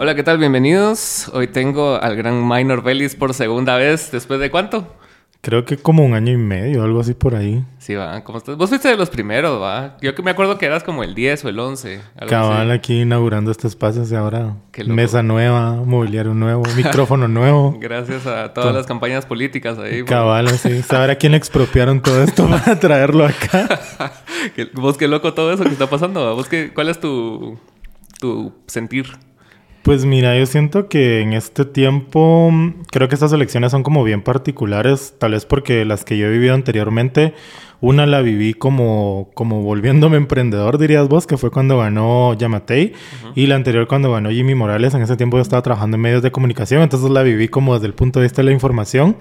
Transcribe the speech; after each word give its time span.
Hola, 0.00 0.14
¿qué 0.14 0.22
tal? 0.22 0.38
Bienvenidos. 0.38 1.28
Hoy 1.34 1.48
tengo 1.48 1.96
al 2.00 2.14
gran 2.14 2.46
Minor 2.46 2.84
Bellis 2.84 3.16
por 3.16 3.34
segunda 3.34 3.76
vez. 3.76 4.12
¿Después 4.12 4.38
de 4.38 4.48
cuánto? 4.48 4.94
Creo 5.40 5.64
que 5.64 5.76
como 5.76 6.04
un 6.04 6.14
año 6.14 6.32
y 6.32 6.36
medio, 6.36 6.84
algo 6.84 7.00
así 7.00 7.14
por 7.14 7.34
ahí. 7.34 7.64
Sí, 7.78 7.96
va. 7.96 8.22
¿Cómo 8.22 8.38
estás? 8.38 8.56
Vos 8.56 8.68
fuiste 8.68 8.86
de 8.88 8.96
los 8.96 9.10
primeros, 9.10 9.60
va. 9.60 9.96
Yo 10.00 10.14
que 10.14 10.22
me 10.22 10.30
acuerdo 10.30 10.56
que 10.56 10.66
eras 10.66 10.84
como 10.84 11.02
el 11.02 11.16
10 11.16 11.44
o 11.44 11.48
el 11.48 11.58
11. 11.58 12.00
algo 12.16 12.30
Cabal 12.30 12.70
así. 12.70 12.78
aquí 12.78 13.00
inaugurando 13.00 13.50
este 13.50 13.66
espacio 13.66 14.04
y 14.08 14.14
ahora 14.14 14.54
mesa 14.86 15.24
nueva, 15.24 15.72
mobiliario 15.72 16.32
nuevo, 16.32 16.62
micrófono 16.76 17.26
nuevo. 17.26 17.76
Gracias 17.80 18.24
a 18.26 18.52
todas 18.52 18.72
las 18.72 18.86
campañas 18.86 19.26
políticas 19.26 19.78
ahí. 19.78 20.04
Cabal, 20.04 20.46
así. 20.46 20.80
Saber 20.82 21.10
a 21.10 21.16
quién 21.16 21.34
expropiaron 21.34 22.02
todo 22.02 22.22
esto 22.22 22.48
para 22.50 22.78
traerlo 22.78 23.24
acá. 23.26 23.80
Vos 24.74 24.96
qué 24.96 25.08
loco 25.08 25.34
todo 25.34 25.52
eso 25.52 25.64
que 25.64 25.70
está 25.70 25.88
pasando. 25.90 26.24
va. 26.24 26.34
¿Vos 26.34 26.48
qué, 26.48 26.72
¿Cuál 26.72 26.88
es 26.88 27.00
tu, 27.00 27.58
tu 28.20 28.52
sentir? 28.68 29.06
Pues 29.82 30.04
mira, 30.04 30.36
yo 30.36 30.44
siento 30.44 30.88
que 30.88 31.20
en 31.20 31.32
este 31.32 31.64
tiempo 31.64 32.50
mm, 32.52 32.82
creo 32.90 33.08
que 33.08 33.14
estas 33.14 33.32
elecciones 33.32 33.70
son 33.70 33.82
como 33.82 34.04
bien 34.04 34.22
particulares, 34.22 35.14
tal 35.18 35.32
vez 35.32 35.46
porque 35.46 35.84
las 35.84 36.04
que 36.04 36.18
yo 36.18 36.26
he 36.26 36.30
vivido 36.30 36.54
anteriormente, 36.54 37.34
una 37.80 38.06
la 38.06 38.20
viví 38.22 38.54
como, 38.54 39.30
como 39.34 39.62
volviéndome 39.62 40.16
emprendedor, 40.16 40.78
dirías 40.78 41.08
vos, 41.08 41.26
que 41.26 41.36
fue 41.36 41.50
cuando 41.50 41.78
ganó 41.78 42.34
Yamatei, 42.34 42.92
y 43.34 43.46
la 43.46 43.54
anterior 43.54 43.86
cuando 43.86 44.10
ganó 44.12 44.30
Jimmy 44.30 44.54
Morales, 44.54 44.94
en 44.94 45.02
ese 45.02 45.16
tiempo 45.16 45.36
yo 45.36 45.42
estaba 45.42 45.62
trabajando 45.62 45.96
en 45.96 46.00
medios 46.00 46.22
de 46.22 46.32
comunicación, 46.32 46.82
entonces 46.82 47.10
la 47.10 47.22
viví 47.22 47.48
como 47.48 47.74
desde 47.74 47.86
el 47.86 47.94
punto 47.94 48.18
de 48.20 48.24
vista 48.24 48.42
de 48.42 48.46
la 48.46 48.52
información, 48.52 49.16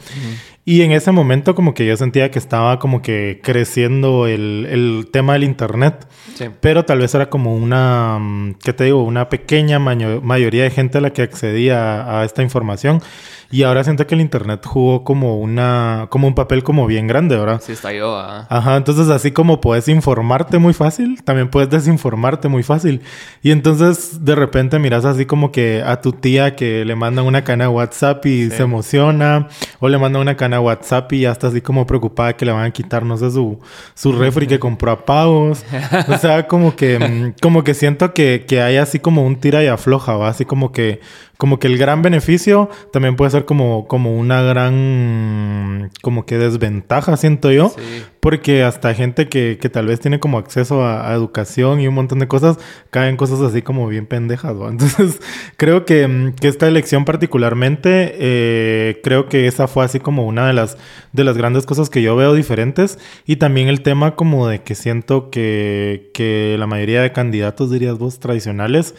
y 0.66 0.82
en 0.82 0.92
ese 0.92 1.12
momento 1.12 1.56
como 1.56 1.74
que 1.74 1.86
yo 1.86 1.96
sentía 1.96 2.30
que 2.32 2.40
estaba 2.40 2.78
como 2.80 3.02
que 3.02 3.40
creciendo 3.44 4.28
el, 4.28 4.68
el 4.70 5.08
tema 5.14 5.34
del 5.34 5.44
Internet. 5.46 6.08
Sí. 6.36 6.46
Pero 6.60 6.84
tal 6.84 7.00
vez 7.00 7.16
era 7.16 7.30
como 7.30 7.56
una, 7.56 8.18
mm, 8.20 8.56
¿qué 8.64 8.74
te 8.74 8.84
digo? 8.84 9.02
Una 9.04 9.30
pequeña 9.30 9.80
mayo- 9.80 10.22
mayoría 10.22 10.64
de 10.64 10.70
gente 10.72 10.98
a 10.98 11.02
la 11.02 11.12
que 11.12 11.22
accedía 11.22 12.20
a, 12.20 12.26
esta 12.26 12.44
información. 12.44 13.02
Y 13.50 13.64
ahora 13.64 13.84
siento 13.86 14.06
que 14.08 14.16
el 14.16 14.20
Internet 14.22 14.66
jugó 14.66 15.06
como 15.06 15.38
una, 15.40 16.08
como 16.10 16.28
un 16.28 16.36
papel 16.36 16.64
como 16.64 16.86
bien 16.86 17.08
grande, 17.08 17.38
¿verdad? 17.38 17.62
Sí, 17.66 17.72
está 17.72 17.94
yo. 17.94 18.14
Ajá, 18.50 18.78
entonces 18.78 19.10
así 19.10 19.32
como 19.32 19.60
puedes 19.62 19.88
informarte 19.88 20.58
muy 20.58 20.74
fácil, 20.74 21.22
también 21.24 21.50
puedes 21.50 21.70
desinformarte 21.70 22.48
muy 22.48 22.64
fácil. 22.64 23.02
Y 23.44 23.52
entonces 23.52 24.24
de 24.24 24.36
repente 24.36 24.80
miras 24.80 25.06
así 25.06 25.26
como 25.26 25.52
que 25.52 25.84
a 25.86 26.02
tu 26.02 26.14
tía 26.14 26.56
que 26.56 26.86
le 26.86 26.96
mandan 26.96 27.26
una 27.26 27.44
cana 27.44 27.66
de 27.66 27.70
WhatsApp 27.70 28.26
y 28.26 28.50
Sí. 28.50 28.52
se 28.58 28.64
emociona, 28.64 29.48
o 29.80 29.90
le 29.90 29.98
mandan 29.98 30.22
una 30.22 30.38
cana 30.38 30.58
de 30.58 30.64
WhatsApp 30.64 31.12
y 31.14 31.22
ya 31.22 31.32
está 31.32 31.48
así 31.48 31.62
como 31.62 31.86
preocupada 31.88 32.34
que 32.38 32.46
le 32.46 32.52
van 32.52 32.66
a 32.66 32.72
quitar, 32.72 33.04
no 33.04 33.18
sé, 33.18 33.32
su, 33.32 33.60
su 33.94 34.12
refri 34.14 34.48
que 34.48 34.60
compró 34.60 34.92
a 34.92 35.06
pagos. 35.06 35.64
O 36.08 36.18
sea, 36.18 36.48
como 36.48 36.76
que, 36.76 37.00
mm, 37.00 37.42
como 37.42 37.64
que 37.64 37.74
siento 37.74 38.14
que, 38.14 38.46
que 38.48 38.62
hay 38.62 38.78
así 38.78 39.00
como 39.00 39.26
un 39.26 39.36
tira 39.38 39.64
y 39.64 39.68
afloja, 39.68 40.16
¿va? 40.16 40.30
Así 40.30 40.46
como 40.46 40.72
que, 40.72 41.02
como 41.38 41.60
que 41.60 41.68
el 41.68 41.78
gran 41.78 42.02
beneficio 42.02 42.70
también 42.92 43.16
puede 43.16 43.32
ser 43.32 43.46
como, 43.46 43.88
como 43.88 44.18
una 44.18 44.42
gran, 44.42 45.92
como 46.02 46.26
que 46.26 46.38
desventaja, 46.38 47.16
siento 47.16 47.52
yo. 47.52 47.70
Sí. 47.70 48.04
Porque 48.20 48.64
hasta 48.64 48.94
gente 48.94 49.30
que, 49.30 49.58
que 49.62 49.70
tal 49.70 49.86
vez 49.86 50.02
tiene 50.02 50.20
como 50.20 50.38
acceso 50.38 50.84
a, 50.84 51.10
a 51.10 51.14
educación 51.14 51.80
y 51.80 51.88
un 51.88 51.94
montón 51.94 52.20
de 52.20 52.28
cosas, 52.28 52.58
caen 52.90 53.16
cosas 53.16 53.40
así 53.40 53.62
como 53.62 53.88
bien 53.88 54.06
pendejas, 54.06 54.56
¿no? 54.56 54.68
Entonces, 54.70 55.22
creo 55.56 55.86
que, 55.86 56.34
que 56.42 56.48
esta 56.48 56.68
elección 56.68 57.06
particularmente, 57.06 58.16
eh, 58.18 59.00
creo 59.04 59.30
que 59.30 59.48
esa 59.48 59.68
fue 59.68 59.86
así 59.86 60.00
como 60.00 60.26
una 60.26 60.48
de 60.48 60.54
las, 60.54 60.78
de 61.14 61.24
las 61.24 61.38
grandes 61.38 61.66
cosas 61.66 61.90
que 61.90 62.02
yo 62.02 62.16
veo 62.16 62.34
diferentes. 62.34 62.98
Y 63.26 63.38
también 63.38 63.68
el 63.68 63.82
tema 63.82 64.16
como 64.16 64.48
de 64.48 64.64
que 64.64 64.76
siento 64.76 65.30
que, 65.30 66.10
que 66.14 66.56
la 66.60 66.68
mayoría 66.68 67.02
de 67.02 67.14
candidatos, 67.14 67.72
dirías 67.72 67.98
vos, 67.98 68.20
tradicionales, 68.20 68.96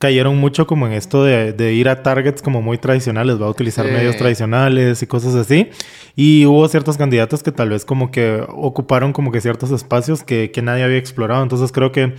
cayeron 0.00 0.38
mucho 0.38 0.66
como 0.66 0.86
en 0.86 0.94
esto 0.94 1.22
de, 1.24 1.52
de 1.52 1.74
ir 1.74 1.88
a 1.88 2.02
targets 2.02 2.40
como 2.42 2.62
muy 2.62 2.78
tradicionales, 2.78 3.40
va 3.40 3.46
a 3.46 3.50
utilizar 3.50 3.84
Sí. 3.86 3.92
medios 3.92 4.16
tradicionales 4.16 5.02
y 5.02 5.06
cosas 5.06 5.34
así. 5.34 5.68
Y 6.16 6.46
hubo 6.46 6.66
ciertos 6.68 6.96
candidatos 6.96 7.42
que 7.42 7.52
tal 7.52 7.68
vez 7.68 7.84
como 7.84 8.10
que 8.10 8.42
ocuparon 8.48 9.12
como 9.12 9.30
que 9.30 9.40
ciertos 9.42 9.70
espacios 9.70 10.22
que, 10.24 10.50
que 10.50 10.62
nadie 10.62 10.84
había 10.84 10.96
explorado. 10.96 11.42
Entonces 11.42 11.70
creo 11.70 11.92
que 11.92 12.14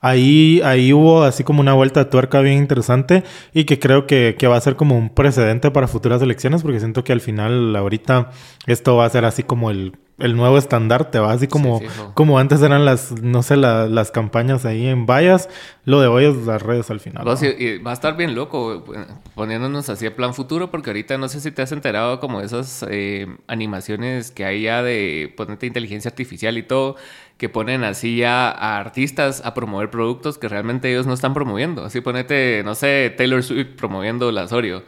ahí, 0.00 0.62
ahí 0.64 0.94
hubo 0.94 1.22
así 1.24 1.44
como 1.44 1.60
una 1.60 1.74
vuelta 1.74 2.04
de 2.04 2.10
tuerca 2.10 2.40
bien 2.40 2.56
interesante 2.56 3.22
y 3.52 3.64
que 3.64 3.78
creo 3.78 4.06
que, 4.06 4.34
que 4.38 4.46
va 4.46 4.56
a 4.56 4.60
ser 4.62 4.74
como 4.76 4.96
un 4.96 5.10
precedente 5.10 5.70
para 5.70 5.88
futuras 5.88 6.22
elecciones 6.22 6.62
porque 6.62 6.80
siento 6.80 7.04
que 7.04 7.12
al 7.12 7.20
final 7.20 7.76
ahorita 7.76 8.30
esto 8.66 8.96
va 8.96 9.04
a 9.06 9.10
ser 9.10 9.24
así 9.24 9.42
como 9.42 9.70
el, 9.70 9.96
el 10.18 10.36
nuevo 10.36 10.58
estandarte, 10.58 11.18
va 11.18 11.32
así 11.32 11.46
como, 11.46 11.78
Sí, 11.78 11.86
como 12.14 12.38
antes 12.38 12.60
eran 12.60 12.84
las, 12.84 13.12
no 13.22 13.42
sé, 13.42 13.56
la- 13.56 13.86
las 13.86 14.10
campañas 14.10 14.66
ahí 14.66 14.86
en 14.86 15.06
vallas, 15.06 15.48
lo 15.86 16.00
de 16.02 16.08
hoy 16.08 16.26
es 16.26 16.36
las 16.46 16.60
redes 16.60 16.90
al 16.90 17.00
final. 17.00 17.24
Vos, 17.24 17.40
¿no? 17.40 17.48
y- 17.48 17.52
y 17.64 17.78
va 17.78 17.92
a 17.92 17.94
estar 17.94 18.16
bien 18.18 18.34
loco 18.34 18.84
poniéndonos 19.34 19.88
así 19.88 20.04
a 20.06 20.14
plan 20.14 20.34
futuro, 20.34 20.70
porque 20.70 20.90
ahorita 20.90 21.16
no 21.16 21.28
sé 21.28 21.40
si 21.40 21.50
te 21.50 21.62
has 21.62 21.72
enterado 21.72 22.20
como 22.20 22.40
de 22.40 22.46
esas 22.46 22.84
eh, 22.90 23.28
animaciones 23.46 24.30
que 24.30 24.44
hay 24.44 24.62
ya 24.62 24.82
de 24.82 25.32
ponerte 25.36 25.66
inteligencia 25.66 26.10
artificial 26.10 26.58
y 26.58 26.62
todo, 26.64 26.96
que 27.38 27.48
ponen 27.48 27.84
así 27.84 28.18
ya 28.18 28.50
a 28.50 28.78
artistas 28.78 29.40
a 29.46 29.54
promover 29.54 29.88
productos 29.90 30.36
que 30.36 30.48
realmente 30.48 30.90
ellos 30.90 31.06
no 31.06 31.14
están 31.14 31.32
promoviendo. 31.32 31.84
Así 31.84 32.02
ponete, 32.02 32.62
no 32.64 32.74
sé, 32.74 33.14
Taylor 33.16 33.42
Swift 33.42 33.76
promoviendo 33.78 34.30
la 34.32 34.44
Oreo. 34.50 34.82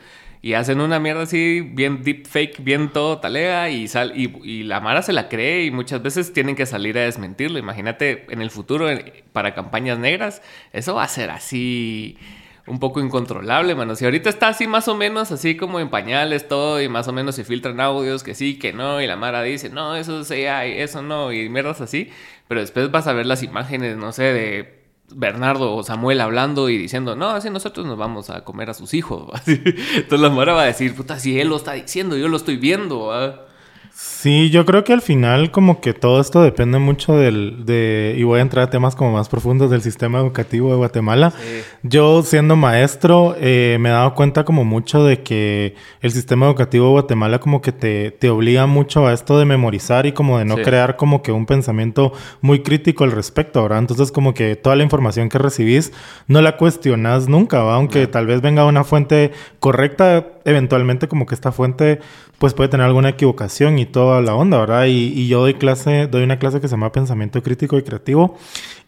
Y 0.45 0.55
hacen 0.55 0.81
una 0.81 0.99
mierda 0.99 1.23
así, 1.23 1.61
bien 1.61 2.03
deep 2.03 2.27
fake, 2.27 2.65
bien 2.65 2.93
todo 2.93 3.19
talega, 3.19 3.71
y, 3.71 3.87
sal, 3.87 4.13
y, 4.17 4.65
la 4.65 4.81
Mara 4.81 5.03
se 5.03 5.13
la 5.13 5.29
cree 5.29 5.65
y 5.65 5.71
muchas 5.71 6.03
veces 6.03 6.33
tienen 6.33 6.57
que 6.57 6.67
salir 6.67 6.99
a 6.99 7.03
desmentirlo. 7.03 7.61
Imagínate 7.61 8.27
en 8.29 8.43
el 8.43 8.51
futuro, 8.51 8.89
para 9.33 9.55
campañas 9.55 10.01
negras, 10.01 10.43
eso 10.73 10.97
va 10.97 11.05
a 11.05 11.09
ser 11.09 11.31
así 11.31 12.19
un 12.67 12.81
poco 12.81 13.01
incontrolable, 13.01 13.77
mano. 13.77 13.95
Si 13.95 14.05
ahorita 14.05 14.29
está 14.31 14.49
así 14.49 14.67
más 14.67 14.89
o 14.89 14.97
menos, 14.97 15.31
así 15.31 15.57
como 15.57 15.79
en 15.79 15.91
pañales 15.91 16.49
todo, 16.49 16.83
y 16.83 16.89
más 16.89 17.07
o 17.07 17.13
menos 17.13 17.37
se 17.37 17.45
filtran 17.45 17.81
audios 17.81 18.25
que 18.25 18.35
sí, 18.35 18.59
que 18.59 18.73
no, 18.73 19.01
y 19.01 19.07
la 19.07 19.17
Mara 19.17 19.43
dice, 19.43 19.71
no, 19.71 19.95
eso 19.95 20.23
es 20.23 20.31
AI, 20.33 20.81
eso 20.81 21.03
no, 21.03 21.33
y 21.33 21.49
mierdas 21.51 21.81
así, 21.81 22.11
pero 22.49 22.61
después 22.61 22.91
vas 22.91 23.07
a 23.07 23.13
ver 23.13 23.27
las 23.27 23.45
imágenes, 23.45 23.97
no 23.97 24.11
sé, 24.11 24.25
de 24.25 24.82
Bernardo 25.15 25.75
o 25.75 25.83
Samuel 25.83 26.21
hablando 26.21 26.69
y 26.69 26.79
diciendo, 26.79 27.17
no, 27.17 27.31
así 27.31 27.51
nosotros 27.51 27.87
nos 27.87 27.99
vamos 27.99 28.31
a 28.31 28.45
comer 28.45 28.71
a 28.71 28.75
sus 28.75 28.95
hijos. 28.95 29.29
Entonces 29.47 30.21
la 30.21 30.31
Mara 30.31 30.55
va 30.55 30.63
a 30.63 30.67
decir, 30.67 30.95
puta, 30.95 31.19
si 31.19 31.39
él 31.39 31.49
lo 31.49 31.57
está 31.57 31.73
diciendo, 31.73 32.17
yo 32.17 32.29
lo 32.29 32.37
estoy 32.37 32.57
viendo. 32.57 33.07
¿va?". 33.07 33.47
Sí, 33.95 34.51
yo 34.51 34.65
creo 34.65 34.85
que 34.85 34.93
al 34.93 35.03
final 35.03 35.51
como 35.51 35.81
que 35.81 35.93
todo 35.95 36.21
esto 36.21 36.43
depende 36.43 36.79
mucho 36.79 37.15
del, 37.17 37.67
de, 37.67 38.15
y 38.17 38.23
voy 38.23 38.39
a 38.39 38.43
entrar 38.43 38.65
a 38.67 38.71
temas 38.71 38.95
como 38.97 39.13
más 39.13 39.29
profundos 39.29 39.71
del 39.71 39.83
sistema 39.83 40.19
educativo 40.21 40.71
de 40.71 40.77
Guatemala. 40.77 41.31
Sí. 41.33 41.61
Yo 41.83 42.23
siendo 42.23 42.57
maestro 42.57 43.35
eh, 43.39 43.77
me 43.81 43.91
he 43.91 43.93
dado 43.93 44.15
cuenta 44.15 44.45
como 44.45 44.65
mucho 44.65 45.05
de 45.05 45.23
que 45.23 45.75
el 46.01 46.11
sistema 46.13 46.47
educativo 46.47 46.87
de 46.87 46.93
Guatemala 46.93 47.39
como 47.41 47.61
que 47.61 47.73
te, 47.73 48.13
te 48.13 48.31
obliga 48.31 48.67
mucho 48.67 49.07
a 49.07 49.13
esto 49.13 49.39
de 49.39 49.45
memorizar 49.45 50.07
y 50.07 50.13
como 50.13 50.39
de 50.39 50.45
no 50.47 50.57
Sí. 50.57 50.63
crear 50.63 50.97
como 50.97 51.21
que 51.23 51.33
un 51.33 51.45
pensamiento 51.47 52.13
muy 52.41 52.63
crítico 52.63 53.05
al 53.05 53.13
respecto, 53.13 53.63
¿verdad? 53.63 53.81
Entonces 53.81 54.11
como 54.13 54.33
que 54.35 54.57
toda 54.57 54.77
la 54.77 54.85
información 54.85 55.29
que 55.29 55.39
recibís 55.39 55.93
no 56.29 56.41
la 56.41 56.57
cuestionas 56.57 57.29
nunca, 57.29 57.63
¿va? 57.63 57.75
Aunque 57.75 58.07
tal 58.07 58.27
vez 58.27 58.41
venga 58.41 58.65
una 58.65 58.85
fuente 58.85 59.33
correcta, 59.59 60.27
eventualmente 60.45 61.09
como 61.09 61.27
que 61.27 61.35
esta 61.35 61.53
fuente 61.53 62.01
pues 62.43 62.55
puede 62.55 62.71
tener 62.71 62.87
alguna 62.87 63.11
equivocación 63.11 63.79
y 63.79 63.87
toda 63.87 64.21
la 64.21 64.35
onda, 64.35 64.59
¿verdad? 64.59 64.87
Y, 64.89 65.29
yo 65.29 65.43
doy 65.43 65.55
clase, 65.55 66.09
doy 66.09 66.25
una 66.25 66.41
clase 66.41 66.61
que 66.61 66.67
se 66.67 66.73
llama 66.73 66.91
Pensamiento 66.91 67.41
Crítico 67.41 67.79
y 67.79 67.85
Creativo 67.85 68.37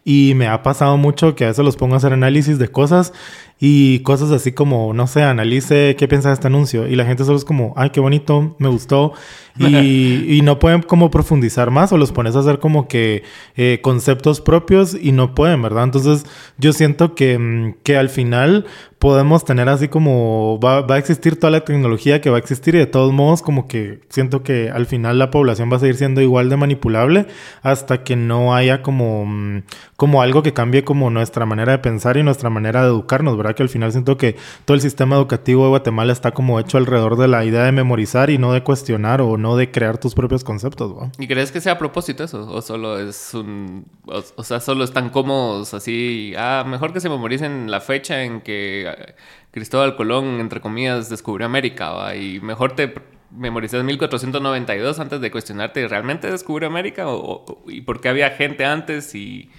y 0.07 0.33
me 0.35 0.47
ha 0.47 0.61
pasado 0.61 0.97
mucho 0.97 1.33
que 1.33 1.45
a 1.45 1.47
veces 1.47 1.65
los 1.65 1.75
pongo 1.75 1.95
a 1.95 1.97
hacer 1.97 2.13
análisis 2.13 2.59
de 2.59 2.67
cosas 2.67 3.11
y 3.59 3.99
cosas 3.99 4.31
así 4.31 4.51
como, 4.51 4.93
no 4.93 5.07
sé, 5.07 5.23
analice 5.23 5.95
qué 5.97 6.07
piensa 6.07 6.29
de 6.29 6.35
este 6.35 6.47
anuncio 6.47 6.87
y 6.87 6.95
la 6.95 7.05
gente 7.05 7.23
solo 7.23 7.37
es 7.37 7.45
como, 7.45 7.73
ay, 7.75 7.89
qué 7.89 7.99
bonito, 8.01 8.55
me 8.59 8.67
gustó 8.67 9.13
y, 9.57 10.37
y 10.37 10.41
no 10.43 10.59
pueden 10.59 10.83
como 10.83 11.09
profundizar 11.09 11.71
más 11.71 11.91
o 11.91 11.97
los 11.97 12.11
pones 12.11 12.35
a 12.35 12.39
hacer 12.39 12.59
como 12.59 12.87
que 12.87 13.23
eh, 13.55 13.79
conceptos 13.81 14.41
propios 14.41 14.93
y 14.93 15.11
no 15.11 15.33
pueden, 15.33 15.61
¿verdad? 15.61 15.85
Entonces 15.85 16.25
yo 16.57 16.71
siento 16.71 17.15
que, 17.15 17.39
mm, 17.39 17.75
que 17.81 17.97
al 17.97 18.09
final 18.09 18.65
podemos 18.99 19.45
tener 19.45 19.69
así 19.69 19.87
como 19.87 20.59
va, 20.63 20.81
va 20.81 20.95
a 20.95 20.97
existir 20.97 21.39
toda 21.39 21.51
la 21.51 21.61
tecnología 21.61 22.21
que 22.21 22.29
va 22.29 22.37
a 22.37 22.39
existir 22.39 22.75
y 22.75 22.79
de 22.79 22.87
todos 22.87 23.13
modos 23.13 23.41
como 23.41 23.67
que 23.67 24.01
siento 24.09 24.43
que 24.43 24.69
al 24.69 24.85
final 24.85 25.19
la 25.19 25.31
población 25.31 25.71
va 25.71 25.77
a 25.77 25.79
seguir 25.79 25.95
siendo 25.95 26.21
igual 26.21 26.49
de 26.49 26.57
manipulable 26.57 27.27
hasta 27.61 28.03
que 28.03 28.15
no 28.15 28.55
haya 28.55 28.81
como, 28.81 29.25
mm, 29.25 29.63
como 29.97 30.21
algo 30.21 30.43
que 30.43 30.51
cambie 30.53 30.83
como 30.83 31.09
nuestra 31.09 31.45
manera 31.45 31.71
de 31.71 31.77
pensar 31.77 32.17
y 32.17 32.23
nuestra 32.23 32.49
manera 32.49 32.81
de 32.81 32.87
educarnos, 32.89 33.37
¿verdad? 33.37 33.55
Que 33.55 33.63
al 33.63 33.69
final 33.69 33.91
siento 33.93 34.17
que 34.17 34.35
todo 34.65 34.75
el 34.75 34.81
sistema 34.81 35.15
educativo 35.15 35.63
de 35.63 35.69
Guatemala 35.69 36.11
está 36.11 36.31
como 36.31 36.59
hecho 36.59 36.77
alrededor 36.77 37.15
de 37.17 37.29
la 37.29 37.45
idea 37.45 37.63
de 37.63 37.71
memorizar 37.71 38.29
y 38.29 38.37
no 38.37 38.51
de 38.51 38.61
cuestionar 38.61 39.21
o 39.21 39.37
no 39.37 39.55
de 39.55 39.71
crear 39.71 39.97
tus 39.97 40.13
propios 40.13 40.43
conceptos, 40.43 40.93
¿va? 40.97 41.11
¿Y 41.17 41.27
crees 41.27 41.51
que 41.53 41.61
sea 41.61 41.73
a 41.73 41.77
propósito 41.77 42.25
eso? 42.25 42.45
¿O 42.51 42.61
solo 42.61 42.99
es 42.99 43.33
un... 43.33 43.85
O, 44.05 44.43
sea, 44.43 44.59
solo 44.59 44.83
están 44.83 45.09
cómodos 45.11 45.73
así... 45.73 46.33
Ah, 46.37 46.65
mejor 46.67 46.91
que 46.91 46.99
se 46.99 47.07
memoricen 47.07 47.71
la 47.71 47.79
fecha 47.79 48.23
en 48.23 48.41
que 48.41 48.87
eh, 48.89 49.15
Cristóbal 49.51 49.95
Colón, 49.95 50.41
entre 50.41 50.59
comillas, 50.59 51.09
descubrió 51.09 51.45
América, 51.45 51.91
¿va? 51.91 52.15
Y 52.15 52.41
mejor 52.41 52.75
te 52.75 52.93
memorizas 53.31 53.83
1492 53.83 54.99
antes 54.99 55.21
de 55.21 55.31
cuestionarte, 55.31 55.87
¿realmente 55.87 56.29
descubrió 56.29 56.67
América? 56.67 57.07
¿O, 57.07 57.15
o- 57.47 57.63
y 57.71 57.79
por 57.81 58.01
qué 58.01 58.09
había 58.09 58.31
gente 58.31 58.65
antes 58.65 59.15
y... 59.15 59.49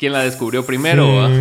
quién 0.00 0.14
la 0.14 0.20
descubrió 0.20 0.64
primero. 0.64 1.28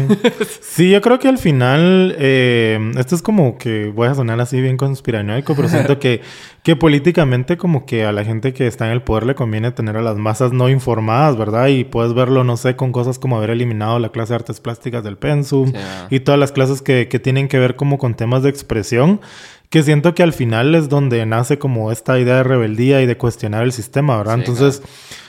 Sí, 0.61 0.91
yo 0.91 1.01
creo 1.01 1.19
que 1.19 1.27
al 1.27 1.37
final, 1.37 2.15
eh, 2.19 2.77
esto 2.97 3.15
es 3.15 3.21
como 3.21 3.57
que 3.57 3.87
voy 3.87 4.07
a 4.07 4.15
sonar 4.15 4.39
así 4.39 4.61
bien 4.61 4.77
conspiranoico, 4.77 5.55
pero 5.55 5.67
siento 5.67 5.99
que, 5.99 6.21
que 6.63 6.75
políticamente 6.75 7.57
como 7.57 7.85
que 7.85 8.05
a 8.05 8.11
la 8.11 8.23
gente 8.23 8.53
que 8.53 8.67
está 8.67 8.85
en 8.85 8.91
el 8.91 9.01
poder 9.01 9.25
le 9.25 9.35
conviene 9.35 9.71
tener 9.71 9.97
a 9.97 10.01
las 10.01 10.17
masas 10.17 10.51
no 10.51 10.69
informadas, 10.69 11.37
¿verdad? 11.37 11.67
Y 11.67 11.85
puedes 11.85 12.13
verlo, 12.13 12.43
no 12.43 12.57
sé, 12.57 12.75
con 12.75 12.91
cosas 12.91 13.17
como 13.17 13.37
haber 13.37 13.51
eliminado 13.51 13.97
la 13.99 14.09
clase 14.09 14.33
de 14.33 14.35
artes 14.35 14.59
plásticas 14.59 15.03
del 15.03 15.17
pensum 15.17 15.71
y 16.09 16.19
todas 16.19 16.39
las 16.39 16.51
clases 16.51 16.81
que, 16.81 17.07
que 17.07 17.19
tienen 17.19 17.47
que 17.47 17.59
ver 17.59 17.75
como 17.75 17.97
con 17.97 18.15
temas 18.15 18.43
de 18.43 18.49
expresión 18.49 19.21
que 19.69 19.83
siento 19.83 20.15
que 20.15 20.23
al 20.23 20.33
final 20.33 20.73
es 20.73 20.89
donde 20.89 21.25
nace 21.27 21.59
como 21.59 21.91
esta 21.91 22.19
idea 22.19 22.37
de 22.37 22.43
rebeldía 22.43 23.01
y 23.01 23.05
de 23.05 23.17
cuestionar 23.17 23.63
el 23.63 23.71
sistema, 23.71 24.17
¿verdad? 24.17 24.39
Entonces, 24.39 24.81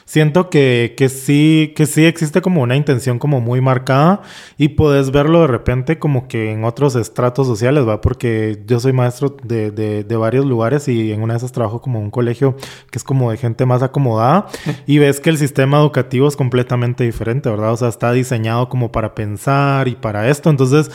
siento 0.06 0.48
que, 0.48 0.94
que, 0.96 1.10
sí, 1.10 1.74
que 1.76 1.84
sí 1.84 2.06
existe 2.06 2.40
como 2.40 2.62
una 2.62 2.74
intención 2.74 3.18
como 3.18 3.42
muy 3.42 3.60
marcada 3.60 4.22
y 4.56 4.68
puedes 4.68 5.10
verlo 5.10 5.42
de 5.42 5.46
repente 5.46 5.98
como 5.98 6.26
que 6.26 6.52
en 6.52 6.64
otros 6.64 6.96
estratos 6.96 7.46
sociales, 7.46 7.86
¿va? 7.86 8.00
Porque 8.00 8.62
yo 8.66 8.80
soy 8.80 8.94
maestro 8.94 9.36
de, 9.42 9.70
de, 9.72 10.04
de 10.04 10.16
varios 10.16 10.46
lugares 10.46 10.88
y 10.88 11.12
en 11.12 11.22
una 11.22 11.34
de 11.34 11.38
esas 11.38 11.52
trabajo 11.52 11.82
como 11.82 12.00
un 12.00 12.10
colegio 12.10 12.56
que 12.90 12.96
es 12.96 13.04
como 13.04 13.30
de 13.30 13.36
gente 13.36 13.66
más 13.66 13.82
acomodada 13.82 14.46
y 14.86 14.96
ves 14.96 15.20
que 15.20 15.28
el 15.28 15.36
sistema 15.36 15.78
educativo 15.78 16.26
es 16.26 16.34
completamente 16.34 17.04
diferente, 17.04 17.50
¿verdad? 17.50 17.74
O 17.74 17.76
sea, 17.76 17.88
está 17.88 18.10
diseñado 18.12 18.70
como 18.70 18.90
para 18.90 19.14
pensar 19.14 19.86
y 19.86 19.96
para 19.96 20.30
esto, 20.30 20.48
entonces 20.48 20.90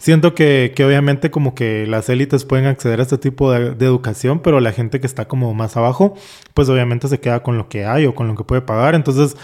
siento 0.00 0.34
que, 0.34 0.72
que, 0.74 0.84
obviamente 0.84 1.30
como 1.30 1.54
que 1.54 1.86
las 1.86 2.08
élites 2.08 2.44
pueden 2.44 2.66
acceder 2.66 2.98
a 2.98 3.02
este 3.04 3.18
tipo 3.18 3.52
de, 3.52 3.74
de, 3.74 3.86
educación, 3.86 4.40
pero 4.40 4.58
la 4.58 4.72
gente 4.72 4.98
que 4.98 5.06
está 5.06 5.28
como 5.28 5.54
más 5.54 5.76
abajo, 5.76 6.14
pues 6.54 6.68
obviamente 6.68 7.06
se 7.06 7.20
queda 7.20 7.42
con 7.44 7.56
lo 7.58 7.68
que 7.68 7.84
hay 7.84 8.06
o 8.06 8.14
con 8.14 8.26
lo 8.26 8.34
que 8.34 8.44
puede 8.44 8.62
pagar. 8.62 8.96
Entonces, 8.96 9.36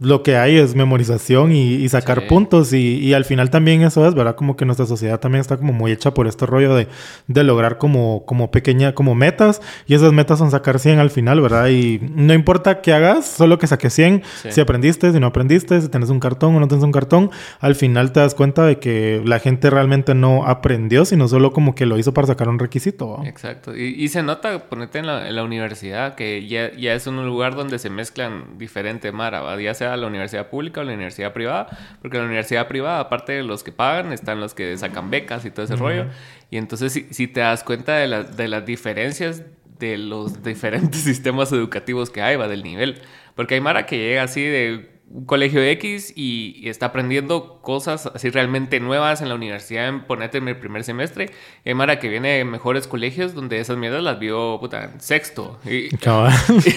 lo 0.00 0.22
que 0.22 0.36
hay 0.36 0.56
es 0.56 0.76
memorización 0.76 1.50
y, 1.50 1.74
y 1.74 1.88
sacar 1.88 2.20
sí. 2.20 2.26
puntos 2.28 2.72
y, 2.72 2.98
y, 2.98 3.14
al 3.14 3.24
final 3.24 3.50
también 3.50 3.82
eso 3.82 4.06
es, 4.06 4.14
¿verdad? 4.14 4.36
Como 4.36 4.56
que 4.56 4.64
nuestra 4.64 4.86
sociedad 4.86 5.18
también 5.18 5.40
está 5.40 5.56
como 5.56 5.72
muy 5.72 5.90
hecha 5.90 6.14
por 6.14 6.28
este 6.28 6.46
rollo 6.46 6.74
de, 6.76 6.86
de 7.26 7.44
lograr 7.44 7.78
como, 7.78 8.24
como 8.24 8.50
pequeña, 8.52 8.94
como 8.94 9.16
metas 9.16 9.60
y 9.86 9.94
esas 9.94 10.12
metas 10.12 10.38
son 10.38 10.52
sacar 10.52 10.78
100 10.78 11.00
al 11.00 11.10
final, 11.10 11.40
¿verdad? 11.40 11.68
Y 11.68 12.00
no 12.14 12.32
importa 12.32 12.80
qué 12.80 12.92
hagas, 12.92 13.26
solo 13.26 13.58
que 13.58 13.66
saques 13.66 13.92
100, 13.92 14.22
sí. 14.42 14.52
si 14.52 14.60
aprendiste, 14.60 15.12
si 15.12 15.18
no 15.18 15.26
aprendiste, 15.26 15.80
si 15.80 15.88
tienes 15.88 16.10
un 16.10 16.20
cartón 16.20 16.54
o 16.54 16.60
no 16.60 16.68
tienes 16.68 16.84
un 16.84 16.92
cartón, 16.92 17.30
al 17.58 17.74
final 17.74 18.12
te 18.12 18.20
das 18.20 18.36
cuenta 18.36 18.64
de 18.64 18.78
que 18.78 19.20
la 19.24 19.40
gente 19.40 19.68
realmente 19.68 20.14
no 20.14 20.46
aprendió, 20.46 21.04
sino 21.06 21.26
solo 21.26 21.52
como 21.52 21.74
que 21.74 21.86
lo 21.86 21.98
hizo 21.98 22.14
para 22.14 22.28
sacar 22.28 22.48
un 22.48 22.60
requisito. 22.60 23.20
Exacto. 23.24 23.76
Y, 23.76 23.94
y, 23.96 24.08
se 24.08 24.22
nota, 24.22 24.68
ponete 24.68 25.00
en 25.00 25.06
la, 25.06 25.28
en 25.28 25.34
la 25.34 25.42
universidad, 25.42 26.14
que 26.14 26.46
ya, 26.46 26.72
ya, 26.76 26.94
es 26.94 27.06
un 27.08 27.24
lugar 27.26 27.56
donde 27.56 27.80
se 27.80 27.90
mezclan 27.90 28.58
diferente 28.58 29.10
mara, 29.10 29.40
¿va? 29.40 29.60
ya 29.60 29.74
sea 29.74 29.87
sea 29.88 29.96
la 29.96 30.06
universidad 30.06 30.48
pública 30.48 30.80
o 30.80 30.84
la 30.84 30.92
universidad 30.92 31.32
privada, 31.32 31.66
porque 32.00 32.18
la 32.18 32.24
universidad 32.24 32.68
privada, 32.68 33.00
aparte 33.00 33.32
de 33.32 33.42
los 33.42 33.62
que 33.62 33.72
pagan, 33.72 34.12
están 34.12 34.40
los 34.40 34.54
que 34.54 34.76
sacan 34.76 35.10
becas 35.10 35.44
y 35.44 35.50
todo 35.50 35.64
ese 35.64 35.74
uh 35.74 35.76
-huh. 35.76 35.80
rollo. 35.80 36.06
Y 36.50 36.56
entonces, 36.56 36.92
si, 36.92 37.06
si, 37.10 37.26
te 37.26 37.40
das 37.40 37.64
cuenta 37.64 37.96
de, 37.96 38.08
la, 38.08 38.22
de 38.22 38.48
las 38.48 38.64
diferencias 38.64 39.42
de 39.78 39.98
los 39.98 40.42
diferentes 40.42 41.00
sistemas 41.00 41.52
educativos 41.52 42.10
que 42.10 42.22
hay, 42.22 42.36
va 42.36 42.48
del 42.48 42.62
nivel. 42.62 43.00
Porque 43.34 43.54
hay 43.54 43.60
Mara 43.60 43.86
que 43.86 43.98
llega 43.98 44.22
así 44.22 44.42
de 44.42 44.98
un 45.10 45.24
colegio 45.24 45.62
X 45.62 46.12
y, 46.16 46.56
y, 46.58 46.68
está 46.68 46.86
aprendiendo 46.86 47.57
cosas 47.68 48.06
así 48.14 48.30
realmente 48.30 48.80
nuevas 48.80 49.20
en 49.20 49.28
la 49.28 49.34
universidad 49.34 49.88
en 49.88 50.00
ponerte 50.00 50.38
en 50.38 50.48
el 50.48 50.56
primer 50.56 50.84
semestre. 50.84 51.28
Y 51.66 51.74
Mara 51.74 51.98
que 51.98 52.08
viene 52.08 52.38
de 52.38 52.44
mejores 52.46 52.86
colegios 52.86 53.34
donde 53.34 53.60
esas 53.60 53.76
mierdas 53.76 54.02
las 54.02 54.18
vio 54.18 54.58
puta, 54.58 54.84
en 54.84 54.98
sexto. 55.02 55.58
Y, 55.66 55.94
Cabal. 55.98 56.32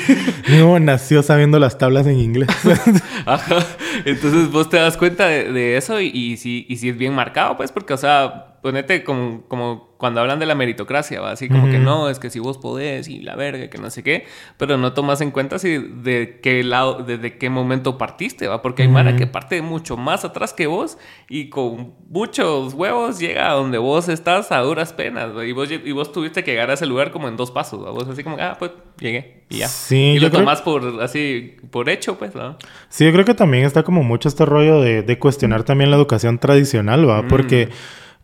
no, 0.50 0.78
nació 0.82 1.24
sabiendo 1.24 1.60
las 1.60 1.78
tablas 1.78 2.08
en 2.08 2.20
inglés. 2.20 2.50
Ajá. 3.26 3.66
Entonces 4.04 4.52
vos 4.52 4.70
te 4.70 4.76
das 4.76 4.98
cuenta 4.98 5.28
de, 5.28 5.54
de 5.54 5.78
eso 5.78 6.02
y, 6.02 6.08
y, 6.08 6.36
si, 6.36 6.66
y 6.68 6.76
si 6.76 6.90
es 6.90 6.98
bien 6.98 7.14
marcado, 7.14 7.56
pues, 7.56 7.72
porque, 7.72 7.94
o 7.94 7.98
sea, 7.98 8.52
ponete 8.62 9.04
como, 9.04 9.44
como 9.48 9.92
cuando 9.98 10.22
hablan 10.22 10.40
de 10.40 10.48
la 10.48 10.56
meritocracia, 10.56 11.22
¿va? 11.22 11.32
así 11.32 11.48
como 11.48 11.64
uh 11.64 11.68
-huh. 11.68 11.72
que 11.72 11.80
no, 11.80 12.10
es 12.10 12.18
que 12.18 12.30
si 12.30 12.40
vos 12.40 12.58
podés 12.58 13.08
y 13.08 13.20
la 13.20 13.36
verga, 13.36 13.70
que 13.70 13.78
no 13.78 13.90
sé 13.92 14.02
qué, 14.02 14.26
pero 14.58 14.78
no 14.78 14.94
tomas 14.94 15.22
en 15.22 15.30
cuenta 15.30 15.60
si 15.60 15.78
de 15.78 16.40
qué 16.42 16.64
lado, 16.64 17.04
desde 17.04 17.38
qué 17.38 17.50
momento 17.50 17.98
partiste, 18.00 18.48
¿va? 18.48 18.62
Porque 18.62 18.82
hay 18.82 18.88
uh 18.88 18.92
-huh. 18.92 18.96
Mara 18.96 19.16
que 19.16 19.28
parte 19.28 19.62
mucho 19.62 19.98
más 19.98 20.26
atrás 20.26 20.54
que 20.54 20.66
vos 20.66 20.81
y 21.30 21.50
con 21.50 21.94
muchos 22.10 22.74
huevos 22.74 23.20
llega 23.20 23.52
a 23.52 23.54
donde 23.54 23.78
vos 23.78 24.10
estás 24.10 24.52
a 24.52 24.60
duras 24.60 24.94
penas, 24.94 25.36
¿va? 25.36 25.46
Y 25.46 25.52
vos, 25.52 25.70
y 25.72 25.92
vos 25.92 26.12
tuviste 26.12 26.44
que 26.44 26.52
llegar 26.52 26.70
a 26.70 26.74
ese 26.74 26.86
lugar 26.86 27.12
como 27.12 27.28
en 27.28 27.38
dos 27.38 27.52
pasos, 27.52 27.84
¿va? 27.84 27.92
Vos 27.92 28.08
así 28.08 28.24
como, 28.24 28.38
ah, 28.40 28.56
pues 28.58 28.72
llegué 29.00 29.44
y 29.50 29.60
ya. 29.60 29.68
Sí, 29.68 30.14
y 30.16 30.20
lo 30.20 30.32
tomás 30.32 30.62
creo... 30.62 30.80
por, 30.80 31.02
así, 31.02 31.58
por 31.70 31.90
hecho, 31.90 32.18
pues, 32.18 32.36
¿no? 32.36 32.58
Sí, 32.90 33.06
yo 33.06 33.12
creo 33.12 33.26
que 33.26 33.34
también 33.34 33.66
está 33.66 33.84
como 33.84 34.04
mucho 34.04 34.28
este 34.28 34.46
rollo 34.46 34.82
de, 34.82 35.04
de 35.04 35.20
cuestionar 35.20 35.64
también 35.64 35.92
la 35.92 35.98
educación 35.98 36.40
tradicional, 36.40 37.08
¿va? 37.08 37.28
Porque... 37.28 37.70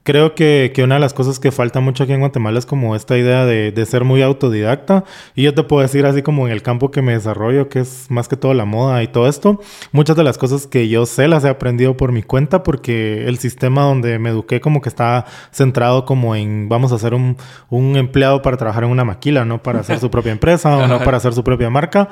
Creo 0.08 0.36
que, 0.36 0.72
que, 0.74 0.84
una 0.84 0.96
de 0.96 1.02
las 1.02 1.14
cosas 1.14 1.38
que 1.38 1.52
falta 1.52 1.82
mucho 1.82 2.06
aquí 2.06 2.14
en 2.14 2.22
Guatemala 2.22 2.58
es 2.58 2.66
como 2.66 2.96
esta 2.96 3.18
idea 3.18 3.46
de, 3.46 3.74
de, 3.74 3.86
ser 3.86 4.06
muy 4.06 4.22
autodidacta. 4.22 5.04
Y 5.36 5.44
yo 5.44 5.54
te 5.54 5.64
puedo 5.64 5.82
decir 5.82 6.06
así 6.06 6.22
como 6.22 6.48
en 6.48 6.54
el 6.54 6.62
campo 6.62 6.92
que 6.92 7.02
me 7.02 7.12
desarrollo, 7.12 7.68
que 7.68 7.82
es 7.82 8.10
más 8.10 8.30
que 8.30 8.38
todo 8.38 8.54
la 8.54 8.64
moda 8.64 9.04
y 9.04 9.10
todo 9.10 9.28
esto, 9.28 9.60
muchas 9.92 10.16
de 10.16 10.24
las 10.24 10.38
cosas 10.38 10.66
que 10.66 10.88
yo 10.88 11.06
sé 11.06 11.28
las 11.28 11.44
he 11.44 11.50
aprendido 11.50 11.98
por 11.98 12.14
mi 12.14 12.24
cuenta 12.24 12.64
porque 12.64 13.28
el 13.28 13.38
sistema 13.38 13.82
donde 13.82 14.18
me 14.18 14.30
eduqué 14.30 14.62
como 14.62 14.80
que 14.80 14.88
está 14.88 15.26
centrado 15.52 16.06
como 16.06 16.38
en 16.38 16.70
vamos 16.70 16.94
a 16.94 17.00
ser 17.00 17.14
un, 17.14 17.36
un 17.70 17.98
empleado 17.98 18.42
para 18.42 18.56
trabajar 18.56 18.86
en 18.86 18.92
una 18.92 19.04
maquila, 19.04 19.44
no 19.44 19.62
para 19.62 19.82
hacer 19.82 20.00
su 20.00 20.10
propia 20.10 20.32
empresa 20.32 20.78
o 20.78 20.88
no 20.88 21.00
para 21.04 21.18
hacer 21.18 21.34
su 21.34 21.44
propia 21.44 21.70
marca. 21.70 22.08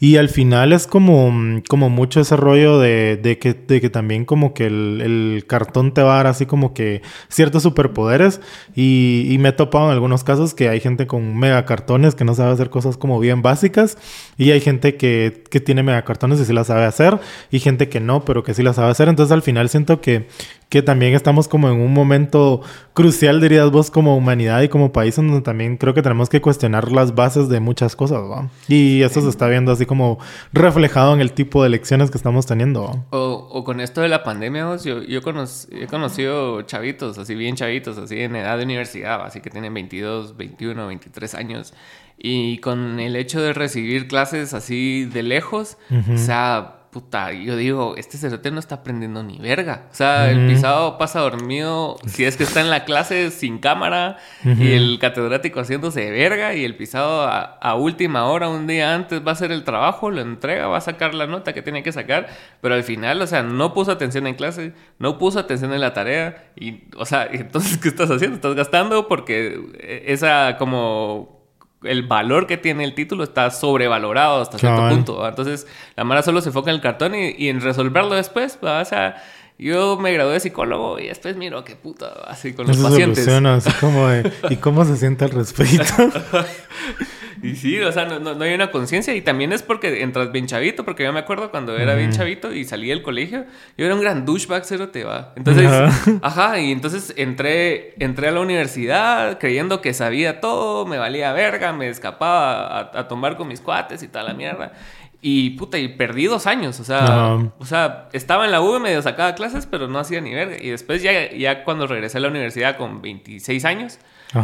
Y 0.00 0.16
al 0.16 0.30
final 0.30 0.72
es 0.72 0.86
como, 0.86 1.60
como 1.68 1.90
mucho 1.90 2.20
ese 2.20 2.38
rollo 2.38 2.78
de, 2.78 3.18
de, 3.22 3.38
que, 3.38 3.52
de 3.52 3.82
que 3.82 3.90
también 3.90 4.24
como 4.24 4.54
que 4.54 4.64
el, 4.64 5.02
el 5.02 5.44
cartón 5.46 5.92
te 5.92 6.02
va 6.02 6.14
a 6.14 6.16
dar 6.16 6.28
así 6.28 6.46
como 6.46 6.72
que 6.72 7.02
ciertos 7.34 7.64
superpoderes 7.64 8.40
y, 8.76 9.26
y, 9.28 9.38
me 9.38 9.48
he 9.48 9.52
topado 9.52 9.86
en 9.86 9.92
algunos 9.92 10.22
casos 10.22 10.54
que 10.54 10.68
hay 10.68 10.78
gente 10.78 11.08
con 11.08 11.36
megacartones 11.36 12.14
que 12.14 12.24
no 12.24 12.32
sabe 12.34 12.52
hacer 12.52 12.70
cosas 12.70 12.96
como 12.96 13.18
bien 13.18 13.42
básicas 13.42 13.98
y 14.38 14.52
hay 14.52 14.60
gente 14.60 14.96
que, 14.96 15.42
que 15.50 15.58
tiene 15.58 15.82
megacartones 15.82 16.38
y 16.38 16.44
sí 16.44 16.52
las 16.52 16.68
sabe 16.68 16.84
hacer 16.84 17.18
y 17.50 17.58
gente 17.58 17.88
que 17.88 17.98
no, 17.98 18.24
pero 18.24 18.44
que 18.44 18.54
sí 18.54 18.62
las 18.62 18.76
sabe 18.76 18.92
hacer. 18.92 19.08
Entonces 19.08 19.32
al 19.32 19.42
final 19.42 19.68
siento 19.68 20.00
que, 20.00 20.28
que 20.74 20.82
también 20.82 21.14
estamos 21.14 21.46
como 21.46 21.68
en 21.68 21.80
un 21.80 21.94
momento 21.94 22.60
crucial, 22.94 23.40
dirías 23.40 23.70
vos, 23.70 23.92
como 23.92 24.16
humanidad 24.16 24.60
y 24.62 24.68
como 24.68 24.90
país, 24.90 25.14
donde 25.14 25.40
también 25.40 25.76
creo 25.76 25.94
que 25.94 26.02
tenemos 26.02 26.28
que 26.28 26.40
cuestionar 26.40 26.90
las 26.90 27.14
bases 27.14 27.48
de 27.48 27.60
muchas 27.60 27.94
cosas, 27.94 28.18
¿va? 28.28 28.50
Y 28.66 29.02
eso 29.02 29.20
se 29.20 29.28
está 29.28 29.46
viendo 29.46 29.70
así 29.70 29.86
como 29.86 30.18
reflejado 30.52 31.14
en 31.14 31.20
el 31.20 31.30
tipo 31.30 31.62
de 31.62 31.68
elecciones 31.68 32.10
que 32.10 32.16
estamos 32.16 32.46
teniendo. 32.46 33.06
O, 33.10 33.48
o, 33.52 33.62
con 33.62 33.78
esto 33.78 34.00
de 34.00 34.08
la 34.08 34.24
pandemia, 34.24 34.66
vos, 34.66 34.82
yo, 34.82 35.00
yo 35.04 35.22
cono 35.22 35.44
he 35.70 35.86
conocido 35.86 36.62
chavitos, 36.62 37.18
así 37.18 37.36
bien 37.36 37.54
chavitos, 37.54 37.96
así 37.96 38.22
en 38.22 38.34
edad 38.34 38.58
de 38.58 38.64
universidad, 38.64 39.24
así 39.24 39.40
que 39.40 39.50
tienen 39.50 39.72
22, 39.74 40.36
21, 40.36 40.88
23 40.88 41.34
años. 41.36 41.72
Y 42.18 42.58
con 42.58 42.98
el 42.98 43.14
hecho 43.14 43.40
de 43.40 43.52
recibir 43.52 44.08
clases 44.08 44.54
así 44.54 45.04
de 45.04 45.22
lejos, 45.22 45.78
uh 45.90 45.94
-huh. 45.94 46.14
o 46.14 46.18
sea 46.18 46.80
puta, 46.94 47.32
yo 47.32 47.56
digo, 47.56 47.96
este 47.96 48.16
cerote 48.18 48.52
no 48.52 48.60
está 48.60 48.76
aprendiendo 48.76 49.24
ni 49.24 49.38
verga. 49.38 49.88
O 49.90 49.94
sea, 49.96 50.20
uh 50.22 50.26
-huh. 50.26 50.30
el 50.30 50.46
pisado 50.46 50.96
pasa 50.96 51.18
dormido 51.18 51.96
si 52.06 52.24
es 52.24 52.36
que 52.36 52.44
está 52.44 52.60
en 52.60 52.70
la 52.70 52.84
clase 52.84 53.32
sin 53.32 53.58
cámara 53.58 54.18
uh 54.44 54.50
-huh. 54.50 54.62
y 54.62 54.72
el 54.74 55.00
catedrático 55.00 55.58
haciéndose 55.58 56.02
de 56.02 56.12
verga 56.12 56.54
y 56.54 56.64
el 56.64 56.76
pisado 56.76 57.22
a, 57.22 57.40
a, 57.40 57.74
última 57.74 58.26
hora, 58.26 58.48
un 58.48 58.68
día 58.68 58.94
antes, 58.94 59.26
va 59.26 59.30
a 59.30 59.32
hacer 59.32 59.50
el 59.50 59.64
trabajo, 59.64 60.12
lo 60.12 60.20
entrega, 60.20 60.68
va 60.68 60.76
a 60.76 60.80
sacar 60.80 61.14
la 61.14 61.26
nota 61.26 61.52
que 61.52 61.62
tiene 61.62 61.82
que 61.82 61.90
sacar, 61.90 62.28
pero 62.60 62.76
al 62.76 62.84
final, 62.84 63.20
o 63.20 63.26
sea, 63.26 63.42
no 63.42 63.74
puso 63.74 63.90
atención 63.90 64.28
en 64.28 64.36
clase, 64.36 64.72
no 65.00 65.18
puso 65.18 65.40
atención 65.40 65.72
en 65.74 65.80
la 65.80 65.92
tarea 65.94 66.52
y, 66.54 66.84
o 66.96 67.06
sea, 67.06 67.26
entonces, 67.32 67.76
¿qué 67.78 67.88
estás 67.88 68.08
haciendo? 68.08 68.36
Estás 68.36 68.54
gastando 68.54 69.08
porque 69.08 69.58
esa 70.06 70.56
como 70.58 71.33
el 71.84 72.02
valor 72.04 72.46
que 72.46 72.56
tiene 72.56 72.84
el 72.84 72.94
título 72.94 73.24
está 73.24 73.50
sobrevalorado 73.50 74.40
hasta 74.40 74.58
cierto 74.58 74.88
punto. 74.88 75.26
Entonces, 75.28 75.66
la 75.96 76.04
Mara 76.04 76.22
solo 76.22 76.40
se 76.40 76.48
enfoca 76.50 76.70
en 76.70 76.76
el 76.76 76.82
cartón 76.82 77.14
y, 77.14 77.34
y 77.36 77.48
en 77.48 77.60
resolverlo 77.60 78.14
después. 78.14 78.58
¿va? 78.62 78.80
O 78.80 78.84
sea, 78.84 79.22
yo 79.58 79.96
me 79.98 80.12
gradué 80.12 80.34
de 80.34 80.40
psicólogo 80.40 80.98
y 80.98 81.06
después 81.06 81.36
miro 81.36 81.62
qué 81.64 81.76
puta, 81.76 82.12
así 82.26 82.52
con 82.54 82.66
los 82.66 82.76
Eso 82.76 82.88
pacientes. 82.88 83.28
Así 83.28 83.70
como 83.80 84.08
de, 84.08 84.32
¿y 84.50 84.56
cómo 84.56 84.84
se 84.84 84.96
siente 84.96 85.24
al 85.24 85.30
respecto? 85.30 85.84
Y 87.44 87.56
sí, 87.56 87.80
o 87.80 87.92
sea, 87.92 88.06
no, 88.06 88.18
no, 88.18 88.34
no 88.34 88.44
hay 88.44 88.54
una 88.54 88.70
conciencia. 88.70 89.14
Y 89.14 89.20
también 89.20 89.52
es 89.52 89.62
porque 89.62 90.02
entras 90.02 90.32
bien 90.32 90.46
chavito, 90.46 90.84
porque 90.84 91.04
yo 91.04 91.12
me 91.12 91.20
acuerdo 91.20 91.50
cuando 91.50 91.76
era 91.76 91.94
mm. 91.94 91.98
bien 91.98 92.12
chavito 92.12 92.52
y 92.52 92.64
salí 92.64 92.88
del 92.88 93.02
colegio, 93.02 93.44
yo 93.76 93.84
era 93.84 93.94
un 93.94 94.00
gran 94.00 94.24
douchebag, 94.24 94.64
cero 94.64 94.88
te 94.88 95.04
va. 95.04 95.32
Entonces, 95.36 95.66
ajá. 95.66 96.18
ajá, 96.22 96.60
y 96.60 96.72
entonces 96.72 97.12
entré, 97.16 97.94
entré 98.02 98.28
a 98.28 98.32
la 98.32 98.40
universidad 98.40 99.38
creyendo 99.38 99.80
que 99.80 99.94
sabía 99.94 100.40
todo, 100.40 100.86
me 100.86 100.98
valía 100.98 101.32
verga, 101.32 101.72
me 101.72 101.88
escapaba 101.88 102.66
a, 102.78 103.00
a 103.00 103.08
tomar 103.08 103.36
con 103.36 103.48
mis 103.48 103.60
cuates 103.60 104.02
y 104.02 104.08
toda 104.08 104.24
la 104.24 104.34
mierda. 104.34 104.72
Y 105.26 105.52
puta, 105.52 105.78
y 105.78 105.88
perdí 105.88 106.26
dos 106.26 106.46
años. 106.46 106.78
O 106.80 106.84
sea, 106.84 107.38
o 107.58 107.64
sea, 107.64 108.10
estaba 108.12 108.44
en 108.44 108.50
la 108.50 108.60
U 108.60 108.76
y 108.76 108.80
medio 108.80 109.00
sacaba 109.00 109.34
clases, 109.34 109.64
pero 109.64 109.88
no 109.88 109.98
hacía 109.98 110.20
ni 110.20 110.34
verga. 110.34 110.56
Y 110.60 110.68
después 110.68 111.02
ya, 111.02 111.32
ya 111.32 111.64
cuando 111.64 111.86
regresé 111.86 112.18
a 112.18 112.20
la 112.20 112.28
universidad 112.28 112.76
con 112.76 113.00
26 113.00 113.64
años, 113.64 113.98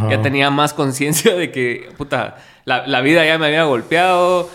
ya 0.08 0.22
tenía 0.22 0.50
más 0.50 0.72
conciencia 0.72 1.34
de 1.34 1.50
que, 1.50 1.88
puta, 1.96 2.36
la, 2.64 2.86
la, 2.86 3.00
vida 3.00 3.24
ya 3.24 3.38
me 3.38 3.46
había 3.46 3.64
golpeado. 3.64 4.48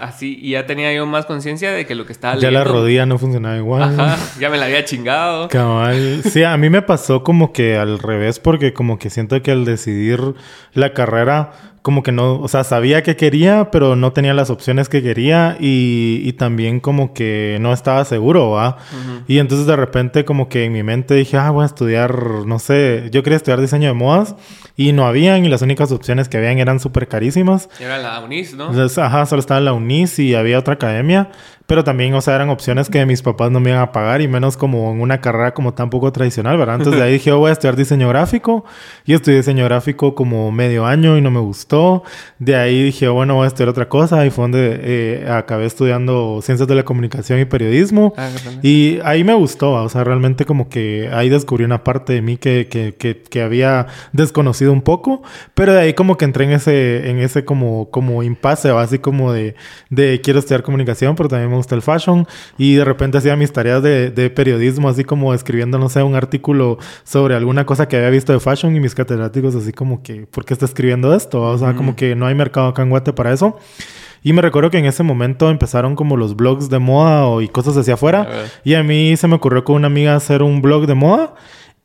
así, 0.00 0.38
y 0.40 0.50
ya 0.50 0.66
tenía 0.66 0.92
yo 0.92 1.06
más 1.06 1.26
conciencia 1.26 1.72
de 1.72 1.86
que 1.86 1.94
lo 1.94 2.06
que 2.06 2.12
estaba 2.12 2.36
Ya 2.36 2.50
la 2.50 2.64
rodilla 2.64 3.06
no 3.06 3.18
funcionaba 3.18 3.56
igual. 3.56 3.82
Ajá, 3.82 4.16
ya 4.38 4.50
me 4.50 4.58
la 4.58 4.66
había 4.66 4.84
chingado. 4.84 5.48
Cabal. 5.48 6.22
Sí, 6.24 6.44
a 6.44 6.56
mí 6.56 6.68
me 6.70 6.82
pasó 6.82 7.22
como 7.22 7.52
que 7.52 7.76
al 7.76 7.98
revés, 7.98 8.38
porque 8.38 8.72
como 8.74 8.98
que 8.98 9.10
siento 9.10 9.40
que 9.42 9.52
al 9.52 9.64
decidir 9.64 10.34
la 10.74 10.92
carrera 10.92 11.52
como 11.86 12.02
que 12.02 12.10
no, 12.10 12.40
o 12.40 12.48
sea, 12.48 12.64
sabía 12.64 13.04
que 13.04 13.14
quería, 13.14 13.70
pero 13.70 13.94
no 13.94 14.12
tenía 14.12 14.34
las 14.34 14.50
opciones 14.50 14.88
que 14.88 15.04
quería 15.04 15.56
y, 15.60 16.20
y 16.24 16.32
también 16.32 16.80
como 16.80 17.14
que 17.14 17.58
no 17.60 17.72
estaba 17.72 18.04
seguro, 18.04 18.50
¿va? 18.50 18.78
Y 19.28 19.38
entonces 19.38 19.68
de 19.68 19.76
repente 19.76 20.24
como 20.24 20.48
que 20.48 20.64
en 20.64 20.72
mi 20.72 20.82
mente 20.82 21.14
dije, 21.14 21.36
ah, 21.36 21.52
voy 21.52 21.62
a 21.62 21.66
estudiar, 21.66 22.44
no 22.44 22.58
sé, 22.58 23.08
yo 23.12 23.22
quería 23.22 23.36
estudiar 23.36 23.60
diseño 23.60 23.86
de 23.86 23.94
modas 23.94 24.34
y 24.76 24.90
no 24.90 25.06
habían 25.06 25.44
y 25.44 25.48
las 25.48 25.62
únicas 25.62 25.92
opciones 25.92 26.28
que 26.28 26.38
habían 26.38 26.58
eran 26.58 26.80
súper 26.80 27.06
carísimas. 27.06 27.68
Era 27.78 27.98
la 27.98 28.18
UNIS, 28.18 28.54
¿no? 28.54 28.72
ajá, 28.98 29.24
solo 29.26 29.38
estaba 29.38 29.60
la 29.60 29.72
UNIS 29.72 30.18
y 30.18 30.34
había 30.34 30.58
otra 30.58 30.74
academia. 30.74 31.30
Pero 31.66 31.82
también, 31.82 32.14
o 32.14 32.20
sea, 32.20 32.36
eran 32.36 32.48
opciones 32.48 32.88
que 32.88 33.04
mis 33.06 33.22
papás 33.22 33.50
no 33.50 33.58
me 33.58 33.70
iban 33.70 33.82
a 33.82 33.92
pagar 33.92 34.20
y 34.20 34.28
menos 34.28 34.56
como 34.56 34.92
en 34.92 35.00
una 35.00 35.20
carrera 35.20 35.52
como 35.52 35.74
tan 35.74 35.90
poco 35.90 36.12
tradicional, 36.12 36.56
¿verdad? 36.56 36.76
Entonces 36.76 37.00
de 37.00 37.06
ahí 37.06 37.12
dije, 37.14 37.32
voy 37.32 37.50
a 37.50 37.52
estudiar 37.52 37.76
diseño 37.76 38.08
gráfico 38.08 38.64
y 39.04 39.14
estudié 39.14 39.38
diseño 39.38 39.64
gráfico 39.64 40.14
como 40.14 40.52
medio 40.52 40.86
año 40.86 41.16
y 41.16 41.20
no 41.20 41.30
me 41.30 41.40
gustó. 41.40 42.04
De 42.38 42.54
ahí 42.54 42.84
dije, 42.84 43.08
bueno, 43.08 43.34
voy 43.34 43.44
a 43.44 43.48
estudiar 43.48 43.68
otra 43.68 43.88
cosa 43.88 44.24
y 44.24 44.30
fue 44.30 44.42
donde 44.42 44.80
eh, 44.82 45.28
acabé 45.28 45.66
estudiando 45.66 46.40
ciencias 46.42 46.68
de 46.68 46.74
la 46.74 46.84
comunicación 46.84 47.40
y 47.40 47.44
periodismo. 47.44 48.14
Ah, 48.16 48.30
y 48.62 49.00
ahí 49.04 49.24
me 49.24 49.34
gustó, 49.34 49.72
o 49.72 49.88
sea, 49.88 50.04
realmente 50.04 50.44
como 50.44 50.68
que 50.68 51.10
ahí 51.12 51.28
descubrí 51.28 51.64
una 51.64 51.82
parte 51.82 52.12
de 52.12 52.22
mí 52.22 52.36
que, 52.36 52.68
que, 52.70 52.94
que, 52.94 53.22
que, 53.22 53.42
había 53.42 53.86
desconocido 54.12 54.72
un 54.72 54.82
poco, 54.82 55.22
pero 55.54 55.72
de 55.72 55.80
ahí 55.80 55.94
como 55.94 56.16
que 56.16 56.24
entré 56.24 56.44
en 56.44 56.52
ese, 56.52 57.10
en 57.10 57.18
ese 57.18 57.44
como, 57.44 57.90
como 57.90 58.22
impasse, 58.22 58.70
así 58.70 58.98
como 58.98 59.32
de, 59.32 59.54
de 59.90 60.20
quiero 60.22 60.38
estudiar 60.38 60.62
comunicación, 60.62 61.16
pero 61.16 61.28
también 61.28 61.50
me 61.50 61.55
gusta 61.56 61.74
el 61.74 61.82
fashion 61.82 62.26
y 62.58 62.74
de 62.74 62.84
repente 62.84 63.18
hacía 63.18 63.36
mis 63.36 63.52
tareas 63.52 63.82
de, 63.82 64.10
de, 64.10 64.30
periodismo, 64.30 64.88
así 64.88 65.04
como 65.04 65.34
escribiendo, 65.34 65.78
no 65.78 65.88
sé, 65.88 66.02
un 66.02 66.14
artículo 66.14 66.78
sobre 67.04 67.34
alguna 67.34 67.66
cosa 67.66 67.88
que 67.88 67.96
había 67.96 68.10
visto 68.10 68.32
de 68.32 68.40
fashion 68.40 68.74
y 68.76 68.80
mis 68.80 68.94
catedráticos 68.94 69.54
así 69.54 69.72
como 69.72 70.02
que, 70.02 70.26
¿por 70.26 70.44
qué 70.44 70.54
está 70.54 70.66
escribiendo 70.66 71.14
esto? 71.14 71.42
O 71.42 71.58
sea, 71.58 71.74
como 71.74 71.96
que 71.96 72.14
no 72.14 72.26
hay 72.26 72.34
mercado 72.34 72.68
acá 72.68 72.82
en 72.82 72.90
Guate 72.90 73.12
para 73.12 73.32
eso. 73.32 73.58
Y 74.22 74.32
me 74.32 74.42
recuerdo 74.42 74.70
que 74.70 74.78
en 74.78 74.86
ese 74.86 75.04
momento 75.04 75.50
empezaron 75.50 75.94
como 75.94 76.16
los 76.16 76.34
blogs 76.34 76.68
de 76.68 76.80
moda 76.80 77.40
y 77.42 77.46
cosas 77.46 77.76
hacia 77.76 77.94
afuera. 77.94 78.28
Y 78.64 78.74
a 78.74 78.82
mí 78.82 79.16
se 79.16 79.28
me 79.28 79.36
ocurrió 79.36 79.62
con 79.62 79.76
una 79.76 79.86
amiga 79.86 80.16
hacer 80.16 80.42
un 80.42 80.62
blog 80.62 80.86
de 80.86 80.94
moda. 80.94 81.34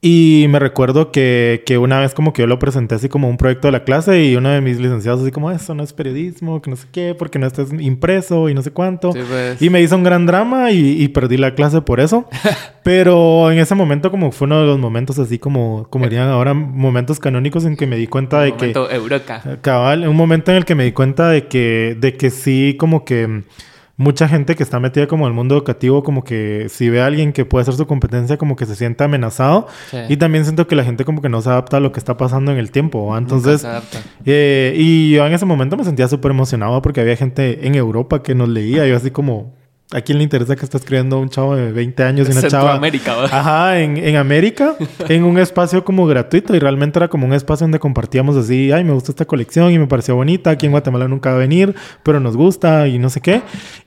Y 0.04 0.48
me 0.50 0.58
recuerdo 0.58 1.12
que, 1.12 1.62
que, 1.64 1.78
una 1.78 2.00
vez 2.00 2.16
como 2.16 2.34
que 2.34 2.42
yo 2.42 2.48
lo 2.48 2.58
presenté 2.58 2.96
así 2.96 3.08
como 3.08 3.30
un 3.30 3.38
proyecto 3.38 3.68
de 3.68 3.74
la 3.74 3.84
clase 3.84 4.26
y 4.26 4.36
uno 4.36 4.50
de 4.50 4.60
mis 4.60 4.80
licenciados 4.80 5.22
así 5.22 5.30
como, 5.30 5.52
eso 5.52 5.76
no 5.76 5.84
es 5.84 5.94
periodismo, 5.94 6.60
que 6.60 6.72
no 6.72 6.76
sé 6.76 6.88
qué, 6.92 7.14
porque 7.14 7.38
no 7.38 7.46
estás 7.46 7.72
impreso 7.72 8.50
y 8.50 8.56
no 8.56 8.64
sé 8.64 8.72
cuánto. 8.72 9.12
Pues. 9.12 9.62
Y 9.62 9.70
me 9.70 9.80
hizo 9.80 9.96
un 9.96 10.04
gran 10.04 10.26
drama 10.26 10.72
y, 10.72 11.00
y 11.00 11.08
perdí 11.10 11.38
la 11.38 11.54
clase 11.54 11.82
por 11.82 12.00
eso. 12.00 12.28
Pero 12.84 13.52
en 13.52 13.60
ese 13.60 13.76
momento 13.76 14.10
como 14.10 14.32
fue 14.32 14.48
uno 14.48 14.62
de 14.62 14.66
los 14.66 14.80
momentos 14.80 15.20
así 15.20 15.38
como, 15.38 15.86
como 15.92 16.06
dirían 16.06 16.30
ahora, 16.30 16.56
momentos 16.56 17.20
canónicos 17.20 17.66
en 17.66 17.78
que 17.78 17.86
me 17.86 17.96
di 17.96 18.08
cuenta 18.08 18.42
de 18.42 18.56
que... 18.56 18.72
Eureka. 18.72 19.60
Cabal, 19.62 20.08
un 20.08 20.16
momento 20.16 20.50
en 20.50 20.58
el 20.58 20.66
que 20.66 20.74
me 20.74 20.84
di 20.84 20.94
cuenta 20.94 21.30
de 21.30 21.46
que, 21.46 21.96
de 22.00 22.18
que 22.18 22.32
sí 22.32 22.76
como 22.80 23.06
que 23.06 23.44
mucha 24.02 24.28
gente 24.28 24.56
que 24.56 24.64
está 24.64 24.80
metida 24.80 25.06
como 25.08 25.26
en 25.26 25.30
el 25.30 25.36
mundo 25.36 25.56
educativo, 25.56 26.04
como 26.04 26.24
que 26.24 26.68
si 26.70 26.90
ve 26.90 27.02
a 27.02 27.06
alguien 27.06 27.34
que 27.34 27.46
puede 27.46 27.62
hacer 27.62 27.76
su 27.76 27.86
competencia, 27.86 28.38
como 28.38 28.56
que 28.56 28.66
se 28.66 28.76
siente 28.76 29.04
amenazado. 29.04 29.68
Y 30.10 30.18
también 30.18 30.44
siento 30.44 30.68
que 30.68 30.76
la 30.76 30.84
gente 30.84 31.06
como 31.06 31.22
que 31.22 31.30
no 31.30 31.42
se 31.42 31.50
adapta 31.50 31.78
a 31.78 31.80
lo 31.80 31.92
que 31.92 32.00
está 32.00 32.18
pasando 32.18 32.52
en 32.52 32.58
el 32.58 32.72
tiempo. 32.72 33.16
Entonces, 33.16 33.66
eh, 34.26 34.74
y 34.76 35.12
yo 35.12 35.26
en 35.26 35.34
ese 35.34 35.46
momento 35.46 35.78
me 35.78 35.84
sentía 35.84 36.08
súper 36.08 36.32
emocionado 36.32 36.82
porque 36.82 37.00
había 37.02 37.16
gente 37.16 37.68
en 37.68 37.76
Europa 37.76 38.24
que 38.24 38.34
nos 38.34 38.50
leía. 38.50 38.88
Yo 38.88 38.98
así 38.98 39.12
como, 39.12 39.54
¿A 39.94 40.00
quién 40.00 40.20
le 40.20 40.24
interesa 40.24 40.56
que 40.56 40.64
está 40.64 40.78
escribiendo 40.78 41.20
un 41.20 41.30
chavo 41.30 41.54
de 41.54 41.74
20 41.74 42.04
años 42.04 42.30
y 42.30 42.32
una 42.32 42.48
chava? 42.48 42.74
América, 42.74 43.14
Ajá, 43.26 43.80
en, 43.80 43.98
en, 43.98 44.16
América, 44.16 44.76
en 45.10 45.26
un 45.26 45.38
espacio 45.38 45.84
como 45.84 46.08
gratuito 46.08 46.56
y 46.56 46.60
realmente 46.60 46.98
era 46.98 47.10
como 47.10 47.26
un 47.26 47.34
espacio 47.34 47.66
donde 47.66 47.80
compartíamos 47.80 48.38
así, 48.38 48.72
ay, 48.72 48.86
me 48.86 48.94
gusta 48.94 49.12
esta 49.12 49.26
colección 49.26 49.70
y 49.72 49.78
me 49.78 49.88
pareció 49.88 50.16
bonita, 50.16 50.52
aquí 50.52 50.66
en 50.66 50.72
Guatemala 50.72 51.10
nunca 51.10 51.32
va 51.32 51.36
a 51.36 51.40
venir, 51.40 51.76
pero 52.04 52.22
nos 52.22 52.38
gusta 52.38 52.88
y 52.88 53.00
no 53.00 53.10
sé 53.10 53.20
qué. 53.20 53.42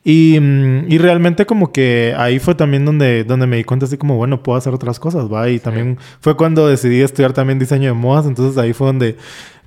Y, 0.05 0.39
mm, 0.39 0.93
y 0.93 0.99
realmente 0.99 1.47
como 1.47 1.73
que 1.73 2.15
ahí 2.19 2.39
fue 2.39 2.55
también 2.55 2.85
donde, 2.85 3.25
donde 3.25 3.47
me 3.47 3.57
di 3.57 3.65
cuenta 3.65 3.87
así 3.87 3.97
como, 3.97 4.17
bueno, 4.17 4.43
puedo 4.43 4.59
hacer 4.59 4.75
otras 4.75 5.01
cosas, 5.01 5.33
¿va? 5.33 5.49
Y 5.49 5.59
también 5.59 5.97
fue 6.21 6.37
cuando 6.37 6.69
decidí 6.69 7.01
estudiar 7.01 7.33
también 7.33 7.59
diseño 7.59 7.89
de 7.89 7.95
modas, 7.95 8.27
entonces 8.27 8.59
ahí 8.59 8.75
fue 8.75 8.89
donde 8.89 9.17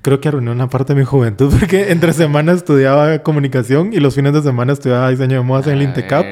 creo 0.02 0.20
que 0.20 0.28
arruiné 0.28 0.50
una 0.50 0.68
parte 0.68 0.94
de 0.94 1.00
mi 1.00 1.04
juventud 1.04 1.52
porque 1.58 1.92
entre 1.92 2.12
semanas 2.12 2.58
estudiaba 2.58 3.18
comunicación 3.20 3.92
y 3.92 3.98
los 3.98 4.14
fines 4.14 4.32
de 4.32 4.42
semana 4.42 4.72
estudiaba 4.72 5.10
diseño 5.10 5.38
de 5.38 5.42
modas 5.42 5.66
en 5.66 5.74
el 5.74 5.82
Intecap. 5.82 6.26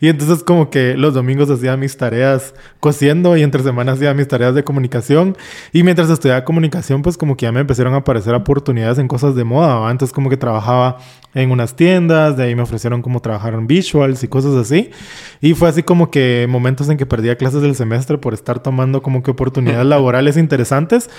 Y 0.00 0.08
entonces 0.08 0.42
como 0.42 0.70
que 0.70 0.94
los 0.96 1.12
domingos 1.12 1.50
hacía 1.50 1.76
mis 1.76 1.96
tareas 1.96 2.54
cosiendo 2.80 3.36
y 3.36 3.42
entre 3.42 3.62
semanas 3.62 3.96
hacía 3.96 4.14
mis 4.14 4.28
tareas 4.28 4.54
de 4.54 4.64
comunicación. 4.64 5.36
Y 5.72 5.82
mientras 5.82 6.08
estudiaba 6.08 6.44
comunicación, 6.44 7.02
pues 7.02 7.18
como 7.18 7.36
que 7.36 7.44
ya 7.44 7.52
me 7.52 7.60
empezaron 7.60 7.92
a 7.92 7.98
aparecer 7.98 8.34
oportunidades 8.34 8.98
en 8.98 9.08
cosas 9.08 9.34
de 9.34 9.44
moda. 9.44 9.90
Entonces 9.90 10.14
como 10.14 10.30
que 10.30 10.38
trabajaba 10.38 10.98
en 11.34 11.50
unas 11.50 11.76
tiendas, 11.76 12.36
de 12.36 12.44
ahí 12.44 12.54
me 12.54 12.62
ofrecieron 12.62 13.02
como 13.02 13.20
trabajar 13.20 13.54
en 13.54 13.66
visuals 13.66 14.24
y 14.24 14.28
cosas 14.28 14.54
así. 14.54 14.90
Y 15.40 15.54
fue 15.54 15.68
así 15.68 15.82
como 15.82 16.10
que 16.10 16.46
momentos 16.48 16.88
en 16.88 16.96
que 16.96 17.06
perdía 17.06 17.36
clases 17.36 17.60
del 17.60 17.74
semestre 17.74 18.18
por 18.18 18.34
estar 18.34 18.62
tomando 18.62 19.02
como 19.02 19.22
que 19.22 19.30
oportunidades 19.30 19.86
laborales 19.86 20.36
interesantes. 20.38 21.10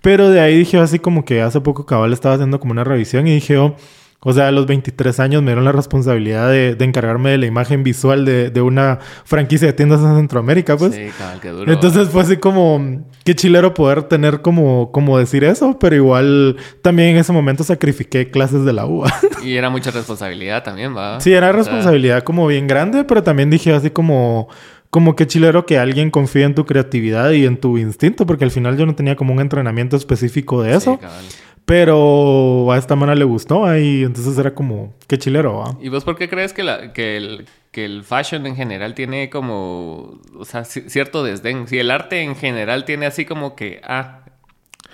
Pero 0.00 0.30
de 0.30 0.40
ahí 0.40 0.56
dije 0.58 0.78
así 0.78 1.00
como 1.00 1.24
que 1.24 1.42
hace 1.42 1.60
poco 1.60 1.86
cabal 1.86 2.12
estaba 2.12 2.36
haciendo 2.36 2.60
como 2.60 2.72
una 2.72 2.84
revisión 2.84 3.26
y 3.26 3.34
dije, 3.34 3.58
oh, 3.58 3.76
o 4.20 4.32
sea, 4.32 4.48
a 4.48 4.50
los 4.50 4.66
23 4.66 5.20
años 5.20 5.42
me 5.42 5.52
dieron 5.52 5.64
la 5.64 5.70
responsabilidad 5.70 6.50
de, 6.50 6.76
encargarme 6.80 7.30
de 7.30 7.38
la 7.38 7.46
imagen 7.46 7.84
visual 7.84 8.24
de, 8.24 8.60
una 8.60 8.98
franquicia 9.24 9.68
de 9.68 9.72
tiendas 9.74 10.00
en 10.00 10.16
Centroamérica, 10.16 10.76
pues. 10.76 10.94
Sí, 10.94 11.06
cabal, 11.16 11.40
qué 11.40 11.50
duro. 11.50 11.72
Entonces 11.72 12.08
fue 12.08 12.22
así 12.22 12.36
como, 12.36 13.04
qué 13.24 13.36
chilero 13.36 13.74
poder 13.74 14.02
tener 14.04 14.42
como, 14.42 14.90
como 14.90 15.18
decir 15.18 15.44
eso, 15.44 15.78
pero 15.78 15.94
igual 15.94 16.56
también 16.82 17.10
en 17.10 17.18
ese 17.18 17.32
momento 17.32 17.62
sacrifiqué 17.62 18.30
clases 18.30 18.64
de 18.64 18.72
la 18.72 18.86
UA. 18.86 19.12
Y 19.44 19.54
era 19.54 19.70
mucha 19.70 19.92
responsabilidad 19.92 20.64
también, 20.64 20.96
¿va? 20.96 21.20
Sí, 21.20 21.32
era 21.32 21.52
responsabilidad 21.52 22.24
como 22.24 22.48
bien 22.48 22.66
grande, 22.66 23.04
pero 23.04 23.22
también 23.22 23.50
dije 23.50 23.72
así 23.72 23.90
como 23.90 24.48
como 24.90 25.14
que 25.16 25.26
chilero 25.26 25.66
que 25.66 25.78
alguien 25.78 26.10
confíe 26.10 26.44
en 26.44 26.54
tu 26.54 26.64
creatividad 26.64 27.30
y 27.32 27.44
en 27.44 27.58
tu 27.58 27.76
instinto, 27.76 28.24
porque 28.24 28.44
al 28.44 28.50
final 28.50 28.76
yo 28.78 28.86
no 28.86 28.94
tenía 28.94 29.16
como 29.16 29.34
un 29.34 29.40
entrenamiento 29.40 29.96
específico 29.96 30.62
de 30.62 30.74
eso. 30.74 30.98
Sí, 31.00 31.36
pero 31.68 32.72
a 32.72 32.78
esta 32.78 32.96
mana 32.96 33.14
le 33.14 33.26
gustó 33.26 33.76
y 33.76 34.02
entonces 34.02 34.38
era 34.38 34.54
como, 34.54 34.94
qué 35.06 35.18
chilero, 35.18 35.58
¿va? 35.58 35.76
¿Y 35.82 35.90
vos 35.90 36.02
por 36.02 36.16
qué 36.16 36.26
crees 36.26 36.54
que, 36.54 36.62
la, 36.62 36.94
que, 36.94 37.18
el, 37.18 37.46
que 37.72 37.84
el 37.84 38.04
fashion 38.04 38.46
en 38.46 38.56
general 38.56 38.94
tiene 38.94 39.28
como, 39.28 40.18
o 40.34 40.44
sea, 40.46 40.64
cierto 40.64 41.22
desdén? 41.22 41.68
Si 41.68 41.78
el 41.78 41.90
arte 41.90 42.22
en 42.22 42.36
general 42.36 42.86
tiene 42.86 43.04
así 43.04 43.26
como 43.26 43.54
que, 43.54 43.82
ah, 43.84 44.20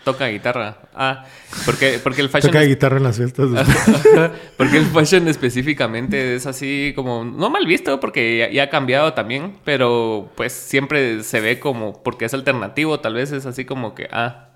toca 0.02 0.26
guitarra, 0.26 0.78
ah, 0.96 1.26
porque, 1.64 2.00
porque 2.02 2.22
el 2.22 2.28
fashion... 2.28 2.50
Toca 2.50 2.64
guitarra 2.64 2.96
en 2.96 3.04
las 3.04 3.18
fiestas. 3.18 3.50
porque 4.56 4.76
el 4.76 4.86
fashion 4.86 5.28
específicamente 5.28 6.34
es 6.34 6.44
así 6.44 6.92
como, 6.96 7.24
no 7.24 7.50
mal 7.50 7.66
visto, 7.66 8.00
porque 8.00 8.50
ya 8.52 8.64
ha 8.64 8.68
cambiado 8.68 9.12
también, 9.12 9.58
pero 9.64 10.28
pues 10.34 10.52
siempre 10.52 11.22
se 11.22 11.40
ve 11.40 11.60
como, 11.60 12.02
porque 12.02 12.24
es 12.24 12.34
alternativo, 12.34 12.98
tal 12.98 13.14
vez 13.14 13.30
es 13.30 13.46
así 13.46 13.64
como 13.64 13.94
que, 13.94 14.08
ah 14.10 14.48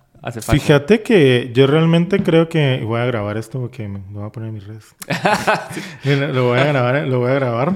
Fíjate 0.51 1.03
que 1.03 1.53
yo 1.55 1.69
realmente 1.69 2.21
creo 2.23 2.49
que 2.49 2.83
voy 2.85 3.01
a 3.01 3.07
grabar 3.07 3.37
esto 3.37 3.61
porque 3.61 3.87
me 3.87 4.01
lo 4.13 4.21
voy 4.21 4.27
a 4.27 4.33
poner 4.33 4.49
en 4.49 4.55
mis 4.55 4.67
redes. 4.67 4.97
lo 6.35 6.49
voy 6.49 6.59
a 6.59 6.65
grabar, 6.65 7.07
lo 7.07 7.21
voy 7.21 7.31
a 7.31 7.35
grabar. 7.35 7.73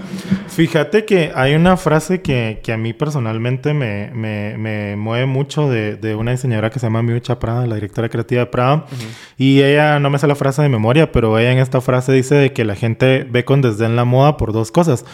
Fíjate 0.49 1.05
que 1.05 1.31
hay 1.35 1.55
una 1.55 1.77
frase 1.77 2.21
que, 2.21 2.61
que 2.63 2.73
a 2.73 2.77
mí 2.77 2.95
personalmente 2.95 3.75
me, 3.75 4.11
me, 4.13 4.59
me 4.59 4.97
mueve 4.97 5.27
mucho 5.27 5.71
de, 5.71 5.95
de, 5.97 6.17
una 6.17 6.33
diseñadora 6.33 6.71
que 6.71 6.81
se 6.81 6.87
llama 6.87 7.03
Miucha 7.03 7.39
Prada, 7.39 7.67
la 7.67 7.77
directora 7.77 8.09
creativa 8.09 8.41
de 8.41 8.47
Prada. 8.47 8.87
Y 9.39 9.63
ella, 9.63 10.01
no 10.01 10.11
me 10.11 10.19
sé 10.19 10.27
la 10.27 10.35
frase 10.35 10.63
de 10.63 10.69
memoria, 10.69 11.13
pero 11.13 11.39
ella 11.39 11.53
en 11.53 11.59
esta 11.59 11.81
frase 11.81 12.13
dice 12.13 12.35
de 12.35 12.53
que 12.53 12.65
la 12.65 12.75
gente 12.75 13.25
ve 13.31 13.45
con 13.45 13.63
desdén 13.63 13.95
la 13.95 14.05
moda 14.05 14.37
por 14.37 14.53
dos 14.53 14.73
cosas. 14.73 15.05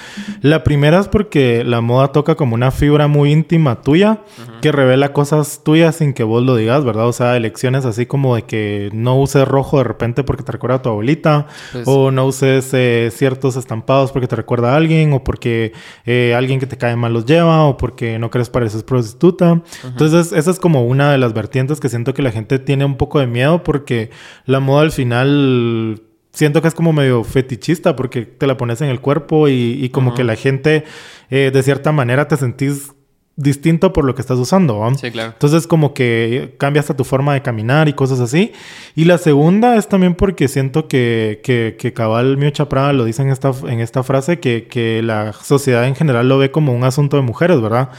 La 0.40 0.64
primera 0.64 0.98
es 0.98 1.08
porque 1.08 1.62
la 1.62 1.82
moda 1.82 2.08
toca 2.08 2.36
como 2.36 2.54
una 2.54 2.70
fibra 2.70 3.06
muy 3.06 3.32
íntima 3.32 3.82
tuya 3.82 4.20
que 4.62 4.72
revela 4.72 5.12
cosas 5.12 5.60
tuyas 5.62 5.96
sin 5.96 6.14
que 6.14 6.24
vos 6.24 6.42
lo 6.42 6.56
digas, 6.56 6.84
¿verdad? 6.84 7.04
Sea, 7.18 7.36
elecciones 7.36 7.84
así 7.84 8.06
como 8.06 8.36
de 8.36 8.42
que 8.42 8.90
no 8.92 9.20
uses 9.20 9.46
rojo 9.46 9.78
de 9.78 9.84
repente 9.84 10.24
porque 10.24 10.42
te 10.42 10.52
recuerda 10.52 10.76
a 10.76 10.82
tu 10.82 10.88
abuelita, 10.88 11.46
pues 11.72 11.86
o 11.86 12.10
no 12.10 12.26
uses 12.26 12.70
eh, 12.72 13.10
ciertos 13.12 13.56
estampados 13.56 14.12
porque 14.12 14.26
te 14.26 14.36
recuerda 14.36 14.72
a 14.72 14.76
alguien, 14.76 15.12
o 15.12 15.22
porque 15.22 15.72
eh, 16.06 16.34
alguien 16.36 16.60
que 16.60 16.66
te 16.66 16.76
cae 16.76 16.96
mal 16.96 17.12
los 17.12 17.26
lleva, 17.26 17.64
o 17.64 17.76
porque 17.76 18.18
no 18.18 18.30
crees 18.30 18.50
pareces 18.50 18.82
prostituta. 18.82 19.62
Entonces, 19.84 20.32
esa 20.32 20.50
es 20.50 20.58
como 20.58 20.84
una 20.84 21.12
de 21.12 21.18
las 21.18 21.32
vertientes 21.34 21.80
que 21.80 21.88
siento 21.88 22.14
que 22.14 22.22
la 22.22 22.30
gente 22.30 22.58
tiene 22.58 22.84
un 22.84 22.96
poco 22.96 23.20
de 23.20 23.26
miedo 23.26 23.62
porque 23.62 24.10
la 24.46 24.60
moda 24.60 24.82
al 24.82 24.92
final 24.92 26.02
siento 26.32 26.62
que 26.62 26.68
es 26.68 26.74
como 26.74 26.92
medio 26.92 27.24
fetichista 27.24 27.96
porque 27.96 28.22
te 28.22 28.46
la 28.46 28.56
pones 28.56 28.80
en 28.80 28.88
el 28.88 29.00
cuerpo 29.00 29.48
y, 29.48 29.88
como 29.90 30.14
que 30.14 30.24
la 30.24 30.36
gente 30.36 30.84
eh, 31.30 31.50
de 31.52 31.62
cierta 31.62 31.90
manera 31.92 32.28
te 32.28 32.36
sentís 32.36 32.92
distinto 33.38 33.92
por 33.92 34.04
lo 34.04 34.16
que 34.16 34.20
estás 34.20 34.38
usando. 34.38 34.80
¿va? 34.80 34.92
Sí, 34.94 35.10
claro. 35.10 35.30
Entonces 35.32 35.66
como 35.66 35.94
que 35.94 36.56
cambia 36.58 36.80
hasta 36.80 36.96
tu 36.96 37.04
forma 37.04 37.34
de 37.34 37.40
caminar 37.40 37.88
y 37.88 37.92
cosas 37.92 38.18
así. 38.20 38.52
Y 38.96 39.04
la 39.04 39.16
segunda 39.16 39.76
es 39.76 39.88
también 39.88 40.14
porque 40.14 40.48
siento 40.48 40.88
que, 40.88 41.40
que, 41.44 41.76
que 41.78 41.92
Cabal 41.92 42.36
Mio 42.36 42.50
Chaprada 42.50 42.92
lo 42.92 43.04
dice 43.04 43.22
en 43.22 43.30
esta, 43.30 43.52
en 43.68 43.78
esta 43.80 44.02
frase, 44.02 44.40
que, 44.40 44.66
que 44.66 45.02
la 45.02 45.32
sociedad 45.32 45.86
en 45.86 45.94
general 45.94 46.28
lo 46.28 46.36
ve 46.38 46.50
como 46.50 46.74
un 46.74 46.82
asunto 46.82 47.16
de 47.16 47.22
mujeres, 47.22 47.60
¿verdad? 47.62 47.90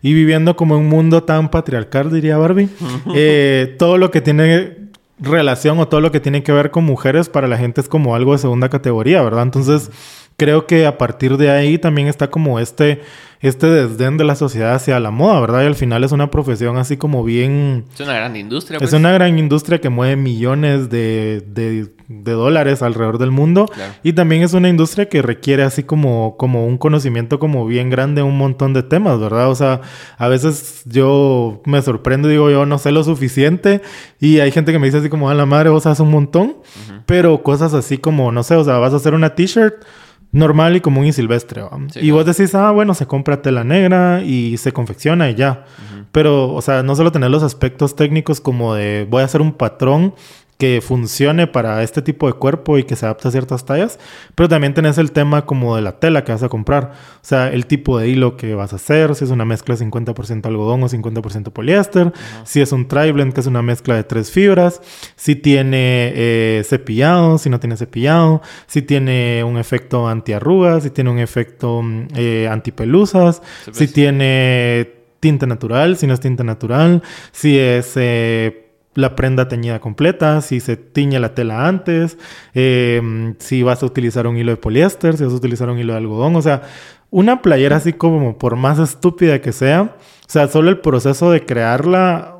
Y 0.00 0.14
viviendo 0.14 0.56
como 0.56 0.78
un 0.78 0.88
mundo 0.88 1.22
tan 1.24 1.50
patriarcal, 1.50 2.10
diría 2.10 2.38
Barbie, 2.38 2.70
eh, 3.14 3.76
todo 3.78 3.98
lo 3.98 4.10
que 4.10 4.22
tiene 4.22 4.86
relación 5.18 5.78
o 5.78 5.88
todo 5.88 6.00
lo 6.00 6.10
que 6.10 6.20
tiene 6.20 6.42
que 6.42 6.52
ver 6.52 6.70
con 6.70 6.84
mujeres 6.84 7.28
para 7.28 7.48
la 7.48 7.56
gente 7.58 7.80
es 7.80 7.88
como 7.88 8.14
algo 8.14 8.32
de 8.32 8.38
segunda 8.38 8.70
categoría, 8.70 9.22
¿verdad? 9.22 9.42
Entonces 9.42 9.90
creo 10.36 10.66
que 10.66 10.86
a 10.86 10.98
partir 10.98 11.36
de 11.36 11.50
ahí 11.50 11.78
también 11.78 12.08
está 12.08 12.28
como 12.30 12.60
este, 12.60 13.00
este 13.40 13.68
desdén 13.68 14.18
de 14.18 14.24
la 14.24 14.34
sociedad 14.34 14.74
hacia 14.74 15.00
la 15.00 15.10
moda, 15.10 15.40
¿verdad? 15.40 15.62
Y 15.62 15.66
al 15.66 15.74
final 15.74 16.04
es 16.04 16.12
una 16.12 16.30
profesión 16.30 16.76
así 16.76 16.98
como 16.98 17.24
bien... 17.24 17.86
Es 17.94 18.00
una 18.00 18.14
gran 18.14 18.36
industria. 18.36 18.76
Es 18.76 18.82
pues. 18.82 18.92
una 18.92 19.12
gran 19.12 19.38
industria 19.38 19.80
que 19.80 19.88
mueve 19.88 20.16
millones 20.16 20.90
de, 20.90 21.42
de, 21.46 21.88
de 22.08 22.32
dólares 22.32 22.82
alrededor 22.82 23.16
del 23.16 23.30
mundo. 23.30 23.66
Claro. 23.66 23.94
Y 24.02 24.12
también 24.12 24.42
es 24.42 24.52
una 24.52 24.68
industria 24.68 25.08
que 25.08 25.22
requiere 25.22 25.62
así 25.62 25.82
como, 25.82 26.36
como 26.36 26.66
un 26.66 26.76
conocimiento 26.76 27.38
como 27.38 27.66
bien 27.66 27.88
grande 27.88 28.22
un 28.22 28.36
montón 28.36 28.74
de 28.74 28.82
temas, 28.82 29.18
¿verdad? 29.18 29.50
O 29.50 29.54
sea, 29.54 29.80
a 30.18 30.28
veces 30.28 30.82
yo 30.84 31.62
me 31.64 31.80
sorprendo, 31.80 32.28
digo 32.28 32.50
yo 32.50 32.66
no 32.66 32.78
sé 32.78 32.92
lo 32.92 33.04
suficiente 33.04 33.80
y 34.20 34.40
hay 34.40 34.52
gente 34.52 34.70
que 34.70 34.78
me 34.78 34.86
dice 34.86 34.98
así 34.98 35.08
como, 35.08 35.30
a 35.30 35.34
la 35.34 35.46
madre, 35.46 35.70
vos 35.70 35.84
sabes 35.84 36.00
un 36.00 36.10
montón, 36.10 36.58
pero 37.06 37.42
cosas 37.42 37.72
así 37.72 37.96
como, 37.96 38.32
no 38.32 38.42
sé, 38.42 38.54
o 38.56 38.64
sea, 38.64 38.76
vas 38.76 38.92
a 38.92 38.96
hacer 38.96 39.14
una 39.14 39.34
t-shirt 39.34 39.76
normal 40.32 40.76
y 40.76 40.80
común 40.80 41.06
y 41.06 41.12
silvestre. 41.12 41.62
y 42.00 42.10
vos 42.10 42.26
decís, 42.26 42.54
ah, 42.54 42.70
bueno, 42.70 42.94
se 42.94 43.06
compra 43.06 43.42
tela 43.42 43.64
negra 43.64 44.22
y 44.22 44.56
se 44.58 44.72
confecciona 44.72 45.30
y 45.30 45.34
ya. 45.34 45.64
Pero, 46.12 46.52
o 46.52 46.62
sea, 46.62 46.82
no 46.82 46.96
solo 46.96 47.12
tener 47.12 47.30
los 47.30 47.42
aspectos 47.42 47.96
técnicos 47.96 48.40
como 48.40 48.74
de 48.74 49.06
voy 49.08 49.22
a 49.22 49.24
hacer 49.24 49.40
un 49.40 49.52
patrón 49.52 50.14
que 50.58 50.80
funcione 50.80 51.46
para 51.46 51.82
este 51.82 52.00
tipo 52.00 52.26
de 52.26 52.32
cuerpo 52.32 52.78
y 52.78 52.84
que 52.84 52.96
se 52.96 53.04
adapte 53.04 53.28
a 53.28 53.30
ciertas 53.30 53.64
tallas, 53.66 53.98
pero 54.34 54.48
también 54.48 54.72
tenés 54.72 54.96
el 54.98 55.12
tema 55.12 55.44
como 55.44 55.76
de 55.76 55.82
la 55.82 55.98
tela 56.00 56.24
que 56.24 56.32
vas 56.32 56.42
a 56.42 56.48
comprar, 56.48 56.92
o 57.16 57.18
sea, 57.20 57.48
el 57.52 57.66
tipo 57.66 57.98
de 57.98 58.08
hilo 58.08 58.36
que 58.36 58.54
vas 58.54 58.72
a 58.72 58.76
hacer, 58.76 59.14
si 59.14 59.24
es 59.24 59.30
una 59.30 59.44
mezcla 59.44 59.76
de 59.76 59.84
50% 59.84 60.46
algodón 60.46 60.82
o 60.82 60.88
50% 60.88 61.50
poliéster, 61.50 62.12
si 62.44 62.60
es 62.60 62.72
un 62.72 62.88
tri-blend 62.88 63.34
que 63.34 63.40
es 63.40 63.46
una 63.46 63.60
mezcla 63.62 63.96
de 63.96 64.04
tres 64.04 64.30
fibras, 64.30 64.80
si 65.14 65.36
tiene 65.36 66.12
eh, 66.14 66.62
cepillado, 66.64 67.38
si 67.38 67.50
no 67.50 67.60
tiene 67.60 67.76
cepillado, 67.76 68.40
si 68.66 68.80
tiene 68.82 69.44
un 69.44 69.58
efecto 69.58 70.08
antiarrugas, 70.08 70.84
si 70.84 70.90
tiene 70.90 71.10
un 71.10 71.18
efecto 71.18 71.82
mm, 71.82 72.06
eh, 72.14 72.48
antipelusas, 72.50 73.36
Sí, 73.36 73.42
pues. 73.66 73.76
si 73.76 73.88
tiene 73.88 74.90
tinte 75.20 75.46
natural, 75.46 75.96
si 75.96 76.06
no 76.06 76.14
es 76.14 76.20
tinte 76.20 76.44
natural, 76.44 77.02
si 77.32 77.58
es 77.58 77.92
eh, 77.96 78.65
la 78.96 79.14
prenda 79.14 79.48
teñida 79.48 79.80
completa, 79.80 80.40
si 80.40 80.60
se 80.60 80.76
tiñe 80.76 81.20
la 81.20 81.34
tela 81.34 81.68
antes, 81.68 82.18
eh, 82.54 83.34
si 83.38 83.62
vas 83.62 83.82
a 83.82 83.86
utilizar 83.86 84.26
un 84.26 84.36
hilo 84.36 84.50
de 84.50 84.56
poliéster, 84.56 85.16
si 85.16 85.24
vas 85.24 85.32
a 85.32 85.36
utilizar 85.36 85.70
un 85.70 85.78
hilo 85.78 85.92
de 85.92 85.98
algodón, 85.98 86.36
o 86.36 86.42
sea, 86.42 86.62
una 87.10 87.42
playera 87.42 87.76
así 87.76 87.92
como 87.92 88.38
por 88.38 88.56
más 88.56 88.78
estúpida 88.78 89.40
que 89.40 89.52
sea, 89.52 89.96
o 90.26 90.28
sea, 90.30 90.48
solo 90.48 90.70
el 90.70 90.78
proceso 90.78 91.30
de 91.30 91.44
crearla 91.44 92.35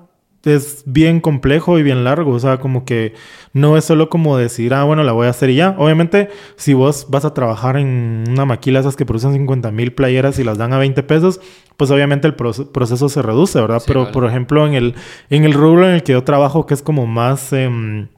es 0.55 0.83
bien 0.87 1.21
complejo 1.21 1.79
y 1.79 1.83
bien 1.83 2.05
largo, 2.05 2.33
o 2.33 2.39
sea, 2.39 2.59
como 2.59 2.85
que 2.85 3.15
no 3.53 3.77
es 3.77 3.85
solo 3.85 4.09
como 4.09 4.37
decir, 4.37 4.73
ah, 4.75 4.85
bueno, 4.85 5.03
la 5.03 5.13
voy 5.13 5.27
a 5.27 5.31
hacer 5.31 5.51
y 5.51 5.57
ya. 5.57 5.75
Obviamente, 5.79 6.29
si 6.57 6.75
vos 6.75 7.07
vas 7.11 7.25
a 7.25 7.35
trabajar 7.35 7.77
en 7.77 8.25
una 8.29 8.45
maquila 8.45 8.81
esas 8.81 8.97
que 8.97 9.05
producen 9.07 9.33
50 9.33 9.71
mil 9.71 9.93
playeras 9.93 10.39
y 10.39 10.45
las 10.45 10.59
dan 10.59 10.73
a 10.73 10.79
20 10.79 11.03
pesos, 11.03 11.41
pues 11.77 11.91
obviamente 11.91 12.27
el 12.29 12.37
proce- 12.37 12.71
proceso 12.71 13.09
se 13.09 13.23
reduce, 13.23 13.61
¿verdad? 13.61 13.81
Sí, 13.81 13.85
Pero, 13.89 14.01
vale. 14.03 14.13
por 14.13 14.25
ejemplo, 14.27 14.67
en 14.67 14.75
el, 14.75 14.95
en 15.31 15.45
el 15.45 15.53
rubro 15.53 15.89
en 15.89 15.95
el 15.95 16.03
que 16.03 16.13
yo 16.13 16.25
trabajo, 16.25 16.67
que 16.67 16.75
es 16.75 16.83
como 16.83 17.07
más... 17.07 17.53
em, 17.53 18.09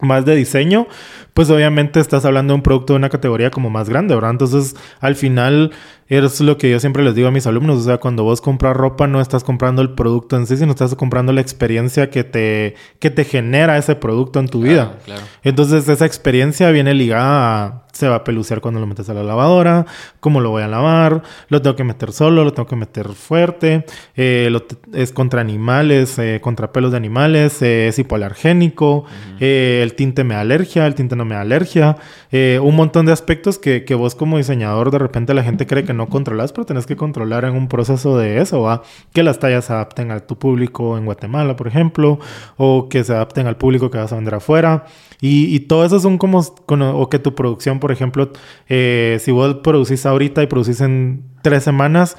más 0.00 0.24
de 0.24 0.34
diseño, 0.34 0.88
pues 1.34 1.50
obviamente 1.50 2.00
estás 2.00 2.24
hablando 2.24 2.52
de 2.52 2.56
un 2.56 2.62
producto 2.62 2.92
de 2.92 2.98
una 2.98 3.08
categoría 3.08 3.50
como 3.50 3.70
más 3.70 3.88
grande, 3.88 4.14
¿verdad? 4.14 4.32
Entonces, 4.32 4.76
al 5.00 5.16
final, 5.16 5.72
es 6.08 6.40
lo 6.40 6.58
que 6.58 6.70
yo 6.70 6.78
siempre 6.78 7.02
les 7.02 7.14
digo 7.14 7.28
a 7.28 7.30
mis 7.30 7.46
alumnos, 7.46 7.78
o 7.78 7.82
sea, 7.82 7.98
cuando 7.98 8.22
vos 8.24 8.40
compras 8.40 8.76
ropa, 8.76 9.06
no 9.06 9.20
estás 9.20 9.44
comprando 9.44 9.80
el 9.80 9.90
producto 9.90 10.36
en 10.36 10.46
sí, 10.46 10.56
sino 10.56 10.72
estás 10.72 10.94
comprando 10.94 11.32
la 11.32 11.40
experiencia 11.40 12.10
que 12.10 12.24
te, 12.24 12.74
que 12.98 13.10
te 13.10 13.24
genera 13.24 13.78
ese 13.78 13.94
producto 13.94 14.40
en 14.40 14.48
tu 14.48 14.62
vida. 14.62 14.98
Claro. 15.04 15.22
Entonces, 15.42 15.88
esa 15.88 16.04
experiencia 16.04 16.70
viene 16.70 16.92
ligada 16.92 17.64
a 17.64 17.82
se 17.92 18.08
va 18.08 18.16
a 18.16 18.24
pelucear 18.24 18.60
cuando 18.60 18.80
lo 18.80 18.86
metes 18.86 19.08
a 19.10 19.14
la 19.14 19.22
lavadora, 19.22 19.86
cómo 20.18 20.40
lo 20.40 20.50
voy 20.50 20.62
a 20.62 20.68
lavar, 20.68 21.22
lo 21.48 21.60
tengo 21.60 21.76
que 21.76 21.84
meter 21.84 22.12
solo, 22.12 22.42
lo 22.42 22.52
tengo 22.52 22.66
que 22.66 22.76
meter 22.76 23.08
fuerte, 23.10 23.84
eh, 24.16 24.48
lo 24.50 24.64
es 24.94 25.12
contra 25.12 25.42
animales, 25.42 26.18
eh, 26.18 26.40
contra 26.42 26.72
pelos 26.72 26.92
de 26.92 26.96
animales, 26.96 27.60
eh, 27.62 27.88
es 27.88 27.98
hipoalergénico, 27.98 29.04
el 29.38 29.94
tinte 29.94 30.24
me 30.24 30.34
da 30.34 30.40
alergia, 30.40 30.86
el 30.86 30.94
tinte 30.94 31.16
no 31.16 31.21
me 31.24 31.34
alergia, 31.34 31.96
eh, 32.30 32.58
un 32.62 32.76
montón 32.76 33.06
de 33.06 33.12
aspectos 33.12 33.58
que, 33.58 33.84
que 33.84 33.94
vos 33.94 34.14
como 34.14 34.36
diseñador 34.38 34.90
de 34.90 34.98
repente 34.98 35.34
la 35.34 35.42
gente 35.42 35.66
cree 35.66 35.84
que 35.84 35.92
no 35.94 36.08
controlas, 36.08 36.52
pero 36.52 36.64
tenés 36.66 36.86
que 36.86 36.96
controlar 36.96 37.44
en 37.44 37.54
un 37.54 37.68
proceso 37.68 38.16
de 38.18 38.40
eso, 38.40 38.62
¿va? 38.62 38.82
que 39.12 39.22
las 39.22 39.38
tallas 39.38 39.64
se 39.66 39.72
adapten 39.72 40.10
a 40.10 40.20
tu 40.20 40.38
público 40.38 40.96
en 40.98 41.04
Guatemala, 41.04 41.56
por 41.56 41.66
ejemplo, 41.68 42.18
o 42.56 42.88
que 42.88 43.04
se 43.04 43.12
adapten 43.12 43.46
al 43.46 43.56
público 43.56 43.90
que 43.90 43.98
vas 43.98 44.12
a 44.12 44.16
vender 44.16 44.34
afuera. 44.34 44.84
Y, 45.20 45.54
y 45.54 45.60
todo 45.60 45.84
eso 45.84 46.00
son 46.00 46.18
como, 46.18 46.42
como- 46.66 46.90
o 46.98 47.08
que 47.08 47.18
tu 47.20 47.34
producción, 47.34 47.78
por 47.78 47.92
ejemplo, 47.92 48.32
eh, 48.68 49.18
si 49.20 49.30
vos 49.30 49.54
producís 49.62 50.04
ahorita 50.06 50.42
y 50.42 50.46
producís 50.48 50.80
en 50.80 51.22
tres 51.42 51.62
semanas, 51.62 52.16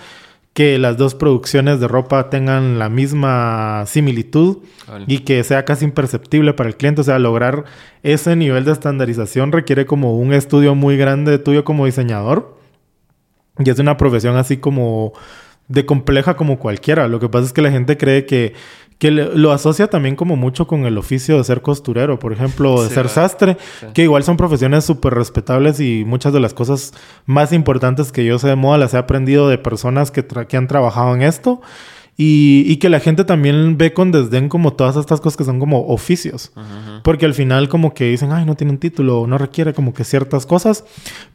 que 0.53 0.77
las 0.77 0.97
dos 0.97 1.15
producciones 1.15 1.79
de 1.79 1.87
ropa 1.87 2.29
tengan 2.29 2.77
la 2.77 2.87
misma 2.87 3.85
similitud 3.87 4.59
Vale. 4.87 5.05
y 5.07 5.19
que 5.19 5.43
sea 5.43 5.65
casi 5.65 5.85
imperceptible 5.85 6.53
para 6.53 6.69
el 6.69 6.77
cliente. 6.77 7.01
O 7.01 7.03
sea, 7.03 7.17
lograr 7.17 7.65
ese 8.03 8.35
nivel 8.35 8.63
de 8.63 8.71
estandarización 8.71 9.51
requiere 9.51 9.85
como 9.87 10.15
un 10.17 10.31
estudio 10.31 10.75
muy 10.75 10.95
grande 10.95 11.39
tuyo 11.39 11.63
como 11.63 11.85
diseñador. 11.85 12.55
Y 13.57 13.69
es 13.69 13.79
una 13.79 13.97
profesión 13.97 14.35
así 14.37 14.57
como 14.57 15.13
de 15.67 15.85
compleja 15.85 16.35
como 16.35 16.59
cualquiera. 16.59 17.07
Lo 17.07 17.19
que 17.19 17.29
pasa 17.29 17.45
es 17.47 17.53
que 17.53 17.61
la 17.61 17.71
gente 17.71 17.97
cree 17.97 18.25
que, 18.25 18.53
que 18.99 19.11
lo 19.11 19.51
asocia 19.51 19.87
también 19.87 20.15
como 20.15 20.35
mucho 20.35 20.67
con 20.67 20.85
el 20.85 20.97
oficio 20.97 21.37
de 21.37 21.43
ser 21.43 21.61
costurero, 21.61 22.19
por 22.19 22.31
ejemplo, 22.33 22.73
o 22.75 22.83
de 22.83 22.89
Sí, 22.89 22.95
ser 22.95 23.09
sastre, 23.09 23.57
Sí. 23.79 23.87
que 23.93 24.03
igual 24.03 24.23
son 24.23 24.37
profesiones 24.37 24.85
súper 24.85 25.13
respetables 25.13 25.79
y 25.79 26.03
muchas 26.05 26.31
de 26.33 26.39
las 26.39 26.53
cosas 26.53 26.93
más 27.25 27.51
importantes 27.53 28.11
que 28.11 28.23
yo 28.25 28.39
sé 28.39 28.47
de 28.47 28.55
moda 28.55 28.77
las 28.77 28.93
he 28.93 28.97
aprendido 28.97 29.49
de 29.49 29.57
personas 29.57 30.11
que, 30.11 30.23
que 30.25 30.57
han 30.57 30.67
trabajado 30.67 31.15
en 31.15 31.21
esto. 31.21 31.61
Y, 32.15 32.63
y 32.67 32.77
que 32.77 32.89
la 32.89 32.99
gente 32.99 33.23
también 33.23 33.75
ve 33.79 33.91
con 33.91 34.11
desdén 34.11 34.47
como 34.47 34.73
todas 34.73 34.97
estas 34.97 35.19
cosas 35.19 35.35
que 35.35 35.45
son 35.45 35.59
como 35.59 35.87
oficios. 35.87 36.51
Porque 37.03 37.25
al 37.25 37.33
final 37.33 37.69
como 37.69 37.95
que 37.95 38.05
dicen, 38.05 38.31
ay, 38.31 38.45
no 38.45 38.53
tiene 38.53 38.71
un 38.71 38.77
título, 38.77 39.25
no 39.25 39.39
requiere 39.39 39.73
como 39.73 39.95
que 39.95 40.03
ciertas 40.03 40.45
cosas. 40.45 40.85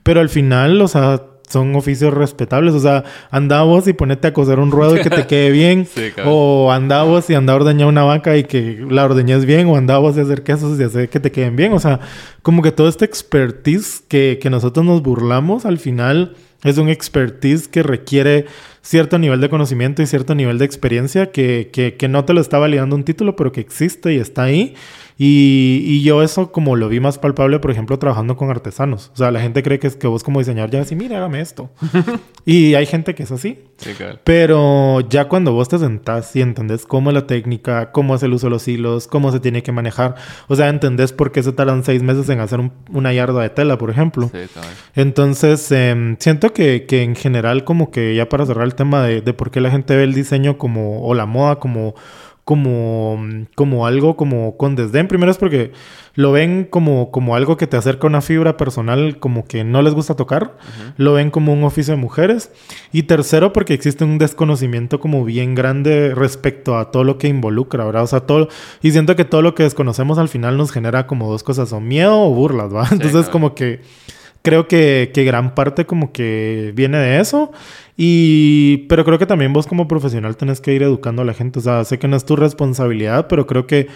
Pero 0.04 0.20
al 0.20 0.28
final, 0.28 0.80
o 0.80 0.86
sea, 0.86 1.20
son 1.48 1.74
oficios 1.76 2.14
respetables. 2.14 2.74
O 2.74 2.80
sea, 2.80 3.04
anda 3.30 3.62
vos 3.62 3.86
y 3.88 3.92
ponete 3.92 4.28
a 4.28 4.32
coser 4.32 4.58
un 4.58 4.70
ruedo 4.70 4.96
y 4.96 5.02
que 5.02 5.10
te 5.10 5.26
quede 5.28 5.50
bien. 5.50 5.86
Sí, 5.86 6.10
o 6.24 6.70
anda 6.72 7.02
vos 7.02 7.28
y 7.30 7.34
anda 7.34 7.52
a 7.52 7.56
ordeñar 7.56 7.88
una 7.88 8.04
vaca 8.04 8.36
y 8.36 8.44
que 8.44 8.84
la 8.88 9.04
ordeñes 9.04 9.44
bien. 9.44 9.66
O 9.68 9.76
anda 9.76 9.98
vos 9.98 10.16
y 10.16 10.20
hacer 10.20 10.42
quesos 10.42 10.78
y 10.78 10.82
hacer 10.82 11.08
que 11.08 11.20
te 11.20 11.32
queden 11.32 11.56
bien. 11.56 11.72
O 11.72 11.80
sea, 11.80 12.00
como 12.42 12.62
que 12.62 12.72
todo 12.72 12.88
este 12.88 13.04
expertise 13.04 14.02
que, 14.08 14.38
que 14.40 14.50
nosotros 14.50 14.84
nos 14.84 15.02
burlamos, 15.02 15.64
al 15.64 15.78
final 15.78 16.34
es 16.64 16.78
un 16.78 16.88
expertise 16.88 17.68
que 17.68 17.82
requiere 17.82 18.46
cierto 18.82 19.18
nivel 19.18 19.40
de 19.40 19.48
conocimiento 19.48 20.02
y 20.02 20.06
cierto 20.06 20.34
nivel 20.34 20.58
de 20.58 20.64
experiencia 20.64 21.30
que, 21.30 21.70
que, 21.72 21.94
que 21.94 22.08
no 22.08 22.24
te 22.24 22.32
lo 22.32 22.40
está 22.40 22.58
validando 22.58 22.96
un 22.96 23.04
título, 23.04 23.36
pero 23.36 23.52
que 23.52 23.60
existe 23.60 24.14
y 24.14 24.18
está 24.18 24.44
ahí. 24.44 24.74
Y, 25.20 25.82
y 25.84 26.02
yo 26.04 26.22
eso 26.22 26.52
como 26.52 26.76
lo 26.76 26.88
vi 26.88 27.00
más 27.00 27.18
palpable, 27.18 27.58
por 27.58 27.72
ejemplo, 27.72 27.98
trabajando 27.98 28.36
con 28.36 28.50
artesanos. 28.50 29.10
O 29.14 29.16
sea, 29.16 29.32
la 29.32 29.40
gente 29.40 29.64
cree 29.64 29.80
que 29.80 29.88
es 29.88 29.96
que 29.96 30.06
vos 30.06 30.22
como 30.22 30.38
diseñador 30.38 30.70
ya 30.70 30.80
así, 30.82 30.94
mira, 30.94 31.16
hágame 31.18 31.40
esto. 31.40 31.70
y 32.46 32.74
hay 32.74 32.86
gente 32.86 33.16
que 33.16 33.24
es 33.24 33.32
así. 33.32 33.58
Sí, 33.78 33.94
cabal. 33.98 34.20
Pero 34.22 35.00
ya 35.08 35.26
cuando 35.26 35.52
vos 35.52 35.68
te 35.68 35.78
sentás 35.78 36.34
y 36.36 36.40
entendés 36.40 36.86
cómo 36.86 37.10
es 37.10 37.14
la 37.14 37.26
técnica, 37.26 37.90
cómo 37.90 38.14
es 38.14 38.22
el 38.22 38.32
uso 38.32 38.46
de 38.46 38.50
los 38.50 38.68
hilos, 38.68 39.08
cómo 39.08 39.32
se 39.32 39.40
tiene 39.40 39.62
que 39.64 39.72
manejar, 39.72 40.14
o 40.46 40.54
sea, 40.54 40.68
entendés 40.68 41.12
por 41.12 41.32
qué 41.32 41.42
se 41.42 41.52
tardan 41.52 41.82
seis 41.84 42.02
meses 42.02 42.28
en 42.28 42.38
hacer 42.40 42.60
un- 42.60 42.72
una 42.92 43.12
yarda 43.12 43.42
de 43.42 43.50
tela, 43.50 43.76
por 43.76 43.90
ejemplo. 43.90 44.30
Sí, 44.32 44.38
cabal. 44.54 44.70
Entonces, 44.94 45.70
em, 45.72 46.16
siento 46.20 46.52
que, 46.52 46.86
que 46.86 47.02
en 47.02 47.16
general, 47.16 47.64
como 47.64 47.90
que 47.90 48.14
ya 48.14 48.28
para 48.28 48.46
cerrar 48.46 48.64
el 48.66 48.74
tema 48.76 49.02
de, 49.02 49.20
de 49.20 49.32
por 49.32 49.50
qué 49.50 49.60
la 49.60 49.70
gente 49.70 49.96
ve 49.96 50.04
el 50.04 50.14
diseño 50.14 50.58
como, 50.58 51.02
o 51.06 51.14
la 51.14 51.26
moda 51.26 51.56
como, 51.56 51.94
como, 52.48 53.20
como 53.54 53.86
algo 53.86 54.16
como 54.16 54.56
con 54.56 54.74
desdén. 54.74 55.06
Primero 55.06 55.30
es 55.30 55.36
porque 55.36 55.72
lo 56.14 56.32
ven 56.32 56.64
como, 56.64 57.10
como 57.10 57.36
algo 57.36 57.58
que 57.58 57.66
te 57.66 57.76
acerca 57.76 58.06
a 58.06 58.08
una 58.08 58.22
fibra 58.22 58.56
personal 58.56 59.18
como 59.18 59.44
que 59.44 59.64
no 59.64 59.82
les 59.82 59.92
gusta 59.92 60.16
tocar. 60.16 60.56
Lo 60.96 61.12
ven 61.12 61.30
como 61.30 61.52
un 61.52 61.62
oficio 61.62 61.92
de 61.92 62.00
mujeres. 62.00 62.50
Y 62.90 63.02
tercero 63.02 63.52
porque 63.52 63.74
existe 63.74 64.02
un 64.02 64.16
desconocimiento 64.16 64.98
como 64.98 65.26
bien 65.26 65.54
grande 65.54 66.14
respecto 66.14 66.78
a 66.78 66.90
todo 66.90 67.04
lo 67.04 67.18
que 67.18 67.28
involucra, 67.28 67.84
¿verdad? 67.84 68.04
O 68.04 68.06
sea, 68.06 68.20
todo... 68.20 68.48
Y 68.80 68.92
siento 68.92 69.14
que 69.14 69.26
todo 69.26 69.42
lo 69.42 69.54
que 69.54 69.64
desconocemos 69.64 70.16
al 70.16 70.30
final 70.30 70.56
nos 70.56 70.70
genera 70.70 71.06
como 71.06 71.30
dos 71.30 71.42
cosas, 71.42 71.70
o 71.74 71.80
miedo 71.80 72.18
o 72.18 72.30
burlas, 72.30 72.74
¿va? 72.74 72.88
Entonces 72.90 73.28
como 73.28 73.54
que 73.54 73.82
creo 74.42 74.68
que, 74.68 75.10
que, 75.14 75.24
gran 75.24 75.54
parte 75.54 75.86
como 75.86 76.12
que 76.12 76.72
viene 76.74 76.98
de 76.98 77.20
eso. 77.20 77.52
Y, 77.96 78.86
pero 78.88 79.04
creo 79.04 79.18
que 79.18 79.26
también 79.26 79.52
vos 79.52 79.66
como 79.66 79.88
profesional 79.88 80.36
tenés 80.36 80.60
que 80.60 80.72
ir 80.72 80.82
educando 80.82 81.22
a 81.22 81.24
la 81.24 81.34
gente. 81.34 81.58
O 81.58 81.62
sea, 81.62 81.84
sé 81.84 81.98
que 81.98 82.08
no 82.08 82.16
es 82.16 82.24
tu 82.24 82.36
responsabilidad, 82.36 83.26
pero 83.28 83.46
creo 83.46 83.66
que 83.66 83.88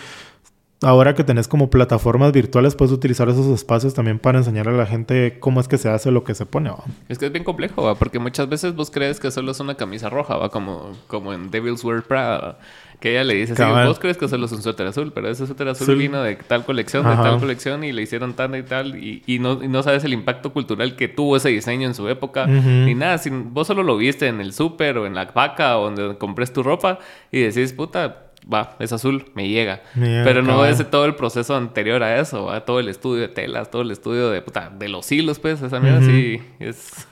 ahora 0.82 1.14
que 1.14 1.24
tenés 1.24 1.48
como 1.48 1.70
plataformas 1.70 2.32
virtuales, 2.32 2.74
puedes 2.74 2.92
utilizar 2.92 3.28
esos 3.28 3.46
espacios 3.46 3.94
también 3.94 4.18
para 4.18 4.38
enseñar 4.38 4.68
a 4.68 4.72
la 4.72 4.86
gente 4.86 5.38
cómo 5.40 5.60
es 5.60 5.68
que 5.68 5.78
se 5.78 5.88
hace 5.88 6.10
lo 6.10 6.24
que 6.24 6.34
se 6.34 6.46
pone. 6.46 6.70
Es 7.08 7.18
que 7.18 7.26
es 7.26 7.32
bien 7.32 7.44
complejo, 7.44 7.82
¿va? 7.82 7.94
porque 7.94 8.18
muchas 8.18 8.48
veces 8.48 8.74
vos 8.74 8.90
crees 8.90 9.20
que 9.20 9.30
solo 9.30 9.52
es 9.52 9.60
una 9.60 9.76
camisa 9.76 10.10
roja, 10.10 10.36
¿va? 10.36 10.48
Como, 10.50 10.92
como 11.06 11.32
en 11.32 11.50
Devil's 11.50 11.84
Wear 11.84 12.02
Prada. 12.02 12.58
Que 13.02 13.10
ella 13.10 13.24
le 13.24 13.34
dice 13.34 13.54
así, 13.54 13.88
vos 13.88 13.98
crees 13.98 14.16
que 14.16 14.28
solo 14.28 14.46
es 14.46 14.52
un 14.52 14.62
suéter 14.62 14.86
azul, 14.86 15.10
pero 15.12 15.28
ese 15.28 15.44
suéter 15.44 15.66
azul 15.66 15.96
vino 15.96 16.22
de 16.22 16.36
tal 16.36 16.64
colección, 16.64 17.04
de 17.04 17.16
tal 17.16 17.40
colección, 17.40 17.82
y 17.82 17.90
le 17.90 18.00
hicieron 18.00 18.34
tan 18.34 18.54
y 18.54 18.62
tal, 18.62 18.94
y, 18.94 19.24
y, 19.26 19.40
no, 19.40 19.60
y, 19.60 19.66
no, 19.66 19.82
sabes 19.82 20.04
el 20.04 20.12
impacto 20.12 20.52
cultural 20.52 20.94
que 20.94 21.08
tuvo 21.08 21.36
ese 21.36 21.48
diseño 21.48 21.88
en 21.88 21.94
su 21.96 22.08
época, 22.08 22.46
ni 22.46 22.94
nada. 22.94 23.18
Si 23.18 23.28
vos 23.30 23.66
solo 23.66 23.82
lo 23.82 23.96
viste 23.96 24.28
en 24.28 24.40
el 24.40 24.52
súper 24.52 24.98
o 24.98 25.06
en 25.06 25.16
la 25.16 25.24
vaca 25.24 25.78
o 25.78 25.90
donde 25.90 26.16
compres 26.16 26.52
tu 26.52 26.62
ropa 26.62 27.00
y 27.32 27.40
decís, 27.40 27.72
puta, 27.72 28.26
va, 28.52 28.76
es 28.78 28.92
azul, 28.92 29.24
me 29.34 29.48
llega. 29.48 29.82
Pero 29.96 30.42
no 30.42 30.64
es 30.64 30.88
todo 30.88 31.04
el 31.04 31.16
proceso 31.16 31.56
anterior 31.56 32.04
a 32.04 32.20
eso, 32.20 32.44
¿va? 32.44 32.64
todo 32.64 32.78
el 32.78 32.88
estudio 32.88 33.22
de 33.22 33.28
telas, 33.28 33.68
todo 33.68 33.82
el 33.82 33.90
estudio 33.90 34.30
de, 34.30 34.42
puta, 34.42 34.70
de 34.70 34.88
los 34.88 35.10
hilos, 35.10 35.40
pues, 35.40 35.60
esa 35.60 35.80
mierda 35.80 36.02
sí 36.02 36.40
es... 36.60 37.08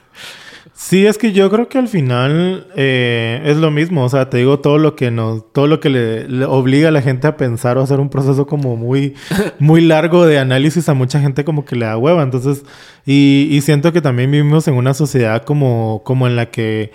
Sí, 0.75 1.07
es 1.07 1.18
que 1.18 1.33
yo 1.33 1.51
creo 1.51 1.68
que 1.68 1.79
al 1.79 1.88
final 1.88 2.66
eh, 2.77 3.40
es 3.44 3.57
lo 3.57 3.70
mismo, 3.70 4.05
o 4.05 4.09
sea, 4.09 4.31
te 4.31 4.38
digo 4.38 4.61
todo 4.61 4.79
lo 4.79 4.96
que 4.96 5.11
nos, 5.11 5.53
todo 5.53 5.66
lo 5.66 5.81
que 5.81 5.90
le, 5.90 6.44
obliga 6.44 6.88
a 6.88 6.90
la 6.90 7.03
gente 7.03 7.27
a 7.27 7.37
pensar 7.37 7.79
o 7.79 7.83
hacer 7.83 8.01
un 8.01 8.11
proceso 8.11 8.46
como 8.46 8.77
muy, 8.77 9.14
muy 9.59 9.81
largo 9.81 10.27
de 10.27 10.38
análisis 10.38 10.88
a 10.88 10.94
mucha 10.94 11.20
gente 11.20 11.44
como 11.44 11.64
que 11.64 11.77
le 11.77 11.87
da 11.87 11.96
hueva, 11.96 12.23
entonces, 12.23 12.64
y, 13.07 13.49
y 13.51 13.61
siento 13.61 13.92
que 13.92 14.01
también 14.01 14.31
vivimos 14.31 14.68
en 14.68 14.75
una 14.75 14.94
sociedad 14.94 15.44
como, 15.44 16.03
como 16.05 16.27
en 16.27 16.37
la 16.37 16.51
que 16.51 16.92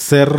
ser 0.00 0.30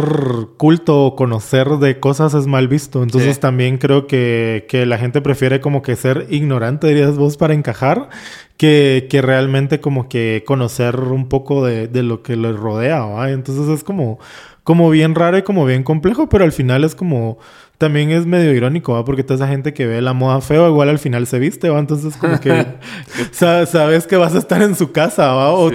culto 0.58 1.06
o 1.06 1.16
conocer 1.16 1.68
de 1.78 2.00
cosas 2.00 2.34
es 2.34 2.48
mal 2.48 2.68
visto. 2.68 3.04
Entonces 3.04 3.40
también 3.40 3.78
creo 3.78 4.08
que, 4.08 4.66
que, 4.68 4.88
la 4.88 4.98
gente 4.98 5.22
prefiere 5.22 5.62
como 5.62 5.84
que 5.84 5.96
ser 5.96 6.26
ignorante, 6.32 6.88
dirías 6.88 7.16
vos, 7.16 7.38
para 7.38 7.54
encajar, 7.54 8.10
que, 8.58 9.08
que 9.08 9.22
realmente 9.22 9.80
como 9.80 10.10
que 10.10 10.44
conocer 10.48 11.00
un 11.00 11.30
poco 11.30 11.64
de, 11.64 11.88
de 11.88 12.02
lo 12.02 12.24
que 12.24 12.36
les 12.36 12.56
rodea. 12.56 13.02
¿va? 13.02 13.30
Entonces 13.30 13.68
es 13.70 13.84
como, 13.84 14.18
como 14.64 14.90
bien 14.90 15.14
raro 15.14 15.38
y 15.38 15.44
como 15.44 15.64
bien 15.64 15.84
complejo, 15.84 16.28
pero 16.28 16.44
al 16.44 16.52
final 16.52 16.84
es 16.84 16.96
como 16.96 17.38
también 17.82 18.12
es 18.12 18.28
medio 18.28 18.54
irónico, 18.54 18.94
¿va? 18.94 19.04
Porque 19.04 19.24
toda 19.24 19.38
esa 19.38 19.48
gente 19.48 19.74
que 19.74 19.88
ve 19.88 20.04
la 20.04 20.14
moda 20.14 20.40
feo, 20.40 20.70
igual 20.70 20.88
al 20.88 21.00
final 21.00 21.26
se 21.26 21.40
viste, 21.40 21.68
¿va? 21.68 21.80
Entonces, 21.80 22.16
como 22.16 22.40
que 22.40 22.64
sabes 23.32 24.06
que 24.06 24.18
vas 24.18 24.36
a 24.36 24.38
estar 24.38 24.62
en 24.62 24.76
su 24.76 24.92
casa, 24.92 25.34
¿va? 25.34 25.52
O, 25.52 25.72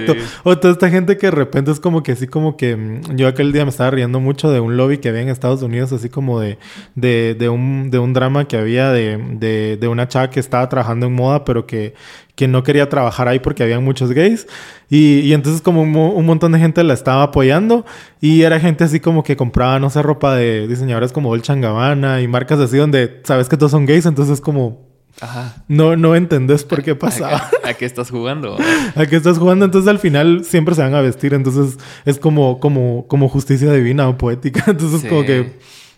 toda 0.57 0.71
esta 0.71 0.89
gente 0.89 1.17
que 1.17 1.27
de 1.27 1.31
repente 1.31 1.69
es 1.69 1.81
como 1.81 2.03
que 2.03 2.13
así, 2.13 2.25
como 2.25 2.55
que 2.55 2.77
mm, 2.77 3.17
yo 3.17 3.27
aquel 3.27 3.51
día 3.51 3.65
me 3.65 3.71
estaba 3.71 3.91
riendo 3.91 4.21
mucho 4.21 4.49
de 4.49 4.61
un 4.61 4.77
lobby 4.77 4.99
que 4.99 5.09
había 5.09 5.19
en 5.19 5.27
Estados 5.27 5.61
Unidos, 5.63 5.91
así 5.91 6.07
como 6.07 6.39
de, 6.39 6.57
de, 6.95 7.35
de, 7.37 7.49
un, 7.49 7.91
de 7.91 7.99
un 7.99 8.13
drama 8.13 8.47
que 8.47 8.55
había 8.55 8.89
de, 8.93 9.17
de, 9.17 9.75
de 9.75 9.87
una 9.89 10.07
chava 10.07 10.29
que 10.29 10.39
estaba 10.39 10.69
trabajando 10.69 11.07
en 11.07 11.13
moda, 11.13 11.43
pero 11.43 11.67
que, 11.67 11.93
que 12.37 12.47
no 12.47 12.61
quería 12.61 12.87
trabajar 12.87 13.27
ahí 13.27 13.39
porque 13.39 13.63
había 13.63 13.79
muchos 13.79 14.11
gays. 14.11 14.47
Y, 14.91 15.21
y 15.21 15.33
entonces 15.33 15.59
como 15.59 15.81
un, 15.81 16.25
montón 16.25 16.51
de 16.51 16.59
gente 16.59 16.83
la 16.83 16.93
estaba 16.93 17.23
apoyando 17.23 17.83
y 18.21 18.43
era 18.43 18.59
gente 18.59 18.83
así 18.83 18.99
como 18.99 19.23
que 19.23 19.35
compraba, 19.35 19.79
no 19.79 19.89
sé, 19.89 20.03
ropa 20.03 20.35
de 20.35 20.67
diseñadores 20.67 21.11
como 21.11 21.29
Dolce 21.29 21.59
Gabbana 21.59 22.21
y 22.21 22.27
marcas 22.27 22.59
así 22.59 22.77
donde 22.77 23.21
sabes 23.23 23.49
que 23.49 23.57
todos 23.57 23.71
son 23.71 23.87
gays, 23.87 24.05
entonces 24.05 24.39
como... 24.39 24.85
Ajá. 25.19 25.63
No, 25.67 25.97
no 25.97 26.15
entendés 26.15 26.63
por 26.63 26.83
qué 26.83 26.93
pasaba. 26.95 27.49
¿A, 27.63 27.73
qué, 27.73 27.85
estás 27.85 28.11
jugando? 28.11 28.55
¿A 28.95 29.05
qué 29.07 29.15
estás 29.15 29.39
jugando? 29.39 29.65
Entonces 29.65 29.89
al 29.89 29.97
final 29.97 30.45
siempre 30.45 30.75
se 30.75 30.83
van 30.83 30.93
a 30.93 31.01
vestir. 31.01 31.33
Entonces 31.33 31.79
es 32.05 32.19
como, 32.19 32.59
como, 32.59 33.07
como 33.07 33.29
justicia 33.29 33.73
divina 33.73 34.07
o 34.07 34.15
poética. 34.15 34.63
Entonces 34.67 35.09
como 35.09 35.23
que 35.23 35.57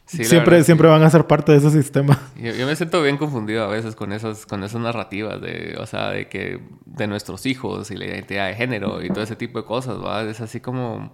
siempre, 0.09 0.63
siempre 0.63 0.87
van 0.87 1.03
a 1.03 1.09
ser 1.09 1.27
parte 1.27 1.51
de 1.51 1.59
ese 1.59 1.69
sistema. 1.69 2.19
Yo, 2.35 2.65
me 2.65 2.75
siento 2.75 3.01
bien 3.01 3.17
confundido 3.17 3.63
a 3.63 3.67
veces 3.67 3.95
con 3.95 4.11
esas, 4.11 4.45
con 4.45 4.63
esas 4.63 4.81
narrativas 4.81 5.39
de, 5.41 5.77
o 5.79 5.85
sea, 5.85 6.09
de 6.09 6.27
que 6.27 6.59
de 6.85 7.07
nuestros 7.07 7.45
hijos 7.45 7.91
y 7.91 7.95
la 7.95 8.05
identidad 8.05 8.47
de 8.47 8.55
género 8.55 9.03
y 9.03 9.09
todo 9.09 9.23
ese 9.23 9.35
tipo 9.35 9.59
de 9.59 9.65
cosas, 9.65 9.97
¿va? 10.03 10.23
Es 10.23 10.41
así 10.41 10.59
como, 10.59 11.13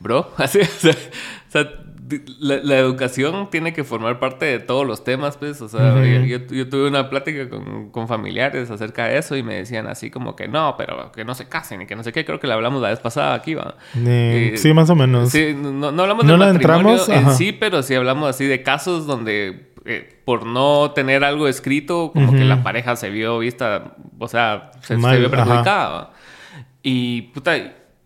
bro, 0.00 0.30
así, 0.36 0.60
o 0.60 0.92
sea 1.48 1.66
la, 2.38 2.78
educación 2.78 3.48
tiene 3.50 3.72
que 3.72 3.82
formar 3.82 4.18
parte 4.18 4.44
de 4.44 4.58
todos 4.58 4.86
los 4.86 5.04
temas, 5.04 5.36
pues. 5.36 5.60
O 5.62 5.68
sea, 5.68 6.04
yo, 6.04 6.68
tuve 6.68 6.88
una 6.88 7.08
plática 7.08 7.48
con, 7.48 8.08
familiares 8.08 8.70
acerca 8.70 9.06
de 9.06 9.18
eso 9.18 9.36
y 9.36 9.42
me 9.42 9.54
decían 9.54 9.86
así 9.86 10.10
como 10.10 10.36
que 10.36 10.46
no, 10.48 10.74
pero 10.76 11.10
que 11.12 11.24
no 11.24 11.34
se 11.34 11.48
casen 11.48 11.82
y 11.82 11.86
que 11.86 11.96
no 11.96 12.02
sé 12.02 12.12
qué. 12.12 12.24
Creo 12.24 12.40
que 12.40 12.46
la 12.46 12.54
hablamos 12.54 12.82
la 12.82 12.90
vez 12.90 13.00
pasada 13.00 13.34
aquí, 13.34 13.54
va. 13.54 13.76
sí, 13.94 14.72
más 14.74 14.90
o 14.90 14.94
menos. 14.94 15.30
Sí, 15.30 15.54
no, 15.56 15.88
hablamos 15.88 16.26
de 16.26 16.36
matrimonio 16.36 16.98
en 17.08 17.32
sí, 17.32 17.52
pero 17.52 17.82
sí 17.82 17.94
hablamos 17.94 18.28
así 18.28 18.44
de 18.44 18.62
casos 18.62 19.06
donde 19.06 19.72
eh, 19.86 20.20
por 20.24 20.46
no 20.46 20.92
tener 20.92 21.24
algo 21.24 21.48
escrito, 21.48 22.10
como 22.12 22.32
que 22.32 22.44
la 22.44 22.62
pareja 22.62 22.96
se 22.96 23.10
vio 23.10 23.38
vista, 23.38 23.94
o 24.18 24.28
sea, 24.28 24.72
se, 24.82 24.96
vio 24.96 25.30
perjudicada. 25.30 26.10
Y 26.82 27.22
puta. 27.22 27.54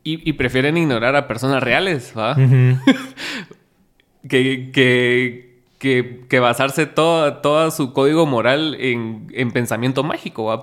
Y, 0.05 0.33
prefieren 0.35 0.79
ignorar 0.79 1.17
a 1.17 1.29
personas 1.29 1.63
reales, 1.63 2.15
¿va? 2.17 2.35
que, 4.29 4.71
que, 4.73 5.61
que, 5.79 6.25
que 6.29 6.41
basarse 6.41 6.87
todo, 6.87 7.35
todo 7.39 7.71
su 7.71 7.93
código 7.93 8.25
moral 8.25 8.75
en, 8.81 9.27
en 9.33 9.51
pensamiento 9.51 10.03
mágico. 10.05 10.45
¿va? 10.45 10.63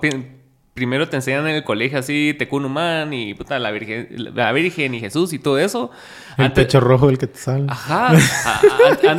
Primero 0.76 1.08
te 1.08 1.16
enseñan 1.16 1.48
en 1.48 1.56
el 1.56 1.64
colegio 1.64 1.98
así, 1.98 2.36
Tecunumán 2.38 3.10
y 3.14 3.32
puta, 3.32 3.58
la 3.58 3.70
Virgen, 3.70 4.08
la 4.34 4.52
Virgen 4.52 4.92
y 4.94 5.00
Jesús 5.00 5.32
y 5.32 5.38
todo 5.38 5.58
eso. 5.58 5.90
El 6.36 6.52
pecho 6.52 6.80
rojo 6.80 7.06
del 7.06 7.16
que 7.16 7.28
te 7.28 7.38
sale. 7.38 7.64
Ajá. 7.66 8.12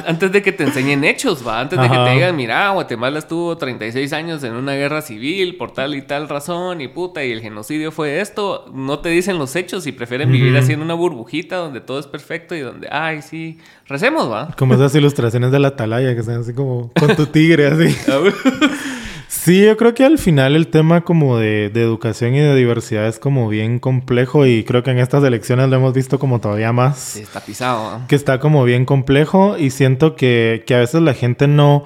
antes 0.06 0.32
de 0.32 0.44
que 0.44 0.52
te 0.52 0.64
enseñen 0.64 1.04
hechos, 1.04 1.46
va. 1.46 1.60
Antes 1.60 1.82
de 1.82 1.90
que 1.90 1.98
te 1.98 2.12
digan, 2.12 2.36
mira, 2.36 2.70
Guatemala 2.70 3.18
estuvo 3.18 3.58
36 3.58 4.14
años 4.14 4.44
en 4.44 4.54
una 4.54 4.74
guerra 4.74 5.02
civil 5.02 5.58
por 5.58 5.72
tal 5.72 5.96
y 5.96 6.04
tal 6.04 6.30
razón 6.30 6.80
y 6.80 6.90
puta, 6.90 7.26
y 7.26 7.32
el 7.32 7.42
genocidio 7.42 7.92
fue 7.92 8.22
esto. 8.22 8.70
No 8.72 9.00
te 9.00 9.10
dicen 9.10 9.40
los 9.40 9.56
hechos 9.56 9.88
y 9.88 9.92
prefieren 9.94 10.32
vivir 10.32 10.56
así 10.58 10.74
en 10.74 10.84
una 10.84 10.94
burbujita 10.94 11.56
donde 11.56 11.82
todo 11.82 11.98
es 11.98 12.06
perfecto 12.06 12.54
y 12.54 12.60
donde, 12.60 12.88
ay, 12.92 13.24
sí, 13.24 13.58
recemos, 13.88 14.32
va. 14.32 14.54
Como 14.56 14.76
esas 14.76 14.94
ilustraciones 14.94 15.52
de 15.52 15.58
la 15.58 15.70
atalaya 15.70 16.14
que 16.14 16.20
están 16.20 16.42
así 16.42 16.54
como 16.54 16.92
con 16.94 17.16
tu 17.16 17.26
tigre, 17.26 17.66
así. 17.66 17.98
Sí, 19.44 19.64
yo 19.64 19.78
creo 19.78 19.94
que 19.94 20.04
al 20.04 20.18
final 20.18 20.56
el 20.56 20.68
tema 20.68 21.02
como 21.02 21.38
de, 21.38 21.66
educación 21.68 22.36
y 22.36 22.40
de 22.40 22.56
diversidad 22.56 23.08
es 23.08 23.20
como 23.20 23.48
bien 23.48 23.80
complejo 23.80 24.46
y 24.46 24.64
creo 24.64 24.84
que 24.84 24.92
en 24.92 25.00
estas 25.00 25.24
elecciones 25.24 25.70
lo 25.70 25.76
hemos 25.78 25.94
visto 25.94 26.20
como 26.20 26.42
todavía 26.42 26.74
más. 26.74 26.98
Sí, 27.00 27.22
está 27.22 27.40
pisado. 27.40 28.02
Que 28.08 28.16
está 28.16 28.40
como 28.40 28.64
bien 28.64 28.84
complejo 28.86 29.58
y 29.58 29.70
siento 29.70 30.16
que, 30.16 30.64
que 30.66 30.76
a 30.76 30.80
veces 30.80 31.02
la 31.02 31.14
gente 31.14 31.48
no... 31.48 31.84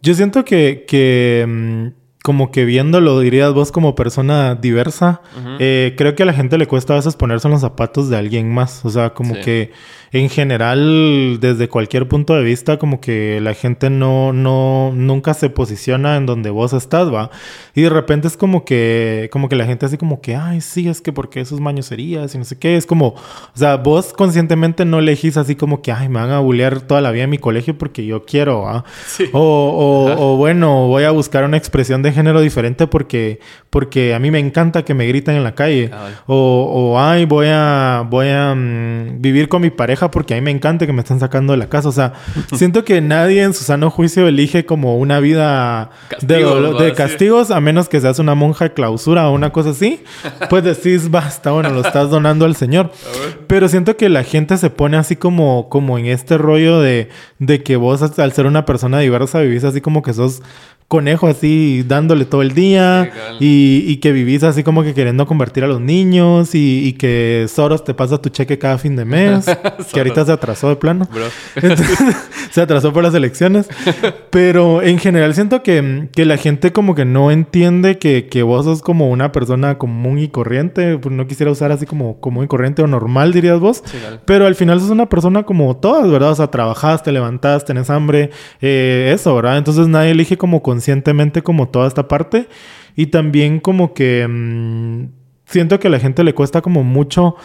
Yo 0.00 0.14
siento 0.14 0.44
que, 0.44 0.86
que 0.88 1.44
mm, 1.46 1.99
como 2.22 2.50
que 2.50 2.66
viéndolo, 2.66 3.20
dirías 3.20 3.54
vos 3.54 3.72
como 3.72 3.94
persona 3.94 4.54
diversa, 4.54 5.22
eh, 5.58 5.94
creo 5.96 6.14
que 6.14 6.22
a 6.22 6.26
la 6.26 6.34
gente 6.34 6.58
le 6.58 6.66
cuesta 6.66 6.92
a 6.92 6.96
veces 6.96 7.16
ponerse 7.16 7.48
en 7.48 7.52
los 7.52 7.62
zapatos 7.62 8.10
de 8.10 8.16
alguien 8.18 8.52
más. 8.52 8.84
O 8.84 8.90
sea, 8.90 9.10
como 9.10 9.34
que 9.34 9.72
en 10.12 10.28
general, 10.28 11.38
desde 11.40 11.68
cualquier 11.68 12.08
punto 12.08 12.34
de 12.34 12.42
vista, 12.42 12.78
como 12.78 13.00
que 13.00 13.40
la 13.40 13.54
gente 13.54 13.88
no, 13.90 14.32
no, 14.32 14.92
nunca 14.92 15.34
se 15.34 15.50
posiciona 15.50 16.16
en 16.16 16.26
donde 16.26 16.50
vos 16.50 16.72
estás, 16.72 17.12
va. 17.12 17.30
Y 17.74 17.82
de 17.82 17.90
repente 17.90 18.26
es 18.28 18.36
como 18.36 18.64
que, 18.64 19.30
como 19.32 19.48
que 19.48 19.56
la 19.56 19.64
gente 19.64 19.86
así 19.86 19.96
como 19.96 20.20
que, 20.20 20.34
ay, 20.36 20.60
sí, 20.60 20.88
es 20.88 21.00
que 21.00 21.12
porque 21.12 21.40
esos 21.40 21.60
mañoserías 21.60 22.34
y 22.34 22.38
no 22.38 22.44
sé 22.44 22.58
qué. 22.58 22.76
Es 22.76 22.86
como, 22.86 23.08
o 23.08 23.54
sea, 23.54 23.76
vos 23.76 24.12
conscientemente 24.12 24.84
no 24.84 24.98
elegís 24.98 25.36
así 25.36 25.54
como 25.54 25.80
que, 25.80 25.92
ay, 25.92 26.08
me 26.08 26.20
van 26.20 26.30
a 26.30 26.40
bullear 26.40 26.82
toda 26.82 27.00
la 27.00 27.12
vida 27.12 27.24
en 27.24 27.30
mi 27.30 27.38
colegio 27.38 27.78
porque 27.78 28.04
yo 28.04 28.24
quiero, 28.24 28.62
¿va? 28.62 28.84
O, 29.32 29.40
o, 29.40 30.32
o, 30.32 30.36
bueno, 30.36 30.88
voy 30.88 31.04
a 31.04 31.12
buscar 31.12 31.44
una 31.44 31.56
expresión 31.56 32.02
de 32.02 32.09
género 32.12 32.40
diferente 32.40 32.86
porque, 32.86 33.40
porque 33.70 34.14
a 34.14 34.18
mí 34.18 34.30
me 34.30 34.38
encanta 34.38 34.84
que 34.84 34.94
me 34.94 35.06
griten 35.06 35.36
en 35.36 35.44
la 35.44 35.54
calle. 35.54 35.90
O, 36.26 36.92
o, 36.94 37.00
ay, 37.00 37.24
voy 37.24 37.48
a, 37.50 38.06
voy 38.08 38.28
a 38.28 38.54
mm, 38.54 39.20
vivir 39.20 39.48
con 39.48 39.62
mi 39.62 39.70
pareja 39.70 40.10
porque 40.10 40.34
a 40.34 40.36
mí 40.36 40.42
me 40.42 40.50
encanta 40.50 40.86
que 40.86 40.92
me 40.92 41.00
estén 41.00 41.20
sacando 41.20 41.52
de 41.52 41.58
la 41.58 41.68
casa. 41.68 41.88
O 41.88 41.92
sea, 41.92 42.12
siento 42.54 42.84
que 42.84 43.00
nadie 43.00 43.42
en 43.42 43.54
su 43.54 43.64
sano 43.64 43.90
juicio 43.90 44.26
elige 44.26 44.64
como 44.66 44.98
una 44.98 45.20
vida 45.20 45.90
de, 46.20 46.44
de 46.44 46.92
castigos, 46.94 47.50
a 47.50 47.60
menos 47.60 47.88
que 47.88 48.00
seas 48.00 48.18
una 48.18 48.34
monja 48.34 48.66
de 48.66 48.72
clausura 48.72 49.28
o 49.28 49.34
una 49.34 49.50
cosa 49.50 49.70
así. 49.70 50.02
Pues 50.48 50.64
decís, 50.64 51.10
basta, 51.10 51.50
bueno, 51.52 51.70
lo 51.70 51.80
estás 51.80 52.10
donando 52.10 52.44
al 52.44 52.56
Señor. 52.56 52.90
Pero 53.46 53.68
siento 53.68 53.96
que 53.96 54.08
la 54.08 54.24
gente 54.24 54.56
se 54.58 54.70
pone 54.70 54.96
así 54.96 55.16
como, 55.16 55.68
como 55.68 55.98
en 55.98 56.06
este 56.06 56.38
rollo 56.38 56.80
de, 56.80 57.08
de 57.38 57.62
que 57.62 57.76
vos, 57.76 58.18
al 58.18 58.32
ser 58.32 58.46
una 58.46 58.64
persona 58.64 58.98
diversa, 58.98 59.40
vivís 59.40 59.64
así 59.64 59.80
como 59.80 60.02
que 60.02 60.12
sos 60.12 60.42
conejo 60.90 61.28
así 61.28 61.84
dándole 61.86 62.24
todo 62.24 62.42
el 62.42 62.52
día 62.52 63.12
y, 63.38 63.84
y, 63.86 63.98
que 63.98 64.10
vivís 64.10 64.42
así 64.42 64.64
como 64.64 64.82
que 64.82 64.92
queriendo 64.92 65.24
convertir 65.24 65.62
a 65.62 65.68
los 65.68 65.80
niños 65.80 66.52
y, 66.56 66.84
y 66.84 66.94
que 66.94 67.46
Soros 67.48 67.84
te 67.84 67.94
pasa 67.94 68.20
tu 68.20 68.28
cheque 68.28 68.58
cada 68.58 68.76
fin 68.76 68.96
de 68.96 69.04
mes, 69.04 69.46
que 69.92 70.00
ahorita 70.00 70.24
se 70.24 70.32
atrasó 70.32 70.68
de 70.68 70.74
plano. 70.74 71.06
se 72.50 72.60
atrasó 72.60 72.92
por 72.92 73.04
las 73.04 73.14
elecciones. 73.14 73.68
Pero 74.30 74.82
en 74.82 74.98
general 74.98 75.32
siento 75.34 75.62
que, 75.62 76.08
que 76.12 76.24
la 76.24 76.36
gente 76.36 76.72
como 76.72 76.96
que 76.96 77.04
no 77.04 77.30
entiende 77.30 77.98
que, 77.98 78.26
que, 78.26 78.42
vos 78.42 78.64
sos 78.64 78.82
como 78.82 79.10
una 79.10 79.30
persona 79.30 79.78
común 79.78 80.18
y 80.18 80.26
corriente. 80.26 80.98
Pues 80.98 81.14
no 81.14 81.28
quisiera 81.28 81.52
usar 81.52 81.70
así 81.70 81.86
como 81.86 82.20
común 82.20 82.46
y 82.46 82.48
corriente 82.48 82.82
o 82.82 82.88
normal, 82.88 83.32
dirías 83.32 83.60
vos. 83.60 83.84
Pero 84.24 84.46
al 84.46 84.56
final 84.56 84.80
sos 84.80 84.90
una 84.90 85.08
persona 85.08 85.44
como 85.44 85.76
todas, 85.76 86.10
¿verdad? 86.10 86.30
O 86.30 86.34
sea, 86.34 86.48
trabajás, 86.48 87.04
te 87.04 87.12
levantás, 87.12 87.64
tenés 87.64 87.90
hambre, 87.90 88.30
eh, 88.60 89.12
eso, 89.14 89.36
¿verdad? 89.36 89.58
Entonces 89.58 89.86
nadie 89.86 90.10
elige 90.10 90.36
como 90.36 90.62
con 90.62 90.79
conscientemente 90.80 91.42
como 91.42 91.68
toda 91.68 91.86
esta 91.86 92.08
parte 92.08 92.48
y 92.96 93.06
también 93.06 93.60
como 93.60 93.92
que 93.92 94.26
mm, 94.26 95.10
siento 95.44 95.78
que 95.78 95.88
a 95.88 95.90
la 95.90 96.00
gente 96.00 96.24
le 96.24 96.34
cuesta 96.34 96.62
como 96.62 96.82
mucho 96.84 97.36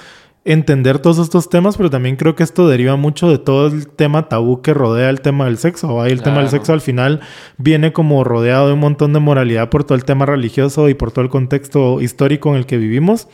entender 0.46 1.00
todos 1.00 1.18
estos 1.18 1.50
temas, 1.50 1.76
pero 1.76 1.90
también 1.90 2.16
creo 2.16 2.36
que 2.36 2.44
esto 2.44 2.70
deriva 2.70 2.96
mucho 2.96 3.30
de 3.30 3.40
todo 3.40 3.68
el 3.68 3.88
tema 3.90 4.30
tabú 4.30 4.62
que 4.62 4.74
rodea 4.74 5.10
el 5.10 5.20
tema 5.20 5.46
del 5.46 5.58
sexo. 5.58 6.02
Ahí 6.02 6.14
el 6.14 6.22
tema 6.22 6.40
del 6.40 6.50
sexo 6.50 6.72
al 6.72 6.82
final 6.82 7.20
viene 7.58 7.92
como 7.92 8.24
rodeado 8.24 8.68
de 8.68 8.74
un 8.74 8.80
montón 8.80 9.12
de 9.12 9.20
moralidad 9.20 9.70
por 9.70 9.84
todo 9.84 9.98
el 9.98 10.06
tema 10.06 10.26
religioso 10.26 10.88
y 10.88 10.94
por 10.94 11.12
todo 11.12 11.26
el 11.26 11.32
contexto 11.32 12.00
histórico 12.00 12.52
en 12.52 12.58
el 12.58 12.66
que 12.66 12.78
vivimos. 12.78 13.28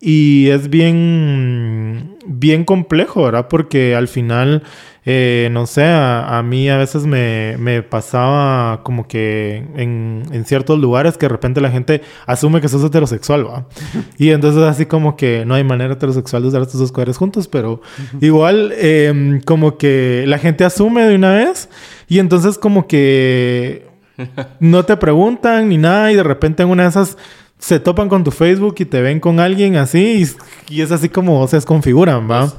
Y 0.00 0.48
es 0.48 0.70
bien, 0.70 2.16
bien 2.26 2.64
complejo, 2.64 3.24
¿verdad? 3.24 3.48
Porque 3.48 3.94
al 3.94 4.06
final 4.08 4.62
eh, 5.06 5.48
no 5.52 5.66
sé, 5.66 5.84
a, 5.84 6.42
mí 6.42 6.70
a 6.70 6.78
veces 6.78 7.04
me, 7.04 7.56
me 7.58 7.82
pasaba 7.82 8.82
como 8.84 9.06
que 9.06 9.56
en, 9.76 10.22
en, 10.32 10.44
ciertos 10.46 10.78
lugares 10.78 11.18
que 11.18 11.26
de 11.26 11.30
repente 11.30 11.60
la 11.60 11.70
gente 11.70 12.00
asume 12.24 12.62
que 12.62 12.68
sos 12.68 12.82
heterosexual, 12.82 13.46
¿va? 13.46 13.66
Y 14.18 14.30
entonces 14.30 14.62
así 14.62 14.86
como 14.86 15.14
que 15.14 15.44
no 15.44 15.54
hay 15.54 15.64
manera 15.64 15.92
heterosexual 15.92 16.42
de 16.42 16.48
usar 16.48 16.62
estos 16.62 16.80
dos 16.80 16.90
cuadros 16.90 17.18
juntos, 17.18 17.48
pero 17.48 17.82
igual 18.22 18.72
em, 18.78 19.42
como 19.42 19.76
que 19.76 20.24
la 20.26 20.38
gente 20.38 20.64
asume 20.64 21.02
de 21.02 21.16
una 21.16 21.34
vez 21.34 21.68
y 22.08 22.18
entonces 22.18 22.56
como 22.56 22.86
que 22.86 23.86
no 24.60 24.84
te 24.84 24.96
preguntan 24.96 25.68
ni 25.68 25.76
nada 25.76 26.12
y 26.12 26.16
de 26.16 26.22
repente 26.22 26.62
en 26.62 26.70
una 26.70 26.84
de 26.84 26.88
esas 26.88 27.18
se 27.58 27.80
topan 27.80 28.10
con 28.10 28.24
tu 28.24 28.30
Facebook 28.30 28.74
y 28.78 28.84
te 28.84 29.00
ven 29.00 29.20
con 29.20 29.40
alguien 29.40 29.76
así 29.76 30.28
y, 30.68 30.80
es 30.82 30.90
así 30.90 31.08
como 31.08 31.46
se 31.48 31.56
desconfiguran, 31.56 32.30
¿va? 32.30 32.52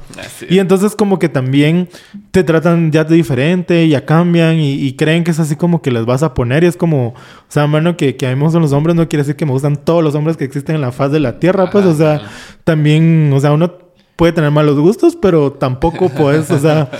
Y 0.48 0.58
entonces 0.58 0.96
como 0.96 1.18
que 1.18 1.28
también 1.28 1.88
te 2.32 2.42
tratan 2.42 2.90
ya 2.90 3.04
de 3.04 3.14
diferente, 3.14 3.86
ya 3.88 4.04
cambian 4.04 4.58
y, 4.58 4.92
creen 4.94 5.22
que 5.22 5.30
es 5.30 5.38
así 5.38 5.54
como 5.54 5.80
que 5.80 5.92
les 5.92 6.06
vas 6.06 6.22
a 6.22 6.34
poner 6.34 6.64
y 6.64 6.66
es 6.66 6.76
como, 6.76 7.08
o 7.08 7.14
sea, 7.48 7.66
mano, 7.66 7.96
que, 7.96 8.16
que 8.16 8.26
a 8.26 8.30
mí 8.30 8.36
me 8.36 8.42
gustan 8.42 8.62
los 8.62 8.72
hombres 8.72 8.96
no 8.96 9.08
quiere 9.08 9.22
decir 9.22 9.36
que 9.36 9.46
me 9.46 9.52
gustan 9.52 9.76
todos 9.76 10.02
los 10.02 10.14
hombres 10.14 10.36
que 10.36 10.44
existen 10.44 10.74
en 10.74 10.80
la 10.80 10.90
faz 10.90 11.12
de 11.12 11.20
la 11.20 11.38
tierra, 11.38 11.70
pues, 11.70 11.84
o 11.84 11.94
sea, 11.94 12.22
también, 12.64 13.30
o 13.32 13.38
sea, 13.38 13.52
uno 13.52 13.74
puede 14.16 14.32
tener 14.32 14.50
malos 14.50 14.78
gustos, 14.78 15.14
pero 15.14 15.52
tampoco 15.52 16.08
puedes, 16.16 16.50
o 16.50 16.58
sea... 16.58 16.90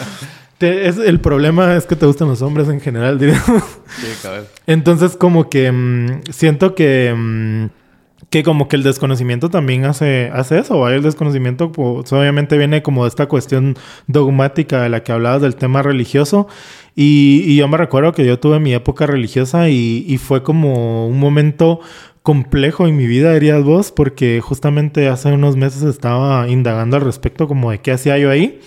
es, 0.60 0.96
el 0.98 1.20
problema 1.20 1.74
es 1.74 1.86
que 1.86 1.96
te 1.96 2.06
gustan 2.06 2.28
los 2.28 2.40
hombres 2.40 2.68
en 2.68 2.80
general, 2.80 3.18
diría. 3.18 3.42
Sí, 3.42 4.28
Entonces, 4.68 5.16
como 5.16 5.48
que 5.50 5.72
mm, 5.72 6.22
siento 6.30 6.76
que... 6.76 7.12
Mm, 7.16 7.85
que 8.30 8.42
como 8.42 8.68
que 8.68 8.76
el 8.76 8.82
desconocimiento 8.82 9.50
también 9.50 9.84
hace, 9.84 10.30
hace 10.32 10.58
eso, 10.58 10.88
El 10.88 11.02
desconocimiento 11.02 11.70
pues, 11.70 12.12
obviamente 12.12 12.58
viene 12.58 12.82
como 12.82 13.04
de 13.04 13.08
esta 13.08 13.26
cuestión 13.26 13.76
dogmática 14.08 14.82
de 14.82 14.88
la 14.88 15.02
que 15.02 15.12
hablabas 15.12 15.42
del 15.42 15.56
tema 15.56 15.82
religioso. 15.82 16.48
Y, 16.94 17.56
yo 17.56 17.68
me 17.68 17.76
recuerdo 17.76 18.12
que 18.12 18.26
yo 18.26 18.38
tuve 18.40 18.58
mi 18.58 18.74
época 18.74 19.06
religiosa 19.06 19.68
y, 19.68 20.18
fue 20.18 20.42
como 20.42 21.06
un 21.08 21.20
momento 21.20 21.80
complejo 22.22 22.88
en 22.88 22.96
mi 22.96 23.06
vida, 23.06 23.32
dirías 23.34 23.62
vos, 23.62 23.92
porque 23.92 24.40
justamente 24.40 25.08
hace 25.08 25.32
unos 25.32 25.56
meses 25.56 25.82
estaba 25.82 26.48
indagando 26.48 26.96
al 26.96 27.02
respecto 27.02 27.46
como 27.46 27.70
de 27.70 27.78
qué 27.78 27.92
hacía 27.92 28.18
yo 28.18 28.30
ahí. 28.30 28.60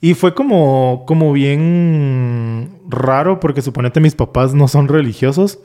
Y 0.00 0.14
fue 0.14 0.34
como, 0.34 1.04
como 1.06 1.32
bien 1.32 2.77
raro 2.88 3.38
porque 3.38 3.62
suponete 3.62 4.00
mis 4.00 4.14
papás 4.14 4.54
no 4.54 4.66
son 4.66 4.88
religiosos, 4.88 5.58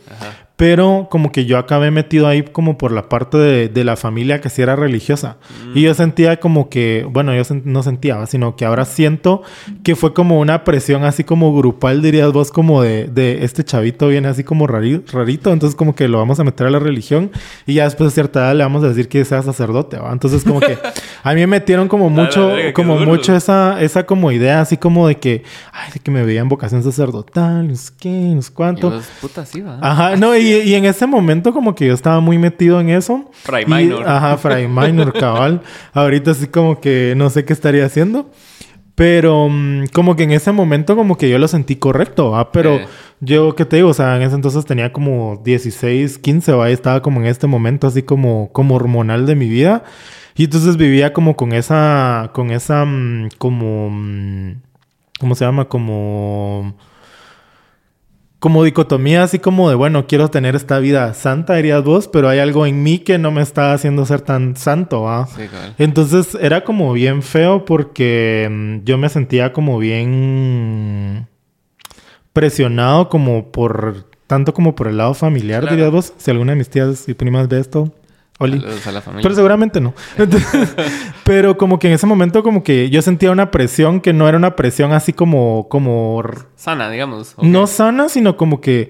pero 0.55 1.07
como 1.09 1.31
que 1.31 1.45
yo 1.45 1.57
acabé 1.57 1.89
metido 1.89 2.27
ahí 2.27 2.43
como 2.43 2.77
por 2.77 2.91
la 2.91 3.09
parte 3.09 3.37
de, 3.37 3.83
la 3.83 3.95
familia 3.95 4.39
que 4.39 4.49
sí 4.49 4.61
era 4.61 4.75
religiosa. 4.75 5.37
Y 5.73 5.81
yo 5.81 5.93
sentía 5.93 6.39
como 6.39 6.69
que, 6.69 7.05
bueno, 7.09 7.33
yo 7.35 7.43
no 7.65 7.83
sentía, 7.83 8.25
sino 8.27 8.55
que 8.55 8.63
ahora 8.63 8.85
siento 8.85 9.41
que 9.83 9.95
fue 9.95 10.13
como 10.13 10.39
una 10.39 10.63
presión 10.63 11.03
así 11.03 11.23
como 11.23 11.53
grupal, 11.53 12.01
dirías 12.01 12.31
vos, 12.31 12.51
como 12.51 12.81
de, 12.81 13.07
de 13.07 13.43
este 13.43 13.63
chavito 13.63 14.07
viene 14.07 14.27
así 14.27 14.43
como 14.43 14.67
rarito, 14.67 15.51
entonces 15.51 15.75
como 15.75 15.95
que 15.95 16.07
lo 16.07 16.19
vamos 16.19 16.39
a 16.39 16.43
meter 16.43 16.67
a 16.67 16.69
la 16.69 16.79
religión 16.79 17.31
y 17.65 17.73
ya 17.75 17.85
después 17.85 18.11
de 18.11 18.13
cierta 18.13 18.41
edad 18.41 18.55
le 18.55 18.63
vamos 18.63 18.83
a 18.83 18.89
decir 18.89 19.09
que 19.09 19.25
sea 19.25 19.41
sacerdote, 19.41 19.97
¿va? 19.97 20.13
Entonces 20.13 20.43
como 20.43 20.59
que 20.59 20.77
a 21.23 21.33
mí 21.33 21.41
me 21.41 21.47
metieron 21.47 21.87
como 21.87 22.09
mucho, 22.09 22.53
como 22.73 22.97
mucho 22.99 23.35
esa, 23.35 23.81
esa 23.81 24.05
como 24.05 24.31
idea 24.31 24.61
así 24.61 24.77
como 24.77 25.07
de 25.07 25.15
que, 25.15 25.43
ay, 25.73 25.91
de 25.93 25.99
que 25.99 26.11
me 26.11 26.23
veían 26.23 26.47
vocación 26.47 26.83
sacerdotal, 27.13 27.67
no 27.67 27.75
sé 27.75 27.91
qué, 27.99 28.09
no 28.09 28.41
sé 28.41 28.53
cuánto. 28.53 29.01
puta, 29.21 29.45
sí, 29.45 29.61
¿va? 29.61 29.79
Ajá, 29.81 30.15
no, 30.15 30.35
y 30.35 30.47
y, 30.47 30.75
en 30.75 30.85
ese 30.85 31.05
momento 31.05 31.53
como 31.53 31.75
que 31.75 31.87
yo 31.87 31.93
estaba 31.93 32.19
muy 32.19 32.37
metido 32.37 32.79
en 32.79 32.89
eso. 32.89 33.29
Fray 33.31 33.65
Minor. 33.65 34.07
Ajá, 34.07 34.37
Fray 34.37 34.67
Minor, 34.69 35.13
cabal. 35.13 35.61
Ahorita 35.93 36.31
así 36.31 36.47
como 36.47 36.79
que 36.79 37.13
no 37.15 37.29
sé 37.29 37.45
qué 37.45 37.53
estaría 37.53 37.85
haciendo. 37.85 38.29
Pero 38.95 39.49
mm, 39.49 39.87
como 39.87 40.15
que 40.15 40.23
en 40.23 40.31
ese 40.31 40.51
momento 40.51 40.95
como 40.95 41.17
que 41.17 41.27
yo 41.27 41.39
lo 41.39 41.47
sentí 41.47 41.77
correcto, 41.77 42.35
¿ah? 42.35 42.51
Pero 42.51 42.79
yo, 43.21 43.55
¿qué 43.55 43.65
te 43.65 43.77
digo? 43.77 43.89
O 43.89 43.93
sea, 43.93 44.15
en 44.17 44.21
ese 44.21 44.35
entonces 44.35 44.65
tenía 44.65 44.93
como 44.93 45.41
16, 45.43 46.19
15, 46.19 46.51
¿va? 46.53 46.69
Y 46.69 46.73
estaba 46.73 47.01
como 47.01 47.19
en 47.19 47.25
este 47.25 47.47
momento 47.47 47.87
así 47.87 48.03
como, 48.03 48.51
como 48.51 48.75
hormonal 48.75 49.25
de 49.25 49.35
mi 49.35 49.49
vida. 49.49 49.83
Y 50.35 50.45
entonces 50.45 50.77
vivía 50.77 51.11
como 51.11 51.35
con 51.35 51.53
esa, 51.53 52.31
con 52.33 52.51
esa, 52.51 52.85
mm, 52.85 53.29
como, 53.39 53.89
mm, 53.89 54.61
¿cómo 55.19 55.35
se 55.35 55.45
llama? 55.45 55.65
Como 55.65 56.75
como 58.43 58.65
dicotomía, 58.65 59.23
así 59.23 59.39
como 59.39 59.69
de, 59.69 59.75
bueno, 59.75 60.05
quiero 60.05 60.27
tener 60.27 60.53
esta 60.53 60.77
vida 60.79 61.13
santa, 61.13 61.55
dirías 61.55 61.81
vos, 61.81 62.09
pero 62.09 62.27
hay 62.27 62.39
algo 62.39 62.65
en 62.65 62.83
mí 62.83 62.99
que 62.99 63.17
no 63.17 63.31
me 63.31 63.41
está 63.41 63.71
haciendo 63.71 64.05
ser 64.05 64.19
tan 64.19 64.57
santo, 64.57 65.07
¿ah? 65.07 65.29
Sí, 65.33 65.47
claro. 65.47 65.73
Entonces 65.77 66.37
era 66.41 66.65
como 66.65 66.91
bien 66.91 67.23
feo 67.23 67.63
porque 67.63 68.49
mm, 68.51 68.83
yo 68.83 68.97
me 68.97 69.07
sentía 69.07 69.53
como 69.53 69.79
bien 69.79 71.29
presionado 72.33 73.07
como 73.07 73.49
por, 73.49 74.07
tanto 74.27 74.53
como 74.53 74.75
por 74.75 74.89
el 74.89 74.97
lado 74.97 75.13
familiar, 75.13 75.69
dirías 75.69 75.91
vos, 75.91 76.13
si 76.17 76.29
alguna 76.29 76.51
de 76.51 76.57
mis 76.57 76.69
tías 76.69 77.07
y 77.07 77.13
primas 77.13 77.47
ve 77.47 77.61
esto, 77.61 77.93
pero 78.39 79.35
seguramente 79.35 79.79
no. 79.79 79.93
pero 81.23 81.57
como 81.57 81.79
que 81.79 81.87
en 81.87 81.93
ese 81.93 82.07
momento 82.07 82.43
como 82.43 82.63
que 82.63 82.89
yo 82.89 83.01
sentía 83.01 83.31
una 83.31 83.51
presión 83.51 84.01
que 84.01 84.13
no 84.13 84.27
era 84.27 84.37
una 84.37 84.55
presión 84.55 84.91
así 84.91 85.13
como... 85.13 85.67
como... 85.69 86.23
Sana, 86.55 86.89
digamos. 86.89 87.35
No 87.41 87.67
sana, 87.67 88.09
sino 88.09 88.37
como 88.37 88.59
que... 88.61 88.89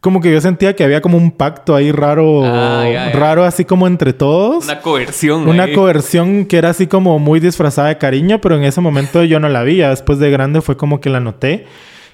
Como 0.00 0.22
que 0.22 0.32
yo 0.32 0.40
sentía 0.40 0.74
que 0.74 0.82
había 0.82 1.02
como 1.02 1.18
un 1.18 1.30
pacto 1.30 1.74
ahí 1.76 1.92
raro, 1.92 2.42
ah, 2.42 3.10
raro 3.12 3.44
así 3.44 3.66
como 3.66 3.86
entre 3.86 4.14
todos. 4.14 4.64
Una 4.64 4.80
coerción. 4.80 5.46
Una 5.46 5.70
coerción 5.74 6.46
que 6.46 6.56
era 6.56 6.70
así 6.70 6.86
como 6.86 7.18
muy 7.18 7.38
disfrazada 7.38 7.88
de 7.88 7.98
cariño, 7.98 8.40
pero 8.40 8.56
en 8.56 8.64
ese 8.64 8.80
momento 8.80 9.24
yo 9.24 9.40
no 9.40 9.50
la 9.50 9.62
vi. 9.62 9.76
después 9.76 10.18
de 10.18 10.30
grande 10.30 10.62
fue 10.62 10.78
como 10.78 11.00
que 11.00 11.10
la 11.10 11.20
noté. 11.20 11.66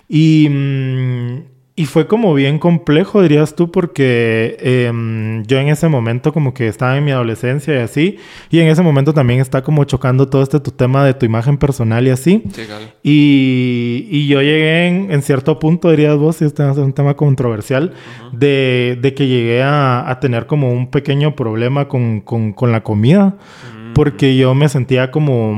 Y... 0.08 0.48
Mm, 0.50 1.55
y 1.78 1.84
fue 1.84 2.06
como 2.06 2.32
bien 2.32 2.58
complejo, 2.58 3.20
dirías 3.20 3.54
tú, 3.54 3.70
porque 3.70 4.56
em, 4.60 5.44
yo 5.44 5.58
en 5.58 5.68
ese 5.68 5.88
momento 5.88 6.32
como 6.32 6.54
que 6.54 6.68
estaba 6.68 6.96
en 6.96 7.04
mi 7.04 7.10
adolescencia 7.10 7.74
y 7.74 7.78
así, 7.78 8.16
y 8.50 8.60
en 8.60 8.68
ese 8.68 8.80
momento 8.80 9.12
también 9.12 9.40
está 9.40 9.62
como 9.62 9.84
chocando 9.84 10.26
todo 10.26 10.42
este 10.42 10.58
tu 10.58 10.70
tema 10.70 11.04
de 11.04 11.12
tu 11.12 11.26
imagen 11.26 11.58
personal 11.58 12.06
y 12.06 12.10
así. 12.10 12.42
Sí, 12.50 12.62
claro. 12.64 12.86
y, 13.02 14.08
y, 14.10 14.26
yo 14.26 14.40
llegué 14.40 14.86
en, 14.86 15.22
cierto 15.22 15.58
punto, 15.58 15.90
dirías 15.90 16.16
vos, 16.16 16.40
y 16.40 16.46
este 16.46 16.68
es 16.68 16.78
un 16.78 16.94
tema 16.94 17.14
controversial, 17.14 17.92
de, 18.32 18.98
de, 19.02 19.12
que 19.12 19.28
llegué 19.28 19.62
a, 19.62 20.10
a, 20.10 20.18
tener 20.18 20.46
como 20.46 20.72
un 20.72 20.90
pequeño 20.90 21.36
problema 21.36 21.88
con, 21.88 22.22
con, 22.22 22.54
con 22.54 22.72
la 22.72 22.82
comida, 22.82 23.36
mm. 23.36 23.92
porque 23.92 24.34
yo 24.34 24.54
me 24.54 24.70
sentía 24.70 25.10
como 25.10 25.54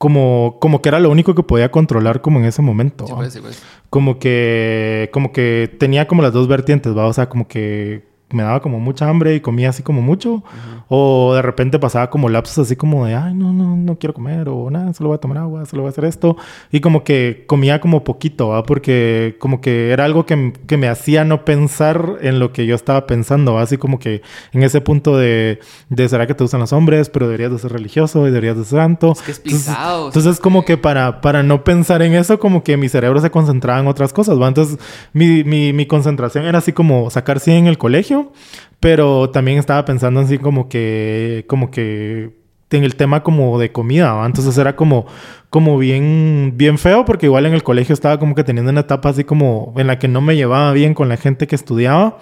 como, 0.00 0.56
como 0.62 0.80
que 0.80 0.88
era 0.88 0.98
lo 0.98 1.10
único 1.10 1.34
que 1.34 1.42
podía 1.42 1.70
controlar 1.70 2.22
como 2.22 2.38
en 2.38 2.46
ese 2.46 2.62
momento. 2.62 3.06
Sí, 3.06 3.12
pues, 3.14 3.32
sí, 3.34 3.40
pues. 3.42 3.62
Como 3.90 4.18
que, 4.18 5.10
como 5.12 5.30
que 5.30 5.70
tenía 5.78 6.08
como 6.08 6.22
las 6.22 6.32
dos 6.32 6.48
vertientes, 6.48 6.96
¿va? 6.96 7.04
O 7.04 7.12
sea, 7.12 7.28
como 7.28 7.46
que 7.46 8.08
me 8.32 8.42
daba 8.42 8.60
como 8.60 8.80
mucha 8.80 9.08
hambre 9.08 9.34
y 9.34 9.40
comía 9.40 9.70
así 9.70 9.82
como 9.82 10.02
mucho. 10.02 10.42
O 10.88 11.34
de 11.34 11.42
repente 11.42 11.78
pasaba 11.78 12.10
como 12.10 12.28
lapsos 12.28 12.58
así 12.58 12.76
como 12.76 13.06
de, 13.06 13.14
ay, 13.14 13.34
no, 13.34 13.52
no, 13.52 13.76
no 13.76 13.98
quiero 13.98 14.14
comer. 14.14 14.48
O 14.48 14.70
nada, 14.70 14.92
solo 14.92 15.08
voy 15.08 15.16
a 15.16 15.20
tomar 15.20 15.38
agua, 15.38 15.64
solo 15.66 15.82
voy 15.82 15.88
a 15.88 15.90
hacer 15.90 16.04
esto. 16.04 16.36
Y 16.70 16.80
como 16.80 17.04
que 17.04 17.44
comía 17.46 17.80
como 17.80 18.04
poquito, 18.04 18.48
¿va? 18.48 18.62
Porque 18.64 19.36
como 19.38 19.60
que 19.60 19.90
era 19.90 20.04
algo 20.04 20.26
que, 20.26 20.52
que 20.66 20.76
me 20.76 20.88
hacía 20.88 21.24
no 21.24 21.44
pensar 21.44 22.18
en 22.20 22.38
lo 22.38 22.52
que 22.52 22.66
yo 22.66 22.74
estaba 22.74 23.06
pensando, 23.06 23.54
¿va? 23.54 23.62
Así 23.62 23.76
como 23.76 23.98
que 23.98 24.22
en 24.52 24.62
ese 24.62 24.80
punto 24.80 25.16
de, 25.16 25.60
de 25.88 26.08
¿será 26.08 26.26
que 26.26 26.34
te 26.34 26.44
gustan 26.44 26.60
los 26.60 26.72
hombres? 26.72 27.08
Pero 27.08 27.26
deberías 27.26 27.52
de 27.52 27.58
ser 27.58 27.72
religioso 27.72 28.26
y 28.26 28.30
deberías 28.30 28.56
de 28.56 28.64
ser 28.64 28.80
santo. 28.80 29.12
Es 29.12 29.22
que 29.22 29.32
es 29.32 29.40
pisado. 29.40 30.06
Entonces, 30.06 30.20
entonces 30.20 30.40
como 30.40 30.64
que 30.64 30.76
para, 30.76 31.20
para 31.20 31.42
no 31.42 31.64
pensar 31.64 32.02
en 32.02 32.14
eso, 32.14 32.38
como 32.38 32.62
que 32.62 32.76
mi 32.76 32.88
cerebro 32.88 33.20
se 33.20 33.30
concentraba 33.30 33.80
en 33.80 33.86
otras 33.86 34.12
cosas, 34.12 34.40
¿va? 34.40 34.48
Entonces 34.48 34.78
mi, 35.12 35.44
mi, 35.44 35.72
mi 35.72 35.86
concentración 35.86 36.44
era 36.44 36.58
así 36.58 36.72
como 36.72 37.10
sacar 37.10 37.40
100 37.40 37.56
en 37.56 37.66
el 37.66 37.78
colegio, 37.78 38.19
pero 38.80 39.30
también 39.30 39.58
estaba 39.58 39.84
pensando 39.84 40.20
así 40.20 40.38
como 40.38 40.68
que, 40.68 41.44
como 41.48 41.70
que 41.70 42.40
en 42.70 42.84
el 42.84 42.96
tema 42.96 43.22
como 43.22 43.58
de 43.58 43.72
comida, 43.72 44.12
¿va? 44.12 44.26
Entonces 44.26 44.56
era 44.56 44.76
como, 44.76 45.06
como 45.50 45.78
bien, 45.78 46.54
bien 46.56 46.78
feo 46.78 47.04
porque 47.04 47.26
igual 47.26 47.46
en 47.46 47.54
el 47.54 47.62
colegio 47.62 47.92
estaba 47.92 48.18
como 48.18 48.34
que 48.34 48.44
teniendo 48.44 48.70
una 48.70 48.82
etapa 48.82 49.08
así 49.08 49.24
como 49.24 49.74
en 49.76 49.86
la 49.86 49.98
que 49.98 50.08
no 50.08 50.20
me 50.20 50.36
llevaba 50.36 50.72
bien 50.72 50.94
con 50.94 51.08
la 51.08 51.16
gente 51.16 51.46
que 51.46 51.56
estudiaba. 51.56 52.18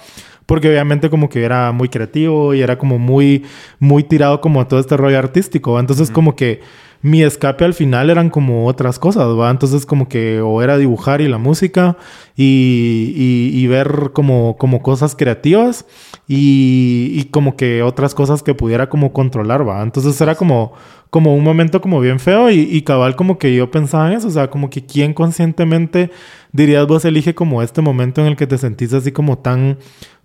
Porque 0.46 0.70
obviamente 0.70 1.10
como 1.10 1.28
que 1.28 1.44
era 1.44 1.72
muy 1.72 1.90
creativo 1.90 2.54
y 2.54 2.62
era 2.62 2.78
como 2.78 2.98
muy, 2.98 3.44
muy 3.78 4.02
tirado 4.02 4.40
como 4.40 4.62
a 4.62 4.66
todo 4.66 4.80
este 4.80 4.96
rollo 4.96 5.18
artístico. 5.18 5.74
¿va? 5.74 5.80
Entonces 5.80 6.10
como 6.10 6.34
que 6.36 6.62
mi 7.02 7.22
escape 7.22 7.66
al 7.66 7.74
final 7.74 8.08
eran 8.08 8.30
como 8.30 8.66
otras 8.66 8.98
cosas, 8.98 9.26
¿va? 9.38 9.50
Entonces 9.50 9.84
como 9.84 10.08
que 10.08 10.40
o 10.40 10.62
era 10.62 10.78
dibujar 10.78 11.20
y 11.20 11.28
la 11.28 11.38
música 11.38 11.98
y, 12.40 13.14
y, 13.16 13.58
y 13.58 13.66
ver 13.66 14.12
como, 14.12 14.56
como 14.58 14.80
cosas 14.80 15.16
creativas 15.16 15.84
y, 16.28 17.10
y, 17.12 17.24
como 17.32 17.56
que 17.56 17.82
otras 17.82 18.14
cosas 18.14 18.44
que 18.44 18.54
pudiera 18.54 18.88
como 18.88 19.12
controlar, 19.12 19.68
¿va? 19.68 19.82
Entonces 19.82 20.20
era 20.20 20.36
como, 20.36 20.72
como 21.10 21.34
un 21.34 21.42
momento 21.42 21.80
como 21.80 21.98
bien 21.98 22.20
feo 22.20 22.48
y, 22.48 22.60
y 22.60 22.82
cabal 22.82 23.16
como 23.16 23.38
que 23.38 23.52
yo 23.56 23.72
pensaba 23.72 24.06
en 24.12 24.18
eso, 24.18 24.28
o 24.28 24.30
sea, 24.30 24.50
como 24.50 24.70
que 24.70 24.86
quién 24.86 25.14
conscientemente 25.14 26.12
dirías 26.52 26.86
vos 26.86 27.04
elige 27.04 27.34
como 27.34 27.60
este 27.60 27.82
momento 27.82 28.20
en 28.20 28.28
el 28.28 28.36
que 28.36 28.46
te 28.46 28.56
sentís 28.56 28.92
así 28.92 29.10
como 29.10 29.38
tan 29.38 29.78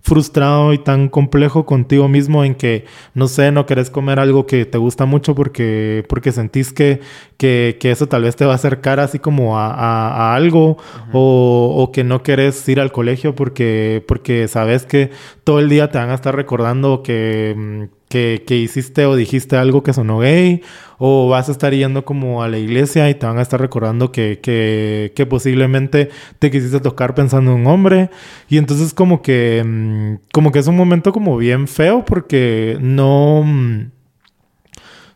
frustrado 0.04 0.74
y 0.74 0.78
tan 0.78 1.08
complejo 1.08 1.64
contigo 1.64 2.08
mismo 2.08 2.44
en 2.44 2.54
que, 2.54 2.84
no 3.14 3.26
sé, 3.26 3.50
no 3.52 3.64
querés 3.64 3.88
comer 3.88 4.18
algo 4.18 4.44
que 4.44 4.66
te 4.66 4.76
gusta 4.76 5.06
mucho 5.06 5.34
porque, 5.34 6.04
porque 6.10 6.30
sentís 6.30 6.74
que, 6.74 7.00
que, 7.38 7.78
que 7.80 7.90
eso 7.90 8.06
tal 8.06 8.24
vez 8.24 8.36
te 8.36 8.44
va 8.44 8.52
a 8.52 8.56
acercar 8.56 9.00
así 9.00 9.18
como 9.18 9.58
a, 9.58 9.68
a, 9.72 10.08
a 10.08 10.34
algo 10.34 10.72
uh 10.72 10.76
-huh. 10.76 11.10
o, 11.14 11.74
o, 11.78 11.90
que 11.90 12.03
no 12.04 12.22
querés 12.22 12.68
ir 12.68 12.80
al 12.80 12.92
colegio 12.92 13.34
porque, 13.34 14.04
porque 14.06 14.48
sabes 14.48 14.86
que 14.86 15.10
todo 15.44 15.58
el 15.58 15.68
día 15.68 15.90
te 15.90 15.98
van 15.98 16.10
a 16.10 16.14
estar 16.14 16.34
recordando 16.34 17.02
que 17.02 17.88
que, 18.14 18.44
que, 18.46 18.56
hiciste 18.56 19.06
o 19.06 19.16
dijiste 19.16 19.56
algo 19.56 19.82
que 19.82 19.92
sonó 19.92 20.20
gay, 20.20 20.62
o 20.98 21.28
vas 21.28 21.48
a 21.48 21.52
estar 21.52 21.74
yendo 21.74 22.04
como 22.04 22.44
a 22.44 22.48
la 22.48 22.58
iglesia 22.58 23.10
y 23.10 23.16
te 23.16 23.26
van 23.26 23.38
a 23.38 23.42
estar 23.42 23.60
recordando 23.60 24.12
que, 24.12 24.38
que, 24.40 25.12
que 25.16 25.26
posiblemente 25.26 26.10
te 26.38 26.52
quisiste 26.52 26.78
tocar 26.78 27.16
pensando 27.16 27.50
en 27.50 27.62
un 27.62 27.66
hombre. 27.66 28.10
Y 28.48 28.58
entonces 28.58 28.94
como 28.94 29.20
que, 29.20 30.16
como 30.32 30.52
que 30.52 30.60
es 30.60 30.68
un 30.68 30.76
momento 30.76 31.12
como 31.12 31.36
bien 31.36 31.66
feo 31.66 32.04
porque 32.04 32.78
no, 32.80 33.44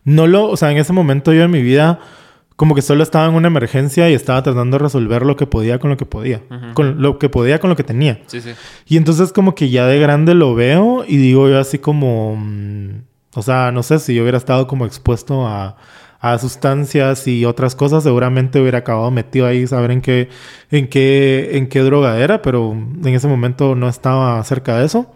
no 0.03 0.27
lo, 0.27 0.49
o 0.49 0.57
sea, 0.57 0.69
en 0.69 0.77
ese 0.77 0.91
momento 0.91 1.31
yo 1.31 1.43
en 1.43 1.51
mi 1.51 1.61
vida 1.61 1.99
como 2.59 2.75
que 2.75 2.81
solo 2.81 3.03
estaba 3.03 3.25
en 3.25 3.35
una 3.35 3.47
emergencia 3.47 4.09
y 4.09 4.13
estaba 4.13 4.43
tratando 4.43 4.77
de 4.77 4.83
resolver 4.83 5.25
lo 5.25 5.37
que 5.37 5.47
podía 5.47 5.79
con 5.79 5.91
lo 5.91 5.95
que 5.95 6.05
podía. 6.05 6.41
Uh 6.49 6.53
-huh. 6.53 6.73
Con 6.73 7.01
lo 7.01 7.17
que 7.17 7.29
podía 7.29 7.57
con 7.59 7.69
lo 7.69 7.77
que 7.77 7.85
tenía. 7.85 8.19
Sí, 8.25 8.41
sí. 8.41 8.49
Y 8.85 8.97
entonces 8.97 9.31
como 9.31 9.55
que 9.55 9.69
ya 9.69 9.85
de 9.85 9.97
grande 9.97 10.33
lo 10.33 10.53
veo 10.55 11.05
y 11.07 11.15
digo 11.15 11.47
yo 11.47 11.57
así 11.57 11.79
como... 11.79 12.35
Mmm, 12.35 13.03
o 13.33 13.41
sea, 13.43 13.71
no 13.71 13.81
sé, 13.81 13.97
si 13.99 14.13
yo 14.13 14.23
hubiera 14.23 14.37
estado 14.37 14.67
como 14.67 14.85
expuesto 14.85 15.47
a, 15.47 15.77
a 16.19 16.37
sustancias 16.37 17.29
y 17.29 17.45
otras 17.45 17.75
cosas, 17.75 18.03
seguramente 18.03 18.59
hubiera 18.59 18.79
acabado 18.79 19.09
metido 19.09 19.47
ahí, 19.47 19.65
saber 19.65 19.91
en 19.91 20.01
qué, 20.01 20.27
en 20.69 20.89
qué, 20.89 21.51
en 21.53 21.69
qué 21.69 21.79
droga 21.79 22.19
era, 22.19 22.41
pero 22.41 22.73
en 22.73 23.07
ese 23.07 23.29
momento 23.29 23.73
no 23.73 23.87
estaba 23.87 24.43
cerca 24.43 24.77
de 24.79 24.85
eso. 24.85 25.13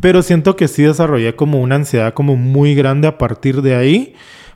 Pero 0.00 0.20
siento 0.22 0.56
que 0.56 0.66
sí 0.66 0.82
desarrollé 0.82 1.36
como 1.36 1.60
una 1.60 1.76
ansiedad 1.76 2.12
como 2.12 2.34
muy 2.34 2.74
grande 2.74 3.06
a 3.06 3.18
partir 3.18 3.62
de 3.62 3.76
ahí, 3.76 4.14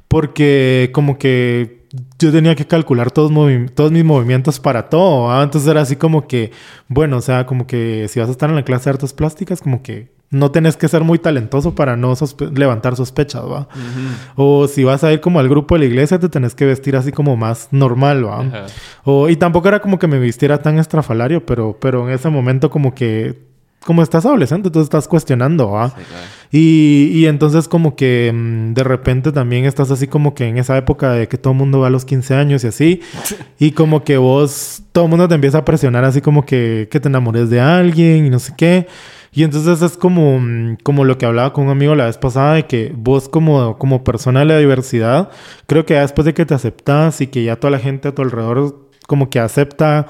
porque 0.09 0.91
como 0.93 1.19
que 1.19 1.87
yo 2.19 2.33
tenía 2.33 2.55
que 2.55 2.67
calcular 2.67 3.11
todos, 3.11 3.33
todos 3.75 3.93
mis 3.93 4.05
movimientos 4.05 4.61
para 4.61 4.89
todo. 4.89 5.31
¿ah? 5.31 5.43
Entonces 5.43 5.71
era 5.71 5.83
así 5.83 5.97
como 5.97 6.27
que, 6.27 6.53
bueno, 6.89 7.19
o 7.19 7.21
sea, 7.21 7.47
como 7.47 7.67
que 7.67 8.07
si 8.09 8.21
vas 8.21 8.29
a 8.29 8.33
estar 8.33 8.49
en 8.51 8.57
la 8.57 8.65
clase 8.65 8.85
de 8.85 8.95
artes 8.95 9.13
plásticas, 9.13 9.61
como 9.61 9.83
que 9.83 10.15
no 10.31 10.51
tenés 10.51 10.77
que 10.77 10.89
ser 10.89 11.05
muy 11.05 11.19
talentoso 11.19 11.75
para 11.75 11.97
no 11.97 12.17
sospe 12.17 12.47
levantar 12.47 12.97
sospechas, 12.97 13.43
¿va? 13.45 13.61
Uh 13.61 13.65
-huh. 13.65 14.33
O 14.37 14.69
si 14.69 14.83
vas 14.83 15.05
a 15.05 15.13
ir 15.13 15.21
como 15.21 15.39
al 15.39 15.49
grupo 15.49 15.77
de 15.77 15.81
la 15.81 15.85
iglesia, 15.87 16.19
te 16.19 16.29
tenés 16.29 16.55
que 16.55 16.67
vestir 16.67 16.97
así 16.97 17.13
como 17.13 17.37
más 17.37 17.69
normal, 17.71 18.27
¿va? 18.27 18.41
Uh 18.41 18.45
-huh. 18.45 18.67
o, 19.05 19.29
y 19.29 19.37
tampoco 19.37 19.69
era 19.69 19.81
como 19.81 19.99
que 19.99 20.09
me 20.09 20.19
vistiera 20.19 20.59
tan 20.59 20.79
estrafalario, 20.79 21.47
pero, 21.47 21.79
pero 21.81 22.09
en 22.09 22.15
ese 22.15 22.29
momento 22.29 22.71
como 22.71 22.95
que 22.95 23.47
como 23.87 24.03
estás 24.03 24.27
adolescente, 24.27 24.69
tú 24.69 24.81
estás 24.81 25.07
cuestionando, 25.07 25.79
¿ah? 25.79 25.91
Sí, 25.97 26.05
claro. 26.05 26.25
y, 26.51 27.11
y, 27.15 27.27
entonces 27.27 27.69
como 27.69 27.95
que 27.95 28.33
mmm, 28.35 28.75
de 28.75 28.83
repente 28.83 29.31
también 29.31 29.65
estás 29.65 29.93
así 29.93 30.09
como 30.09 30.35
que 30.35 30.49
en 30.49 30.59
esa 30.59 30.77
época 30.77 31.13
de 31.13 31.29
que 31.29 31.39
todo 31.39 31.53
el 31.53 31.59
mundo 31.59 31.79
va 31.79 31.87
a 31.87 31.91
los 31.91 32.05
15 32.05 32.35
años 32.35 32.65
y 32.65 32.67
así, 32.67 33.01
y 33.61 33.71
como 33.71 34.03
que 34.03 34.17
vos, 34.17 34.83
todo 34.91 35.05
el 35.05 35.11
mundo 35.11 35.29
te 35.29 35.37
empieza 35.37 35.59
a 35.59 35.65
presionar 35.65 36.05
así 36.05 36.21
como 36.21 36.45
que, 36.45 36.89
que 36.91 36.99
te 36.99 37.09
enamores 37.09 37.49
de 37.49 37.61
alguien 37.61 38.27
y 38.27 38.31
no 38.31 38.41
sé 38.41 38.55
qué. 38.57 38.89
Y 39.33 39.45
entonces 39.45 39.81
es 39.83 39.97
como, 39.97 40.41
mm, 40.41 40.79
como 40.83 41.05
lo 41.05 41.17
que 41.17 41.27
hablaba 41.27 41.53
con 41.53 41.67
un 41.67 41.71
amigo 41.71 41.95
la 41.95 42.07
vez 42.07 42.19
pasada, 42.19 42.55
de 42.55 42.67
que 42.67 42.93
vos 42.93 43.29
como, 43.29 43.79
como 43.79 44.03
persona 44.03 44.41
de 44.41 44.47
la 44.47 44.59
diversidad, 44.59 45.31
creo 45.67 45.87
que 45.87 45.95
ya 45.95 46.01
después 46.01 46.25
de 46.25 46.35
que 46.35 46.45
te 46.45 46.55
aceptas 46.55 47.21
y 47.21 47.29
que 47.29 47.45
ya 47.45 47.55
toda 47.55 47.71
la 47.71 47.79
gente 47.79 48.09
a 48.09 48.15
tu 48.15 48.23
alrededor 48.23 48.89
como 49.07 49.31
que 49.31 49.39
acepta 49.39 50.09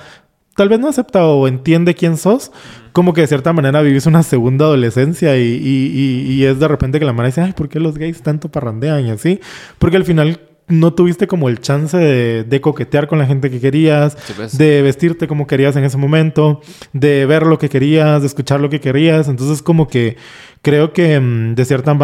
tal 0.56 0.70
vez 0.70 0.80
no 0.80 0.88
acepta 0.88 1.24
o 1.24 1.46
entiende 1.46 1.94
quién 1.94 2.16
sos, 2.16 2.50
como 2.96 3.12
que 3.12 3.20
de 3.20 3.26
cierta 3.26 3.52
manera 3.52 3.82
vivís 3.82 4.06
una 4.06 4.22
segunda 4.22 4.64
adolescencia 4.64 5.36
y, 5.36 5.42
y, 5.42 5.90
y, 5.92 6.32
y 6.32 6.44
es 6.46 6.58
de 6.58 6.66
repente 6.66 6.98
que 6.98 7.04
la 7.04 7.12
madre 7.12 7.28
dice, 7.28 7.42
ay, 7.42 7.52
¿por 7.52 7.68
qué 7.68 7.78
los 7.78 7.98
gays 7.98 8.22
tanto 8.22 8.50
parrandean 8.50 9.04
y 9.04 9.10
así? 9.10 9.38
Porque 9.78 9.98
al 9.98 10.06
final 10.06 10.40
no 10.68 10.94
tuviste 10.94 11.26
como 11.26 11.50
el 11.50 11.60
chance 11.60 11.94
de, 11.94 12.44
de 12.44 12.60
coquetear 12.62 13.06
con 13.06 13.18
la 13.18 13.26
gente 13.26 13.50
que 13.50 13.60
querías, 13.60 14.16
sí, 14.24 14.32
pues. 14.34 14.56
de 14.56 14.80
vestirte 14.80 15.28
como 15.28 15.46
querías 15.46 15.76
en 15.76 15.84
ese 15.84 15.98
momento, 15.98 16.62
de 16.94 17.26
ver 17.26 17.42
lo 17.42 17.58
que 17.58 17.68
querías, 17.68 18.22
de 18.22 18.28
escuchar 18.28 18.60
lo 18.60 18.70
que 18.70 18.80
querías. 18.80 19.28
Entonces 19.28 19.60
como 19.60 19.88
que 19.88 20.16
creo 20.66 20.92
que 20.92 21.20
mm, 21.20 21.54
de 21.54 21.64
cierta 21.64 21.96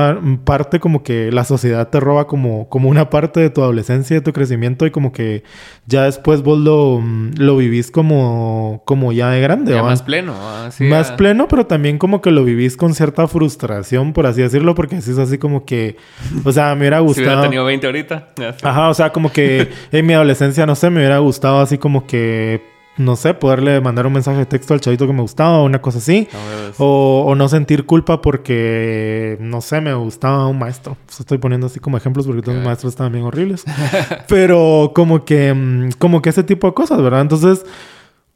parte 0.44 0.78
como 0.78 1.02
que 1.02 1.32
la 1.32 1.42
sociedad 1.42 1.88
te 1.88 1.98
roba 1.98 2.28
como, 2.28 2.68
como 2.68 2.88
una 2.88 3.10
parte 3.10 3.40
de 3.40 3.50
tu 3.50 3.60
adolescencia, 3.60 4.14
de 4.14 4.20
tu 4.20 4.32
crecimiento 4.32 4.86
y 4.86 4.92
como 4.92 5.10
que 5.10 5.42
ya 5.86 6.04
después 6.04 6.42
vos 6.42 6.60
lo, 6.60 7.00
mm, 7.00 7.32
lo 7.38 7.56
vivís 7.56 7.90
como, 7.90 8.82
como 8.84 9.10
ya 9.10 9.30
de 9.30 9.40
grande. 9.40 9.74
Ya 9.74 9.82
más 9.82 10.02
pleno. 10.02 10.36
Así 10.64 10.84
más 10.84 11.10
ya... 11.10 11.16
pleno, 11.16 11.48
pero 11.48 11.66
también 11.66 11.98
como 11.98 12.22
que 12.22 12.30
lo 12.30 12.44
vivís 12.44 12.76
con 12.76 12.94
cierta 12.94 13.26
frustración, 13.26 14.12
por 14.12 14.26
así 14.26 14.42
decirlo, 14.42 14.76
porque 14.76 14.94
es 14.94 15.18
así 15.18 15.38
como 15.38 15.64
que, 15.64 15.96
o 16.44 16.52
sea, 16.52 16.76
me 16.76 16.82
hubiera 16.82 17.00
gustado... 17.00 17.14
si 17.26 17.30
hubiera 17.32 17.42
tenido 17.42 17.64
20 17.64 17.86
ahorita. 17.86 18.28
Ajá, 18.62 18.90
o 18.90 18.94
sea, 18.94 19.10
como 19.10 19.32
que 19.32 19.70
en 19.90 20.06
mi 20.06 20.12
adolescencia, 20.12 20.66
no 20.66 20.76
sé, 20.76 20.88
me 20.88 21.00
hubiera 21.00 21.18
gustado 21.18 21.58
así 21.58 21.78
como 21.78 22.06
que 22.06 22.71
no 22.98 23.16
sé, 23.16 23.32
poderle 23.34 23.80
mandar 23.80 24.06
un 24.06 24.12
mensaje 24.12 24.38
de 24.38 24.46
texto 24.46 24.74
al 24.74 24.80
chavito 24.80 25.06
que 25.06 25.12
me 25.12 25.22
gustaba 25.22 25.58
o 25.58 25.64
una 25.64 25.80
cosa 25.80 25.98
así. 25.98 26.28
No 26.32 26.38
o, 26.78 27.24
o, 27.26 27.34
no 27.34 27.48
sentir 27.48 27.86
culpa 27.86 28.20
porque, 28.20 29.36
no 29.40 29.60
sé, 29.60 29.80
me 29.80 29.94
gustaba 29.94 30.46
un 30.46 30.58
maestro. 30.58 30.96
Pues 31.06 31.20
estoy 31.20 31.38
poniendo 31.38 31.66
así 31.66 31.80
como 31.80 31.96
ejemplos 31.96 32.26
porque 32.26 32.42
todos 32.42 32.56
los 32.56 32.64
maestros 32.64 32.92
estaban 32.92 33.12
bien 33.12 33.24
horribles. 33.24 33.64
Pero 34.28 34.92
como 34.94 35.24
que, 35.24 35.54
mm, 35.54 35.92
como 35.98 36.20
que 36.20 36.30
ese 36.30 36.44
tipo 36.44 36.66
de 36.66 36.74
cosas, 36.74 37.00
¿verdad? 37.00 37.22
Entonces, 37.22 37.64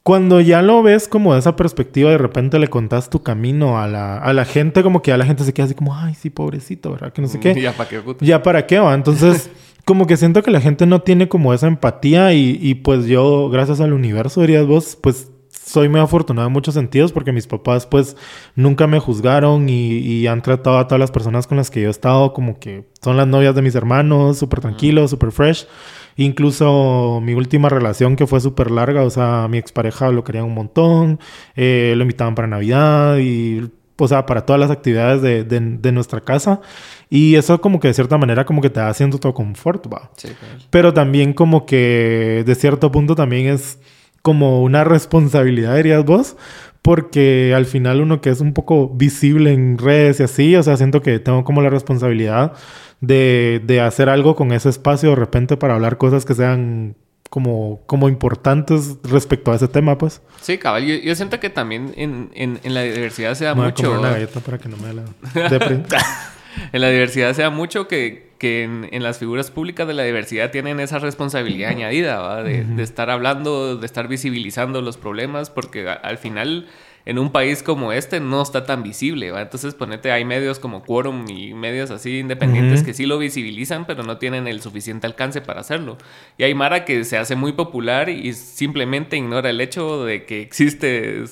cuando 0.03 0.41
ya 0.41 0.63
lo 0.63 0.83
ves 0.83 1.09
como 1.09 1.35
de 1.35 1.41
esa 1.41 1.57
perspectiva, 1.57 2.11
de 2.11 2.19
repente 2.19 2.59
le 2.59 2.69
contás 2.69 3.11
tu 3.11 3.23
camino 3.23 3.79
a 3.79 3.89
la, 3.89 4.19
a 4.19 4.33
la 4.33 4.45
gente, 4.45 4.83
como 4.83 5.03
que 5.03 5.11
ya 5.11 5.17
la 5.17 5.27
gente 5.27 5.45
se 5.45 5.53
queda 5.53 5.67
así 5.67 5.75
como, 5.75 5.95
ay, 5.97 6.15
sí, 6.15 6.31
pobrecito, 6.31 6.93
¿verdad? 6.93 7.13
Que 7.13 7.21
no 7.21 7.29
sé 7.29 7.41
qué. 7.41 7.55
Ya 7.61 7.73
para 7.73 7.89
qué, 7.89 8.01
puto? 8.01 8.25
Ya 8.25 8.43
para 8.43 8.67
qué, 8.67 8.79
va. 8.79 8.95
Entonces 8.95 9.51
como 9.87 10.09
que 10.09 10.17
siento 10.17 10.43
que 10.43 10.51
la 10.51 10.61
gente 10.61 10.85
no 10.85 11.01
tiene 11.03 11.29
como 11.29 11.55
esa 11.55 11.69
empatía 11.69 12.35
y, 12.35 12.59
y, 12.61 12.75
pues 12.75 13.07
yo, 13.07 13.49
gracias 13.49 13.81
al 13.81 13.93
universo, 13.93 14.41
dirías 14.41 14.67
vos, 14.67 14.99
pues 15.01 15.31
soy 15.49 15.89
muy 15.89 16.01
afortunado 16.01 16.49
en 16.49 16.53
muchos 16.53 16.75
sentidos 16.75 17.13
porque 17.13 17.33
mis 17.33 17.47
papás 17.47 17.87
pues 17.87 18.17
nunca 18.57 18.87
me 18.89 18.99
juzgaron 18.99 19.69
y, 19.69 19.99
y, 19.99 20.27
han 20.27 20.43
tratado 20.43 20.79
a 20.79 20.89
todas 20.89 20.99
las 20.99 21.13
personas 21.13 21.47
con 21.47 21.57
las 21.57 21.71
que 21.71 21.81
yo 21.81 21.87
he 21.87 21.91
estado 21.91 22.33
como 22.33 22.59
que 22.59 22.85
son 23.01 23.17
las 23.17 23.29
novias 23.29 23.55
de 23.55 23.63
mis 23.63 23.77
hermanos, 23.77 24.39
súper 24.39 24.61
tranquilos, 24.61 25.11
súper 25.11 25.31
fresh. 25.31 25.69
Incluso 26.17 27.21
mi 27.23 27.35
última 27.35 27.69
relación 27.69 28.17
que 28.17 28.27
fue 28.27 28.41
súper 28.41 28.71
larga, 28.71 29.03
o 29.03 29.11
sea, 29.11 29.47
mi 29.49 29.59
expareja 29.59 30.11
lo 30.11 30.25
querían 30.25 30.47
un 30.47 30.55
montón, 30.55 31.21
eh, 31.55 31.95
lo 31.97 32.03
invitaban 32.03 32.35
para 32.35 32.49
Navidad 32.49 33.19
y 33.19 33.71
o 33.99 34.09
sea, 34.09 34.27
para 34.27 34.45
todas 34.45 34.61
las 34.61 34.71
actividades 34.71 35.23
de, 35.23 35.45
de, 35.45 35.61
de, 35.61 35.93
nuestra 35.93 36.21
casa. 36.21 36.61
Y 37.09 37.37
eso 37.37 37.61
como 37.61 37.81
que 37.81 37.89
de 37.89 37.95
cierta 37.95 38.19
manera 38.19 38.45
como 38.45 38.61
que 38.61 38.71
te 38.71 38.81
da 38.81 38.93
cierto 38.95 39.33
confort, 39.33 39.93
va. 39.93 40.11
Sí, 40.17 40.29
claro. 40.29 40.65
Pero 40.71 40.95
también 40.95 41.33
como 41.33 41.67
que 41.67 42.43
de 42.47 42.55
cierto 42.55 42.91
punto 42.93 43.15
también 43.15 43.47
es 43.47 43.79
como 44.23 44.63
una 44.63 44.83
responsabilidad, 44.85 45.77
dirías 45.77 46.05
vos, 46.05 46.37
porque 46.83 47.53
al 47.55 47.67
final 47.67 48.01
uno 48.01 48.21
que 48.21 48.31
es 48.31 48.41
un 48.41 48.53
poco 48.53 48.89
visible 48.89 49.53
en 49.53 49.79
redes 49.79 50.21
y 50.21 50.25
así, 50.25 50.57
o 50.57 50.63
sea, 50.63 50.77
siento 50.77 51.01
que 51.01 51.19
tengo 51.19 51.45
como 51.45 51.63
la 51.63 51.71
responsabilidad 51.71 52.53
de, 53.01 53.63
de 53.65 53.81
hacer 53.81 54.09
algo 54.09 54.35
con 54.37 54.53
ese 54.53 54.69
espacio 54.69 55.11
de 55.11 55.17
repente 55.17 55.57
para 55.57 55.75
hablar 55.75 55.97
cosas 55.97 56.25
que 56.25 56.35
sean 56.35 56.97
como, 57.31 57.81
como 57.87 58.09
importantes 58.09 58.97
respecto 59.05 59.53
a 59.53 59.57
ese 59.57 59.69
tema, 59.69 59.99
pues. 59.99 60.23
Sí, 60.41 60.59
cabal. 60.59 60.85
Yo, 60.85 61.15
siento 61.15 61.41
que 61.41 61.51
también 61.51 61.93
en, 61.97 62.31
en, 62.35 62.61
en 62.63 62.75
la 62.75 62.83
diversidad 62.83 63.35
se 63.35 63.45
da 63.45 63.55
Me 63.55 63.61
voy 63.63 63.69
a 63.69 63.71
mucho. 63.71 63.83
comer 63.85 63.99
una 64.01 64.11
galleta 64.11 64.41
para 64.41 64.59
que 64.59 64.69
no 64.69 64.77
me 64.77 64.93
la 64.93 65.03
en 66.73 66.81
la 66.81 66.89
diversidad 66.89 67.33
se 67.35 67.43
da 67.43 67.51
mucho 67.51 67.87
que, 67.89 68.31
que 68.39 68.63
en, 68.65 68.89
en 68.93 69.03
las 69.03 69.19
figuras 69.19 69.51
públicas 69.51 69.87
de 69.87 69.95
la 69.95 70.03
diversidad 70.05 70.51
tienen 70.51 70.81
esa 70.81 70.99
responsabilidad 70.99 71.71
añadida, 71.71 72.19
¿va? 72.21 72.43
De, 72.43 72.65
de 72.65 72.83
estar 72.83 73.11
hablando, 73.11 73.77
de 73.77 73.85
estar 73.87 74.09
visibilizando 74.09 74.81
los 74.83 74.97
problemas, 74.97 75.51
porque 75.51 75.89
a- 75.89 75.93
al 75.95 76.19
final 76.19 76.67
en 77.07 77.19
un 77.19 77.31
país 77.31 77.63
como 77.63 77.93
este 77.93 78.21
no 78.21 78.43
está 78.43 78.65
tan 78.67 78.83
visible, 78.83 79.31
¿va? 79.31 79.41
Entonces 79.41 79.75
ponete, 79.75 80.11
hay 80.13 80.25
medios 80.25 80.59
como 80.59 80.83
Quorum 80.83 81.25
y 81.31 81.55
medios 81.55 81.91
así 81.91 82.19
independientes 82.19 82.81
Ujú. 82.81 82.87
que 82.87 82.95
sí 82.95 83.07
lo 83.07 83.17
visibilizan, 83.19 83.87
pero 83.87 84.03
no 84.03 84.19
tienen 84.19 84.47
el 84.49 84.61
suficiente 84.61 85.07
alcance 85.07 85.41
para 85.41 85.61
hacerlo. 85.61 85.97
Y 86.37 86.43
hay 86.43 86.53
Mara 86.55 86.85
que 86.85 87.05
se 87.05 87.17
hace 87.17 87.37
muy 87.37 87.53
popular 87.53 88.09
y 88.09 88.33
simplemente 88.33 89.17
ignora 89.17 89.51
el 89.51 89.61
hecho 89.61 90.05
de 90.05 90.25
que 90.25 90.43
existe 90.43 91.25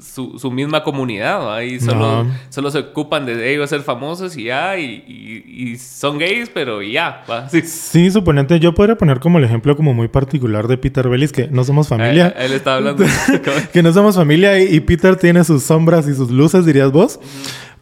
su, 0.00 0.38
su 0.38 0.50
misma 0.50 0.84
comunidad, 0.84 1.44
¿va? 1.46 1.64
Y 1.64 1.80
solo, 1.80 2.24
No. 2.24 2.30
solo 2.50 2.70
se 2.70 2.78
ocupan 2.80 3.24
de 3.26 3.54
ellos 3.54 3.70
ser 3.70 3.80
famosos 3.80 4.36
y 4.36 4.44
ya, 4.44 4.76
y, 4.78 5.02
y- 5.08 5.62
y 5.72 5.78
son 5.78 6.18
gays, 6.18 6.50
pero 6.52 6.82
y 6.82 6.92
ya, 6.92 7.24
¿va? 7.30 7.48
Sí. 7.48 7.62
Sí, 7.62 8.10
suponente, 8.10 8.60
yo 8.60 8.74
podría 8.74 8.96
poner 8.96 9.18
como 9.18 9.38
el 9.38 9.44
ejemplo 9.44 9.76
como 9.76 9.94
muy 9.94 10.08
particular 10.08 10.68
de 10.68 10.76
Peter 10.76 11.08
Bellis, 11.08 11.32
que 11.32 11.48
no 11.48 11.64
somos 11.64 11.88
familia. 11.88 12.34
A- 12.36 12.40
a- 12.40 12.44
Él 12.44 12.52
está 12.52 12.76
hablando. 12.76 13.04
que 13.72 13.82
no 13.82 13.92
somos 13.94 14.14
familia 14.16 14.60
y, 14.60 14.74
y 14.76 14.80
Peter 14.80 15.16
tiene 15.22 15.42
sus 15.44 15.62
sombras 15.62 16.06
y 16.06 16.14
sus 16.14 16.30
luces, 16.30 16.66
dirías 16.66 16.92
vos. 16.92 17.18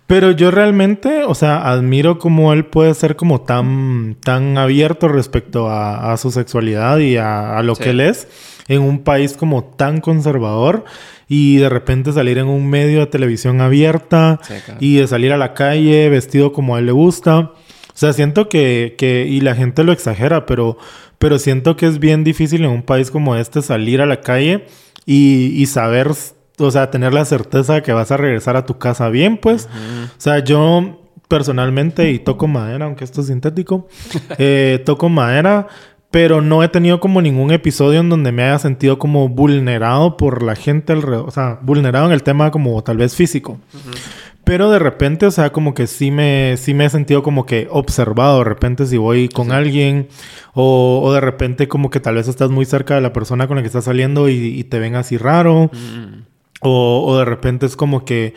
Pero 0.06 0.30
yo 0.32 0.50
realmente, 0.50 1.22
o 1.24 1.34
sea, 1.34 1.68
admiro 1.70 2.18
cómo 2.18 2.52
él 2.52 2.66
puede 2.66 2.94
ser 2.94 3.14
como 3.16 3.40
tan, 3.42 4.16
tan 4.22 4.58
abierto 4.58 5.06
respecto 5.08 5.68
a, 5.70 6.12
a 6.12 6.16
su 6.16 6.30
sexualidad 6.30 6.98
y 6.98 7.16
a, 7.16 7.56
a 7.58 7.62
lo 7.62 7.74
Sí. 7.76 7.82
que 7.84 7.90
él 7.90 8.00
es 8.00 8.28
en 8.68 8.82
un 8.82 9.00
país 9.04 9.32
como 9.34 9.64
tan 9.64 10.00
conservador 10.00 10.84
y 11.28 11.56
de 11.58 11.68
repente 11.68 12.12
salir 12.12 12.38
en 12.38 12.48
un 12.48 12.68
medio 12.68 12.98
de 13.00 13.06
televisión 13.06 13.60
abierta 13.60 14.40
Sí, 14.42 14.54
claro. 14.64 14.78
y 14.80 14.96
de 14.96 15.06
salir 15.06 15.32
a 15.32 15.36
la 15.38 15.54
calle 15.54 16.08
vestido 16.08 16.52
como 16.52 16.74
a 16.74 16.80
él 16.80 16.86
le 16.86 16.92
gusta. 16.92 17.38
O 17.38 17.52
sea, 18.00 18.12
siento 18.12 18.48
que, 18.48 18.96
que 18.98 19.26
y 19.28 19.40
la 19.42 19.54
gente 19.54 19.84
lo 19.84 19.92
exagera, 19.92 20.44
pero, 20.44 20.76
pero 21.18 21.38
siento 21.38 21.76
que 21.76 21.86
es 21.86 22.00
bien 22.00 22.24
difícil 22.24 22.64
en 22.64 22.70
un 22.70 22.82
país 22.82 23.12
como 23.12 23.36
este 23.36 23.62
salir 23.62 24.00
a 24.00 24.06
la 24.06 24.20
calle 24.22 24.66
y, 25.06 25.52
y 25.56 25.66
saber, 25.66 26.10
o 26.60 26.70
sea, 26.70 26.90
tener 26.90 27.12
la 27.12 27.24
certeza 27.24 27.74
de 27.74 27.82
que 27.82 27.92
vas 27.92 28.10
a 28.10 28.16
regresar 28.16 28.56
a 28.56 28.66
tu 28.66 28.78
casa 28.78 29.08
bien, 29.08 29.36
pues. 29.38 29.66
O 29.66 30.20
sea, 30.20 30.38
yo 30.40 31.00
personalmente, 31.30 32.10
y 32.10 32.18
toco 32.18 32.48
madera, 32.48 32.86
aunque 32.86 33.04
esto 33.04 33.20
es 33.20 33.28
sintético, 33.28 33.86
eh, 34.38 34.82
toco 34.84 35.08
madera, 35.08 35.68
pero 36.10 36.42
no 36.42 36.64
he 36.64 36.68
tenido 36.68 36.98
como 36.98 37.22
ningún 37.22 37.52
episodio 37.52 38.00
en 38.00 38.08
donde 38.08 38.32
me 38.32 38.42
haya 38.42 38.58
sentido 38.58 38.98
como 38.98 39.28
vulnerado 39.28 40.16
por 40.16 40.42
la 40.42 40.56
gente 40.56 40.92
alrededor, 40.92 41.28
o 41.28 41.30
sea, 41.30 41.60
vulnerado 41.62 42.06
en 42.06 42.12
el 42.12 42.24
tema 42.24 42.50
como 42.50 42.82
tal 42.82 42.96
vez 42.96 43.14
físico. 43.14 43.58
Pero 44.42 44.70
de 44.70 44.80
repente, 44.80 45.26
o 45.26 45.30
sea, 45.30 45.52
como 45.52 45.74
que 45.74 45.86
sí 45.86 46.10
me, 46.10 46.56
sí 46.56 46.74
me 46.74 46.86
he 46.86 46.90
sentido 46.90 47.22
como 47.22 47.46
que 47.46 47.68
observado. 47.70 48.38
De 48.38 48.44
repente, 48.44 48.84
si 48.86 48.96
voy 48.96 49.28
con 49.28 49.52
alguien, 49.52 50.08
o, 50.54 51.00
o 51.04 51.12
de 51.12 51.20
repente, 51.20 51.68
como 51.68 51.90
que 51.90 52.00
tal 52.00 52.16
vez 52.16 52.26
estás 52.26 52.50
muy 52.50 52.64
cerca 52.64 52.96
de 52.96 53.00
la 53.00 53.12
persona 53.12 53.46
con 53.46 53.56
la 53.56 53.62
que 53.62 53.68
estás 53.68 53.84
saliendo 53.84 54.28
y, 54.28 54.58
y 54.58 54.64
te 54.64 54.80
ven 54.80 54.96
así 54.96 55.16
raro. 55.18 55.70
Mm. 55.72 56.19
O, 56.60 57.04
o 57.06 57.18
de 57.18 57.24
repente 57.24 57.66
es 57.66 57.76
como 57.76 58.04
que 58.04 58.34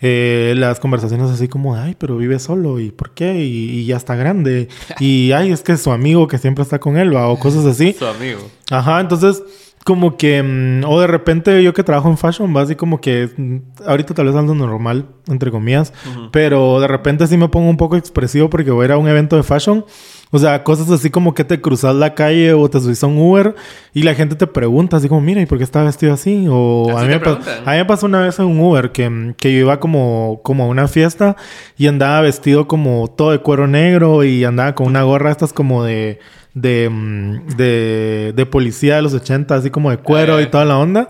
eh, 0.00 0.54
las 0.56 0.78
conversaciones 0.78 1.30
así 1.30 1.48
como, 1.48 1.74
ay, 1.74 1.96
pero 1.98 2.16
vive 2.16 2.38
solo, 2.38 2.80
¿y 2.80 2.90
por 2.90 3.12
qué? 3.12 3.44
Y, 3.44 3.70
y 3.80 3.86
ya 3.86 3.96
está 3.96 4.14
grande. 4.14 4.68
Y 5.00 5.32
ay, 5.32 5.52
es 5.52 5.62
que 5.62 5.72
es 5.72 5.82
su 5.82 5.90
amigo 5.90 6.28
que 6.28 6.38
siempre 6.38 6.62
está 6.62 6.78
con 6.78 6.96
él, 6.96 7.14
¿va? 7.14 7.28
o 7.28 7.38
cosas 7.38 7.64
así. 7.64 7.94
Su 7.98 8.06
amigo. 8.06 8.40
Ajá, 8.70 9.00
entonces 9.00 9.42
como 9.86 10.16
que, 10.16 10.42
mm, 10.42 10.84
o 10.84 11.00
de 11.00 11.06
repente 11.06 11.62
yo 11.62 11.72
que 11.72 11.84
trabajo 11.84 12.08
en 12.10 12.18
fashion, 12.18 12.54
va 12.54 12.62
así 12.62 12.74
como 12.74 13.00
que, 13.00 13.30
mm, 13.36 13.56
ahorita 13.86 14.14
tal 14.14 14.26
vez 14.26 14.34
ando 14.34 14.52
normal, 14.52 15.06
entre 15.28 15.52
comillas, 15.52 15.92
pero 16.32 16.80
de 16.80 16.88
repente 16.88 17.24
sí 17.28 17.36
me 17.36 17.48
pongo 17.48 17.70
un 17.70 17.76
poco 17.76 17.96
expresivo 17.96 18.50
porque 18.50 18.72
voy 18.72 18.82
a 18.82 18.84
ir 18.86 18.92
a 18.92 18.98
un 18.98 19.06
evento 19.08 19.36
de 19.36 19.44
fashion. 19.44 19.84
O 20.32 20.40
sea, 20.40 20.64
cosas 20.64 20.90
así 20.90 21.08
como 21.08 21.34
que 21.34 21.44
te 21.44 21.60
cruzas 21.60 21.94
la 21.94 22.14
calle 22.14 22.52
o 22.52 22.68
te 22.68 22.80
subís 22.80 23.00
a 23.04 23.06
un 23.06 23.16
Uber 23.16 23.54
y 23.94 24.02
la 24.02 24.12
gente 24.16 24.34
te 24.34 24.48
pregunta 24.48 24.96
así 24.96 25.08
como, 25.08 25.20
mira, 25.20 25.40
¿y 25.40 25.46
por 25.46 25.56
qué 25.58 25.62
está 25.62 25.84
vestido 25.84 26.12
así? 26.14 26.46
O 26.50 26.88
¿Así 26.90 27.04
a 27.04 27.08
mí, 27.08 27.14
me 27.14 27.18
pa- 27.20 27.24
preguntan? 27.38 27.62
a 27.64 27.70
mí 27.70 27.76
me 27.78 27.84
pasó 27.84 28.06
una 28.06 28.20
vez 28.22 28.36
en 28.40 28.46
un 28.46 28.58
Uber 28.58 28.90
que, 28.90 29.08
mm, 29.08 29.34
que 29.34 29.52
yo 29.52 29.60
iba 29.60 29.78
como, 29.78 30.40
como 30.42 30.64
a 30.64 30.66
una 30.66 30.88
fiesta 30.88 31.36
y 31.78 31.86
andaba 31.86 32.22
vestido 32.22 32.66
como 32.66 33.06
todo 33.06 33.30
de 33.30 33.38
cuero 33.38 33.68
negro 33.68 34.24
y 34.24 34.42
andaba 34.42 34.74
con 34.74 34.88
una 34.88 35.04
gorra 35.04 35.30
estas 35.30 35.52
como 35.52 35.84
de, 35.84 36.18
de, 36.56 36.88
mm, 36.90 37.48
de, 37.56 38.32
de 38.34 38.46
policía 38.46 38.96
de 38.96 39.02
los 39.02 39.12
80, 39.12 39.54
así 39.54 39.70
como 39.70 39.90
de 39.90 39.98
cuero 39.98 40.40
y 40.40 40.46
toda 40.46 40.64
la 40.64 40.78
onda. 40.78 41.08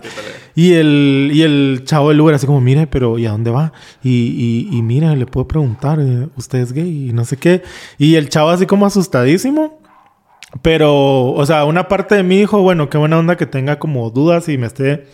Y 0.55 0.73
el, 0.73 1.31
y 1.33 1.43
el 1.43 1.83
chavo 1.85 2.09
del 2.09 2.19
Uber 2.19 2.35
así 2.35 2.45
como, 2.45 2.59
mire, 2.59 2.85
pero 2.85 3.17
¿y 3.17 3.25
a 3.25 3.31
dónde 3.31 3.49
va? 3.49 3.71
Y, 4.03 4.67
y, 4.71 4.77
y 4.77 4.81
mire, 4.81 5.15
le 5.15 5.25
puedo 5.25 5.47
preguntar, 5.47 5.99
eh, 6.01 6.27
¿usted 6.35 6.59
es 6.59 6.73
gay? 6.73 7.09
Y 7.09 7.13
no 7.13 7.23
sé 7.23 7.37
qué. 7.37 7.63
Y 7.97 8.15
el 8.15 8.27
chavo 8.27 8.49
así 8.49 8.65
como 8.65 8.85
asustadísimo. 8.85 9.79
Pero, 10.61 11.31
o 11.31 11.45
sea, 11.45 11.63
una 11.65 11.87
parte 11.87 12.15
de 12.15 12.23
mí 12.23 12.39
dijo, 12.39 12.61
bueno, 12.61 12.89
qué 12.89 12.97
buena 12.97 13.17
onda 13.17 13.37
que 13.37 13.45
tenga 13.45 13.79
como 13.79 14.09
dudas 14.09 14.49
y 14.49 14.57
me 14.57 14.67
esté 14.67 15.05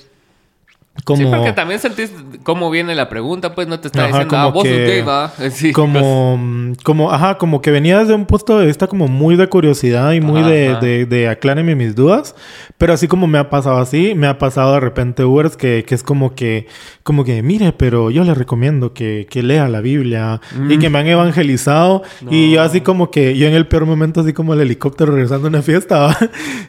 como... 1.05 1.17
Sí, 1.17 1.25
porque 1.29 1.53
también 1.53 1.79
sentís 1.79 2.13
cómo 2.43 2.69
viene 2.69 2.93
la 2.93 3.09
pregunta, 3.09 3.55
pues 3.55 3.67
no 3.67 3.79
te 3.79 3.87
está 3.87 4.01
Ajá, 4.01 4.07
diciendo, 4.09 4.29
como 4.29 4.43
ah, 4.43 4.47
vos 4.51 4.63
que- 4.63 4.69
sos 4.69 4.87
gay, 4.87 5.01
va. 5.01 5.33
Sí, 5.51 5.71
como, 5.73 6.37
mm, 6.37 6.73
como, 6.83 7.11
ajá, 7.11 7.37
como 7.39 7.61
que 7.61 7.71
venía 7.71 7.97
desde 7.99 8.13
un 8.13 8.25
punto 8.25 8.59
de 8.59 8.67
vista 8.67 8.87
como 8.87 9.07
muy 9.07 9.35
de 9.35 9.47
curiosidad 9.49 10.11
y 10.13 10.21
muy 10.21 10.41
Ajá, 10.41 10.49
de, 10.49 10.67
ajá. 10.69 10.79
de, 10.79 11.05
de 11.05 11.27
acláreme 11.29 11.75
mis 11.75 11.95
dudas. 11.95 12.35
Pero 12.77 12.93
así 12.93 13.07
como 13.07 13.25
me 13.27 13.37
ha 13.39 13.49
pasado 13.49 13.77
así, 13.79 14.13
me 14.15 14.27
ha 14.27 14.37
pasado 14.37 14.73
de 14.73 14.79
repente 14.81 15.25
Ubers 15.25 15.57
que, 15.57 15.83
que 15.87 15.95
es 15.95 16.03
como 16.03 16.35
que, 16.35 16.67
como 17.03 17.23
que, 17.25 17.41
mire, 17.41 17.73
pero 17.73 18.11
yo 18.11 18.23
le 18.23 18.33
recomiendo 18.35 18.93
que, 18.93 19.25
que 19.29 19.41
lea 19.41 19.67
la 19.67 19.81
Biblia 19.81 20.41
y 20.69 20.77
que 20.77 20.89
me 20.89 20.99
han 20.99 21.07
evangelizado. 21.07 22.03
Y 22.29 22.51
yo 22.51 22.61
así 22.61 22.81
como 22.81 23.09
que, 23.09 23.35
yo 23.37 23.47
en 23.47 23.55
el 23.55 23.67
peor 23.67 23.85
momento, 23.85 24.21
así 24.21 24.31
como 24.33 24.53
el 24.53 24.61
helicóptero 24.61 25.13
regresando 25.13 25.47
a 25.47 25.49
una 25.49 25.61
fiesta, 25.63 25.99
¿va? 26.07 26.17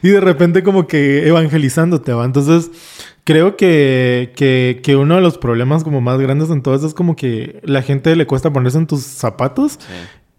y 0.01 0.09
de 0.09 0.19
repente 0.19 0.63
como 0.63 0.87
que 0.87 1.27
evangelizándote, 1.27 2.11
¿va? 2.11 2.25
Entonces, 2.25 2.71
Creo 3.25 3.57
que, 3.57 4.33
que, 4.35 4.79
que 4.83 4.95
uno 4.95 5.15
de 5.15 5.21
los 5.21 5.37
problemas 5.37 5.83
como 5.83 5.99
más 5.99 6.19
grandes 6.19 6.49
en 6.51 6.61
todo 6.61 6.75
eso 6.75 6.87
es 6.87 6.93
como 6.93 7.15
que 7.15 7.59
la 7.63 7.81
gente 7.81 8.15
le 8.15 8.27
cuesta 8.27 8.53
ponerse 8.53 8.77
en 8.77 8.87
tus 8.87 9.01
zapatos 9.01 9.79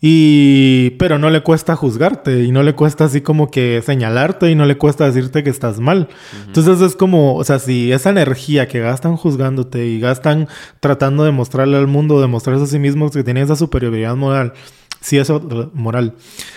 y 0.01 0.91
pero 0.99 1.19
no 1.19 1.31
le 1.31 1.43
cuesta 1.43 1.75
juzgarte 1.75 2.45
y 2.45 2.53
no 2.53 2.63
le 2.63 2.75
cuesta 2.75 3.07
así 3.07 3.23
como 3.23 3.51
que 3.51 3.83
señalarte 3.85 4.51
y 4.51 4.55
no 4.55 4.67
le 4.67 4.77
cuesta 4.77 5.07
decirte 5.07 5.43
que 5.43 5.51
estás 5.51 5.81
mal. 5.81 6.09
Entonces 6.47 6.81
es 6.81 6.95
como, 6.95 7.35
o 7.35 7.45
sea, 7.45 7.59
si 7.59 7.91
esa 7.93 8.11
energía 8.11 8.69
que 8.69 8.79
gastan 8.81 9.17
juzgándote 9.17 9.87
y 9.87 9.99
gastan 9.99 10.49
tratando 10.81 11.25
de 11.25 11.33
mostrarle 11.33 11.79
al 11.79 11.87
mundo, 11.87 12.21
demostrarse 12.21 12.65
a 12.65 12.67
sí 12.69 12.79
mismos 12.79 13.13
que 13.13 13.25
tienen 13.25 13.45
esa 13.45 13.57
superioridad 13.57 14.15
moral, 14.17 14.53
si 15.01 15.19
eso 15.19 15.71
moral, 15.75 16.15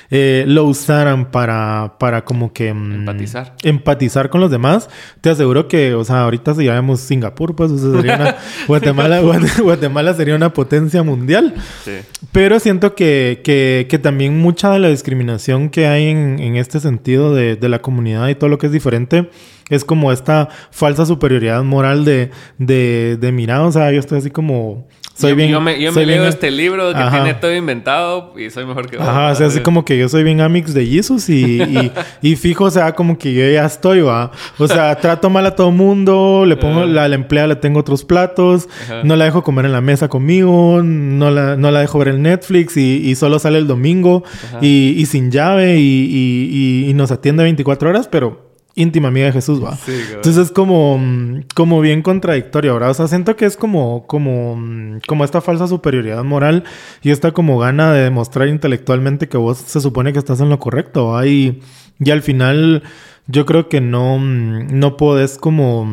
eh, 0.10 0.44
lo 0.48 0.66
usaran 0.66 1.30
para, 1.32 1.96
para 2.00 2.26
como 2.26 2.52
que 2.52 2.74
mm, 2.74 2.94
Empatizar. 2.94 3.54
empatizar 3.64 4.30
con 4.30 4.42
los 4.42 4.50
demás, 4.50 4.90
te 5.22 5.30
aseguro 5.30 5.68
que, 5.68 5.94
o 5.94 6.04
sea, 6.04 6.24
ahorita 6.24 6.56
si 6.56 6.64
llamamos 6.66 7.00
Singapur, 7.02 7.56
pues 7.56 7.72
o 7.72 7.78
sea, 7.78 7.92
sería 8.02 8.16
una 8.16 8.36
Guatemala, 8.68 9.22
Guate- 9.22 9.62
Guatemala 9.62 10.14
sería 10.14 10.36
una 10.36 10.52
potencia 10.54 11.04
mundial. 11.04 11.54
Sí. 11.86 11.92
Pero 12.32 12.60
siento 12.60 12.96
que, 12.96 13.42
que, 13.44 13.88
que 13.90 14.00
también 14.00 14.40
mucha 14.40 14.72
de 14.72 14.80
la 14.80 14.90
discriminación 14.90 15.70
que 15.70 15.88
hay 15.88 16.08
en, 16.08 16.40
en 16.40 16.56
este 16.56 16.80
sentido 16.80 17.34
de, 17.36 17.56
de 17.56 17.70
la 17.70 17.82
comunidad 17.82 18.28
y 18.30 18.36
todo 18.36 18.50
lo 18.50 18.58
que 18.58 18.68
es 18.68 18.72
diferente 18.74 19.30
es 19.70 19.86
como 19.86 20.12
esta 20.12 20.50
falsa 20.72 21.06
superioridad 21.06 21.64
moral 21.64 22.06
de, 22.06 22.32
de, 22.58 23.18
de 23.20 23.32
mira, 23.32 23.62
o 23.64 23.72
sea, 23.72 23.92
yo 23.92 24.00
estoy 24.00 24.20
así 24.20 24.30
como... 24.32 24.88
Soy 25.14 25.32
yo, 25.32 25.36
bien... 25.36 25.50
yo 25.52 25.60
me, 25.60 25.82
yo 25.82 25.92
me 25.92 26.06
leo 26.06 26.26
este 26.26 26.50
libro 26.50 26.94
que 26.94 26.98
Ajá. 26.98 27.12
tiene 27.12 27.34
todo 27.34 27.54
inventado 27.54 28.34
y 28.40 28.50
soy 28.50 28.66
mejor 28.66 28.90
que 28.90 28.96
vos. 28.96 29.06
Ajá, 29.06 29.32
o 29.32 29.36
sea, 29.36 29.48
así 29.48 29.60
como 29.60 29.84
que 29.84 29.98
yo 29.98 30.08
soy 30.08 30.24
bien 30.24 30.40
amix 30.40 30.74
de 30.74 30.86
Jesus 30.86 31.28
y, 31.28 31.62
y, 31.62 31.92
y 32.22 32.36
fijo, 32.38 32.64
o 32.64 32.72
sea, 32.72 32.94
como 32.94 33.18
que 33.18 33.34
yo 33.34 33.46
ya 33.50 33.66
estoy, 33.66 34.00
va. 34.00 34.32
O 34.58 34.66
sea, 34.66 34.96
trato 34.96 35.30
mal 35.30 35.46
a 35.46 35.56
todo 35.56 35.72
mundo, 35.72 36.46
le 36.48 36.56
pongo, 36.56 36.86
la, 36.86 37.10
la 37.10 37.16
empleada 37.16 37.48
le 37.48 37.56
tengo 37.58 37.82
otros 37.82 38.06
platos, 38.06 38.70
no 39.04 39.18
la 39.18 39.26
dejo 39.26 39.44
comer 39.44 39.66
en 39.66 39.74
la 39.74 39.82
mesa 39.82 40.08
conmigo, 40.08 40.82
no 40.82 41.32
la, 41.32 41.58
no 41.58 41.70
la 41.70 41.82
dejo 41.82 42.00
ver 42.00 42.08
el 42.08 42.22
Netflix 42.22 42.78
y, 42.78 43.06
y 43.06 43.16
solo 43.16 43.40
sale 43.40 43.58
el 43.58 43.68
domingo 43.68 44.24
y, 44.62 44.96
y 44.98 45.06
sin 45.06 45.32
llave 45.32 45.80
y 45.80 46.94
nos 46.96 47.12
atiende 47.12 47.44
24 47.44 47.90
horas, 47.90 48.08
pero 48.08 48.49
íntima 48.80 49.10
amiga 49.10 49.28
de 49.28 49.34
Jesús, 49.34 49.64
va. 49.64 49.76
Sí. 49.76 50.02
Entonces 50.14 50.48
es 50.48 50.52
como, 50.52 50.98
mm, 50.98 51.42
como 51.54 51.82
bien 51.82 52.02
contradictorio, 52.02 52.74
¿verdad? 52.74 52.92
O 52.92 52.94
sea, 52.94 53.08
siento 53.08 53.36
que 53.36 53.46
es 53.46 53.58
como, 53.58 54.08
como, 54.08 54.56
mm, 54.56 55.02
como 55.06 55.26
esta 55.26 55.42
falsa 55.42 55.68
superioridad 55.68 56.24
moral 56.24 56.64
y 57.02 57.12
esta 57.12 57.32
como 57.32 57.60
gana 57.60 57.92
de 57.92 58.04
demostrar 58.04 58.48
intelectualmente 58.48 59.28
que 59.28 59.38
vos 59.38 59.58
se 59.58 59.82
supone 59.82 60.14
que 60.14 60.20
estás 60.20 60.40
en 60.40 60.50
lo 60.50 60.60
correcto, 60.60 61.08
¿va? 61.08 61.28
Y, 61.28 61.62
y 62.00 62.12
al 62.12 62.22
final 62.22 62.84
yo 63.28 63.46
creo 63.46 63.68
que 63.68 63.82
no, 63.82 64.18
mm, 64.18 64.80
no 64.80 64.96
podés 64.96 65.38
como... 65.38 65.86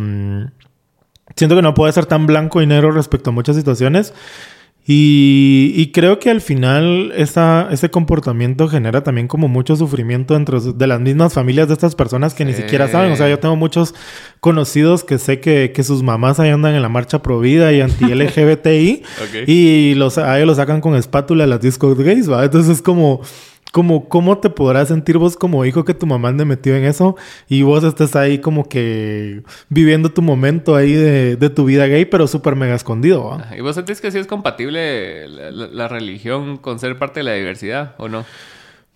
siento 1.34 1.56
que 1.56 1.62
no 1.62 1.74
puede 1.74 1.92
ser 1.92 2.06
tan 2.06 2.26
blanco 2.26 2.62
y 2.62 2.66
negro 2.66 2.92
respecto 2.92 3.30
a 3.30 3.32
muchas 3.32 3.56
situaciones. 3.56 4.14
Y, 4.88 5.90
creo 5.92 6.20
que 6.20 6.30
al 6.30 6.40
final 6.40 7.12
esa, 7.16 7.68
ese 7.72 7.90
comportamiento 7.90 8.68
genera 8.68 9.02
también 9.02 9.26
como 9.26 9.48
mucho 9.48 9.74
sufrimiento 9.74 10.34
dentro 10.34 10.60
de 10.60 10.86
las 10.86 11.00
mismas 11.00 11.34
familias 11.34 11.66
de 11.66 11.74
estas 11.74 11.96
personas 11.96 12.34
que 12.34 12.44
ni 12.44 12.52
siquiera 12.52 12.86
saben. 12.86 13.10
O 13.10 13.16
sea, 13.16 13.28
yo 13.28 13.40
tengo 13.40 13.56
muchos 13.56 13.96
conocidos 14.38 15.02
que 15.02 15.18
sé 15.18 15.40
que, 15.40 15.72
sus 15.82 16.04
mamás 16.04 16.38
ahí 16.38 16.50
andan 16.50 16.74
en 16.74 16.82
la 16.82 16.88
marcha 16.88 17.20
provida 17.20 17.72
y 17.72 17.80
anti-LGBTI 17.80 19.02
y 19.46 19.94
los, 19.94 20.18
a 20.18 20.36
ellos 20.36 20.46
los 20.46 20.56
sacan 20.56 20.80
con 20.80 20.94
espátula 20.94 21.46
las 21.46 21.60
discos 21.60 21.98
gays, 21.98 22.30
¿va? 22.30 22.44
Entonces 22.44 22.76
es 22.76 22.82
como 22.82 23.22
como 23.72 24.08
cómo 24.08 24.38
te 24.38 24.50
podrás 24.50 24.88
sentir 24.88 25.18
vos 25.18 25.36
como 25.36 25.64
hijo 25.64 25.84
que 25.84 25.94
tu 25.94 26.06
mamá 26.06 26.28
ande 26.28 26.44
metido 26.44 26.76
en 26.76 26.84
eso 26.84 27.16
y 27.48 27.62
vos 27.62 27.84
estés 27.84 28.16
ahí 28.16 28.38
como 28.38 28.68
que 28.68 29.42
viviendo 29.68 30.10
tu 30.10 30.22
momento 30.22 30.76
ahí 30.76 30.92
de, 30.92 31.50
tu 31.50 31.64
vida 31.64 31.86
gay, 31.86 32.04
pero 32.04 32.26
súper 32.26 32.56
mega 32.56 32.74
escondido. 32.74 33.38
¿Y 33.56 33.60
vos 33.60 33.74
sentís 33.74 34.00
que 34.00 34.10
sí 34.10 34.18
es 34.18 34.26
compatible 34.26 35.28
la, 35.28 35.88
religión 35.88 36.56
con 36.56 36.78
ser 36.78 36.98
parte 36.98 37.20
de 37.20 37.24
la 37.24 37.34
diversidad 37.34 37.94
o 37.98 38.08
no? 38.08 38.24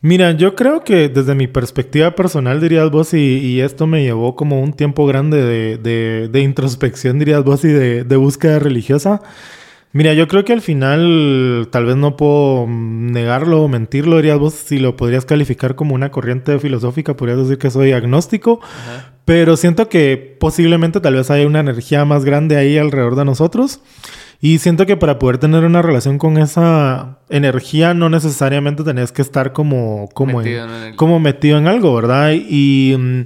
Mira, 0.02 0.32
yo 0.32 0.54
creo 0.54 0.82
que 0.82 1.10
desde 1.10 1.34
mi 1.34 1.46
perspectiva 1.46 2.14
personal, 2.14 2.58
dirías 2.58 2.90
vos, 2.90 3.12
y, 3.12 3.60
esto 3.60 3.86
me 3.86 4.02
llevó 4.02 4.34
como 4.34 4.60
un 4.60 4.72
tiempo 4.72 5.06
grande 5.06 5.44
de, 5.76 6.28
de, 6.28 6.40
introspección, 6.40 7.18
dirías 7.18 7.44
vos, 7.44 7.64
y 7.64 7.68
de, 7.68 8.16
búsqueda 8.16 8.58
religiosa. 8.58 9.20
Mira, 9.92 10.14
yo 10.14 10.28
creo 10.28 10.44
que 10.44 10.52
al 10.52 10.60
final 10.60 11.68
tal 11.72 11.84
vez 11.84 11.96
no 11.96 12.16
puedo 12.16 12.66
negarlo 12.68 13.62
o 13.62 13.68
mentirlo, 13.68 14.16
dirías 14.16 14.38
vos, 14.38 14.54
si 14.54 14.78
lo 14.78 14.96
podrías 14.96 15.24
calificar 15.24 15.74
como 15.74 15.96
una 15.96 16.12
corriente 16.12 16.56
filosófica, 16.60 17.16
podrías 17.16 17.38
decir 17.38 17.58
que 17.58 17.70
soy 17.70 17.90
agnóstico, 17.90 18.60
pero 19.24 19.56
siento 19.56 19.88
que 19.88 20.36
posiblemente 20.38 21.00
tal 21.00 21.14
vez 21.14 21.28
haya 21.30 21.44
una 21.44 21.58
energía 21.58 22.04
más 22.04 22.24
grande 22.24 22.56
ahí 22.56 22.78
alrededor 22.78 23.16
de 23.16 23.24
nosotros. 23.24 23.80
Y 24.42 24.58
siento 24.58 24.86
que 24.86 24.96
para 24.96 25.18
poder 25.18 25.36
tener 25.36 25.64
una 25.64 25.82
relación 25.82 26.16
con 26.16 26.38
esa 26.38 27.18
energía 27.28 27.92
no 27.92 28.08
necesariamente 28.08 28.84
tenés 28.84 29.12
que 29.12 29.20
estar 29.20 29.52
como, 29.52 30.08
como, 30.14 30.38
metido, 30.38 30.86
en, 30.86 30.96
como 30.96 31.20
metido 31.20 31.58
en 31.58 31.66
algo, 31.66 31.94
¿verdad? 31.94 32.32
Y... 32.32 32.94
Mm, 32.96 33.24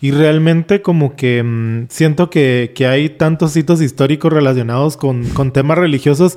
y 0.00 0.10
realmente 0.10 0.82
como 0.82 1.16
que 1.16 1.42
mm, 1.42 1.86
siento 1.88 2.30
que, 2.30 2.72
hay 2.88 3.08
tantos 3.10 3.56
hitos 3.56 3.80
históricos 3.80 4.32
relacionados 4.32 4.96
con, 4.96 5.24
temas 5.52 5.78
religiosos 5.78 6.36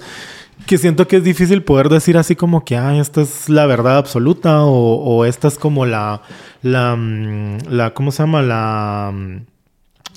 que 0.65 0.77
siento 0.77 1.07
que 1.07 1.17
es 1.17 1.23
difícil 1.23 1.63
poder 1.63 1.89
decir 1.89 2.17
así 2.17 2.35
como 2.35 2.63
que, 2.63 2.77
ah, 2.77 2.97
esta 2.97 3.21
es 3.21 3.49
la 3.49 3.65
verdad 3.65 3.97
absoluta 3.97 4.63
o, 4.63 5.25
esta 5.25 5.47
es 5.47 5.57
como 5.57 5.85
la, 5.85 6.21
la, 6.61 6.95
mm, 6.95 7.57
la, 7.69 7.93
¿cómo 7.93 8.11
se 8.11 8.23
llama? 8.23 8.41
La... 8.41 9.11
Mm, 9.13 9.45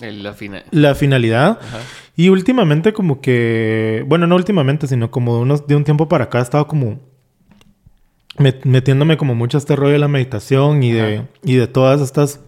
la, 0.00 0.34
la 0.72 0.94
finalidad. 0.94 1.60
Y 2.16 2.28
últimamente 2.28 2.92
como 2.92 3.20
que, 3.20 4.04
bueno, 4.08 4.26
no 4.26 4.34
últimamente, 4.34 4.86
sino 4.88 5.10
como 5.10 5.36
de, 5.36 5.42
unos, 5.42 5.66
de 5.66 5.76
un 5.76 5.84
tiempo 5.84 6.08
para 6.08 6.24
acá 6.24 6.40
he 6.40 6.42
estado 6.42 6.66
como 6.66 6.98
metiéndome 8.36 9.16
como 9.16 9.34
mucho 9.34 9.58
a 9.58 9.60
este 9.60 9.76
rollo 9.76 9.92
de 9.92 9.98
la 9.98 10.08
meditación 10.08 10.82
y 10.82 10.92
de, 10.92 11.22
y 11.44 11.56
de 11.56 11.66
todas 11.66 12.00
estas 12.00 12.40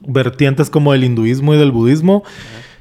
vertientes 0.00 0.70
como 0.70 0.92
del 0.92 1.04
hinduismo 1.04 1.54
y 1.54 1.58
del 1.58 1.72
budismo. 1.72 2.24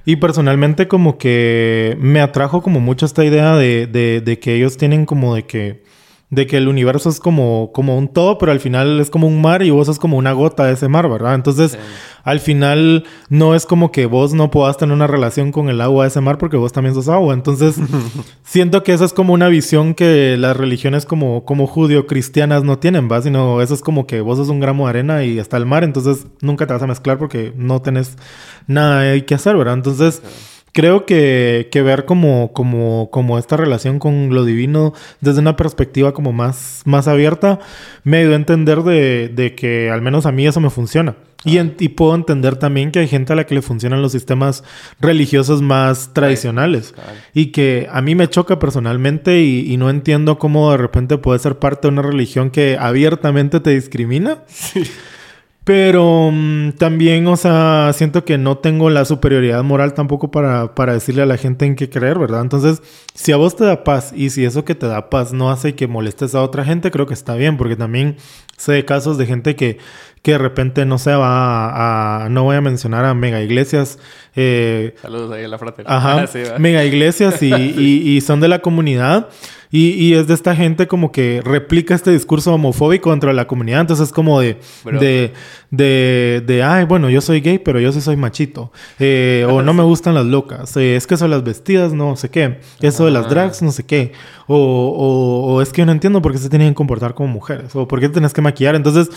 Y 0.06 0.18
personalmente 0.18 0.88
como 0.88 1.18
que 1.18 1.98
me 2.00 2.22
atrajo 2.22 2.62
como 2.62 2.80
mucho 2.80 3.06
esta 3.08 3.26
idea 3.26 3.56
de, 3.56 3.88
de, 3.88 4.40
que 4.40 4.56
ellos 4.56 4.78
tienen 4.78 5.06
como 5.06 5.34
de 5.34 5.44
que 5.44 5.84
de 6.32 6.48
que 6.48 6.58
el 6.58 6.68
universo 6.68 7.10
es 7.10 7.20
como, 7.20 7.72
como 7.72 7.98
un 7.98 8.08
todo, 8.08 8.38
pero 8.38 8.52
al 8.52 8.60
final 8.60 9.00
es 9.00 9.10
como 9.10 9.28
un 9.28 9.42
mar 9.42 9.62
y 9.62 9.70
vos 9.70 9.86
sos 9.88 10.00
como 10.00 10.18
una 10.18 10.34
gota 10.34 10.66
de 10.66 10.74
ese 10.74 10.88
mar, 10.88 11.08
¿verdad? 11.08 11.36
Entonces, 11.36 11.78
al 12.24 12.40
final 12.40 13.06
no 13.30 13.54
es 13.54 13.68
como 13.68 13.92
que 13.92 14.08
vos 14.08 14.34
no 14.34 14.50
puedas 14.50 14.78
tener 14.78 14.96
una 14.96 15.06
relación 15.06 15.52
con 15.52 15.70
el 15.70 15.80
agua 15.82 16.04
de 16.04 16.10
ese 16.10 16.22
mar 16.22 16.40
porque 16.40 16.58
vos 16.58 16.74
también 16.74 16.96
sos 16.96 17.10
agua. 17.10 17.36
Entonces, 17.36 17.76
siento 18.44 18.84
que 18.84 18.94
esa 18.94 19.06
es 19.06 19.14
como 19.14 19.34
una 19.34 19.50
visión 19.50 19.94
que 19.94 20.36
las 20.38 20.58
religiones 20.58 21.06
como, 21.06 21.46
como 21.46 21.68
judío-cristianas 21.68 22.64
no 22.64 22.80
tienen, 22.80 23.10
¿va? 23.10 23.22
Sino 23.22 23.62
eso 23.62 23.76
es 23.76 23.82
como 23.82 24.08
que 24.08 24.22
vos 24.22 24.38
sos 24.38 24.50
un 24.50 24.60
gramo 24.60 24.86
de 24.86 24.90
arena 24.90 25.24
y 25.24 25.38
está 25.38 25.58
el 25.58 25.68
mar, 25.68 25.84
entonces 25.84 26.26
nunca 26.42 26.66
te 26.66 26.74
vas 26.74 26.82
a 26.82 26.88
mezclar 26.88 27.20
porque 27.20 27.54
no 27.56 27.84
tenés 27.84 28.18
nada 28.66 29.20
que 29.22 29.36
hacer, 29.36 29.56
¿verdad? 29.56 29.76
Entonces 29.76 30.24
creo 30.76 31.06
que, 31.06 31.70
que 31.72 31.82
ver 31.82 32.04
como, 32.04 32.52
como, 32.52 33.10
como 33.10 33.40
esta 33.40 33.56
relación 33.56 33.98
con 33.98 34.36
lo 34.36 34.44
divino 34.44 34.94
desde 35.22 35.40
una 35.40 35.56
perspectiva 35.56 36.14
como 36.14 36.34
más, 36.34 36.82
más 36.84 37.08
abierta 37.08 37.60
me 38.04 38.24
dio 38.24 38.34
a 38.34 38.36
entender 38.36 38.84
de, 38.84 39.30
de 39.30 39.56
que 39.56 39.90
al 39.90 40.02
menos 40.02 40.26
a 40.26 40.34
mí 40.34 40.46
eso 40.46 40.60
me 40.60 40.70
funciona. 40.70 41.16
Y, 41.46 41.60
y, 41.60 41.90
puedo 41.90 42.14
entender 42.16 42.58
también 42.58 42.92
que 42.92 43.00
hay 43.00 43.08
gente 43.08 43.32
a 43.32 43.36
la 43.36 43.46
que 43.46 43.56
le 43.56 43.62
funcionan 43.62 44.02
los 44.02 44.12
sistemas 44.12 44.64
religiosos 45.00 45.62
más 45.62 46.12
tradicionales. 46.12 46.96
Y 47.36 47.48
que 47.48 47.88
a 47.92 48.02
mí 48.02 48.16
me 48.16 48.28
choca 48.28 48.58
personalmente 48.58 49.42
y, 49.42 49.72
y, 49.72 49.78
no 49.78 49.92
entiendo 49.92 50.40
cómo 50.40 50.72
de 50.72 50.78
repente 50.78 51.20
puede 51.20 51.38
ser 51.38 51.60
parte 51.60 51.88
de 51.88 51.94
una 51.94 52.02
religión 52.02 52.50
que 52.50 52.78
abiertamente 52.80 53.60
te 53.60 53.70
discrimina. 53.70 54.40
Sí. 54.48 54.84
Pero 55.66 56.30
mm, 56.32 56.74
también, 56.74 57.26
o 57.26 57.36
sea, 57.36 57.92
siento 57.94 58.24
que 58.24 58.38
no 58.38 58.60
tengo 58.60 58.92
la 58.92 59.04
superioridad 59.04 59.64
moral 59.64 59.96
tampoco 59.96 60.30
para, 60.30 60.76
para 60.76 60.94
decirle 60.94 61.24
a 61.24 61.26
la 61.26 61.38
gente 61.38 61.66
en 61.66 61.76
qué 61.76 61.90
creer, 61.90 62.20
¿verdad? 62.20 62.42
Entonces, 62.42 62.84
si 63.16 63.32
a 63.32 63.38
vos 63.38 63.56
te 63.56 63.66
da 63.66 63.84
paz 63.84 64.14
y 64.16 64.30
si 64.30 64.46
eso 64.46 64.64
que 64.64 64.76
te 64.76 64.86
da 64.86 65.10
paz 65.10 65.34
no 65.34 65.50
hace 65.50 65.74
que 65.74 65.88
molestes 65.88 66.36
a 66.36 66.44
otra 66.44 66.64
gente, 66.66 66.92
creo 66.92 67.08
que 67.08 67.16
está 67.16 67.34
bien, 67.34 67.58
porque 67.58 67.76
también 67.76 68.18
sé 68.58 68.86
casos 68.86 69.18
de 69.18 69.26
gente 69.26 69.56
que, 69.56 69.78
que 70.22 70.32
de 70.32 70.38
repente, 70.38 70.86
no 70.86 70.98
sé, 70.98 71.14
va 71.14 72.24
a, 72.26 72.30
no 72.30 72.44
voy 72.44 72.56
a 72.56 72.62
mencionar 72.62 73.06
a 73.06 73.14
mega 73.14 73.42
iglesias. 73.42 74.00
Eh, 74.36 74.96
Saludos 75.02 75.32
ahí 75.34 75.44
a 75.44 75.48
la 75.48 75.58
fraternidad. 75.58 75.98
Ajá, 75.98 76.26
mega 76.60 76.84
iglesias 76.84 77.42
y, 77.42 77.54
y, 77.54 78.16
y 78.16 78.22
son 78.22 78.40
de 78.40 78.48
la 78.48 78.60
comunidad. 78.60 79.30
Y, 79.78 80.14
es 80.14 80.28
de 80.28 80.34
esta 80.34 80.56
gente 80.56 80.88
como 80.88 81.12
que 81.12 81.42
replica 81.44 81.96
este 81.96 82.12
discurso 82.12 82.54
homofóbico 82.54 83.12
dentro 83.12 83.30
de 83.30 83.36
la 83.36 83.46
comunidad. 83.46 83.82
Entonces 83.82 84.08
es 84.08 84.14
como 84.14 84.40
de, 84.40 84.58
de, 84.86 85.34
de, 85.76 86.44
de, 86.46 86.64
ay, 86.64 86.86
bueno, 86.86 87.10
yo 87.10 87.22
soy 87.22 87.42
gay, 87.42 87.60
pero 87.60 87.80
yo 87.80 87.92
sí 87.92 88.02
soy 88.02 88.16
machito. 88.16 88.72
Eh, 89.00 89.46
o 89.50 89.62
no 89.62 89.74
me 89.74 89.84
gustan 89.92 90.14
las 90.14 90.26
locas. 90.26 90.76
Eh, 90.78 90.96
es 90.96 91.08
que 91.08 91.18
son 91.18 91.30
las 91.30 91.44
vestidas, 91.44 91.94
no 91.94 92.16
sé 92.16 92.30
qué. 92.30 92.60
Eso 92.82 93.06
de 93.06 93.12
las 93.12 93.30
drags, 93.30 93.62
no 93.62 93.72
sé 93.72 93.86
qué. 93.86 94.14
O, 94.48 94.56
o, 94.58 95.54
o 95.54 95.62
es 95.62 95.72
que 95.72 95.82
yo 95.82 95.86
no 95.86 95.92
entiendo 95.92 96.22
por 96.22 96.32
qué 96.32 96.38
se 96.38 96.50
tienen 96.50 96.70
que 96.70 96.76
comportar 96.76 97.14
como 97.14 97.30
mujeres. 97.30 97.76
O 97.76 97.88
por 97.88 98.00
qué 98.00 98.08
te 98.08 98.14
tienes 98.14 98.34
que 98.34 98.42
maquillar. 98.42 98.76
Entonces 98.76 99.10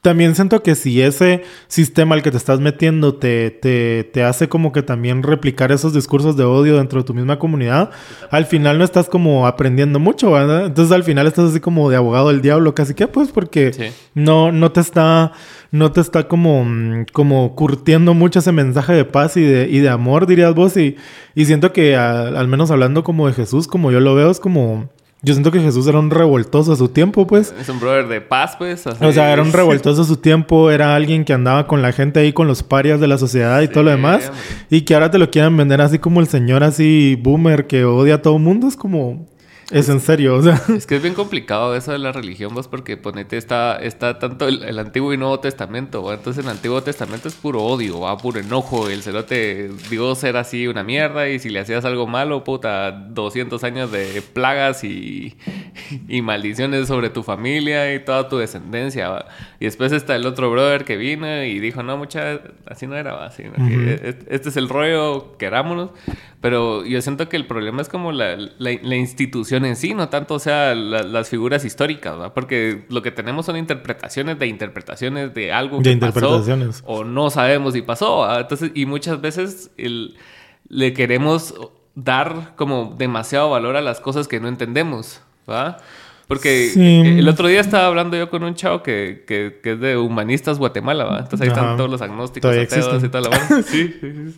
también 0.00 0.34
siento 0.34 0.62
que 0.62 0.74
si 0.74 1.02
ese 1.02 1.42
sistema 1.66 2.14
al 2.14 2.22
que 2.22 2.30
te 2.30 2.36
estás 2.36 2.60
metiendo 2.60 3.16
te, 3.16 3.50
te, 3.50 4.04
te, 4.04 4.22
hace 4.22 4.48
como 4.48 4.70
que 4.72 4.82
también 4.82 5.22
replicar 5.22 5.72
esos 5.72 5.92
discursos 5.92 6.36
de 6.36 6.44
odio 6.44 6.76
dentro 6.76 7.00
de 7.00 7.04
tu 7.04 7.14
misma 7.14 7.38
comunidad, 7.38 7.90
al 8.30 8.46
final 8.46 8.78
no 8.78 8.84
estás 8.84 9.08
como 9.08 9.46
aprendiendo 9.46 9.98
mucho, 9.98 10.30
¿verdad? 10.30 10.66
Entonces 10.66 10.94
al 10.94 11.02
final 11.02 11.26
estás 11.26 11.50
así 11.50 11.60
como 11.60 11.90
de 11.90 11.96
abogado 11.96 12.28
del 12.28 12.42
diablo, 12.42 12.74
casi 12.74 12.94
que 12.94 13.08
pues 13.08 13.30
porque 13.30 13.92
no, 14.14 14.52
no 14.52 14.70
te 14.70 14.80
está, 14.80 15.32
no 15.72 15.90
te 15.90 16.00
está 16.00 16.28
como, 16.28 16.64
como 17.12 17.56
curtiendo 17.56 18.14
mucho 18.14 18.38
ese 18.38 18.52
mensaje 18.52 18.92
de 18.92 19.04
paz 19.04 19.36
y 19.36 19.42
de, 19.42 19.68
y 19.68 19.80
de 19.80 19.88
amor, 19.88 20.26
dirías 20.26 20.54
vos, 20.54 20.76
y, 20.76 20.96
y 21.34 21.44
siento 21.46 21.72
que 21.72 21.96
al 21.96 22.46
menos 22.46 22.70
hablando 22.70 23.02
como 23.02 23.26
de 23.26 23.32
Jesús, 23.32 23.66
como 23.66 23.90
yo 23.90 23.98
lo 23.98 24.14
veo, 24.14 24.30
es 24.30 24.38
como 24.38 24.88
yo 25.20 25.34
siento 25.34 25.50
que 25.50 25.60
Jesús 25.60 25.86
era 25.88 25.98
un 25.98 26.10
revoltoso 26.10 26.72
a 26.72 26.76
su 26.76 26.88
tiempo, 26.88 27.26
pues. 27.26 27.52
Es 27.58 27.68
un 27.68 27.80
brother 27.80 28.06
de 28.06 28.20
paz, 28.20 28.54
pues. 28.56 28.86
O 28.86 29.12
sea, 29.12 29.32
era 29.32 29.42
un 29.42 29.52
revoltoso 29.52 30.02
a 30.02 30.04
su 30.04 30.16
tiempo, 30.18 30.70
era 30.70 30.94
alguien 30.94 31.24
que 31.24 31.32
andaba 31.32 31.66
con 31.66 31.82
la 31.82 31.92
gente 31.92 32.20
ahí, 32.20 32.32
con 32.32 32.46
los 32.46 32.62
parias 32.62 33.00
de 33.00 33.08
la 33.08 33.18
sociedad 33.18 33.60
y 33.62 33.68
todo 33.68 33.82
lo 33.82 33.90
demás. 33.90 34.30
Y 34.70 34.82
que 34.82 34.94
ahora 34.94 35.10
te 35.10 35.18
lo 35.18 35.30
quieran 35.30 35.56
vender 35.56 35.80
así 35.80 35.98
como 35.98 36.20
el 36.20 36.28
señor 36.28 36.62
así 36.62 37.18
boomer 37.20 37.66
que 37.66 37.84
odia 37.84 38.16
a 38.16 38.22
todo 38.22 38.38
mundo, 38.38 38.68
es 38.68 38.76
como... 38.76 39.26
Es 39.70 39.90
en 39.90 40.00
serio, 40.00 40.36
o 40.36 40.42
sea. 40.42 40.62
Es 40.74 40.86
que 40.86 40.96
es 40.96 41.02
bien 41.02 41.14
complicado 41.14 41.76
eso 41.76 41.92
de 41.92 41.98
la 41.98 42.10
religión, 42.10 42.54
vos, 42.54 42.68
porque 42.68 42.96
ponete, 42.96 43.36
está, 43.36 43.76
está 43.76 44.18
tanto 44.18 44.48
el, 44.48 44.78
Antiguo 44.78 45.12
y 45.12 45.18
Nuevo 45.18 45.40
Testamento, 45.40 46.02
¿va? 46.02 46.14
Entonces 46.14 46.42
el 46.42 46.50
Antiguo 46.50 46.82
Testamento 46.82 47.28
es 47.28 47.34
puro 47.34 47.62
odio, 47.62 48.00
va, 48.00 48.16
puro 48.16 48.40
enojo. 48.40 48.88
El 48.88 49.02
cerote, 49.02 49.70
Dios 49.90 50.24
era 50.24 50.40
así 50.40 50.66
una 50.66 50.84
mierda 50.84 51.28
y 51.28 51.38
si 51.38 51.50
le 51.50 51.60
hacías 51.60 51.84
algo 51.84 52.06
malo, 52.06 52.44
puta, 52.44 52.92
200 52.92 53.62
años 53.64 53.92
de 53.92 54.22
plagas 54.22 54.84
y, 54.84 55.36
y 56.08 56.22
maldiciones 56.22 56.88
sobre 56.88 57.10
tu 57.10 57.22
familia 57.22 57.94
y 57.94 58.02
toda 58.02 58.28
tu 58.28 58.38
descendencia, 58.38 59.26
Y 59.60 59.66
después 59.66 59.92
está 59.92 60.16
el 60.16 60.24
otro 60.24 60.50
brother 60.50 60.84
que 60.84 60.96
vino 60.96 61.44
y 61.44 61.58
dijo, 61.58 61.82
no, 61.82 61.98
mucha, 61.98 62.40
así 62.66 62.86
no 62.86 62.96
era, 62.96 63.12
¿va? 63.12 63.26
Así, 63.26 63.42
Este 64.30 64.48
es 64.48 64.56
el 64.56 64.70
rollo, 64.70 65.36
querámonos. 65.36 65.90
Pero 66.40 66.84
yo 66.84 67.02
siento 67.02 67.28
que 67.28 67.36
el 67.36 67.46
problema 67.46 67.82
es 67.82 67.88
como 67.88 68.12
la, 68.12 68.36
la, 68.58 68.96
institución 68.96 69.57
en 69.64 69.76
sí, 69.76 69.94
no 69.94 70.08
tanto, 70.08 70.34
o 70.34 70.38
sea, 70.38 70.74
las 70.74 71.28
figuras 71.28 71.64
históricas, 71.64 72.16
¿verdad? 72.16 72.32
Porque 72.34 72.84
lo 72.88 73.02
que 73.02 73.10
tenemos 73.10 73.46
son 73.46 73.56
interpretaciones 73.56 74.38
de 74.38 74.46
interpretaciones 74.46 75.34
de 75.34 75.52
algo 75.52 75.82
que 75.82 75.96
pasó 75.96 76.44
o 76.84 77.04
no 77.04 77.30
sabemos 77.30 77.74
si 77.74 77.82
pasó, 77.82 78.38
Entonces, 78.38 78.72
y 78.74 78.86
muchas 78.86 79.20
veces 79.20 79.70
el, 79.76 80.16
le 80.68 80.92
queremos 80.92 81.54
dar 81.94 82.54
como 82.56 82.94
demasiado 82.96 83.50
valor 83.50 83.76
a 83.76 83.80
las 83.80 84.00
cosas 84.00 84.28
que 84.28 84.40
no 84.40 84.48
entendemos, 84.48 85.20
¿verdad? 85.46 85.78
Porque 86.28 86.72
el 87.18 87.26
otro 87.26 87.48
día 87.48 87.60
estaba 87.60 87.86
hablando 87.86 88.14
yo 88.14 88.28
con 88.28 88.44
un 88.44 88.54
chavo 88.54 88.82
que, 88.82 89.24
que, 89.26 89.60
que 89.62 89.72
es 89.72 89.80
de 89.80 89.96
humanistas 89.96 90.58
Guatemala, 90.58 91.04
¿verdad? 91.04 91.20
Entonces 91.20 91.40
ahí 91.40 91.48
están 91.48 91.78
todos 91.78 91.90
los 91.90 92.02
agnósticos, 92.02 92.54
ateos 92.54 93.02
y 93.02 93.08
toda 93.08 93.30
la 93.30 93.62
sí, 93.62 93.94
sí, 93.98 94.12
sí. 94.12 94.34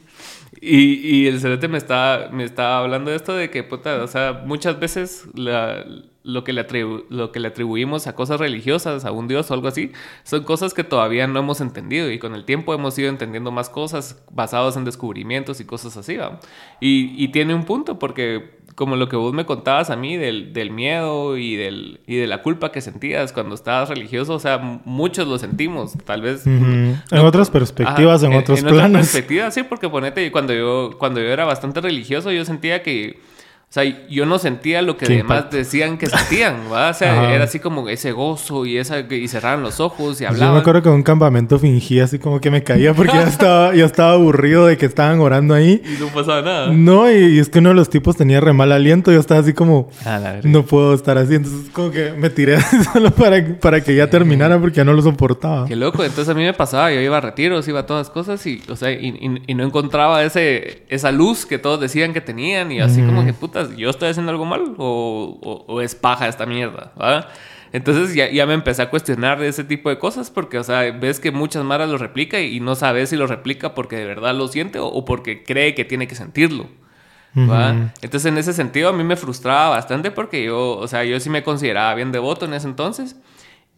Y, 0.62 1.26
el 1.26 1.40
cerote 1.40 1.68
me 1.68 1.78
estaba, 1.78 2.28
me 2.28 2.44
estaba 2.44 2.80
hablando 2.80 3.10
de 3.10 3.16
esto 3.16 3.34
de 3.34 3.48
que, 3.50 3.62
puta, 3.62 4.02
o 4.02 4.06
sea, 4.06 4.42
muchas 4.44 4.78
veces 4.78 5.26
lo, 5.32 6.44
que 6.44 6.52
le 6.52 6.66
lo 7.08 7.32
que 7.32 7.40
le 7.40 7.48
atribuimos 7.48 8.06
a 8.06 8.14
cosas 8.14 8.38
religiosas, 8.40 9.06
a 9.06 9.10
un 9.10 9.26
dios 9.26 9.50
o 9.50 9.54
algo 9.54 9.68
así, 9.68 9.92
son 10.22 10.44
cosas 10.44 10.74
que 10.74 10.84
todavía 10.84 11.26
no 11.26 11.40
hemos 11.40 11.62
entendido 11.62 12.10
y 12.10 12.18
con 12.18 12.34
el 12.34 12.44
tiempo 12.44 12.74
hemos 12.74 12.98
ido 12.98 13.08
entendiendo 13.08 13.50
más 13.50 13.70
cosas 13.70 14.22
basadas 14.30 14.76
en 14.76 14.84
descubrimientos 14.84 15.60
y 15.60 15.64
cosas 15.64 15.96
así, 15.96 16.16
¿va? 16.16 16.40
Y 16.80 17.28
tiene 17.28 17.54
un 17.54 17.64
punto 17.64 17.98
porque 17.98 18.59
como 18.80 18.96
lo 18.96 19.10
que 19.10 19.16
vos 19.16 19.34
me 19.34 19.44
contabas 19.44 19.90
a 19.90 19.96
mí 19.96 20.16
del, 20.16 20.54
del 20.54 20.70
miedo 20.70 21.36
y, 21.36 21.54
del, 21.54 22.00
y 22.06 22.16
de 22.16 22.26
la 22.26 22.40
culpa 22.40 22.72
que 22.72 22.80
sentías 22.80 23.30
cuando 23.30 23.54
estabas 23.54 23.90
religioso, 23.90 24.32
o 24.32 24.38
sea, 24.38 24.56
muchos 24.86 25.28
lo 25.28 25.38
sentimos, 25.38 25.92
tal 26.06 26.22
vez. 26.22 26.46
en 26.46 26.96
otras 27.12 27.50
perspectivas, 27.50 28.22
en, 28.22 28.32
otros 28.32 28.62
planos. 28.62 28.78
En 28.78 28.86
otras 28.86 29.02
perspectivas, 29.02 29.52
sí, 29.52 29.64
porque 29.64 29.90
ponete, 29.90 30.32
cuando 30.32 30.54
yo, 30.54 30.96
cuando 30.98 31.20
yo 31.20 31.26
era 31.26 31.44
bastante 31.44 31.82
religioso, 31.82 32.32
yo 32.32 32.42
sentía 32.46 32.82
que 32.82 33.20
o 33.70 33.72
sea, 33.72 33.84
yo 33.84 34.26
no 34.26 34.40
sentía 34.40 34.82
lo 34.82 34.96
que 34.96 35.06
demás 35.06 35.48
decían 35.52 35.96
que 35.96 36.08
sentían, 36.08 36.62
¿va? 36.72 36.90
O 36.90 36.94
sea, 36.94 37.32
era 37.32 37.44
así 37.44 37.60
como 37.60 37.88
ese 37.88 38.10
gozo 38.10 38.66
y 38.66 38.78
esa 38.78 38.98
y 38.98 39.28
cerraban 39.28 39.62
los 39.62 39.78
ojos 39.78 40.20
y 40.20 40.24
hablaban. 40.24 40.48
Yo 40.48 40.54
me 40.54 40.58
acuerdo 40.58 40.82
que 40.82 40.88
en 40.88 40.96
un 40.96 41.02
campamento 41.04 41.56
fingía 41.56 42.02
así 42.02 42.18
como 42.18 42.40
que 42.40 42.50
me 42.50 42.64
caía 42.64 42.94
porque 42.94 43.12
ya 43.12 43.28
estaba, 43.28 43.72
ya 43.72 43.84
estaba 43.84 44.14
aburrido 44.14 44.66
de 44.66 44.76
que 44.76 44.86
estaban 44.86 45.20
orando 45.20 45.54
ahí. 45.54 45.80
Y 45.84 46.00
no 46.00 46.08
pasaba 46.08 46.42
nada. 46.42 46.72
No, 46.72 47.08
y, 47.12 47.38
es 47.38 47.48
que 47.48 47.60
uno 47.60 47.68
de 47.68 47.76
los 47.76 47.88
tipos 47.88 48.16
tenía 48.16 48.40
re 48.40 48.52
mal 48.52 48.72
aliento. 48.72 49.12
Yo 49.12 49.20
estaba 49.20 49.38
así 49.38 49.52
como, 49.52 49.88
no 50.42 50.64
puedo 50.64 50.92
estar 50.92 51.16
así. 51.16 51.36
Entonces, 51.36 51.70
como 51.70 51.92
que 51.92 52.10
me 52.10 52.28
tiré 52.28 52.58
solo 52.92 53.12
para, 53.12 53.56
para 53.60 53.84
que 53.84 53.94
ya 53.94 54.10
terminara 54.10 54.58
porque 54.58 54.78
ya 54.78 54.84
no 54.84 54.94
lo 54.94 55.02
soportaba. 55.02 55.66
Qué 55.66 55.76
loco. 55.76 56.02
Entonces, 56.02 56.28
a 56.28 56.34
mí 56.34 56.42
me 56.42 56.54
pasaba. 56.54 56.92
Yo 56.92 57.00
iba 57.00 57.18
a 57.18 57.20
retiros, 57.20 57.68
iba 57.68 57.78
a 57.78 57.86
todas 57.86 58.10
cosas 58.10 58.44
y, 58.48 58.60
o 58.68 58.74
sea, 58.74 58.90
y, 58.90 59.42
y, 59.46 59.54
no 59.54 59.62
encontraba 59.62 60.24
ese, 60.24 60.82
esa 60.88 61.12
luz 61.12 61.46
que 61.46 61.58
todos 61.58 61.78
decían 61.80 62.12
que 62.12 62.20
tenían. 62.20 62.72
Y 62.72 62.80
así 62.80 63.00
como 63.02 63.24
que, 63.24 63.32
putas, 63.66 63.76
yo 63.76 63.90
estoy 63.90 64.08
haciendo 64.08 64.32
algo 64.32 64.44
mal 64.44 64.74
o, 64.78 65.80
es 65.82 65.94
paja 65.94 66.28
esta 66.28 66.46
mierda. 66.46 66.92
Entonces 67.72 68.14
ya, 68.14 68.28
ya, 68.30 68.46
me 68.46 68.54
empecé 68.54 68.82
a 68.82 68.90
cuestionar 68.90 69.42
ese 69.42 69.64
tipo 69.64 69.90
de 69.90 69.98
cosas 69.98 70.30
porque, 70.30 70.58
o 70.58 70.64
sea, 70.64 70.90
ves 70.90 71.20
que 71.20 71.30
muchas 71.30 71.64
maras 71.64 71.88
lo 71.88 71.98
replica 71.98 72.40
y, 72.40 72.60
no 72.60 72.74
sabes 72.74 73.10
si 73.10 73.16
lo 73.16 73.26
replica 73.26 73.74
porque 73.74 73.96
de 73.96 74.06
verdad 74.06 74.34
lo 74.34 74.48
siente 74.48 74.78
o, 74.80 75.04
porque 75.04 75.44
cree 75.44 75.74
que 75.74 75.84
tiene 75.84 76.08
que 76.08 76.14
sentirlo. 76.14 76.66
¿va? 77.36 77.92
Entonces 78.02 78.26
en 78.26 78.38
ese 78.38 78.52
sentido 78.52 78.88
a 78.88 78.92
mí 78.92 79.04
me 79.04 79.14
frustraba 79.16 79.70
bastante 79.70 80.10
porque 80.10 80.44
yo, 80.44 80.76
o 80.76 80.88
sea, 80.88 81.04
yo 81.04 81.20
sí 81.20 81.30
me 81.30 81.44
consideraba 81.44 81.94
bien 81.94 82.10
devoto 82.10 82.44
en 82.46 82.54
ese 82.54 82.66
entonces. 82.66 83.16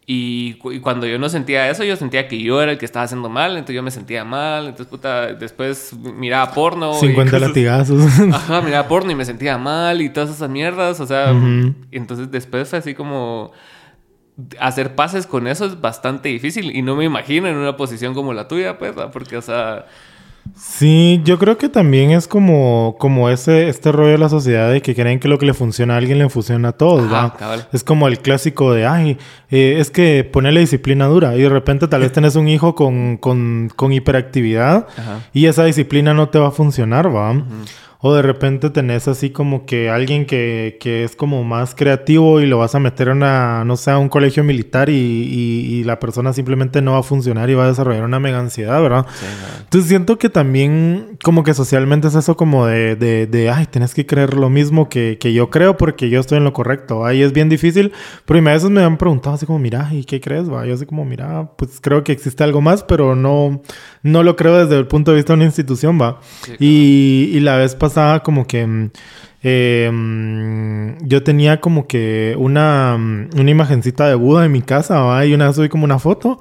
Y, 0.05 0.55
cuando 0.81 1.07
yo 1.07 1.17
no 1.17 1.29
sentía 1.29 1.69
eso, 1.69 1.83
yo 1.85 1.95
sentía 1.95 2.27
que 2.27 2.41
yo 2.41 2.61
era 2.61 2.73
el 2.73 2.77
que 2.77 2.85
estaba 2.85 3.05
haciendo 3.05 3.29
mal, 3.29 3.51
entonces 3.51 3.75
yo 3.75 3.83
me 3.83 3.91
sentía 3.91 4.25
mal, 4.25 4.65
entonces 4.65 4.87
puta, 4.87 5.33
después 5.33 5.93
miraba 5.93 6.51
porno. 6.53 6.93
50 6.93 7.39
latigazos. 7.39 8.01
Ajá, 8.33 8.61
miraba 8.61 8.87
porno 8.87 9.11
y 9.11 9.15
me 9.15 9.23
sentía 9.23 9.57
mal 9.57 10.01
y 10.01 10.09
todas 10.09 10.29
esas 10.29 10.49
mierdas, 10.49 10.99
o 10.99 11.07
sea, 11.07 11.33
entonces 11.91 12.29
después 12.31 12.69
fue 12.69 12.79
así 12.79 12.93
como 12.93 13.53
hacer 14.59 14.95
pases 14.95 15.27
con 15.27 15.47
eso 15.47 15.65
es 15.65 15.79
bastante 15.79 16.29
difícil 16.29 16.75
y 16.75 16.81
no 16.81 16.95
me 16.95 17.05
imagino 17.05 17.47
en 17.47 17.55
una 17.55 17.77
posición 17.77 18.13
como 18.13 18.33
la 18.33 18.47
tuya, 18.47 18.77
pues, 18.77 18.93
porque, 19.11 19.37
o 19.37 19.41
sea, 19.41 19.85
Sí, 20.55 21.21
yo 21.23 21.39
creo 21.39 21.57
que 21.57 21.69
también 21.69 22.11
es 22.11 22.27
como, 22.27 22.95
como 22.99 23.29
ese, 23.29 23.69
este 23.69 23.91
rollo 23.91 24.11
de 24.11 24.17
la 24.17 24.29
sociedad 24.29 24.71
de 24.71 24.81
que 24.81 24.93
creen 24.93 25.19
que 25.19 25.27
lo 25.27 25.39
que 25.39 25.45
le 25.45 25.53
funciona 25.53 25.93
a 25.93 25.97
alguien 25.97 26.19
le 26.19 26.29
funciona 26.29 26.69
a 26.69 26.71
todos, 26.73 27.11
¿va? 27.11 27.33
Es 27.71 27.83
como 27.83 28.07
el 28.07 28.19
clásico 28.19 28.73
de, 28.73 28.85
ay, 28.85 29.17
eh, 29.49 29.77
es 29.79 29.89
que 29.89 30.29
la 30.33 30.59
disciplina 30.59 31.05
dura 31.07 31.35
y 31.35 31.41
de 31.41 31.49
repente 31.49 31.87
tal 31.87 32.01
vez 32.01 32.11
tenés 32.13 32.35
un 32.35 32.47
hijo 32.47 32.75
con, 32.75 33.17
con, 33.17 33.71
con 33.75 33.93
hiperactividad 33.93 34.87
y 35.31 35.45
esa 35.45 35.63
disciplina 35.63 36.13
no 36.13 36.29
te 36.29 36.39
va 36.39 36.49
a 36.49 36.51
funcionar, 36.51 37.13
¿va? 37.13 37.35
O 38.05 38.13
de 38.13 38.21
repente 38.21 38.69
tenés 38.69 39.07
así 39.07 39.29
como 39.29 39.65
que 39.65 39.89
alguien 39.89 40.25
que, 40.25 40.77
que, 40.81 41.05
es 41.05 41.15
como 41.15 41.45
más 41.45 41.73
creativo 41.73 42.41
y 42.41 42.45
lo 42.45 42.57
vas 42.57 42.75
a 42.75 42.79
meter 42.79 43.07
en 43.07 43.17
una, 43.19 43.63
no 43.63 43.77
sé, 43.77 43.91
a 43.91 43.97
un 43.97 44.09
colegio 44.09 44.43
militar 44.43 44.89
y, 44.89 44.93
y, 44.93 45.85
la 45.85 45.99
persona 45.99 46.33
simplemente 46.33 46.81
no 46.81 46.91
va 46.91 46.99
a 46.99 47.03
funcionar 47.03 47.49
y 47.49 47.53
va 47.53 47.63
a 47.63 47.69
desarrollar 47.69 48.03
una 48.03 48.19
mega 48.19 48.39
ansiedad, 48.39 48.81
¿verdad? 48.81 49.05
Sí, 49.17 49.25
Entonces 49.61 49.87
siento 49.87 50.17
que 50.17 50.27
también 50.27 51.17
como 51.23 51.43
que 51.43 51.53
socialmente 51.53 52.09
es 52.09 52.15
eso 52.15 52.35
como 52.35 52.65
de, 52.65 52.97
de, 52.97 53.25
de 53.25 53.49
ay, 53.49 53.67
tenés 53.67 53.93
que 53.93 54.05
creer 54.05 54.33
lo 54.33 54.49
mismo 54.49 54.89
que, 54.89 55.17
que, 55.17 55.31
yo 55.31 55.49
creo 55.49 55.77
porque 55.77 56.09
yo 56.09 56.19
estoy 56.19 56.39
en 56.39 56.43
lo 56.43 56.51
correcto. 56.51 57.05
Ahí 57.05 57.21
es 57.21 57.31
bien 57.31 57.47
difícil, 57.47 57.93
pero 58.25 58.37
a 58.37 58.51
veces 58.51 58.69
me 58.69 58.83
han 58.83 58.97
preguntado 58.97 59.35
así 59.35 59.45
como, 59.45 59.59
mira, 59.59 59.87
¿y 59.93 60.03
qué 60.03 60.19
crees? 60.19 60.51
Va? 60.51 60.65
Yo 60.65 60.73
así 60.73 60.85
como, 60.85 61.05
mira, 61.05 61.51
pues 61.55 61.79
creo 61.79 62.03
que 62.03 62.11
existe 62.11 62.43
algo 62.43 62.59
más, 62.59 62.83
pero 62.83 63.15
no, 63.15 63.61
no 64.01 64.23
lo 64.23 64.35
creo 64.35 64.57
desde 64.57 64.77
el 64.77 64.87
punto 64.87 65.11
de 65.11 65.15
vista 65.15 65.31
de 65.31 65.37
una 65.37 65.45
institución, 65.45 65.97
va. 66.01 66.19
y, 66.59 67.29
y 67.31 67.39
la 67.39 67.55
vez 67.55 67.75
pasada 67.75 67.92
como 68.23 68.47
que... 68.47 68.65
Mm, 68.65 68.91
em, 69.43 70.97
yo 71.07 71.23
tenía 71.23 71.59
como 71.59 71.87
que 71.87 72.35
una, 72.37 72.97
mm, 72.97 73.29
una 73.39 73.51
imagencita 73.51 74.07
de 74.07 74.15
Buda 74.15 74.45
en 74.45 74.51
mi 74.51 74.61
casa, 74.61 75.25
y 75.25 75.33
una 75.33 75.47
vez 75.47 75.55
subí 75.55 75.69
como 75.69 75.85
una 75.85 75.99
foto 75.99 76.39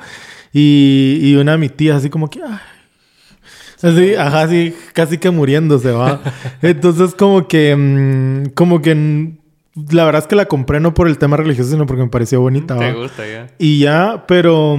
y, 0.52 1.18
y 1.22 1.36
una 1.36 1.56
mi 1.56 1.68
tía 1.68 1.96
así 1.96 2.10
como 2.10 2.28
que... 2.30 2.40
Así, 3.82 4.14
ajá, 4.14 4.42
así, 4.42 4.76
casi 4.92 5.18
que 5.18 5.30
muriéndose, 5.30 5.90
va. 5.90 6.20
Entonces, 6.62 7.14
como 7.16 7.48
que, 7.48 7.74
mm, 7.74 8.50
como 8.54 8.80
que 8.80 8.94
la 9.74 10.04
verdad 10.04 10.22
es 10.22 10.28
que 10.28 10.36
la 10.36 10.44
compré 10.44 10.80
no 10.80 10.92
por 10.92 11.08
el 11.08 11.16
tema 11.16 11.38
religioso, 11.38 11.70
sino 11.70 11.86
porque 11.86 12.02
me 12.02 12.08
pareció 12.08 12.40
bonita. 12.42 12.78
Te 12.78 12.92
gusta, 12.92 13.26
ya. 13.26 13.46
Y 13.58 13.78
ya, 13.78 14.24
pero, 14.28 14.78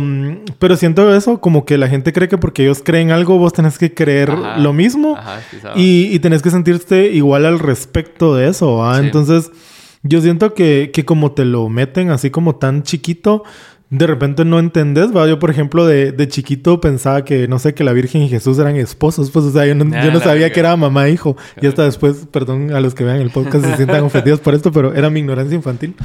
pero 0.60 0.76
siento 0.76 1.16
eso, 1.16 1.42
como 1.42 1.66
que 1.66 1.80
la 1.80 1.88
gente 1.88 2.14
cree 2.14 2.28
que 2.28 2.38
porque 2.38 2.64
ellos 2.64 2.82
creen 2.84 3.10
algo, 3.10 3.40
vos 3.40 3.54
tenés 3.54 3.80
que 3.80 3.94
creer 3.94 4.30
lo 4.30 4.72
mismo. 4.72 5.18
Ajá, 5.18 5.42
y, 5.76 6.14
y, 6.14 6.20
tenés 6.20 6.44
que 6.44 6.52
sentirte 6.52 7.12
igual 7.12 7.48
al 7.48 7.58
respecto 7.58 8.36
de 8.36 8.50
eso. 8.50 8.84
Entonces, 9.00 9.52
yo 10.04 10.22
siento 10.22 10.54
que, 10.54 10.92
que 10.94 11.06
como 11.06 11.32
te 11.32 11.46
lo 11.46 11.70
meten 11.70 12.12
así 12.12 12.30
como 12.30 12.58
tan 12.58 12.84
chiquito, 12.84 13.44
de 13.94 14.08
repente 14.08 14.44
no 14.44 14.58
entendés, 14.58 15.16
¿va? 15.16 15.28
Yo, 15.28 15.38
por 15.38 15.52
ejemplo, 15.52 15.86
de, 15.86 16.12
de, 16.12 16.28
chiquito 16.28 16.82
pensaba 16.82 17.24
que, 17.24 17.48
no 17.48 17.60
sé, 17.60 17.76
que 17.76 17.84
la 17.84 17.94
Virgen 17.94 18.24
y 18.24 18.30
Jesús 18.30 18.58
eran 18.58 18.76
esposos. 18.76 19.30
Pues, 19.30 19.46
o 19.46 19.52
sea, 19.52 19.68
yo 19.68 19.76
no, 19.76 19.86
yo 19.86 20.12
no 20.12 20.20
sabía 20.20 20.52
que 20.52 20.60
era 20.60 20.76
mamá 20.76 21.08
e 21.08 21.12
hijo. 21.12 21.38
Y 21.62 21.68
hasta 21.68 21.84
después, 21.84 22.28
perdón 22.32 22.74
a 22.74 22.80
los 22.80 22.96
que 22.96 23.04
vean 23.04 23.18
el 23.18 23.30
podcast 23.30 23.66
se 23.66 23.76
sientan 23.76 24.04
ofendidos 24.04 24.40
por 24.40 24.56
esto, 24.56 24.72
pero 24.72 24.96
era 24.96 25.12
mi 25.12 25.20
ignorancia 25.20 25.56
infantil. 25.56 25.96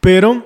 Pero 0.00 0.44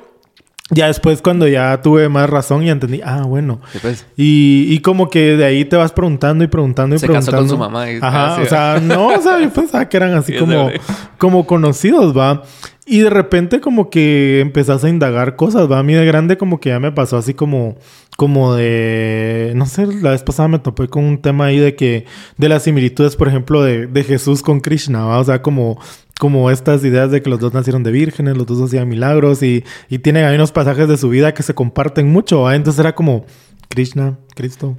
ya 0.69 0.89
después, 0.89 1.23
cuando 1.23 1.49
ya 1.49 1.81
tuve 1.81 2.11
más 2.11 2.29
razón, 2.29 2.65
y 2.65 2.71
entendí, 2.71 3.01
ah, 3.03 3.23
bueno. 3.23 3.63
Pues. 3.81 4.07
Y, 4.19 4.67
y, 4.69 4.81
como 4.81 5.09
que 5.09 5.39
de 5.39 5.47
ahí 5.47 5.65
te 5.65 5.77
vas 5.77 5.93
preguntando 5.93 6.45
y 6.45 6.49
preguntando 6.49 6.97
y 6.97 6.99
se 6.99 7.07
preguntando. 7.07 7.33
Casó 7.33 7.43
con 7.43 7.49
su 7.49 7.59
mamá. 7.59 7.91
Y 7.91 7.99
Ajá, 8.01 8.43
o 8.43 8.47
sea, 8.47 8.79
no, 8.83 9.09
o 9.09 9.23
sea, 9.23 9.41
yo 9.41 9.51
pensaba 9.51 9.89
que 9.89 9.97
eran 9.97 10.13
así 10.13 10.35
como, 10.39 10.71
como 11.17 11.47
conocidos, 11.47 12.17
va. 12.17 12.43
Y 12.85 12.99
de 12.99 13.11
repente 13.11 13.61
como 13.61 13.91
que 13.91 14.41
empezás 14.41 14.83
a 14.83 14.89
indagar 14.89 15.37
cosas, 15.37 15.71
va. 15.71 15.79
A 15.79 15.83
mí 15.85 15.95
de 15.95 16.05
grande 16.05 16.37
como 16.37 16.59
que 16.59 16.71
ya 16.71 16.81
me 16.81 16.91
pasó 16.91 17.17
así 17.17 17.33
como, 17.33 17.77
como 18.17 18.55
de, 18.55 19.53
no 19.55 19.67
sé, 19.67 19.87
la 19.87 20.11
vez 20.11 20.25
pasada 20.25 20.49
me 20.49 20.59
topé 20.59 20.89
con 20.89 21.05
un 21.05 21.23
tema 21.23 21.47
ahí 21.47 21.59
de 21.59 21.77
que, 21.77 22.07
de 22.39 22.49
las 22.49 22.65
similitudes, 22.65 23.15
por 23.15 23.29
ejemplo, 23.29 23.63
de, 23.63 23.87
de 23.87 24.03
Jesús 24.03 24.43
con 24.43 24.61
Krishna, 24.61 25.05
¿va? 25.05 25.21
O 25.21 25.25
sea, 25.25 25.43
como, 25.43 25.81
como 26.19 26.51
estas 26.51 26.85
ideas 26.85 27.13
de 27.13 27.23
que 27.23 27.31
los 27.31 27.39
dos 27.39 27.55
nacieron 27.55 27.85
de 27.85 27.93
vírgenes, 27.93 28.37
los 28.37 28.47
dos 28.47 28.61
hacían 28.61 28.89
milagros 28.89 29.45
y, 29.45 29.65
y 29.89 30.01
tienen 30.01 30.25
ahí 30.25 30.35
unos 30.35 30.51
pasajes 30.51 30.89
de 30.89 30.97
su 30.97 31.09
vida 31.09 31.35
que 31.35 31.45
se 31.45 31.55
comparten 31.55 32.11
mucho, 32.11 32.43
¿va? 32.43 32.57
Entonces 32.57 32.81
era 32.81 32.97
como, 32.97 33.27
Krishna, 33.69 34.19
Cristo. 34.35 34.77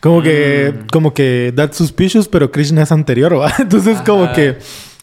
Como 0.00 0.22
que, 0.22 0.74
mm. 0.74 0.86
como 0.90 1.12
que 1.12 1.52
that's 1.54 1.76
suspicious, 1.76 2.28
pero 2.28 2.50
Krishna 2.50 2.82
es 2.82 2.92
anterior, 2.92 3.38
¿va? 3.38 3.52
Entonces 3.58 4.00
como 4.02 4.32
que 4.32 4.58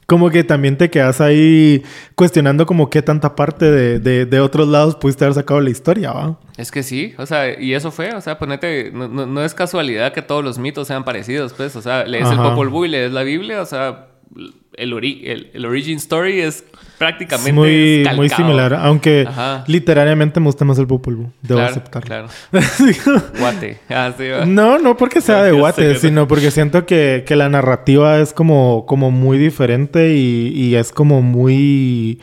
como 0.10 0.32
que 0.32 0.44
también 0.44 0.76
te 0.76 0.90
quedas 0.90 1.22
ahí 1.22 1.84
cuestionando 2.16 2.66
como 2.66 2.90
qué 2.90 3.04
tanta 3.04 3.36
parte 3.36 3.70
de, 3.70 4.26
de, 4.26 4.40
otros 4.40 4.68
lados 4.68 4.96
pudiste 4.96 5.24
haber 5.24 5.36
sacado 5.36 5.62
la 5.62 5.70
historia, 5.70 6.12
¿va? 6.12 6.40
Es 6.58 6.72
que 6.72 6.82
sí, 6.82 7.14
o 7.20 7.28
sea, 7.28 7.62
y 7.62 7.76
eso 7.76 7.92
fue, 7.92 8.16
o 8.16 8.20
sea, 8.20 8.40
ponete, 8.40 8.92
no, 8.92 9.08
no, 9.08 9.44
es 9.44 9.54
casualidad 9.54 10.12
que 10.12 10.24
todos 10.24 10.44
los 10.44 10.58
mitos 10.58 10.88
sean 10.88 11.06
parecidos, 11.06 11.54
pues, 11.54 11.76
o 11.76 11.82
sea, 11.84 12.06
lees 12.06 12.28
el 12.28 12.38
Popol 12.38 12.70
Vuh 12.70 12.86
y 12.86 12.88
lees 12.90 13.12
la 13.12 13.22
Biblia, 13.22 13.62
o 13.62 13.66
sea, 13.66 14.08
el, 14.36 14.94
el, 14.94 15.50
el 15.54 15.66
origin 15.66 15.98
story 15.98 16.42
es 16.42 16.64
prácticamente 16.98 17.54
muy, 17.54 18.06
muy 18.16 18.30
similar, 18.30 18.74
aunque 18.74 19.28
literariamente 19.68 20.40
me 20.40 20.48
gusta 20.48 20.66
más 20.66 20.78
el 20.78 20.88
Popol 20.88 21.16
Vuh, 21.16 21.30
debo 21.42 21.62
aceptarlo. 21.62 22.08
Claro. 22.08 22.28
guate. 23.40 23.80
Ah, 23.90 24.14
no, 24.46 24.80
no 24.80 24.98
porque 24.98 25.22
sea 25.22 25.44
de 25.44 25.52
guate, 25.52 25.96
sino 25.96 26.28
porque 26.28 26.52
siento 26.52 26.86
que, 26.86 27.24
que, 27.26 27.36
la 27.36 27.50
narrativa 27.50 28.20
es 28.20 28.34
como, 28.34 28.86
como 28.86 29.12
muy 29.12 29.38
diferente 29.38 30.14
y, 30.14 30.52
y, 30.54 30.76
es 30.76 30.92
como 30.92 31.22
muy... 31.22 32.20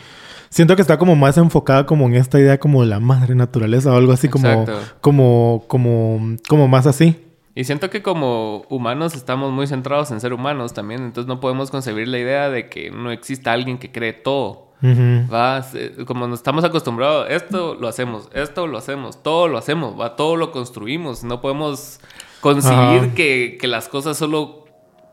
Siento 0.50 0.76
que 0.76 0.82
está 0.82 0.98
como 0.98 1.16
más 1.16 1.36
enfocada 1.38 1.86
como 1.86 2.06
en 2.06 2.14
esta 2.14 2.38
idea 2.38 2.58
como 2.58 2.82
de 2.82 2.88
la 2.88 3.00
madre 3.00 3.34
naturaleza 3.34 3.92
o 3.92 3.96
algo 3.96 4.12
así 4.12 4.28
como, 4.28 4.66
como, 5.00 5.64
como, 5.68 6.36
como 6.48 6.68
más 6.68 6.86
así. 6.86 7.25
Y 7.56 7.64
siento 7.64 7.88
que 7.88 8.02
como 8.02 8.66
humanos 8.68 9.14
estamos 9.14 9.50
muy 9.50 9.66
centrados 9.66 10.10
en 10.10 10.20
ser 10.20 10.34
humanos 10.34 10.74
también, 10.74 11.02
entonces 11.02 11.26
no 11.26 11.40
podemos 11.40 11.70
concebir 11.70 12.06
la 12.06 12.18
idea 12.18 12.50
de 12.50 12.68
que 12.68 12.90
no 12.90 13.10
exista 13.10 13.52
alguien 13.52 13.78
que 13.78 13.90
cree 13.90 14.12
todo. 14.12 14.66
¿va? 14.84 15.64
Como 16.04 16.28
nos 16.28 16.40
estamos 16.40 16.64
acostumbrados, 16.64 17.28
esto 17.30 17.74
lo 17.74 17.88
hacemos, 17.88 18.28
esto 18.34 18.66
lo 18.66 18.76
hacemos, 18.76 19.22
todo 19.22 19.48
lo 19.48 19.56
hacemos, 19.56 19.98
¿va? 19.98 20.16
todo 20.16 20.36
lo 20.36 20.52
construimos. 20.52 21.24
No 21.24 21.40
podemos 21.40 21.98
concebir 22.42 23.14
que, 23.14 23.56
que, 23.58 23.66
las 23.68 23.88
cosas 23.88 24.18
solo 24.18 24.65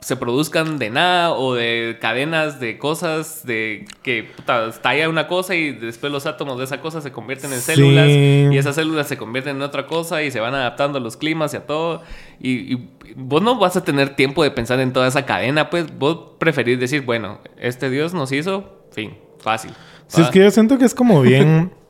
se 0.03 0.17
produzcan 0.17 0.77
de 0.79 0.89
nada 0.89 1.31
o 1.31 1.55
de 1.55 1.97
cadenas 2.01 2.59
de 2.59 2.77
cosas 2.77 3.45
de 3.45 3.85
que 4.01 4.23
puta, 4.23 4.67
estalla 4.67 5.07
una 5.07 5.27
cosa 5.27 5.55
y 5.55 5.71
después 5.71 6.11
los 6.11 6.25
átomos 6.25 6.57
de 6.57 6.65
esa 6.65 6.81
cosa 6.81 7.01
se 7.01 7.11
convierten 7.11 7.53
en 7.53 7.61
células 7.61 8.09
y 8.09 8.57
esas 8.57 8.75
células 8.75 9.07
se 9.07 9.17
convierten 9.17 9.55
en 9.55 9.61
otra 9.61 9.87
cosa 9.87 10.21
y 10.21 10.31
se 10.31 10.39
van 10.39 10.53
adaptando 10.55 10.97
a 10.97 11.01
los 11.01 11.15
climas 11.15 11.53
y 11.53 11.57
a 11.57 11.65
todo. 11.65 12.01
Y, 12.39 12.73
y, 12.73 12.89
vos 13.15 13.41
no 13.41 13.57
vas 13.57 13.77
a 13.77 13.83
tener 13.83 14.15
tiempo 14.15 14.43
de 14.43 14.51
pensar 14.51 14.79
en 14.79 14.91
toda 14.91 15.07
esa 15.07 15.25
cadena, 15.25 15.69
pues 15.69 15.85
vos 15.97 16.35
preferís 16.37 16.79
decir, 16.79 17.03
bueno, 17.03 17.39
este 17.57 17.89
Dios 17.89 18.13
nos 18.13 18.31
hizo, 18.31 18.85
fin, 18.91 19.17
fácil. 19.39 19.71
Sí, 20.07 20.21
es 20.21 20.29
que 20.29 20.39
yo 20.39 20.51
siento 20.51 20.77
que 20.77 20.85
es 20.85 20.93
como 20.93 21.21
bien... 21.21 21.71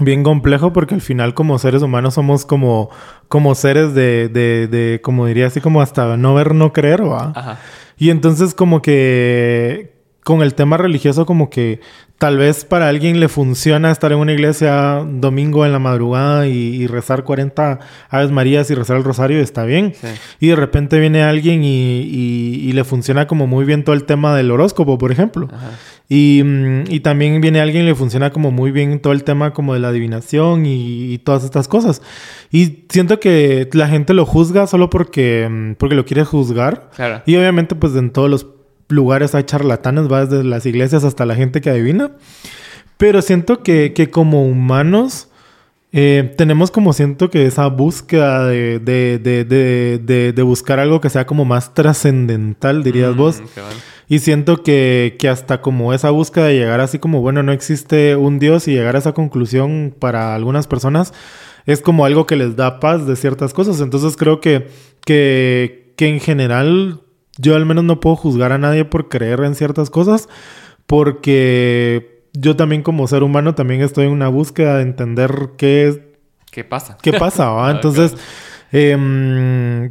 bien 0.00 0.22
complejo 0.22 0.72
porque 0.72 0.94
al 0.94 1.00
final 1.00 1.34
como 1.34 1.58
seres 1.58 1.82
humanos 1.82 2.14
somos 2.14 2.44
como, 2.44 2.90
como 3.28 3.54
seres 3.54 3.94
de, 3.94 4.28
de, 4.28 4.66
de, 4.66 5.00
como 5.02 5.26
diría 5.26 5.46
así, 5.46 5.60
como 5.60 5.80
hasta 5.80 6.16
no 6.16 6.34
ver, 6.34 6.54
no 6.54 6.72
creer, 6.72 7.04
¿va? 7.04 7.32
Ajá. 7.34 7.58
Y 7.96 8.10
entonces 8.10 8.54
como 8.54 8.82
que 8.82 9.93
con 10.24 10.42
el 10.42 10.54
tema 10.54 10.78
religioso 10.78 11.26
como 11.26 11.50
que 11.50 11.80
tal 12.18 12.38
vez 12.38 12.64
para 12.64 12.88
alguien 12.88 13.20
le 13.20 13.28
funciona 13.28 13.90
estar 13.90 14.10
en 14.10 14.18
una 14.18 14.32
iglesia 14.32 15.04
domingo 15.06 15.66
en 15.66 15.72
la 15.72 15.78
madrugada 15.78 16.46
y, 16.46 16.86
rezar 16.86 17.24
40 17.24 17.80
Aves 18.08 18.30
Marías 18.30 18.70
y 18.70 18.74
rezar 18.74 18.96
el 18.96 19.04
rosario 19.04 19.38
está 19.40 19.64
bien. 19.64 19.92
Sí. 19.94 20.06
Y 20.40 20.48
de 20.48 20.56
repente 20.56 20.98
viene 20.98 21.22
alguien 21.22 21.62
y, 21.62 22.00
y, 22.00 22.72
le 22.72 22.84
funciona 22.84 23.26
como 23.26 23.46
muy 23.46 23.66
bien 23.66 23.84
todo 23.84 23.94
el 23.94 24.04
tema 24.04 24.34
del 24.34 24.50
horóscopo, 24.50 24.96
por 24.96 25.12
ejemplo. 25.12 25.48
Y, 26.08 26.42
mm, 26.42 26.84
y, 26.88 27.00
también 27.00 27.40
viene 27.42 27.60
alguien 27.60 27.84
y 27.84 27.88
le 27.88 27.94
funciona 27.94 28.30
como 28.30 28.50
muy 28.50 28.70
bien 28.70 29.00
todo 29.00 29.12
el 29.12 29.24
tema 29.24 29.52
como 29.52 29.74
de 29.74 29.80
la 29.80 29.88
adivinación 29.88 30.64
y, 30.64 31.18
todas 31.18 31.44
estas 31.44 31.68
cosas. 31.68 32.00
Y 32.50 32.86
siento 32.88 33.20
que 33.20 33.68
la 33.72 33.88
gente 33.88 34.14
lo 34.14 34.24
juzga 34.24 34.66
solo 34.66 34.88
porque, 34.88 35.48
mm, 35.50 35.74
porque 35.74 35.94
lo 35.94 36.06
quiere 36.06 36.24
juzgar. 36.24 36.90
Claro. 36.96 37.22
Y 37.26 37.36
obviamente 37.36 37.74
pues 37.74 37.94
en 37.96 38.10
todos 38.10 38.30
los 38.30 38.53
lugares 38.88 39.34
hay 39.34 39.44
charlatanes, 39.44 40.10
va 40.10 40.26
desde 40.26 40.44
las 40.44 40.66
iglesias 40.66 41.04
hasta 41.04 41.26
la 41.26 41.34
gente 41.34 41.60
que 41.60 41.70
adivina. 41.70 42.12
Pero 42.96 43.22
siento 43.22 43.62
que, 43.62 43.92
que 43.92 44.10
como 44.10 44.44
humanos 44.46 45.28
eh, 45.96 46.34
tenemos 46.36 46.72
como 46.72 46.92
siento 46.92 47.30
que 47.30 47.46
esa 47.46 47.68
búsqueda 47.68 48.46
de, 48.46 48.80
de, 48.80 49.18
de, 49.18 50.32
de 50.32 50.42
buscar 50.42 50.80
algo 50.80 51.00
que 51.00 51.08
sea 51.08 51.24
como 51.24 51.44
más 51.44 51.72
trascendental, 51.72 52.82
dirías 52.82 53.14
mm, 53.14 53.16
vos. 53.16 53.42
Y 54.08 54.18
siento 54.18 54.64
que, 54.64 55.16
que, 55.20 55.28
hasta 55.28 55.60
como 55.60 55.94
esa 55.94 56.10
búsqueda 56.10 56.46
de 56.46 56.58
llegar 56.58 56.80
así 56.80 56.98
como, 56.98 57.20
bueno, 57.20 57.44
no 57.44 57.52
existe 57.52 58.16
un 58.16 58.40
Dios 58.40 58.66
y 58.66 58.72
llegar 58.72 58.96
a 58.96 58.98
esa 58.98 59.12
conclusión 59.12 59.94
para 59.96 60.34
algunas 60.34 60.66
personas 60.66 61.14
es 61.64 61.80
como 61.80 62.04
algo 62.04 62.26
que 62.26 62.34
les 62.34 62.56
da 62.56 62.80
paz 62.80 63.06
de 63.06 63.14
ciertas 63.14 63.54
cosas. 63.54 63.80
Entonces 63.80 64.16
creo 64.16 64.40
que, 64.40 64.66
que, 65.06 65.94
que 65.96 66.08
en 66.08 66.18
general 66.18 67.03
yo 67.38 67.56
al 67.56 67.66
menos 67.66 67.84
no 67.84 68.00
puedo 68.00 68.16
juzgar 68.16 68.52
a 68.52 68.58
nadie 68.58 68.84
por 68.84 69.08
creer 69.08 69.40
en 69.40 69.54
ciertas 69.54 69.90
cosas 69.90 70.28
porque 70.86 72.22
yo 72.32 72.56
también 72.56 72.82
como 72.82 73.06
ser 73.06 73.22
humano 73.22 73.54
también 73.54 73.80
estoy 73.80 74.06
en 74.06 74.12
una 74.12 74.28
búsqueda 74.28 74.76
de 74.76 74.82
entender 74.82 75.50
qué 75.56 76.14
¿Qué 76.54 76.62
pasa? 76.62 76.96
¿Qué 77.02 77.12
pasa? 77.12 77.50
¿va? 77.50 77.70
Entonces, 77.72 78.14
eh, 78.70 79.90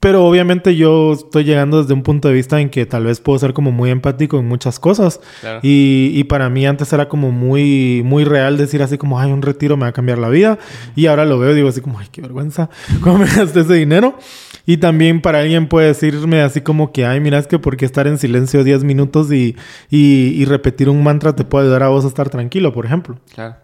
pero 0.00 0.24
obviamente 0.26 0.76
yo 0.76 1.14
estoy 1.14 1.44
llegando 1.44 1.80
desde 1.80 1.94
un 1.94 2.02
punto 2.02 2.28
de 2.28 2.34
vista 2.34 2.60
en 2.60 2.68
que 2.68 2.86
tal 2.86 3.04
vez 3.04 3.20
puedo 3.20 3.38
ser 3.38 3.52
como 3.52 3.72
muy 3.72 3.90
empático 3.90 4.38
en 4.38 4.46
muchas 4.46 4.78
cosas. 4.78 5.18
Claro. 5.40 5.60
Y, 5.62 6.12
y, 6.14 6.24
para 6.24 6.50
mí 6.50 6.66
antes 6.66 6.92
era 6.92 7.08
como 7.08 7.32
muy, 7.32 8.02
muy 8.04 8.24
real 8.24 8.58
decir 8.58 8.82
así 8.82 8.96
como, 8.98 9.18
ay, 9.18 9.32
un 9.32 9.40
retiro 9.42 9.76
me 9.76 9.82
va 9.82 9.88
a 9.88 9.92
cambiar 9.92 10.18
la 10.18 10.28
vida. 10.28 10.58
Y 10.94 11.06
ahora 11.06 11.24
lo 11.24 11.38
veo 11.38 11.52
y 11.52 11.56
digo 11.56 11.68
así 11.68 11.80
como, 11.80 11.98
ay, 11.98 12.06
qué 12.12 12.20
vergüenza, 12.20 12.70
¿cómo 13.00 13.18
me 13.18 13.26
gasté 13.26 13.60
ese 13.60 13.74
dinero? 13.74 14.18
Y 14.68 14.76
también 14.76 15.22
para 15.22 15.40
alguien 15.40 15.66
puede 15.66 15.86
decirme 15.86 16.42
así 16.42 16.60
como 16.60 16.92
que, 16.92 17.06
ay, 17.06 17.20
mira, 17.20 17.38
es 17.38 17.46
que 17.46 17.58
porque 17.58 17.86
estar 17.86 18.06
en 18.06 18.18
silencio 18.18 18.64
10 18.64 18.84
minutos 18.84 19.32
y, 19.32 19.56
y, 19.88 20.34
y 20.36 20.44
repetir 20.44 20.90
un 20.90 21.02
mantra 21.02 21.34
te 21.34 21.42
puede 21.42 21.64
ayudar 21.64 21.84
a 21.84 21.88
vos 21.88 22.04
a 22.04 22.08
estar 22.08 22.28
tranquilo, 22.28 22.74
por 22.74 22.84
ejemplo. 22.84 23.18
Claro. 23.34 23.56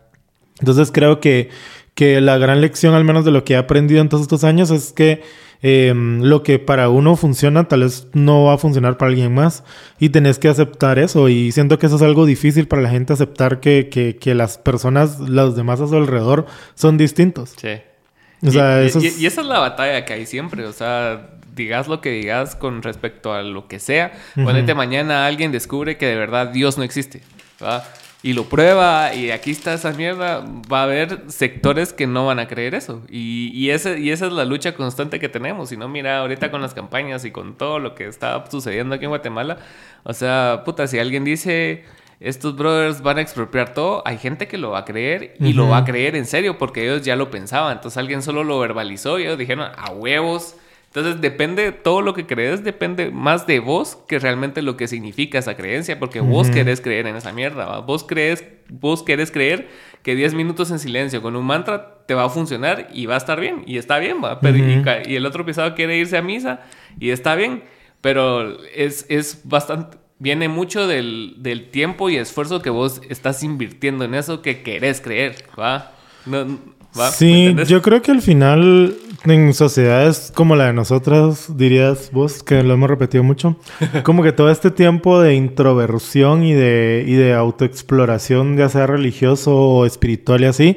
Entonces 0.60 0.90
creo 0.90 1.20
que, 1.20 1.50
que 1.92 2.22
la 2.22 2.38
gran 2.38 2.62
lección, 2.62 2.94
al 2.94 3.04
menos 3.04 3.26
de 3.26 3.32
lo 3.32 3.44
que 3.44 3.52
he 3.52 3.56
aprendido 3.58 4.00
en 4.00 4.08
todos 4.08 4.22
estos 4.22 4.44
años, 4.44 4.70
es 4.70 4.94
que 4.94 5.20
eh, 5.60 5.92
lo 5.94 6.42
que 6.42 6.58
para 6.58 6.88
uno 6.88 7.16
funciona 7.16 7.68
tal 7.68 7.80
vez 7.80 8.06
no 8.14 8.44
va 8.44 8.54
a 8.54 8.58
funcionar 8.58 8.96
para 8.96 9.10
alguien 9.10 9.34
más 9.34 9.62
y 9.98 10.08
tenés 10.08 10.38
que 10.38 10.48
aceptar 10.48 10.98
eso 10.98 11.28
y 11.28 11.52
siento 11.52 11.78
que 11.78 11.84
eso 11.84 11.96
es 11.96 12.02
algo 12.02 12.24
difícil 12.24 12.66
para 12.66 12.80
la 12.80 12.88
gente 12.88 13.12
aceptar 13.12 13.60
que, 13.60 13.90
que, 13.90 14.16
que 14.16 14.34
las 14.34 14.56
personas, 14.56 15.20
los 15.20 15.54
demás 15.54 15.82
a 15.82 15.86
su 15.86 15.96
alrededor 15.96 16.46
son 16.74 16.96
distintos. 16.96 17.52
Sí. 17.60 17.68
O 18.46 18.50
sea, 18.50 18.82
y, 18.82 18.86
eso 18.86 19.00
y- 19.00 19.06
es- 19.06 19.18
y 19.20 19.26
esa 19.26 19.40
es 19.40 19.46
la 19.46 19.58
batalla 19.60 20.04
que 20.04 20.12
hay 20.12 20.26
siempre, 20.26 20.64
o 20.66 20.72
sea, 20.72 21.28
digas 21.54 21.86
lo 21.88 22.00
que 22.00 22.10
digas 22.10 22.56
con 22.56 22.82
respecto 22.82 23.32
a 23.32 23.42
lo 23.42 23.68
que 23.68 23.78
sea, 23.78 24.12
Ujú. 24.36 24.44
ponete 24.46 24.74
mañana 24.74 25.26
alguien 25.26 25.52
descubre 25.52 25.96
que 25.96 26.06
de 26.06 26.16
verdad 26.16 26.48
Dios 26.48 26.76
no 26.78 26.84
existe, 26.84 27.22
¿va? 27.62 27.84
Y 28.22 28.32
lo 28.32 28.44
prueba 28.48 29.12
y 29.14 29.30
aquí 29.30 29.50
está 29.50 29.74
esa 29.74 29.92
mierda, 29.92 30.42
va 30.72 30.80
a 30.80 30.82
haber 30.84 31.20
sectores 31.28 31.92
que 31.92 32.06
no 32.06 32.24
van 32.24 32.38
a 32.38 32.48
creer 32.48 32.74
eso. 32.74 33.02
Y, 33.10 33.50
y, 33.52 33.68
ese, 33.70 34.00
y 34.00 34.10
esa 34.12 34.26
es 34.26 34.32
la 34.32 34.46
lucha 34.46 34.74
constante 34.74 35.20
que 35.20 35.28
tenemos. 35.28 35.68
Si 35.68 35.76
no, 35.76 35.88
mira, 35.90 36.18
ahorita 36.20 36.50
con 36.50 36.62
las 36.62 36.72
campañas 36.72 37.26
y 37.26 37.30
con 37.30 37.54
todo 37.58 37.78
lo 37.78 37.94
que 37.94 38.06
está 38.06 38.42
sucediendo 38.50 38.94
aquí 38.94 39.04
en 39.04 39.10
Guatemala, 39.10 39.58
o 40.04 40.14
sea, 40.14 40.62
puta, 40.64 40.86
si 40.86 40.98
alguien 40.98 41.22
dice 41.22 41.84
estos 42.20 42.56
brothers 42.56 43.02
van 43.02 43.18
a 43.18 43.20
expropiar 43.20 43.74
todo, 43.74 44.02
hay 44.06 44.18
gente 44.18 44.48
que 44.48 44.58
lo 44.58 44.70
va 44.70 44.80
a 44.80 44.84
creer 44.84 45.34
y 45.40 45.52
lo 45.52 45.68
va 45.68 45.78
a 45.78 45.84
creer 45.84 46.16
en 46.16 46.26
serio 46.26 46.58
porque 46.58 46.84
ellos 46.84 47.02
ya 47.02 47.16
lo 47.16 47.30
pensaban. 47.30 47.72
Entonces 47.76 47.98
alguien 47.98 48.22
solo 48.22 48.44
lo 48.44 48.58
verbalizó 48.58 49.18
y 49.18 49.22
ellos 49.24 49.38
dijeron 49.38 49.70
a 49.76 49.90
huevos. 49.90 50.56
Entonces 50.86 51.20
depende, 51.20 51.72
todo 51.72 52.02
lo 52.02 52.14
que 52.14 52.24
crees 52.24 52.62
depende 52.62 53.10
más 53.10 53.48
de 53.48 53.58
vos 53.58 53.96
que 54.06 54.20
realmente 54.20 54.62
lo 54.62 54.76
que 54.76 54.86
significa 54.86 55.40
esa 55.40 55.56
creencia, 55.56 55.98
porque 55.98 56.20
vos 56.20 56.50
querés 56.50 56.80
creer 56.80 57.08
en 57.08 57.16
esa 57.16 57.32
mierda, 57.32 57.66
¿va? 57.66 57.80
Vos 57.80 58.04
crees, 58.04 58.44
vos 58.68 59.02
querés 59.02 59.32
creer 59.32 59.66
que 60.04 60.14
10 60.14 60.34
minutos 60.34 60.70
en 60.70 60.78
silencio 60.78 61.20
con 61.20 61.34
un 61.34 61.44
mantra 61.44 62.04
te 62.06 62.14
va 62.14 62.26
a 62.26 62.28
funcionar 62.28 62.86
y 62.92 63.06
va 63.06 63.14
a 63.14 63.16
estar 63.18 63.40
bien, 63.40 63.64
y 63.66 63.78
está 63.78 63.98
bien, 63.98 64.18
¿va? 64.22 64.38
Pero, 64.38 64.56
y 64.58 64.74
Ujú. 64.76 64.82
ca- 64.84 65.02
y, 65.04 65.16
el 65.16 65.26
otro 65.26 65.44
pisado 65.44 65.74
quiere 65.74 65.96
irse 65.96 66.16
a 66.16 66.22
misa 66.22 66.60
y 67.00 67.10
está 67.10 67.34
bien, 67.34 67.64
pero 68.00 68.62
es, 68.72 69.04
es 69.08 69.40
bastante, 69.42 69.96
viene 70.18 70.48
mucho 70.48 70.86
del, 70.86 71.34
del 71.38 71.70
tiempo 71.70 72.10
y 72.10 72.16
esfuerzo 72.16 72.62
que 72.62 72.70
vos 72.70 73.00
estás 73.08 73.42
invirtiendo 73.42 74.04
en 74.04 74.14
eso 74.14 74.42
que 74.42 74.62
querés 74.62 75.00
creer, 75.00 75.36
¿va? 75.58 75.92
No, 76.26 76.46
¿va? 76.98 77.06
¿Me 77.06 77.12
Sí, 77.12 77.54
yo 77.66 77.82
creo 77.82 78.02
que 78.02 78.12
al 78.12 78.22
final 78.22 78.96
en 79.24 79.54
sociedades 79.54 80.32
como 80.34 80.54
la 80.54 80.66
de 80.66 80.72
nosotras, 80.72 81.56
dirías 81.56 82.10
vos, 82.12 82.42
que 82.42 82.62
lo 82.62 82.74
hemos 82.74 82.90
repetido 82.90 83.24
mucho, 83.24 83.56
como 84.04 84.22
que 84.22 84.32
todo 84.32 84.50
este 84.50 84.70
tiempo 84.70 85.20
de 85.20 85.34
introversión 85.34 86.44
y 86.44 86.52
de, 86.52 87.04
y 87.06 87.14
de 87.14 87.32
autoexploración, 87.32 88.56
ya 88.56 88.68
sea 88.68 88.86
religioso 88.86 89.56
o 89.56 89.86
espiritual 89.86 90.42
y 90.42 90.46
así, 90.46 90.76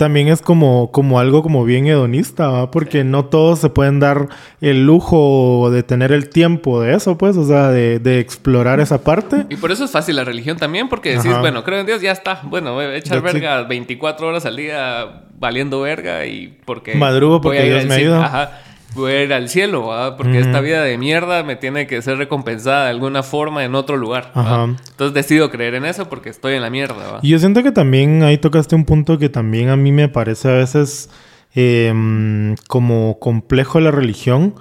también 0.00 0.28
es 0.28 0.40
como, 0.40 0.90
como 0.92 1.20
algo 1.20 1.42
como 1.42 1.62
bien 1.66 1.86
hedonista, 1.86 2.48
¿va? 2.48 2.70
porque 2.70 3.04
no 3.04 3.26
todos 3.26 3.58
se 3.58 3.68
pueden 3.68 4.00
dar 4.00 4.28
el 4.62 4.86
lujo 4.86 5.68
de 5.70 5.82
tener 5.82 6.10
el 6.10 6.30
tiempo 6.30 6.80
de 6.80 6.94
eso, 6.94 7.18
pues, 7.18 7.36
o 7.36 7.46
sea, 7.46 7.68
de, 7.68 7.98
de 7.98 8.18
explorar 8.18 8.80
esa 8.80 9.04
parte. 9.04 9.44
Y 9.50 9.56
por 9.56 9.72
eso 9.72 9.84
es 9.84 9.90
fácil 9.90 10.16
la 10.16 10.24
religión 10.24 10.56
también, 10.56 10.88
porque 10.88 11.10
decís, 11.10 11.32
Ajá. 11.32 11.40
bueno, 11.40 11.64
creo 11.64 11.80
en 11.80 11.86
Dios, 11.86 12.00
ya 12.00 12.12
está. 12.12 12.40
Bueno, 12.44 12.72
voy 12.72 12.86
a 12.86 12.96
echar 12.96 13.20
verga 13.20 13.64
24 13.64 14.26
horas 14.26 14.46
al 14.46 14.56
día 14.56 15.26
valiendo 15.38 15.82
verga 15.82 16.24
y 16.24 16.58
porque... 16.64 16.94
Madrugo 16.94 17.42
porque 17.42 17.58
voy 17.58 17.68
a 17.68 17.70
ir 17.70 17.74
Dios 17.74 17.86
me 17.86 17.94
ayuda. 17.96 18.24
Ajá. 18.24 18.60
Voy 18.94 19.12
a 19.12 19.22
ir 19.22 19.32
al 19.32 19.48
cielo, 19.48 19.86
¿va? 19.86 20.16
Porque 20.16 20.40
esta 20.40 20.60
vida 20.60 20.82
de 20.82 20.98
mierda 20.98 21.42
me 21.42 21.56
tiene 21.56 21.86
que 21.86 22.02
ser 22.02 22.18
recompensada 22.18 22.84
de 22.84 22.90
alguna 22.90 23.22
forma 23.22 23.64
en 23.64 23.74
otro 23.74 23.96
lugar. 23.96 24.32
Ajá. 24.34 24.64
Entonces 24.64 25.14
decido 25.14 25.50
creer 25.50 25.74
en 25.74 25.84
eso 25.84 26.08
porque 26.08 26.28
estoy 26.28 26.54
en 26.54 26.62
la 26.62 26.70
mierda. 26.70 27.20
Y 27.22 27.28
yo 27.28 27.38
siento 27.38 27.62
que 27.62 27.72
también 27.72 28.22
ahí 28.22 28.38
tocaste 28.38 28.74
un 28.74 28.84
punto 28.84 29.18
que 29.18 29.28
también 29.28 29.68
a 29.68 29.76
mí 29.76 29.92
me 29.92 30.08
parece 30.08 30.48
a 30.48 30.54
veces 30.54 31.08
eh, 31.54 32.54
como 32.68 33.18
complejo 33.18 33.80
la 33.80 33.90
religión, 33.90 34.54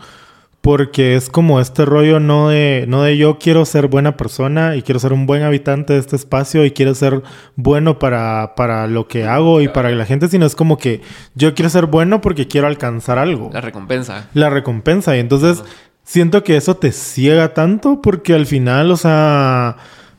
porque 0.62 1.16
es 1.16 1.30
como 1.30 1.62
este 1.62 1.86
rollo 1.86 2.20
no 2.20 2.50
de, 2.50 2.86
no 2.88 3.04
de 3.04 3.18
yo 3.18 3.40
quiero 3.40 3.64
ser 3.66 3.88
buena 3.88 4.18
persona 4.18 4.76
y 4.76 4.82
quiero 4.82 5.00
ser 5.00 5.14
un 5.14 5.26
buen 5.26 5.44
habitante 5.44 5.94
de 5.94 6.00
este 6.00 6.16
espacio 6.18 6.66
y 6.66 6.72
quiero 6.72 6.94
ser 6.96 7.24
bueno 7.56 7.98
para, 7.98 8.56
para 8.56 8.88
lo 8.88 9.08
que 9.08 9.26
hago 9.26 9.62
y 9.62 9.70
para 9.70 9.90
la 9.92 10.06
gente, 10.06 10.28
sino 10.28 10.46
es 10.46 10.56
como 10.56 10.78
que 10.78 11.02
yo 11.36 11.56
quiero 11.56 11.70
ser 11.70 11.86
bueno 11.86 12.20
porque 12.20 12.48
quiero 12.48 12.68
alcanzar 12.68 13.18
algo 13.18 13.50
La 13.54 13.62
recompensa. 13.62 14.28
la 14.34 14.50
recompensa. 14.50 15.16
Y 15.16 15.20
entonces 15.22 15.64
siento 16.04 16.44
que 16.44 16.58
eso 16.58 16.76
te 16.76 16.92
ciega 16.92 17.54
tanto 17.54 18.02
porque 18.02 18.34
al 18.34 18.46
final, 18.46 18.92
o 18.92 18.98
sea, 18.98 19.78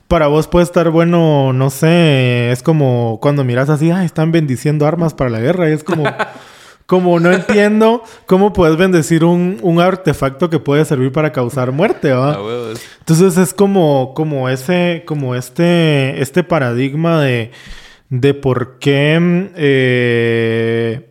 para 0.09 0.26
vos 0.28 0.49
puede 0.49 0.64
estar 0.64 0.88
bueno, 0.88 1.53
no 1.53 1.68
sé, 1.68 2.51
es 2.51 2.62
como 2.62 3.18
cuando 3.20 3.45
miras 3.45 3.68
así, 3.68 3.91
ay, 3.91 4.07
están 4.07 4.32
bendiciendo 4.32 4.86
armas 4.86 5.12
para 5.12 5.28
la 5.28 5.41
guerra 5.41 5.68
y 5.68 5.72
es 5.74 5.84
como... 5.84 6.05
Como 6.91 7.20
no 7.20 7.30
entiendo 7.30 8.03
cómo 8.26 8.53
puedes 8.53 8.76
bendecir 8.76 9.22
un, 9.22 9.61
un 9.62 9.80
artefacto 9.80 10.51
que 10.51 10.59
puede 10.59 10.84
servir 10.84 11.12
para 11.12 11.30
causar 11.30 11.70
muerte, 11.70 12.11
¿va? 12.11 12.36
Entonces 12.99 13.36
es 13.36 13.55
como, 13.55 14.12
como 14.12 14.49
ese, 14.49 15.05
como 15.07 15.36
este, 15.36 16.20
este 16.20 16.43
paradigma 16.43 17.22
de, 17.22 17.53
de 18.09 18.34
por 18.34 18.80
qué, 18.80 19.20
mm, 19.20 19.53
eh, 19.55 21.10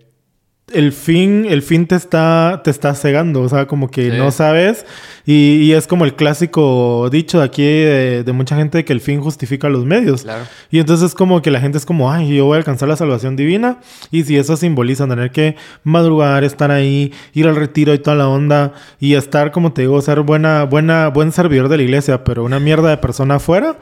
el 0.74 0.92
fin, 0.92 1.46
el 1.48 1.62
fin 1.62 1.88
te 1.88 1.96
está, 1.96 2.62
te 2.64 2.72
está 2.72 2.94
cegando, 2.96 3.42
o 3.42 3.50
sea, 3.50 3.68
como 3.68 3.90
que 3.90 4.10
no 4.10 4.32
sabes. 4.32 4.86
Y, 5.26 5.72
es 5.74 5.86
como 5.88 6.06
el 6.06 6.16
clásico 6.16 7.08
dicho 7.12 7.40
de 7.40 7.46
aquí 7.46 7.64
de, 7.64 8.32
mucha 8.34 8.56
gente 8.56 8.84
que 8.84 8.94
el 8.94 9.02
fin 9.02 9.22
justifica 9.22 9.70
los 9.70 9.86
medios. 9.86 10.26
Y 10.72 10.80
entonces 10.80 11.14
como 11.14 11.42
que 11.42 11.52
la 11.52 11.60
gente 11.60 11.78
es 11.78 11.86
como, 11.86 12.12
ay, 12.12 12.36
yo 12.36 12.46
voy 12.46 12.56
a 12.56 12.58
alcanzar 12.58 12.90
la 12.90 12.96
salvación 12.96 13.36
divina. 13.36 13.80
Y 14.12 14.24
si 14.24 14.38
eso 14.38 14.58
simboliza 14.58 15.08
tener 15.08 15.32
que 15.32 15.56
madrugar, 15.84 16.44
estar 16.44 16.72
ahí, 16.72 17.14
ir 17.34 17.48
al 17.48 17.56
retiro 17.56 17.94
y 17.94 18.00
toda 18.00 18.16
la 18.16 18.28
onda, 18.28 18.74
y 19.00 19.16
estar, 19.16 19.52
como 19.52 19.74
te 19.74 19.82
digo, 19.82 20.02
ser 20.02 20.22
buena, 20.22 20.64
buena, 20.64 21.10
buen 21.10 21.32
servidor 21.32 21.70
de 21.70 21.78
la 21.78 21.84
iglesia, 21.84 22.24
pero 22.24 22.44
una 22.44 22.60
mierda 22.60 22.90
de 22.90 22.98
persona 22.98 23.36
afuera 23.36 23.78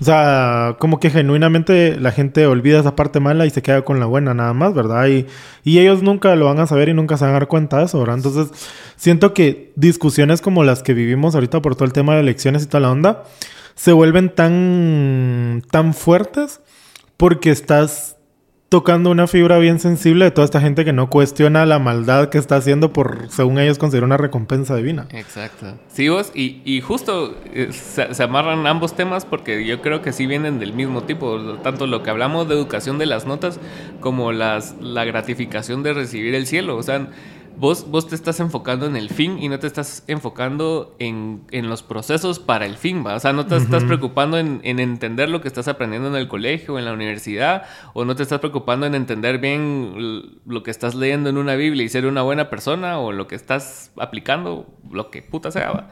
o 0.00 0.04
sea, 0.04 0.76
como 0.78 0.98
que 0.98 1.10
genuinamente 1.10 2.00
la 2.00 2.10
gente 2.10 2.46
olvida 2.46 2.80
esa 2.80 2.96
parte 2.96 3.20
mala 3.20 3.46
y 3.46 3.50
se 3.50 3.62
queda 3.62 3.82
con 3.82 4.00
la 4.00 4.06
buena 4.06 4.32
nada 4.34 4.54
más, 4.54 4.74
¿verdad? 4.74 5.06
Y, 5.08 5.26
y 5.62 5.78
ellos 5.78 6.02
nunca 6.02 6.34
lo 6.36 6.46
van 6.46 6.58
a 6.58 6.66
saber 6.66 6.88
y 6.88 6.94
nunca 6.94 7.16
se 7.16 7.24
van 7.24 7.34
a 7.34 7.38
dar 7.38 7.48
cuenta 7.48 7.78
de 7.78 7.84
eso, 7.84 8.00
¿verdad? 8.00 8.16
Entonces, 8.16 8.48
siento 8.96 9.34
que 9.34 9.72
discusiones 9.76 10.40
como 10.40 10.64
las 10.64 10.82
que 10.82 10.94
vivimos 10.94 11.34
ahorita 11.34 11.60
por 11.60 11.76
todo 11.76 11.84
el 11.84 11.92
tema 11.92 12.14
de 12.14 12.20
elecciones 12.20 12.64
y 12.64 12.66
toda 12.66 12.80
la 12.80 12.90
onda, 12.90 13.24
se 13.74 13.92
vuelven 13.92 14.34
tan, 14.34 15.62
tan 15.70 15.94
fuertes 15.94 16.60
porque 17.16 17.50
estás 17.50 18.13
tocando 18.74 19.12
una 19.12 19.28
fibra 19.28 19.58
bien 19.58 19.78
sensible 19.78 20.24
de 20.24 20.30
toda 20.32 20.46
esta 20.46 20.60
gente 20.60 20.84
que 20.84 20.92
no 20.92 21.08
cuestiona 21.08 21.64
la 21.64 21.78
maldad 21.78 22.28
que 22.28 22.38
está 22.38 22.56
haciendo 22.56 22.92
por, 22.92 23.30
según 23.30 23.60
ellos, 23.60 23.78
conseguir 23.78 24.02
una 24.02 24.16
recompensa 24.16 24.74
divina. 24.74 25.06
Exacto. 25.12 25.78
Sí, 25.86 26.08
vos, 26.08 26.32
y, 26.34 26.60
y 26.64 26.80
justo 26.80 27.36
eh, 27.52 27.68
se, 27.70 28.20
amarran 28.20 28.66
ambos 28.66 28.96
temas 28.96 29.26
porque 29.26 29.64
yo 29.64 29.80
creo 29.80 30.02
que 30.02 30.12
sí 30.12 30.26
vienen 30.26 30.58
del 30.58 30.72
mismo 30.72 31.04
tipo, 31.04 31.38
tanto 31.62 31.86
lo 31.86 32.02
que 32.02 32.10
hablamos 32.10 32.48
de 32.48 32.56
educación 32.56 32.98
de 32.98 33.06
las 33.06 33.26
notas 33.26 33.60
como 34.00 34.32
las, 34.32 34.74
la 34.80 35.04
gratificación 35.04 35.84
de 35.84 35.92
recibir 35.92 36.34
el 36.34 36.48
cielo. 36.48 36.76
O 36.76 36.82
sea, 36.82 37.06
vos, 37.56 37.90
vos 37.90 38.08
te 38.08 38.14
estás 38.14 38.40
enfocando 38.40 38.86
en 38.86 38.96
el 38.96 39.10
fin 39.10 39.38
y 39.40 39.48
no 39.48 39.58
te 39.58 39.66
estás 39.66 40.04
enfocando 40.06 40.94
en, 40.98 41.42
en 41.50 41.68
los 41.68 41.82
procesos 41.82 42.38
para 42.38 42.66
el 42.66 42.76
fin, 42.76 43.04
¿va? 43.06 43.14
O 43.14 43.20
sea, 43.20 43.32
no 43.32 43.46
te 43.46 43.56
estás 43.56 43.84
preocupando 43.84 44.38
en, 44.38 44.60
en, 44.64 44.80
entender 44.80 45.28
lo 45.28 45.40
que 45.40 45.48
estás 45.48 45.68
aprendiendo 45.68 46.08
en 46.08 46.16
el 46.16 46.28
colegio, 46.28 46.78
en 46.78 46.84
la 46.84 46.92
universidad, 46.92 47.64
o 47.92 48.04
no 48.04 48.16
te 48.16 48.22
estás 48.22 48.40
preocupando 48.40 48.86
en 48.86 48.94
entender 48.94 49.38
bien 49.38 50.40
lo 50.46 50.62
que 50.62 50.70
estás 50.70 50.94
leyendo 50.94 51.30
en 51.30 51.36
una 51.36 51.54
Biblia 51.54 51.84
y 51.84 51.88
ser 51.88 52.06
una 52.06 52.22
buena 52.22 52.50
persona, 52.50 52.98
o 52.98 53.12
lo 53.12 53.26
que 53.26 53.34
estás 53.34 53.92
aplicando, 53.96 54.66
lo 54.90 55.10
que 55.10 55.22
puta 55.22 55.50
sea, 55.50 55.70
¿va? 55.70 55.90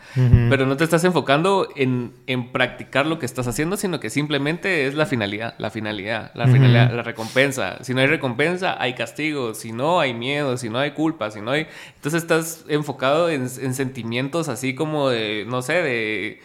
Pero 0.51 0.67
no 0.67 0.77
te 0.77 0.85
estás 0.85 1.05
enfocando 1.05 1.69
en, 1.77 2.13
en, 2.27 2.53
practicar 2.53 3.07
lo 3.07 3.19
que 3.19 3.27
estás 3.27 3.47
haciendo, 3.47 3.77
sino 3.77 4.01
que 4.01 4.11
simplemente 4.11 4.87
es 4.87 4.95
la 4.95 5.07
finalidad, 5.07 5.55
la 5.59 5.71
finalidad, 5.71 6.33
la 6.35 6.47
finalidad, 6.47 6.93
la 6.93 7.03
recompensa. 7.03 7.83
Si 7.83 7.95
no 7.95 8.01
hay 8.01 8.07
recompensa, 8.09 8.77
hay 8.81 8.95
castigo, 8.95 9.55
si 9.55 9.73
no 9.73 10.01
hay 10.01 10.13
miedo, 10.13 10.57
si 10.57 10.69
no 10.69 10.79
hay 10.79 10.91
culpa, 10.93 11.31
si 11.31 11.41
no 11.41 11.52
entonces 11.55 12.23
estás 12.23 12.65
enfocado 12.69 13.31
en, 13.31 13.49
sentimientos 13.49 14.49
así 14.49 14.75
como 14.75 15.09
de, 15.09 15.45
no 15.47 15.63
sé, 15.63 15.75
de, 15.75 16.41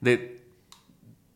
de, 0.00 0.41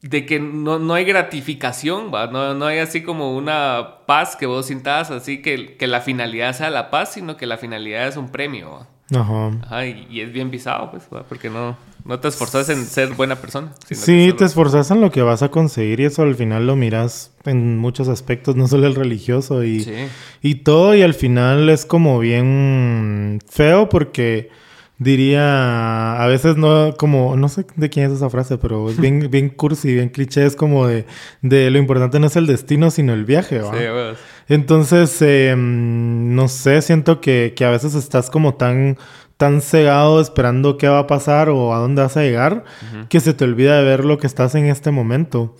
que 0.08 0.40
no, 0.40 0.94
hay 0.94 1.04
gratificación, 1.04 2.12
¿va? 2.12 2.26
No, 2.28 2.54
no 2.54 2.66
hay 2.66 2.78
así 2.78 3.02
como 3.02 3.36
una 3.36 3.98
paz 4.06 4.36
que 4.36 4.46
vos 4.46 4.66
sintas, 4.66 5.10
así 5.10 5.42
que, 5.42 5.76
que 5.76 5.86
la 5.86 6.00
finalidad 6.00 6.54
sea 6.54 6.70
la 6.70 6.90
paz, 6.90 7.12
sino 7.12 7.36
que 7.36 7.46
la 7.46 7.58
finalidad 7.58 8.06
es 8.06 8.16
un 8.16 8.28
premio. 8.30 8.86
Ajá. 9.14 9.86
y, 9.86 10.20
es 10.20 10.32
bien 10.32 10.50
pisado, 10.50 10.90
pues, 10.90 11.04
porque 11.28 11.48
no, 11.48 11.76
no 12.04 12.18
te 12.18 12.28
esforzas 12.28 12.68
en 12.70 12.84
ser 12.86 13.14
buena 13.14 13.36
persona. 13.36 13.72
Sí, 13.90 14.32
te 14.36 14.44
esforzas 14.44 14.90
en 14.90 15.00
lo 15.00 15.10
que 15.10 15.22
vas 15.22 15.42
a 15.42 15.50
conseguir 15.50 16.00
y 16.00 16.04
eso 16.04 16.22
al 16.22 16.34
final 16.34 16.66
lo 16.66 16.76
miras 16.76 17.32
en 17.44 17.78
muchos 17.78 18.08
aspectos, 18.08 18.56
no 18.56 18.66
solo 18.66 18.86
el 18.86 18.94
religioso 18.94 19.64
y, 19.64 20.08
y 20.42 20.56
todo, 20.56 20.94
y 20.94 21.02
al 21.02 21.14
final 21.14 21.68
es 21.68 21.86
como 21.86 22.18
bien 22.18 23.40
feo 23.48 23.88
porque 23.88 24.50
diría, 24.98 26.22
a 26.22 26.26
veces 26.26 26.56
no, 26.56 26.94
como, 26.96 27.36
no 27.36 27.48
sé 27.48 27.66
de 27.76 27.90
quién 27.90 28.06
es 28.06 28.12
esa 28.12 28.30
frase, 28.30 28.58
pero 28.58 28.88
es 28.90 28.98
bien, 28.98 29.28
bien 29.30 29.50
cursi, 29.50 29.92
bien 29.92 30.08
cliché, 30.08 30.46
es 30.46 30.56
como 30.56 30.86
de, 30.86 31.06
de 31.42 31.70
lo 31.70 31.78
importante 31.78 32.18
no 32.18 32.26
es 32.26 32.36
el 32.36 32.46
destino, 32.46 32.90
sino 32.90 33.12
el 33.12 33.24
viaje, 33.24 33.58
¿va? 33.58 33.72
Sí, 33.72 33.84
pues. 33.90 34.18
Entonces, 34.48 35.20
em, 35.22 36.34
no 36.34 36.48
sé, 36.48 36.80
siento 36.82 37.20
que, 37.20 37.52
que, 37.56 37.64
a 37.64 37.70
veces 37.70 37.94
estás 37.94 38.30
como 38.30 38.54
tan, 38.54 38.96
tan 39.36 39.60
cegado 39.60 40.20
esperando 40.20 40.78
qué 40.78 40.88
va 40.88 41.00
a 41.00 41.06
pasar 41.08 41.48
o 41.50 41.74
a 41.74 41.78
dónde 41.78 42.02
vas 42.02 42.16
a 42.16 42.22
llegar, 42.22 42.64
que 43.08 43.18
se 43.18 43.34
te 43.34 43.44
olvida 43.44 43.76
de 43.76 43.84
ver 43.84 44.04
lo 44.04 44.18
que 44.18 44.28
estás 44.28 44.54
en 44.54 44.66
este 44.66 44.92
momento. 44.92 45.56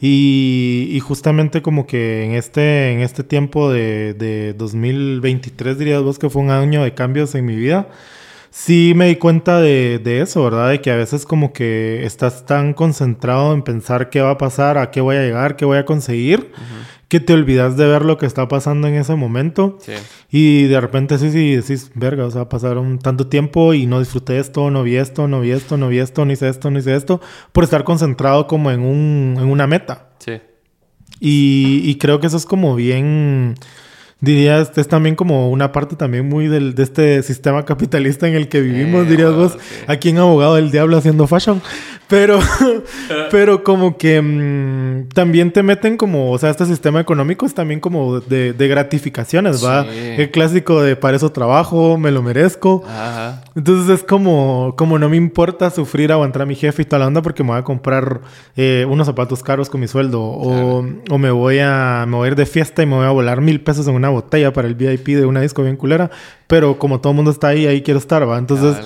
Y, 0.00 0.88
y, 0.92 1.00
justamente 1.00 1.62
como 1.62 1.86
que 1.86 2.24
en 2.24 2.32
este, 2.32 2.92
en 2.92 3.00
este 3.00 3.24
tiempo 3.24 3.72
de, 3.72 4.14
de 4.14 4.54
2023, 4.54 5.76
dirías 5.76 6.02
vos 6.02 6.20
que 6.20 6.30
fue 6.30 6.40
un 6.40 6.50
año 6.50 6.84
de 6.84 6.94
cambios 6.94 7.34
en 7.34 7.44
mi 7.44 7.56
vida, 7.56 7.88
sí 8.50 8.92
me 8.96 9.08
di 9.08 9.16
cuenta 9.16 9.60
de, 9.60 9.98
de, 9.98 10.20
eso, 10.20 10.44
¿verdad? 10.44 10.70
De 10.70 10.80
que 10.80 10.90
a 10.90 10.96
veces 10.96 11.24
como 11.26 11.52
que 11.52 12.04
estás 12.04 12.46
tan 12.46 12.74
concentrado 12.74 13.52
en 13.54 13.62
pensar 13.62 14.10
qué 14.10 14.20
va 14.20 14.30
a 14.30 14.38
pasar, 14.38 14.78
a 14.78 14.90
qué 14.90 15.00
voy 15.00 15.16
a 15.16 15.22
llegar, 15.22 15.56
qué 15.56 15.64
voy 15.64 15.78
a 15.78 15.84
conseguir, 15.84 16.52
que 17.08 17.20
te 17.20 17.32
olvidas 17.32 17.76
de 17.76 17.86
ver 17.86 18.04
lo 18.04 18.18
que 18.18 18.26
está 18.26 18.48
pasando 18.48 18.88
en 18.88 18.94
ese 18.94 19.14
momento. 19.14 19.78
Sí. 19.80 19.92
Y 20.30 20.64
de 20.64 20.80
repente 20.80 21.18
sí, 21.18 21.30
sí, 21.30 21.56
decís, 21.56 21.90
verga, 21.94 22.26
o 22.26 22.30
sea, 22.30 22.48
pasaron 22.48 22.98
tanto 22.98 23.28
tiempo 23.28 23.74
y 23.74 23.86
no 23.86 23.98
disfruté 23.98 24.38
esto, 24.38 24.70
no 24.70 24.82
vi 24.82 24.96
esto, 24.96 25.28
no 25.28 25.40
vi 25.40 25.50
esto, 25.50 25.76
no 25.76 25.88
vi 25.88 25.98
esto, 25.98 26.24
no 26.24 26.32
hice 26.32 26.48
esto, 26.48 26.70
no 26.70 26.78
hice 26.78 26.94
esto, 26.94 27.20
por 27.52 27.64
estar 27.64 27.84
concentrado 27.84 28.46
como 28.46 28.70
en, 28.70 28.80
un, 28.80 29.36
en 29.38 29.44
una 29.44 29.66
meta. 29.66 30.10
Sí. 30.18 30.40
Y, 31.20 31.82
y 31.84 31.96
creo 31.96 32.20
que 32.20 32.28
eso 32.28 32.36
es 32.36 32.46
como 32.46 32.76
bien 32.76 33.54
dirías, 34.20 34.72
es 34.76 34.88
también 34.88 35.14
como 35.14 35.50
una 35.50 35.70
parte 35.70 35.94
también 35.94 36.28
muy 36.28 36.48
del, 36.48 36.74
de 36.74 36.82
este 36.82 37.22
sistema 37.22 37.64
capitalista 37.64 38.26
en 38.26 38.34
el 38.34 38.48
que 38.48 38.60
vivimos, 38.60 39.06
eh, 39.06 39.10
dirías 39.10 39.32
vos, 39.32 39.56
aquí 39.86 40.08
en 40.08 40.18
Abogado 40.18 40.56
del 40.56 40.70
Diablo 40.70 40.96
haciendo 40.96 41.26
fashion. 41.26 41.62
Pero, 42.08 42.40
pero 43.30 43.62
como 43.62 43.98
que 43.98 44.20
mm, 44.20 45.10
también 45.10 45.52
te 45.52 45.62
meten 45.62 45.98
como, 45.98 46.32
o 46.32 46.38
sea, 46.38 46.48
este 46.50 46.64
sistema 46.64 47.00
económico 47.00 47.44
es 47.44 47.52
también 47.52 47.80
como 47.80 48.20
de, 48.20 48.54
de 48.54 48.68
gratificaciones, 48.68 49.64
¿va? 49.64 49.86
El 49.86 50.30
clásico 50.30 50.82
de 50.82 50.96
para 50.96 51.18
eso 51.18 51.30
trabajo, 51.30 51.98
me 51.98 52.10
lo 52.10 52.22
merezco. 52.22 52.82
Ajá. 52.88 53.42
Entonces 53.54 54.00
es 54.00 54.04
como, 54.04 54.74
como 54.76 54.98
no 54.98 55.08
me 55.08 55.16
importa 55.16 55.68
sufrir, 55.70 56.12
aguantar 56.12 56.42
a 56.42 56.46
mi 56.46 56.54
jefe 56.54 56.82
y 56.82 56.84
toda 56.84 57.00
la 57.00 57.08
onda 57.08 57.22
porque 57.22 57.42
me 57.42 57.50
voy 57.50 57.58
a 57.58 57.64
comprar 57.64 58.20
eh, 58.56 58.86
unos 58.88 59.06
zapatos 59.06 59.42
caros 59.42 59.68
con 59.68 59.80
mi 59.80 59.88
sueldo. 59.88 60.22
O, 60.22 60.86
o, 61.10 61.18
me, 61.18 61.30
voy 61.30 61.58
a, 61.58 62.04
me 62.08 62.16
voy 62.16 62.26
a 62.26 62.30
ir 62.30 62.36
de 62.36 62.46
fiesta 62.46 62.82
y 62.82 62.86
me 62.86 62.94
voy 62.94 63.04
a 63.04 63.10
volar 63.10 63.40
mil 63.40 63.60
pesos 63.60 63.86
en 63.88 63.94
una 63.94 64.07
botella 64.10 64.52
para 64.52 64.68
el 64.68 64.74
VIP 64.74 65.08
de 65.08 65.26
una 65.26 65.40
disco 65.40 65.62
bien 65.62 65.76
culera. 65.76 66.10
Pero 66.46 66.78
como 66.78 67.00
todo 67.00 67.12
el 67.12 67.16
mundo 67.16 67.30
está 67.30 67.48
ahí, 67.48 67.66
ahí 67.66 67.82
quiero 67.82 67.98
estar, 67.98 68.28
¿va? 68.28 68.38
Entonces, 68.38 68.76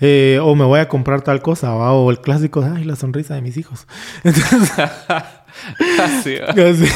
eh, 0.00 0.38
o 0.42 0.54
me 0.54 0.64
voy 0.64 0.80
a 0.80 0.88
comprar 0.88 1.22
tal 1.22 1.42
cosa, 1.42 1.70
¿va? 1.74 1.92
O 1.92 2.10
el 2.10 2.20
clásico 2.20 2.64
ay, 2.64 2.84
la 2.84 2.96
sonrisa 2.96 3.34
de 3.34 3.42
mis 3.42 3.56
hijos. 3.56 3.86
Entonces, 4.24 4.72
así, 5.98 6.36
así. 6.60 6.86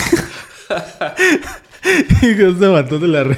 y 2.23 2.35
se 2.35 2.69
mató 2.69 2.99
de 2.99 3.09
la 3.09 3.25
red. 3.25 3.37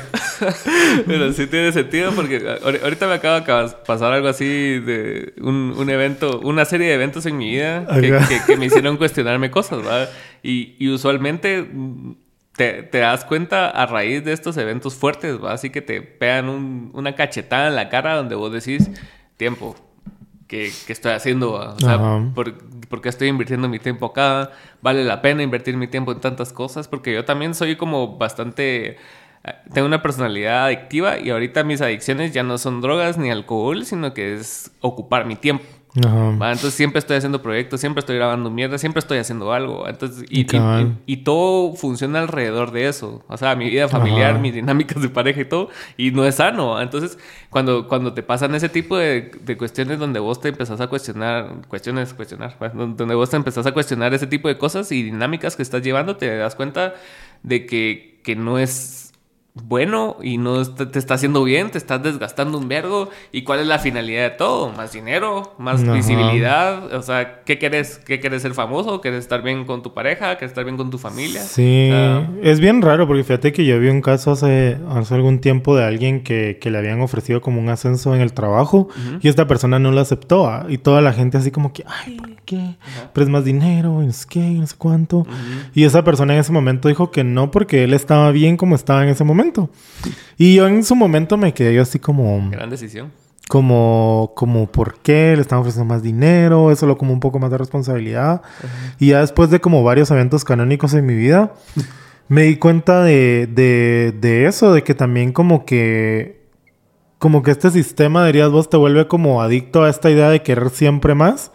Pero 1.07 1.33
sí 1.33 1.47
tiene 1.47 1.73
sentido 1.73 2.13
porque 2.13 2.41
ahorita 2.63 3.07
me 3.07 3.15
acaba 3.15 3.41
de 3.41 3.77
pasar 3.87 4.13
algo 4.13 4.29
así 4.29 4.79
de 4.79 5.35
un, 5.41 5.75
un 5.77 5.91
evento, 5.91 6.41
una 6.41 6.65
serie 6.65 6.89
de 6.89 6.95
eventos 6.95 7.27
en 7.27 7.37
mi 7.37 7.51
vida 7.51 7.87
que, 7.87 8.41
que, 8.47 8.57
me 8.57 8.67
hicieron 8.67 8.97
cuestionarme 8.97 9.51
cosas, 9.51 9.79
¿verdad? 9.79 10.11
Y, 10.43 10.77
y 10.79 10.89
usualmente 10.91 11.69
te, 12.57 12.83
te, 12.83 12.99
das 12.99 13.25
cuenta 13.25 13.69
a 13.69 13.87
raíz 13.87 14.25
de 14.25 14.33
estos 14.33 14.57
eventos 14.57 14.95
fuertes, 14.95 15.43
¿va? 15.43 15.53
Así 15.53 15.71
que 15.71 15.83
te 15.83 16.03
pegan 16.03 16.49
un, 16.49 16.91
una 16.95 17.15
cachetada 17.15 17.69
en 17.69 17.77
la 17.77 17.89
cara 17.89 18.17
donde 18.17 18.35
vos 18.35 18.53
decís, 18.53 18.91
tiempo, 19.37 19.77
¿qué, 20.47 20.73
qué 20.87 20.93
estoy 20.93 21.13
haciendo? 21.13 21.53
O 21.53 21.79
sea, 21.79 21.99
¿por, 22.35 23.01
qué 23.03 23.09
estoy 23.09 23.29
invirtiendo 23.29 23.69
mi 23.69 23.79
tiempo 23.79 24.07
acá? 24.07 24.51
¿Vale 24.81 25.05
la 25.05 25.23
pena 25.23 25.43
invertir 25.43 25.77
mi 25.77 25.87
tiempo 25.87 26.13
en 26.13 26.21
tantas 26.21 26.53
cosas? 26.53 26.89
Porque 26.89 27.13
yo 27.13 27.25
también 27.25 27.55
soy 27.55 27.77
como 27.77 28.17
bastante... 28.17 28.97
Eh, 29.45 29.55
tengo 29.73 29.87
una 29.87 30.03
personalidad 30.03 30.67
adictiva 30.67 31.19
y 31.19 31.31
ahorita 31.31 31.63
mis 31.65 31.81
adicciones 31.81 32.33
ya 32.33 32.43
no 32.43 32.59
son 32.59 32.81
drogas 32.81 33.19
ni 33.19 33.31
alcohol, 33.31 33.85
sino 33.85 34.15
que 34.15 34.35
es 34.35 34.73
ocupar 34.81 35.27
mi 35.27 35.37
tiempo. 35.37 35.65
Entonces 35.97 36.75
siempre 36.75 36.99
estoy 36.99 37.17
haciendo 37.17 37.41
proyectos, 37.41 37.81
siempre 37.81 38.01
estoy 38.01 38.17
grabando 38.17 38.51
mierda, 38.51 38.79
siempre 38.79 39.01
estoy 39.01 39.19
haciendo 39.19 39.53
algo. 39.53 39.89
Entonces, 39.89 40.25
y, 40.31 40.47
y, 41.07 41.17
todo 41.19 41.75
funciona 41.75 42.21
alrededor 42.21 42.71
de 42.71 42.89
eso. 42.89 43.25
O 43.29 43.37
sea, 43.37 43.57
mi 43.57 43.71
vida 43.71 43.89
familiar, 43.89 44.39
mis 44.39 44.55
dinámicas 44.55 45.01
de 45.01 45.09
pareja 45.09 45.41
y 45.41 45.45
todo. 45.47 45.71
Y 45.97 46.11
no 46.11 46.25
es 46.25 46.37
sano. 46.37 46.81
Entonces, 46.81 47.19
cuando, 47.51 47.89
cuando 47.89 48.13
te 48.13 48.23
pasan 48.23 48.55
ese 48.55 48.69
tipo 48.69 48.97
de, 48.97 49.31
de 49.43 49.57
cuestiones 49.57 49.99
donde 49.99 50.21
vos 50.21 50.41
te 50.41 50.49
empezás 50.49 50.81
a 50.81 50.89
cuestionar, 50.89 51.63
cuestiones, 51.69 52.13
cuestionar, 52.15 52.57
donde 52.75 53.15
vos 53.15 53.31
te 53.31 53.37
empezás 53.37 53.67
a 53.67 53.73
cuestionar 53.73 54.13
ese 54.15 54.27
tipo 54.27 54.49
de 54.49 54.59
cosas 54.59 54.93
y 54.93 55.03
dinámicas 55.03 55.57
que 55.57 55.63
estás 55.63 55.83
llevando, 55.83 56.17
te 56.17 56.37
das 56.37 56.55
cuenta 56.55 56.95
de 57.43 57.67
que, 57.67 58.21
que 58.23 58.37
no 58.37 58.59
es 58.59 59.06
bueno 59.65 60.17
y 60.23 60.39
no 60.39 60.65
te, 60.65 60.99
está 60.99 61.15
haciendo 61.15 61.43
bien, 61.43 61.71
te 61.71 61.79
estás 61.79 62.03
desgastando 62.03 62.59
un 62.59 62.69
vergo. 62.69 63.09
¿Y 63.33 63.43
cuál 63.43 63.61
es 63.61 63.67
la 63.67 63.79
finalidad 63.79 64.23
de 64.23 64.31
todo? 64.31 64.71
Más 64.73 64.93
dinero, 64.93 65.55
más 65.59 65.83
visibilidad. 65.91 66.95
O 66.95 67.03
sea, 67.03 67.43
¿qué 67.45 67.59
quieres? 67.59 67.99
¿Qué 68.05 68.21
quieres 68.21 68.43
ser 68.43 68.55
famoso? 68.55 69.01
¿Quieres 69.01 69.21
estar 69.21 69.43
bien 69.43 69.65
con 69.65 69.83
tu 69.83 69.95
pareja? 69.95 70.37
¿Quieres 70.37 70.51
estar 70.51 70.65
bien 70.65 70.77
con 70.77 70.91
tu 70.91 70.99
familia? 70.99 71.43
Sí, 71.43 71.91
es 72.43 72.61
bien 72.61 72.83
raro 72.83 73.07
porque 73.07 73.25
fíjate 73.25 73.53
que 73.53 73.65
yo 73.65 73.79
vi 73.81 73.89
un 73.89 74.03
caso 74.03 74.33
hace, 74.33 74.79
hace 74.91 75.15
algún 75.15 75.41
tiempo 75.41 75.77
de 75.77 75.85
alguien 75.85 76.23
que, 76.23 76.59
que 76.61 76.71
le 76.71 76.79
habían 76.79 77.01
ofrecido 77.01 77.41
como 77.41 77.61
un 77.61 77.69
ascenso 77.69 78.15
en 78.15 78.21
el 78.21 78.33
trabajo 78.33 78.89
y 79.21 79.29
esta 79.29 79.47
persona 79.47 79.79
no 79.79 79.91
lo 79.91 80.01
aceptó. 80.01 80.49
¿ah? 80.49 80.67
Y 80.69 80.79
toda 80.79 81.01
la 81.01 81.13
gente 81.13 81.39
así 81.39 81.51
como 81.51 81.73
que, 81.73 81.85
ay, 81.87 82.21
¿qué? 82.45 82.77
Pero 83.13 83.25
es 83.25 83.31
más 83.31 83.45
dinero, 83.45 84.03
y 84.03 84.07
no 84.07 84.13
sé 84.13 84.27
qué, 84.29 84.41
y 84.41 84.59
no 84.59 84.67
sé 84.67 84.77
cuánto. 84.77 85.27
Y 85.75 85.85
esa 85.85 86.05
persona 86.05 86.35
en 86.35 86.41
ese 86.41 86.53
momento 86.53 86.89
dijo 86.89 87.11
que 87.11 87.25
no 87.25 87.51
porque 87.51 87.85
él 87.85 87.95
estaba 87.95 88.31
bien 88.33 88.57
como 88.57 88.75
estaba 88.75 89.03
en 89.03 89.09
ese 89.09 89.25
momento. 89.25 89.46
Y 90.37 90.55
yo 90.55 90.67
en 90.67 90.85
su 90.85 90.95
momento 90.95 91.37
me 91.37 91.55
quedé 91.55 91.75
yo 91.75 91.83
así 91.83 91.99
como... 91.99 92.51
Gran 92.51 92.71
decisión. 92.71 93.13
Como, 93.49 94.33
como, 94.35 94.67
¿por 94.67 94.99
qué? 94.99 95.35
Le 95.37 95.43
están 95.43 95.61
ofreciendo 95.61 95.93
más 95.93 96.03
dinero, 96.03 96.73
eso 96.73 96.87
lo 96.87 96.99
como 96.99 97.13
un 97.13 97.21
poco 97.21 97.39
más 97.39 97.51
de 97.51 97.59
responsabilidad. 97.59 98.43
Y 98.99 99.09
ya 99.09 99.21
después 99.21 99.51
de 99.51 99.61
como 99.61 99.85
varios 99.85 100.11
eventos 100.11 100.45
canónicos 100.45 100.95
en 100.95 101.07
mi 101.07 101.15
vida, 101.15 101.53
me 102.29 102.43
di 102.43 102.57
cuenta 102.57 103.05
de, 103.05 103.47
de, 103.47 104.13
de 104.21 104.47
eso, 104.47 104.73
de 104.73 104.83
que 104.83 104.95
también 104.95 105.33
como 105.33 105.65
que 105.65 106.37
como 107.19 107.43
que 107.43 107.51
este 107.51 107.71
sistema, 107.71 108.27
dirías 108.27 108.51
vos, 108.51 108.69
te 108.69 108.77
vuelve 108.77 109.09
como 109.09 109.43
adicto 109.43 109.85
a 109.85 109.91
esta 109.91 110.11
idea 110.11 110.29
de 110.29 110.43
querer 110.43 110.71
siempre 110.71 111.15
más, 111.15 111.51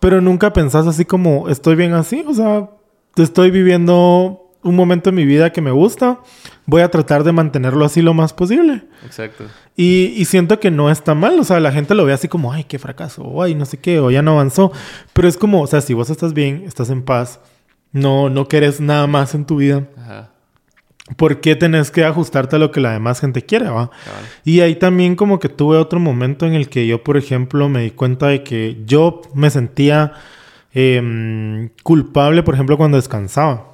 pero 0.00 0.20
nunca 0.20 0.52
pensás 0.52 0.86
así 0.86 1.04
como, 1.04 1.48
estoy 1.48 1.76
bien 1.76 1.92
así, 1.92 2.24
o 2.26 2.32
sea, 2.32 2.70
estoy 3.16 3.50
viviendo 3.50 4.47
un 4.62 4.76
momento 4.76 5.10
en 5.10 5.16
mi 5.16 5.24
vida 5.24 5.52
que 5.52 5.60
me 5.60 5.70
gusta, 5.70 6.18
voy 6.66 6.82
a 6.82 6.90
tratar 6.90 7.24
de 7.24 7.32
mantenerlo 7.32 7.84
así 7.84 8.02
lo 8.02 8.14
más 8.14 8.32
posible. 8.32 8.84
Exacto. 9.04 9.44
Y, 9.76 10.24
siento 10.24 10.58
que 10.58 10.70
no 10.70 10.90
está 10.90 11.14
mal, 11.14 11.38
o 11.38 11.44
sea, 11.44 11.60
la 11.60 11.72
gente 11.72 11.94
lo 11.94 12.04
ve 12.04 12.12
así 12.12 12.28
como, 12.28 12.52
ay, 12.52 12.64
qué 12.64 12.78
fracaso, 12.78 13.22
o 13.22 13.42
ay, 13.42 13.54
no 13.54 13.64
sé 13.64 13.78
qué, 13.78 14.00
o 14.00 14.10
ya 14.10 14.22
no 14.22 14.32
avanzó. 14.32 14.72
Pero 15.12 15.28
es 15.28 15.36
como, 15.36 15.62
o 15.62 15.66
sea, 15.66 15.80
si 15.80 15.94
vos 15.94 16.10
estás 16.10 16.34
bien, 16.34 16.64
estás 16.66 16.90
en 16.90 17.02
paz, 17.02 17.40
no, 17.92 18.28
no 18.28 18.48
querés 18.48 18.80
nada 18.80 19.06
más 19.06 19.34
en 19.34 19.44
tu 19.44 19.56
vida. 19.56 19.86
Ajá. 19.96 20.30
¿Por 21.16 21.40
qué 21.40 21.56
tenés 21.56 21.90
que 21.90 22.04
ajustarte 22.04 22.56
a 22.56 22.58
lo 22.58 22.70
que 22.70 22.80
la 22.80 22.92
demás 22.92 23.20
gente 23.20 23.42
quiere, 23.42 23.70
va? 23.70 23.90
Y 24.44 24.60
ahí 24.60 24.74
también 24.74 25.16
como 25.16 25.38
que 25.38 25.48
tuve 25.48 25.78
otro 25.78 25.98
momento 26.00 26.44
en 26.44 26.54
el 26.54 26.68
que 26.68 26.86
yo, 26.86 27.02
por 27.02 27.16
ejemplo, 27.16 27.68
me 27.68 27.82
di 27.82 27.90
cuenta 27.92 28.26
de 28.26 28.42
que 28.42 28.82
yo 28.84 29.22
me 29.32 29.48
sentía 29.48 30.12
em, 30.74 31.70
culpable, 31.82 32.42
por 32.42 32.54
ejemplo, 32.54 32.76
cuando 32.76 32.98
descansaba. 32.98 33.72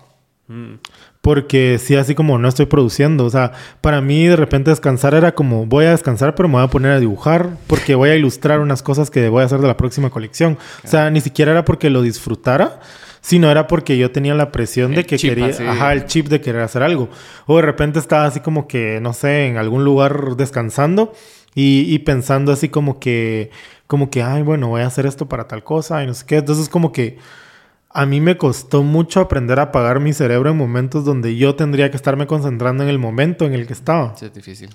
Porque 1.22 1.78
sí, 1.78 1.96
así 1.96 2.14
como 2.14 2.38
no 2.38 2.48
estoy 2.48 2.66
produciendo. 2.66 3.24
O 3.24 3.30
sea, 3.30 3.52
para 3.80 4.00
mí 4.00 4.26
de 4.26 4.36
repente 4.36 4.70
descansar 4.70 5.14
era 5.14 5.34
como 5.34 5.64
voy 5.64 5.86
a 5.86 5.90
descansar, 5.90 6.34
pero 6.34 6.48
me 6.48 6.56
voy 6.56 6.64
a 6.64 6.68
poner 6.68 6.92
a 6.92 7.00
dibujar 7.00 7.50
porque 7.66 7.94
voy 7.94 8.10
a 8.10 8.16
ilustrar 8.16 8.60
unas 8.60 8.82
cosas 8.82 9.10
que 9.10 9.28
voy 9.28 9.42
a 9.42 9.46
hacer 9.46 9.60
de 9.60 9.66
la 9.66 9.76
próxima 9.76 10.10
colección. 10.10 10.58
O 10.84 10.88
sea, 10.88 11.10
ni 11.10 11.20
siquiera 11.22 11.52
era 11.52 11.64
porque 11.64 11.88
lo 11.88 12.02
disfrutara, 12.02 12.80
sino 13.22 13.50
era 13.50 13.66
porque 13.66 13.96
yo 13.96 14.10
tenía 14.10 14.34
la 14.34 14.52
presión 14.52 14.94
de 14.94 15.06
que 15.06 15.16
quería, 15.16 15.46
ajá, 15.46 15.94
el 15.94 16.04
chip 16.04 16.28
de 16.28 16.42
querer 16.42 16.60
hacer 16.60 16.82
algo. 16.82 17.08
O 17.46 17.56
de 17.56 17.62
repente 17.62 17.98
estaba 17.98 18.26
así 18.26 18.40
como 18.40 18.68
que, 18.68 18.98
no 19.00 19.14
sé, 19.14 19.46
en 19.46 19.56
algún 19.56 19.82
lugar 19.82 20.36
descansando 20.36 21.14
y, 21.54 21.92
y 21.92 22.00
pensando 22.00 22.52
así 22.52 22.68
como 22.68 23.00
que, 23.00 23.50
como 23.86 24.10
que, 24.10 24.22
ay, 24.22 24.42
bueno, 24.42 24.68
voy 24.68 24.82
a 24.82 24.86
hacer 24.88 25.06
esto 25.06 25.26
para 25.26 25.48
tal 25.48 25.64
cosa 25.64 26.02
y 26.02 26.06
no 26.06 26.12
sé 26.12 26.26
qué. 26.26 26.36
Entonces 26.36 26.68
como 26.68 26.92
que 26.92 27.16
a 27.96 28.06
mí 28.06 28.20
me 28.20 28.36
costó 28.36 28.82
mucho 28.82 29.20
aprender 29.20 29.60
a 29.60 29.62
apagar 29.62 30.00
mi 30.00 30.12
cerebro 30.12 30.50
en 30.50 30.56
momentos 30.56 31.04
donde 31.04 31.36
yo 31.36 31.54
tendría 31.54 31.92
que 31.92 31.96
estarme 31.96 32.26
concentrando 32.26 32.82
en 32.82 32.88
el 32.88 32.98
momento 32.98 33.46
en 33.46 33.54
el 33.54 33.68
que 33.68 33.72
estaba. 33.72 34.16
Sí, 34.16 34.26
es 34.26 34.34
difícil. 34.34 34.68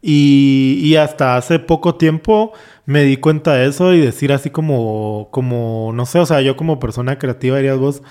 Y, 0.00 0.80
y, 0.82 0.96
hasta 0.96 1.36
hace 1.36 1.58
poco 1.58 1.96
tiempo 1.96 2.52
me 2.86 3.02
di 3.02 3.18
cuenta 3.18 3.54
de 3.54 3.66
eso 3.66 3.92
y 3.92 4.00
decir 4.00 4.32
así 4.32 4.48
como, 4.48 5.28
como, 5.30 5.92
no 5.94 6.06
sé, 6.06 6.18
o 6.18 6.26
sea, 6.26 6.40
yo 6.40 6.56
como 6.56 6.80
persona 6.80 7.18
creativa 7.18 7.58
dirías 7.58 7.78
vos, 7.78 8.02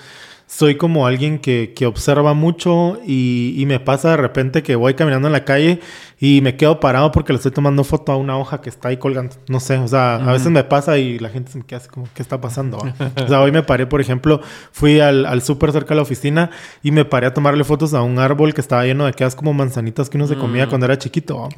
soy 0.46 0.76
como 0.76 1.06
alguien 1.06 1.38
que, 1.38 1.72
que 1.74 1.86
observa 1.86 2.34
mucho 2.34 2.98
y, 3.06 3.54
y, 3.56 3.66
me 3.66 3.80
pasa 3.80 4.10
de 4.10 4.18
repente 4.18 4.62
que 4.62 4.76
voy 4.76 4.94
caminando 4.94 5.26
en 5.26 5.32
la 5.32 5.44
calle 5.44 5.80
y 6.20 6.42
me 6.42 6.56
quedo 6.56 6.80
parado 6.80 7.10
porque 7.12 7.32
le 7.32 7.38
estoy 7.38 7.50
tomando 7.50 7.82
foto 7.82 8.12
a 8.12 8.16
una 8.16 8.38
hoja 8.38 8.60
que 8.60 8.68
está 8.68 8.88
ahí 8.88 8.98
colgando. 8.98 9.36
No 9.48 9.58
sé, 9.58 9.78
o 9.78 9.88
sea, 9.88 10.16
a 10.16 10.32
veces 10.32 10.50
me 10.50 10.62
pasa 10.62 10.98
y 10.98 11.18
la 11.18 11.30
gente 11.30 11.50
se 11.50 11.58
me 11.58 11.64
queda 11.64 11.78
así 11.78 11.88
como, 11.88 12.08
¿qué 12.14 12.22
está 12.22 12.40
pasando? 12.40 12.78
o 12.78 13.28
sea, 13.28 13.40
hoy 13.40 13.52
me 13.52 13.62
paré, 13.62 13.86
por 13.86 14.00
ejemplo, 14.00 14.40
fui 14.70 15.00
al, 15.00 15.26
al 15.26 15.42
súper 15.42 15.72
cerca 15.72 15.90
de 15.90 15.96
la 15.96 16.02
oficina 16.02 16.50
y 16.82 16.90
me 16.90 17.04
paré 17.04 17.26
a 17.26 17.34
tomarle 17.34 17.64
fotos 17.64 17.94
a 17.94 18.02
un 18.02 18.18
árbol 18.18 18.54
que 18.54 18.60
estaba 18.60 18.84
lleno 18.84 19.06
de 19.06 19.12
quedas 19.12 19.34
como 19.34 19.54
manzanitas 19.54 20.08
que 20.10 20.18
uno 20.18 20.26
se 20.26 20.36
comía 20.36 20.66
mm. 20.66 20.68
cuando 20.68 20.86
era 20.86 20.98
chiquito. 20.98 21.48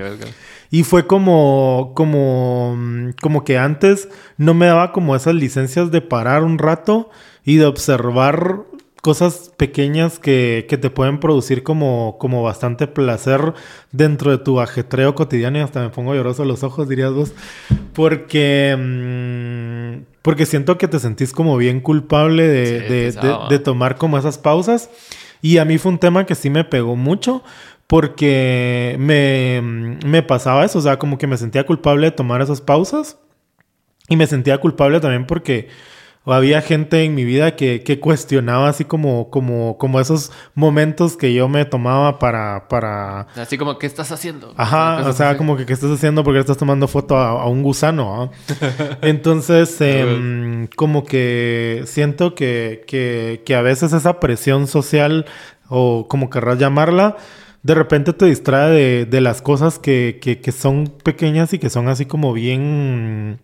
Y 0.70 0.84
fue 0.84 1.07
como, 1.07 1.93
como, 1.95 2.76
como 3.20 3.45
que 3.45 3.59
antes 3.59 4.09
no 4.37 4.55
me 4.55 4.66
daba 4.66 4.93
como 4.93 5.14
esas 5.16 5.34
licencias 5.34 5.91
de 5.91 6.01
parar 6.01 6.45
un 6.45 6.59
rato 6.59 7.11
y 7.45 7.57
de 7.57 7.66
observar 7.66 8.64
cosas 9.07 9.52
pequeñas 9.57 10.18
que, 10.18 10.66
que, 10.68 10.78
te 10.78 10.90
pueden 10.90 11.20
producir 11.20 11.62
como, 11.62 12.16
como 12.18 12.42
bastante 12.42 12.88
placer 12.88 13.54
dentro 13.92 14.32
de 14.32 14.38
tu 14.38 14.59
ajetreo 14.59 15.14
cotidiano 15.14 15.59
y 15.59 15.61
hasta 15.61 15.80
me 15.80 15.90
pongo 15.90 16.12
lloroso 16.12 16.44
los 16.44 16.64
ojos, 16.64 16.88
dirías 16.88 17.12
vos, 17.12 17.32
porque, 17.94 18.76
mm, 18.76 20.07
porque 20.22 20.44
siento 20.44 20.76
que 20.76 20.88
te 20.88 20.98
sentís 20.98 21.32
como 21.32 21.57
bien 21.57 21.78
culpable 21.80 22.48
de, 22.48 22.80
de, 22.80 23.12
de, 23.48 23.59
tomar 23.61 23.94
como 23.94 24.18
esas 24.18 24.38
pausas. 24.38 24.90
Y 25.40 25.59
a 25.59 25.64
mí 25.64 25.78
fue 25.78 25.92
un 25.92 25.98
tema 25.98 26.26
que 26.26 26.34
sí 26.34 26.50
me 26.50 26.64
pegó 26.64 26.96
mucho 26.96 27.44
porque 27.86 28.96
me, 28.98 29.62
me 30.04 30.24
pasaba 30.24 30.64
eso, 30.64 30.80
o 30.80 30.82
sea, 30.82 30.98
como 30.98 31.16
que 31.16 31.28
me 31.28 31.36
sentía 31.36 31.64
culpable 31.64 32.09
de 32.09 32.11
tomar 32.11 32.42
esas 32.42 32.61
pausas 32.61 33.18
y 34.09 34.16
me 34.16 34.26
sentía 34.26 34.59
culpable 34.59 34.98
también 34.98 35.28
porque 35.28 35.68
o 36.27 36.33
había 36.33 36.61
gente 36.61 37.05
en 37.05 37.14
mi 37.14 37.24
vida 37.24 37.55
que, 37.55 37.85
que, 37.85 38.01
cuestionaba 38.01 38.68
así 38.68 38.85
como, 38.85 39.31
como, 39.31 39.79
como 39.79 40.01
esos 40.01 40.33
momentos 40.57 41.16
que 41.16 41.33
yo 41.33 41.49
me 41.49 41.64
tomaba 41.64 42.18
para, 42.18 42.66
para... 42.66 43.29
Así 43.37 43.57
como, 43.57 43.79
¿qué 43.79 43.87
estás 43.87 44.11
haciendo? 44.11 44.53
Ajá, 44.57 45.09
o 45.09 45.12
sea, 45.12 45.37
como 45.37 45.57
que, 45.57 45.64
¿qué 45.64 45.72
estás 45.72 45.93
haciendo? 45.93 46.24
Porque 46.24 46.41
estás 46.41 46.57
tomando 46.57 46.89
foto 46.89 47.16
a, 47.16 47.47
un 47.47 47.62
gusano. 47.62 48.33
Entonces, 49.03 49.81
em, 49.81 50.66
como 50.74 51.05
que 51.05 51.85
siento 51.87 52.35
que, 52.35 52.83
que, 52.89 53.45
que 53.47 53.55
a 53.55 53.62
veces 53.62 53.93
esa 53.93 54.18
presión 54.18 54.66
social, 54.66 55.27
o 55.68 56.09
como 56.09 56.29
querrás 56.29 56.59
llamarla, 56.59 57.18
de 57.62 57.74
repente 57.77 58.12
te 58.12 58.27
distrae 58.27 58.70
de, 58.70 59.07
de 59.07 59.20
las 59.20 59.43
cosas 59.43 59.79
que, 59.79 60.18
que, 60.20 60.41
que 60.41 60.51
son 60.51 60.93
pequeñas 61.05 61.53
y 61.53 61.61
que 61.61 61.70
son 61.70 61.87
así 61.87 62.05
como 62.05 62.33
bien 62.33 63.39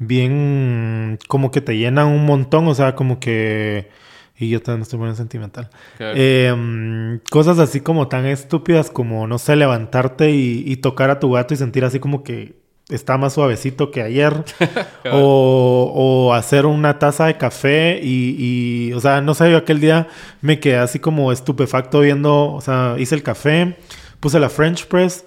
bien 0.00 1.18
como 1.28 1.50
que 1.52 1.60
te 1.60 1.76
llenan 1.76 2.08
un 2.08 2.24
montón, 2.26 2.66
o 2.66 2.74
sea, 2.74 2.96
como 2.96 3.20
que... 3.20 3.88
Y 4.36 4.48
yo 4.48 4.62
también 4.62 4.82
estoy 4.82 4.98
muy 4.98 5.14
sentimental. 5.14 5.68
Em, 5.98 7.20
cosas 7.30 7.58
así 7.58 7.82
como 7.82 8.08
tan 8.08 8.24
estúpidas 8.24 8.90
como, 8.90 9.26
no 9.26 9.38
sé, 9.38 9.54
levantarte 9.54 10.30
y, 10.30 10.74
tocar 10.76 11.10
a 11.10 11.20
tu 11.20 11.30
gato 11.32 11.52
y 11.52 11.58
sentir 11.58 11.84
así 11.84 12.00
como 12.00 12.24
que 12.24 12.54
está 12.88 13.18
más 13.18 13.34
suavecito 13.34 13.90
que 13.90 14.00
ayer. 14.00 14.32
o, 15.12 15.92
o, 15.94 16.32
hacer 16.32 16.64
una 16.64 16.98
taza 16.98 17.26
de 17.26 17.36
café 17.36 18.00
y, 18.02 18.36
y, 18.38 18.92
o 18.94 19.00
sea, 19.00 19.20
no 19.20 19.34
sé, 19.34 19.50
yo 19.50 19.58
aquel 19.58 19.78
día 19.78 20.08
me 20.40 20.58
quedé 20.58 20.78
así 20.78 20.98
como 20.98 21.32
estupefacto 21.32 22.00
viendo, 22.00 22.54
o 22.54 22.62
sea, 22.62 22.94
hice 22.98 23.16
el 23.16 23.22
café, 23.22 23.76
puse 24.20 24.40
la 24.40 24.48
French 24.48 24.86
press 24.86 25.26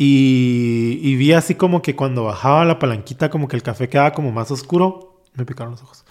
y, 0.00 1.16
vi 1.16 1.32
así 1.32 1.56
como 1.56 1.82
que 1.82 1.96
cuando 1.96 2.22
bajaba 2.22 2.64
la 2.64 2.78
palanquita, 2.78 3.30
como 3.30 3.48
que 3.48 3.56
el 3.56 3.64
café 3.64 3.88
quedaba 3.88 4.12
como 4.12 4.30
más 4.30 4.48
oscuro. 4.52 5.24
Me 5.34 5.44
picaron 5.44 5.72
los 5.72 5.82
ojos. 5.82 6.04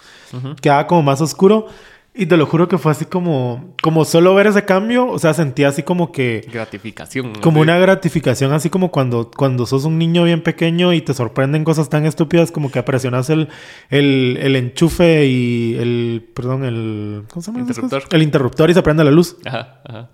Quedaba 0.60 0.86
como 0.86 1.02
más 1.02 1.22
oscuro. 1.22 1.68
Y 2.14 2.26
te 2.26 2.36
lo 2.36 2.44
juro 2.44 2.68
que 2.68 2.76
fue 2.76 2.92
así 2.92 3.06
como, 3.06 3.74
como 3.80 4.04
solo 4.04 4.34
ver 4.34 4.48
ese 4.48 4.64
cambio, 4.64 5.06
o 5.06 5.18
sea, 5.18 5.32
sentía 5.32 5.68
así 5.68 5.84
como 5.84 6.12
que... 6.12 6.46
Gratificación. 6.52 7.32
Como 7.36 7.60
una 7.60 7.78
gratificación, 7.78 8.52
así 8.52 8.68
como 8.68 8.90
cuando, 8.90 9.30
cuando 9.30 9.64
sos 9.64 9.84
un 9.84 9.98
niño 9.98 10.24
bien 10.24 10.42
pequeño 10.42 10.92
y 10.92 11.00
te 11.00 11.14
sorprenden 11.14 11.64
cosas 11.64 11.88
tan 11.88 12.04
estúpidas 12.04 12.50
como 12.50 12.70
que 12.70 12.82
presionas 12.82 13.30
el, 13.30 13.48
el, 13.88 14.36
el 14.42 14.56
enchufe 14.56 15.26
y 15.26 15.76
el... 15.76 16.28
Perdón, 16.34 16.64
el... 16.64 17.22
¿Cómo 17.30 17.40
se 17.40 17.52
llama? 17.52 17.60
Interruptor. 17.60 18.02
El 18.10 18.22
interruptor 18.22 18.68
y 18.68 18.74
se 18.74 18.82
prende 18.82 19.04
la 19.04 19.12
luz. 19.12 19.36
Ajá, 19.46 19.80
ajá. 19.84 20.10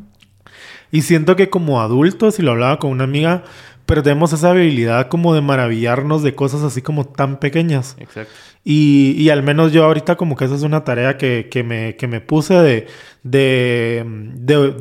Y 0.94 1.02
siento 1.02 1.34
que 1.34 1.50
como 1.50 1.80
adultos, 1.80 2.38
y 2.38 2.42
lo 2.42 2.52
hablaba 2.52 2.78
con 2.78 2.92
una 2.92 3.02
amiga, 3.02 3.42
perdemos 3.84 4.32
esa 4.32 4.50
habilidad 4.50 5.08
como 5.08 5.34
de 5.34 5.40
maravillarnos 5.40 6.22
de 6.22 6.36
cosas 6.36 6.62
así 6.62 6.82
como 6.82 7.04
tan 7.04 7.40
pequeñas. 7.40 7.96
Exacto. 7.98 8.32
Y, 8.62 9.16
y 9.18 9.30
al 9.30 9.42
menos 9.42 9.72
yo 9.72 9.84
ahorita 9.84 10.14
como 10.14 10.36
que 10.36 10.44
esa 10.44 10.54
es 10.54 10.62
una 10.62 10.84
tarea 10.84 11.18
que, 11.18 11.48
que, 11.50 11.64
me, 11.64 11.96
que 11.96 12.06
me 12.06 12.20
puse 12.20 12.54
de, 12.54 12.86
de, 13.24 14.04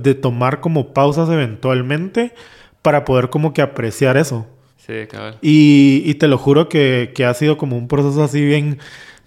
de, 0.03 0.13
tomar 0.13 0.59
como 0.59 0.93
pausas 0.93 1.29
eventualmente 1.29 2.35
para 2.83 3.05
poder 3.05 3.31
como 3.31 3.51
que 3.51 3.63
apreciar 3.63 4.15
eso. 4.15 4.45
Sí, 4.77 5.07
cabrón. 5.09 5.37
Y, 5.41 6.03
y 6.05 6.13
te 6.13 6.27
lo 6.27 6.37
juro 6.37 6.69
que, 6.69 7.11
que 7.15 7.25
ha 7.25 7.33
sido 7.33 7.57
como 7.57 7.75
un 7.75 7.87
proceso 7.87 8.23
así 8.23 8.45
bien, 8.45 8.77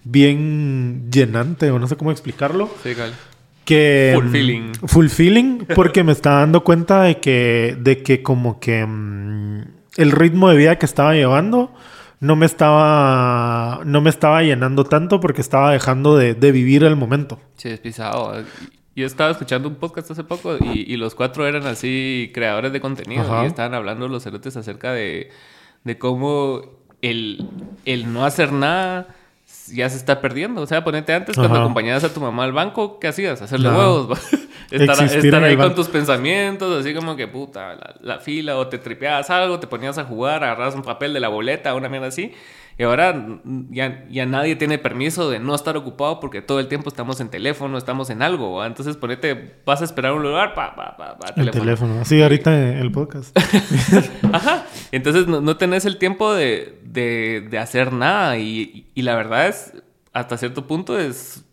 bien 0.05 1.11
llenante, 1.11 1.69
o 1.69 1.79
no 1.79 1.87
sé 1.89 1.97
cómo 1.97 2.11
explicarlo. 2.11 2.69
Sí, 2.81 2.95
cabrón. 2.95 3.13
Que... 3.67 4.13
Fulfilling. 4.15 4.69
mm, 4.69 4.87
Fulfilling, 4.87 5.67
porque 5.75 6.03
me 6.03 6.13
estaba 6.13 6.39
dando 6.39 6.63
cuenta 6.63 7.03
de 7.03 7.19
que, 7.19 7.77
de 7.79 8.01
que 8.01 8.23
como 8.23 8.59
que 8.59 8.85
mm, 8.85 9.61
el 9.97 10.11
ritmo 10.11 10.49
de 10.49 10.55
vida 10.55 10.79
que 10.79 10.85
estaba 10.85 11.13
llevando 11.13 11.73
no 12.19 12.35
me 12.35 12.45
estaba, 12.45 13.81
no 13.85 14.01
me 14.01 14.09
estaba 14.09 14.41
llenando 14.41 14.85
tanto 14.85 15.19
porque 15.19 15.41
estaba 15.41 15.71
dejando 15.71 16.17
de, 16.17 16.33
de 16.33 16.51
vivir 16.51 16.83
el 16.85 16.95
momento. 16.95 17.39
Sí, 17.57 17.69
es 17.69 17.79
pisado. 17.79 18.43
Yo 18.95 19.05
estaba 19.05 19.31
escuchando 19.31 19.67
un 19.67 19.75
podcast 19.75 20.09
hace 20.11 20.23
poco 20.23 20.57
y, 20.59 20.91
y 20.91 20.97
los 20.97 21.13
cuatro 21.13 21.45
eran 21.45 21.67
así 21.67 22.31
creadores 22.33 22.71
de 22.71 22.79
contenido 22.81 23.23
Ajá. 23.23 23.43
y 23.43 23.47
estaban 23.47 23.73
hablando 23.75 24.07
los 24.07 24.23
cerotes 24.23 24.57
acerca 24.57 24.93
de, 24.93 25.29
de 25.83 25.97
cómo 25.99 26.61
el, 27.01 27.47
el 27.85 28.11
no 28.11 28.25
hacer 28.25 28.51
nada 28.53 29.09
ya 29.67 29.89
se 29.89 29.97
está 29.97 30.21
perdiendo. 30.21 30.61
O 30.61 30.67
sea, 30.67 30.83
ponete 30.83 31.13
antes 31.13 31.35
cuando 31.35 31.53
Ajá. 31.53 31.63
acompañabas 31.63 32.03
a 32.03 32.13
tu 32.13 32.19
mamá 32.19 32.43
al 32.43 32.53
banco, 32.53 32.99
¿qué 32.99 33.07
hacías? 33.07 33.41
Hacerle 33.41 33.69
Ajá. 33.69 33.77
huevos. 33.77 34.19
estar 34.71 35.03
estar 35.03 35.43
ahí 35.43 35.55
con 35.55 35.75
tus 35.75 35.87
pensamientos, 35.87 36.81
así 36.81 36.93
como 36.93 37.15
que 37.15 37.27
puta, 37.27 37.75
la, 37.75 37.95
la 38.01 38.19
fila, 38.19 38.57
o 38.57 38.67
te 38.67 38.77
tripeabas 38.77 39.29
algo, 39.29 39.59
te 39.59 39.67
ponías 39.67 39.97
a 39.97 40.03
jugar, 40.03 40.43
agarrabas 40.43 40.75
un 40.75 40.81
papel 40.81 41.13
de 41.13 41.19
la 41.19 41.29
boleta, 41.29 41.73
una 41.73 41.89
mierda 41.89 42.07
así. 42.07 42.33
Y 42.79 42.83
ahora 42.83 43.39
ya, 43.71 44.05
ya 44.07 44.25
nadie 44.27 44.55
tiene 44.55 44.77
permiso 44.77 45.29
de 45.31 45.39
no 45.39 45.55
estar 45.55 45.75
ocupado 45.77 46.19
porque 46.19 46.43
todo 46.43 46.59
el 46.59 46.67
tiempo 46.67 46.89
estamos 46.89 47.19
en 47.19 47.29
teléfono, 47.29 47.75
estamos 47.77 48.09
en 48.11 48.21
algo. 48.21 48.53
¿va? 48.57 48.67
Entonces 48.67 48.95
ponete, 48.97 49.55
vas 49.65 49.81
a 49.81 49.85
esperar 49.85 50.13
un 50.13 50.21
lugar, 50.21 50.53
pa, 50.53 50.75
pa, 50.75 50.95
pa, 50.95 51.17
pa, 51.17 51.33
El 51.41 51.49
teléfono. 51.49 52.05
Sí, 52.05 52.21
ahorita 52.21 52.79
el 52.79 52.91
podcast. 52.91 53.35
Ajá. 54.31 54.65
Entonces 54.91 55.25
no, 55.27 55.41
no 55.41 55.57
tenés 55.57 55.85
el 55.85 55.97
tiempo 55.97 56.33
de, 56.33 56.79
de- 56.83 57.47
de 57.49 57.57
hacer 57.57 57.91
nada. 57.93 58.37
Y, 58.37 58.87
y 58.93 59.01
la 59.01 59.15
verdad 59.15 59.47
es, 59.47 59.73
hasta 60.13 60.37
cierto 60.37 60.67
punto 60.67 60.99
es... 60.99 61.43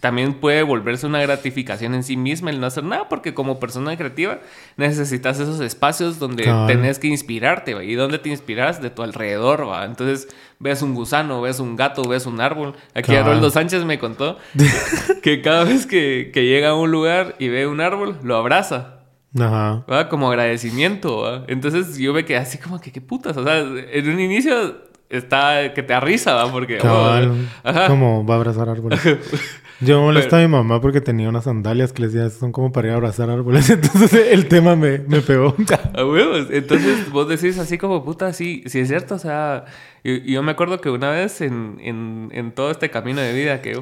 También 0.00 0.34
puede 0.34 0.62
volverse 0.62 1.06
una 1.06 1.20
gratificación 1.20 1.94
en 1.94 2.04
sí 2.04 2.16
misma 2.16 2.50
el 2.50 2.60
no 2.60 2.66
hacer 2.66 2.84
nada, 2.84 3.08
porque 3.08 3.34
como 3.34 3.58
persona 3.58 3.96
creativa 3.96 4.38
necesitas 4.76 5.40
esos 5.40 5.60
espacios 5.60 6.20
donde 6.20 6.44
Cabal. 6.44 6.68
tenés 6.68 7.00
que 7.00 7.08
inspirarte, 7.08 7.74
¿va? 7.74 7.82
¿Y 7.82 7.94
dónde 7.94 8.18
te 8.18 8.28
inspiras? 8.28 8.80
De 8.80 8.90
tu 8.90 9.02
alrededor, 9.02 9.68
¿va? 9.68 9.84
Entonces 9.84 10.28
ves 10.60 10.82
un 10.82 10.94
gusano, 10.94 11.40
ves 11.40 11.58
un 11.58 11.74
gato, 11.74 12.04
ves 12.08 12.26
un 12.26 12.40
árbol. 12.40 12.74
Aquí 12.94 13.12
Cabal. 13.12 13.32
Haroldo 13.32 13.50
Sánchez 13.50 13.84
me 13.84 13.98
contó 13.98 14.38
que 15.22 15.42
cada 15.42 15.64
vez 15.64 15.86
que, 15.86 16.30
que 16.32 16.46
llega 16.46 16.70
a 16.70 16.74
un 16.74 16.90
lugar 16.92 17.34
y 17.40 17.48
ve 17.48 17.66
un 17.66 17.80
árbol, 17.80 18.18
lo 18.22 18.36
abraza. 18.36 18.98
Ajá. 19.38 19.84
¿va? 19.90 20.08
Como 20.08 20.30
agradecimiento, 20.30 21.22
¿va? 21.22 21.44
Entonces 21.48 21.98
yo 21.98 22.12
me 22.12 22.24
quedé 22.24 22.38
así 22.38 22.58
como 22.58 22.80
que, 22.80 22.92
qué 22.92 23.00
putas. 23.00 23.36
O 23.36 23.42
sea, 23.44 23.58
en 23.58 24.08
un 24.08 24.20
inicio 24.20 24.76
está 25.10 25.74
que 25.74 25.82
te 25.82 25.92
da 25.92 26.00
risa, 26.00 26.34
¿va? 26.34 26.50
Porque... 26.52 26.78
oh, 26.78 26.82
Cabal. 26.82 27.48
ajá. 27.64 27.88
Como 27.88 28.24
va 28.24 28.34
a 28.34 28.36
abrazar 28.36 28.68
árboles. 28.68 29.00
Yo 29.80 30.02
molesté 30.02 30.34
a 30.36 30.38
mi 30.40 30.48
mamá 30.48 30.80
porque 30.80 31.00
tenía 31.00 31.28
unas 31.28 31.44
sandalias 31.44 31.92
que 31.92 32.02
les 32.02 32.12
decía 32.12 32.30
son 32.30 32.50
como 32.50 32.72
para 32.72 32.88
ir 32.88 32.92
a 32.94 32.96
abrazar 32.96 33.30
árboles. 33.30 33.70
Entonces 33.70 34.12
el 34.32 34.48
tema 34.48 34.74
me, 34.74 34.98
me 34.98 35.20
pegó. 35.20 35.54
A 35.94 36.04
huevos. 36.04 36.48
Entonces 36.50 37.10
vos 37.12 37.28
decís 37.28 37.58
así 37.58 37.78
como, 37.78 38.04
puta, 38.04 38.32
sí, 38.32 38.64
sí 38.66 38.80
es 38.80 38.88
cierto. 38.88 39.14
O 39.14 39.18
sea, 39.18 39.66
y- 40.02 40.32
yo 40.32 40.42
me 40.42 40.50
acuerdo 40.52 40.80
que 40.80 40.90
una 40.90 41.10
vez 41.10 41.40
en, 41.40 41.78
en, 41.80 42.30
en 42.32 42.50
todo 42.52 42.70
este 42.72 42.90
camino 42.90 43.20
de 43.20 43.32
vida 43.32 43.62
que 43.62 43.80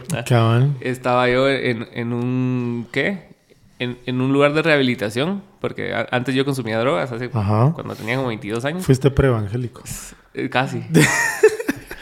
estaba 0.81 1.29
yo 1.31 1.49
en, 1.49 1.87
en 1.95 2.13
un, 2.13 2.87
¿qué? 2.93 3.35
En, 3.79 3.99
en 4.07 4.21
un 4.21 4.33
lugar 4.33 4.53
de 4.55 4.63
rehabilitación, 4.63 5.43
porque 5.61 5.95
a- 5.95 6.07
antes 6.11 6.35
yo 6.35 6.45
consumía 6.45 6.79
drogas, 6.79 7.11
Ajá. 7.33 7.73
cuando 7.75 7.95
tenía 7.95 8.17
como 8.17 8.29
22 8.29 8.65
años. 8.67 8.85
Fuiste 8.85 9.11
preevangélico. 9.11 9.83
Eh, 10.35 10.49
Casi. 10.51 10.83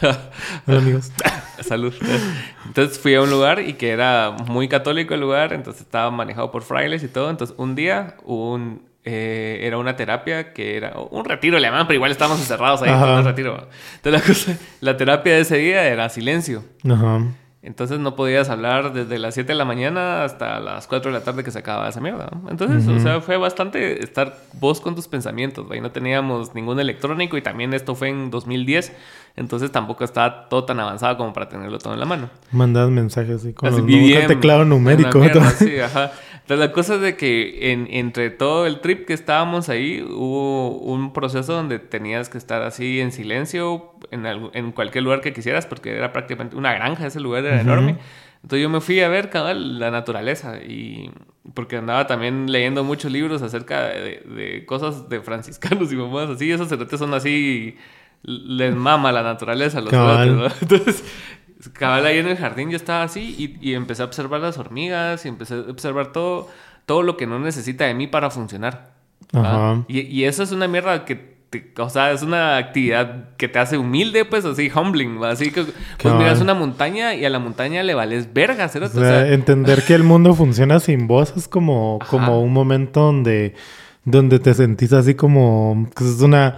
Hola 0.67 0.79
amigos. 0.79 1.11
Salud. 1.61 1.95
Entonces 2.67 2.99
fui 2.99 3.15
a 3.15 3.23
un 3.23 3.31
lugar 3.31 3.61
y 3.61 3.75
que 3.75 3.91
era 3.91 4.33
muy 4.47 4.69
católico 4.69 5.15
el 5.15 5.21
lugar, 5.21 5.53
entonces 5.53 5.83
estaba 5.83 6.11
manejado 6.11 6.51
por 6.51 6.63
frailes 6.63 7.03
y 7.03 7.09
todo. 7.09 7.31
Entonces 7.31 7.57
un 7.59 7.75
día 7.75 8.17
un, 8.25 8.83
eh, 9.05 9.61
era 9.63 9.79
una 9.79 9.97
terapia 9.97 10.53
que 10.53 10.77
era 10.77 10.95
un 10.99 11.25
retiro 11.25 11.59
le 11.59 11.67
llamaban, 11.67 11.87
pero 11.87 11.97
igual 11.97 12.11
estábamos 12.11 12.41
encerrados 12.41 12.83
ahí 12.83 12.91
en 12.91 12.97
un 12.97 13.25
retiro. 13.25 13.69
Entonces 13.97 14.13
la, 14.13 14.21
cosa, 14.21 14.59
la 14.81 14.97
terapia 14.97 15.35
de 15.35 15.41
ese 15.41 15.57
día 15.57 15.85
era 15.85 16.09
silencio. 16.09 16.65
Ajá. 16.89 17.21
Entonces 17.65 17.99
no 17.99 18.15
podías 18.15 18.51
hablar 18.51 18.93
desde 18.93 19.19
las 19.19 19.33
7 19.33 19.49
de 19.49 19.55
la 19.55 19.65
mañana 19.65 20.23
hasta 20.23 20.61
las 20.61 20.87
4 20.87 21.11
de 21.11 21.19
la 21.19 21.25
tarde 21.25 21.43
que 21.43 21.51
se 21.51 21.61
acababa 21.61 21.89
esa 21.89 21.99
mierda. 21.99 22.29
¿no? 22.31 22.51
Entonces, 22.51 22.87
o 22.87 23.01
sea, 23.01 23.23
fue 23.23 23.39
bastante 23.39 24.05
estar 24.05 24.37
vos 24.61 24.83
con 24.83 24.95
tus 24.95 25.09
pensamientos. 25.09 25.65
¿va? 25.71 25.75
Y 25.75 25.81
no 25.81 25.91
teníamos 25.91 26.55
ningún 26.55 26.79
electrónico 26.79 27.39
y 27.39 27.43
también 27.43 27.73
esto 27.73 27.95
fue 27.95 28.11
en 28.11 28.31
2010. 28.31 28.93
Entonces 29.37 29.73
tampoco 29.73 30.05
estaba 30.05 30.47
todo 30.51 30.65
tan 30.65 30.79
avanzado 30.79 31.17
como 31.17 31.33
para 31.33 31.49
tenerlo 31.49 31.79
todo 31.79 31.95
en 31.95 32.01
la 32.01 32.07
mano. 32.07 32.29
Mandas 32.53 32.91
mensajes 32.91 33.37
así 33.37 33.55
con 33.55 33.69
Así, 33.71 33.79
los 33.79 33.87
BBM, 33.87 34.27
teclado 34.29 34.67
numérico. 34.67 35.19
mierda, 35.21 35.51
sí, 35.51 35.81
ajá. 35.81 36.13
Entonces 36.45 36.67
la 36.69 36.73
cosa 36.73 36.97
es 36.97 37.01
de 37.01 37.17
que 37.17 37.73
en- 37.73 37.89
entre 37.91 38.29
todo 38.29 38.67
el 38.67 38.81
trip 38.81 39.07
que 39.07 39.15
estábamos 39.15 39.71
ahí 39.71 40.03
hubo 40.07 40.77
un 40.77 41.15
proceso 41.15 41.55
donde 41.55 41.79
tenías 41.79 42.29
que 42.29 42.37
estar 42.37 42.61
así 42.63 43.01
en 43.01 43.13
silencio 43.13 43.93
en, 44.11 44.27
en 44.27 44.73
cualquier 44.73 45.05
lugar 45.05 45.23
que 45.23 45.33
quisieras 45.33 45.65
porque 45.65 45.97
era 45.97 46.13
prácticamente 46.13 46.55
una 46.57 46.75
granja, 46.75 47.07
ese 47.07 47.19
lugar 47.21 47.47
era 47.47 47.61
enorme. 47.63 47.97
Entonces 48.43 48.63
yo 48.63 48.69
me 48.69 48.83
fui 48.83 49.01
a 49.01 49.09
ver 49.09 49.31
cabal 49.31 49.79
la 49.79 49.91
naturaleza 49.91 50.59
y 50.63 51.11
porque 51.55 51.79
andaba 51.79 52.07
también 52.07 52.53
leyendo 52.53 52.85
muchos 52.85 53.11
libros 53.11 53.41
acerca 53.41 53.87
de, 53.89 54.21
de 54.27 54.67
cosas 54.67 55.09
de 55.09 55.23
franciscanos 55.23 55.91
y 55.93 55.97
mamás 55.97 56.29
así, 56.29 56.53
esos 56.53 56.69
cerotes 56.69 56.99
son 56.99 57.15
así 57.15 57.77
les 58.23 58.75
mama 58.75 59.13
la 59.13 59.23
naturaleza 59.23 59.81
los 59.81 59.91
cerotes, 59.91 60.33
¿no? 60.35 60.47
Entonces, 60.61 61.05
cabal 61.73 62.05
ahí 62.07 62.19
en 62.19 62.29
el 62.29 62.37
jardín 62.37 62.71
yo 62.71 62.77
estaba 62.77 63.03
así 63.05 63.35
y, 63.61 63.71
y 63.71 63.75
empecé 63.75 64.03
a 64.03 64.05
observar 64.07 64.41
las 64.41 64.59
hormigas 64.59 65.25
y 65.25 65.29
empecé 65.29 65.55
a 65.55 65.59
observar 65.71 66.13
todo, 66.13 66.49
todo 66.87 67.03
lo 67.03 67.17
que 67.17 67.27
no 67.27 67.39
necesita 67.39 67.85
de 67.87 67.95
mí 67.95 68.07
para 68.07 68.31
funcionar. 68.31 68.93
Ajá. 69.33 69.85
Y, 69.89 70.01
y 70.01 70.25
eso 70.25 70.43
es 70.43 70.53
una 70.53 70.69
mierda 70.69 71.05
que, 71.05 71.35
te- 71.51 71.73
o 71.79 71.89
sea, 71.89 72.13
es 72.13 72.23
una 72.23 72.57
actividad 72.57 73.31
que 73.37 73.49
te 73.49 73.59
hace 73.59 73.79
humilde, 73.79 74.25
pues 74.25 74.45
así, 74.45 74.71
humbling, 74.75 75.21
¿va? 75.23 75.31
Así 75.31 75.51
que 75.51 75.65
pues 76.01 76.15
miras 76.15 76.41
una 76.41 76.55
montaña 76.55 77.15
y 77.15 77.25
a 77.25 77.31
la 77.31 77.39
montaña 77.39 77.83
le 77.83 77.95
vales 77.95 78.33
verga, 78.33 78.67
o 78.67 78.89
sea, 78.89 79.33
entender 79.33 79.83
que 79.85 79.95
el 79.95 80.03
mundo 80.05 80.35
funciona 80.35 80.81
sin 80.81 81.07
vos 81.07 81.33
es 81.37 81.49
como, 81.49 81.99
Ajá. 82.01 82.11
como 82.11 82.41
un 82.41 82.53
momento 82.53 83.01
donde, 83.01 83.55
donde 84.05 84.39
te 84.39 84.53
sentís 84.55 84.93
así 84.93 85.15
como 85.15 85.89
que 85.97 86.05
es 86.05 86.21
una 86.21 86.57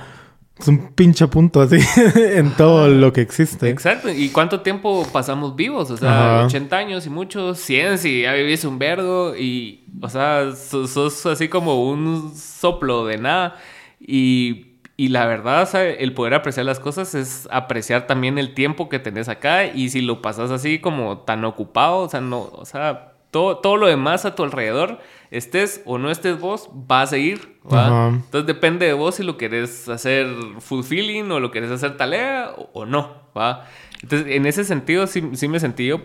es 0.58 0.68
un 0.68 0.88
pinche 0.94 1.26
punto 1.26 1.60
así 1.60 1.76
en 2.16 2.50
todo 2.52 2.88
lo 2.88 3.12
que 3.12 3.20
existe. 3.20 3.68
Exacto. 3.68 4.08
¿Y 4.10 4.30
cuánto 4.30 4.62
tiempo 4.62 5.06
pasamos 5.12 5.54
vivos? 5.54 5.90
O 5.90 5.96
sea, 5.96 6.38
Ajá. 6.38 6.46
80 6.46 6.76
años 6.76 7.06
y 7.06 7.10
muchos, 7.10 7.58
100 7.58 7.98
si 7.98 8.22
ya 8.22 8.32
vivís 8.32 8.64
un 8.64 8.78
vergo 8.78 9.34
y, 9.36 9.84
o 10.00 10.08
sea, 10.08 10.52
sos, 10.56 10.90
sos 10.90 11.26
así 11.26 11.48
como 11.48 11.88
un 11.88 12.34
soplo 12.34 13.04
de 13.06 13.18
nada. 13.18 13.56
Y, 14.00 14.76
y 14.96 15.08
la 15.08 15.26
verdad, 15.26 15.62
o 15.62 15.66
sea, 15.66 15.86
el 15.86 16.14
poder 16.14 16.32
apreciar 16.32 16.64
las 16.64 16.80
cosas 16.80 17.14
es 17.14 17.46
apreciar 17.50 18.06
también 18.06 18.38
el 18.38 18.54
tiempo 18.54 18.88
que 18.88 18.98
tenés 18.98 19.28
acá 19.28 19.66
y 19.66 19.90
si 19.90 20.00
lo 20.00 20.22
pasas 20.22 20.50
así 20.50 20.78
como 20.78 21.18
tan 21.18 21.44
ocupado, 21.44 21.98
o 21.98 22.08
sea, 22.08 22.22
no, 22.22 22.48
o 22.52 22.64
sea, 22.64 23.12
todo, 23.30 23.58
todo 23.58 23.76
lo 23.76 23.88
demás 23.88 24.24
a 24.24 24.34
tu 24.34 24.42
alrededor, 24.42 25.00
estés 25.30 25.82
o 25.84 25.98
no 25.98 26.10
estés 26.10 26.38
vos, 26.38 26.70
va 26.90 27.02
a 27.02 27.06
seguir. 27.06 27.58
¿va? 27.72 27.86
Ajá. 27.86 28.08
Entonces 28.08 28.46
depende 28.46 28.86
de 28.86 28.92
vos 28.92 29.16
si 29.16 29.22
lo 29.22 29.36
querés 29.36 29.88
hacer 29.88 30.26
fulfilling 30.60 31.30
o 31.32 31.40
lo 31.40 31.50
querés 31.50 31.70
hacer 31.70 31.96
tarea 31.96 32.52
o, 32.56 32.70
o 32.72 32.86
no, 32.86 33.22
¿va? 33.36 33.66
Entonces 34.02 34.28
en 34.34 34.46
ese 34.46 34.64
sentido 34.64 35.06
sí, 35.06 35.22
sí 35.34 35.48
me 35.48 35.60
sentí 35.60 35.86
yo, 35.86 36.00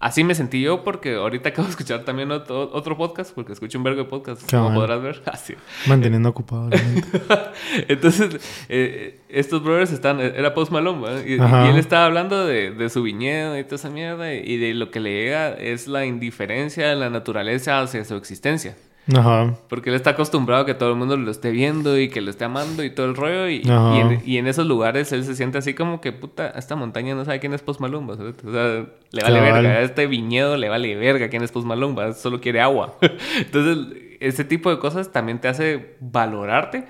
así 0.00 0.24
me 0.24 0.34
sentí 0.34 0.60
yo 0.60 0.84
porque 0.84 1.14
ahorita 1.14 1.50
acabo 1.50 1.66
de 1.66 1.70
escuchar 1.70 2.04
también 2.04 2.30
otro, 2.30 2.70
otro 2.72 2.96
podcast, 2.96 3.34
porque 3.34 3.52
escucho 3.52 3.78
un 3.78 3.84
vergo 3.84 4.04
de 4.04 4.08
podcast, 4.08 4.42
Qué 4.42 4.56
como 4.56 4.74
podrás 4.74 5.02
ver. 5.02 5.22
Así. 5.26 5.54
Manteniendo 5.86 6.28
ocupado. 6.28 6.70
Entonces, 7.88 8.40
eh, 8.68 9.20
estos 9.28 9.62
brothers 9.62 9.92
están, 9.92 10.20
era 10.20 10.54
Post 10.54 10.72
Malone, 10.72 11.22
y, 11.26 11.34
y 11.34 11.68
él 11.68 11.78
estaba 11.78 12.06
hablando 12.06 12.46
de, 12.46 12.70
de 12.70 12.90
su 12.90 13.02
viñedo 13.02 13.58
y 13.58 13.64
toda 13.64 13.76
esa 13.76 13.90
mierda, 13.90 14.34
y 14.34 14.56
de 14.56 14.74
lo 14.74 14.90
que 14.90 15.00
le 15.00 15.10
llega 15.10 15.52
es 15.54 15.88
la 15.88 16.06
indiferencia 16.06 16.88
de 16.88 16.96
la 16.96 17.10
naturaleza 17.10 17.80
hacia 17.80 18.04
su 18.04 18.14
existencia. 18.16 18.76
Ajá. 19.14 19.54
Porque 19.68 19.90
él 19.90 19.96
está 19.96 20.10
acostumbrado 20.10 20.62
a 20.62 20.66
que 20.66 20.74
todo 20.74 20.90
el 20.90 20.96
mundo 20.96 21.16
lo 21.16 21.30
esté 21.30 21.50
viendo 21.50 21.98
y 21.98 22.08
que 22.08 22.20
lo 22.20 22.30
esté 22.30 22.44
amando 22.44 22.82
y 22.82 22.90
todo 22.90 23.06
el 23.06 23.14
rollo. 23.14 23.48
Y, 23.48 23.62
y 23.64 24.00
en, 24.00 24.22
y 24.24 24.38
en 24.38 24.46
esos 24.48 24.66
lugares 24.66 25.12
él 25.12 25.24
se 25.24 25.36
siente 25.36 25.58
así 25.58 25.74
como 25.74 26.00
que, 26.00 26.12
puta, 26.12 26.48
esta 26.48 26.74
montaña 26.74 27.14
no 27.14 27.24
sabe 27.24 27.38
quién 27.38 27.54
es 27.54 27.62
Post 27.62 27.80
Malone. 27.80 28.06
¿va? 28.06 28.14
O 28.14 28.52
sea, 28.52 28.86
le 29.12 29.22
vale 29.22 29.38
Cabal. 29.38 29.62
verga. 29.62 29.70
A 29.78 29.82
este 29.82 30.06
viñedo 30.06 30.56
le 30.56 30.68
vale 30.68 30.96
verga 30.96 31.28
quién 31.28 31.42
es 31.42 31.52
Post 31.52 31.66
Malone. 31.66 31.94
¿va? 31.94 32.12
Solo 32.14 32.40
quiere 32.40 32.60
agua. 32.60 32.96
Entonces, 33.38 33.96
ese 34.18 34.44
tipo 34.44 34.70
de 34.70 34.78
cosas 34.78 35.12
también 35.12 35.40
te 35.40 35.48
hace 35.48 35.94
valorarte. 36.00 36.86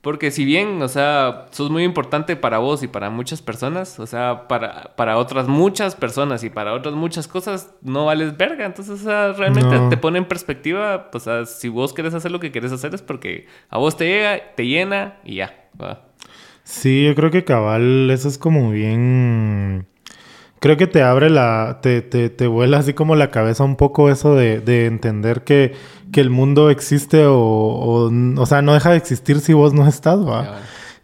Porque 0.00 0.30
si 0.30 0.44
bien, 0.44 0.80
o 0.80 0.86
sea, 0.88 1.46
sos 1.50 1.70
muy 1.70 1.82
importante 1.82 2.36
para 2.36 2.58
vos 2.58 2.84
y 2.84 2.88
para 2.88 3.10
muchas 3.10 3.42
personas, 3.42 3.98
o 3.98 4.06
sea, 4.06 4.46
para, 4.46 4.94
para 4.96 5.16
otras 5.18 5.48
muchas 5.48 5.96
personas 5.96 6.44
y 6.44 6.50
para 6.50 6.72
otras 6.72 6.94
muchas 6.94 7.26
cosas, 7.26 7.74
no 7.82 8.04
vales 8.06 8.36
verga. 8.36 8.64
Entonces, 8.64 9.00
o 9.00 9.04
sea, 9.04 9.32
realmente 9.32 9.76
No. 9.76 9.88
te 9.88 9.96
pone 9.96 10.18
en 10.18 10.24
perspectiva, 10.26 11.10
pues, 11.10 11.26
o 11.26 11.30
sea, 11.44 11.46
si 11.46 11.68
vos 11.68 11.92
querés 11.92 12.14
hacer 12.14 12.30
lo 12.30 12.38
que 12.38 12.52
querés 12.52 12.70
hacer 12.70 12.94
es 12.94 13.02
porque 13.02 13.46
a 13.70 13.78
vos 13.78 13.96
te 13.96 14.06
llega, 14.06 14.54
te 14.54 14.66
llena 14.66 15.16
y 15.24 15.36
ya. 15.36 15.68
Sí, 16.62 17.04
yo 17.06 17.14
creo 17.14 17.30
que 17.32 17.44
cabal, 17.44 18.08
eso 18.10 18.28
es 18.28 18.38
como 18.38 18.70
bien, 18.70 19.86
creo 20.60 20.76
que 20.76 20.86
te 20.86 21.02
abre 21.02 21.30
la, 21.30 21.78
te, 21.82 22.02
te, 22.02 22.30
te 22.30 22.46
vuela 22.46 22.78
así 22.78 22.94
como 22.94 23.16
la 23.16 23.30
cabeza 23.30 23.64
un 23.64 23.76
poco 23.76 24.10
eso 24.10 24.34
de, 24.34 24.60
de 24.60 24.86
entender 24.86 25.42
que, 25.42 25.74
que 26.12 26.20
el 26.20 26.30
mundo 26.30 26.70
existe 26.70 27.26
o, 27.26 27.36
o, 27.36 28.10
o 28.36 28.46
sea, 28.46 28.62
no 28.62 28.74
deja 28.74 28.90
de 28.90 28.96
existir 28.96 29.40
si 29.40 29.52
vos 29.52 29.74
no 29.74 29.86
estás, 29.86 30.18
¿va? 30.18 30.60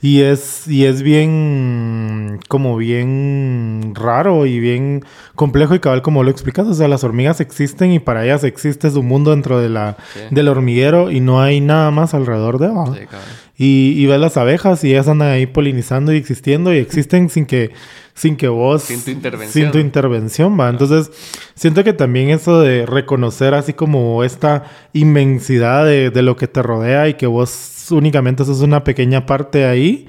Y 0.06 0.20
es, 0.20 0.68
y 0.68 0.84
es 0.84 1.00
bien, 1.02 2.38
como 2.48 2.76
bien 2.76 3.94
raro 3.94 4.44
y 4.44 4.60
bien 4.60 5.02
complejo 5.34 5.74
y 5.74 5.78
cabal 5.80 6.02
como 6.02 6.22
lo 6.22 6.30
explicas. 6.30 6.66
O 6.66 6.74
sea, 6.74 6.88
las 6.88 7.04
hormigas 7.04 7.40
existen 7.40 7.90
y 7.90 8.00
para 8.00 8.22
ellas 8.22 8.44
existe 8.44 8.90
su 8.90 9.02
mundo 9.02 9.30
dentro 9.30 9.58
de 9.60 9.70
la, 9.70 9.96
Sí. 10.12 10.20
del 10.30 10.48
hormiguero 10.48 11.10
y 11.10 11.20
no 11.20 11.40
hay 11.40 11.62
nada 11.62 11.90
más 11.90 12.12
alrededor 12.12 12.58
de 12.58 12.66
cabal. 12.68 13.08
Y, 13.56 13.94
y 13.96 14.04
ves 14.04 14.20
las 14.20 14.36
abejas 14.36 14.84
y 14.84 14.90
ellas 14.90 15.08
andan 15.08 15.28
ahí 15.28 15.46
polinizando 15.46 16.12
y 16.12 16.16
existiendo 16.18 16.74
y 16.74 16.78
existen 16.78 17.30
sin 17.30 17.46
que, 17.46 17.70
sin 18.12 18.36
que 18.36 18.48
vos... 18.48 18.82
Sin 18.82 19.00
tu 19.02 19.10
intervención. 19.10 19.52
Sin 19.64 19.72
tu 19.72 19.78
intervención, 19.78 20.60
va. 20.60 20.68
Entonces, 20.68 21.10
siento 21.54 21.82
que 21.82 21.94
también 21.94 22.28
eso 22.28 22.60
de 22.60 22.84
reconocer 22.84 23.54
así 23.54 23.72
como 23.72 24.22
esta 24.22 24.64
inmensidad 24.92 25.86
de, 25.86 26.10
de 26.10 26.22
lo 26.22 26.36
que 26.36 26.46
te 26.48 26.62
rodea 26.62 27.08
y 27.08 27.14
que 27.14 27.26
vos 27.26 27.48
únicamente 27.90 28.44
sos 28.44 28.60
una 28.60 28.84
pequeña 28.84 29.26
parte 29.26 29.64
ahí, 29.66 30.06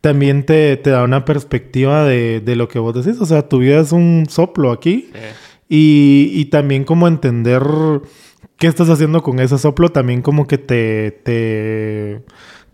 también 0.00 0.44
te, 0.44 0.76
te 0.76 0.90
da 0.90 1.04
una 1.04 1.24
perspectiva 1.24 2.04
de, 2.04 2.40
de 2.40 2.56
lo 2.56 2.68
que 2.68 2.78
vos 2.78 2.94
decís. 2.94 3.20
O 3.20 3.26
sea, 3.26 3.48
tu 3.48 3.58
vida 3.60 3.80
es 3.80 3.92
un 3.92 4.26
soplo 4.28 4.70
aquí. 4.72 5.10
Sí. 5.12 5.20
Y, 5.68 6.30
y 6.34 6.44
también 6.46 6.84
como 6.84 7.08
entender 7.08 7.62
qué 8.58 8.66
estás 8.68 8.88
haciendo 8.88 9.22
con 9.22 9.40
ese 9.40 9.58
soplo, 9.58 9.88
también 9.90 10.22
como 10.22 10.46
que 10.46 10.58
te, 10.58 11.10
te, 11.24 12.22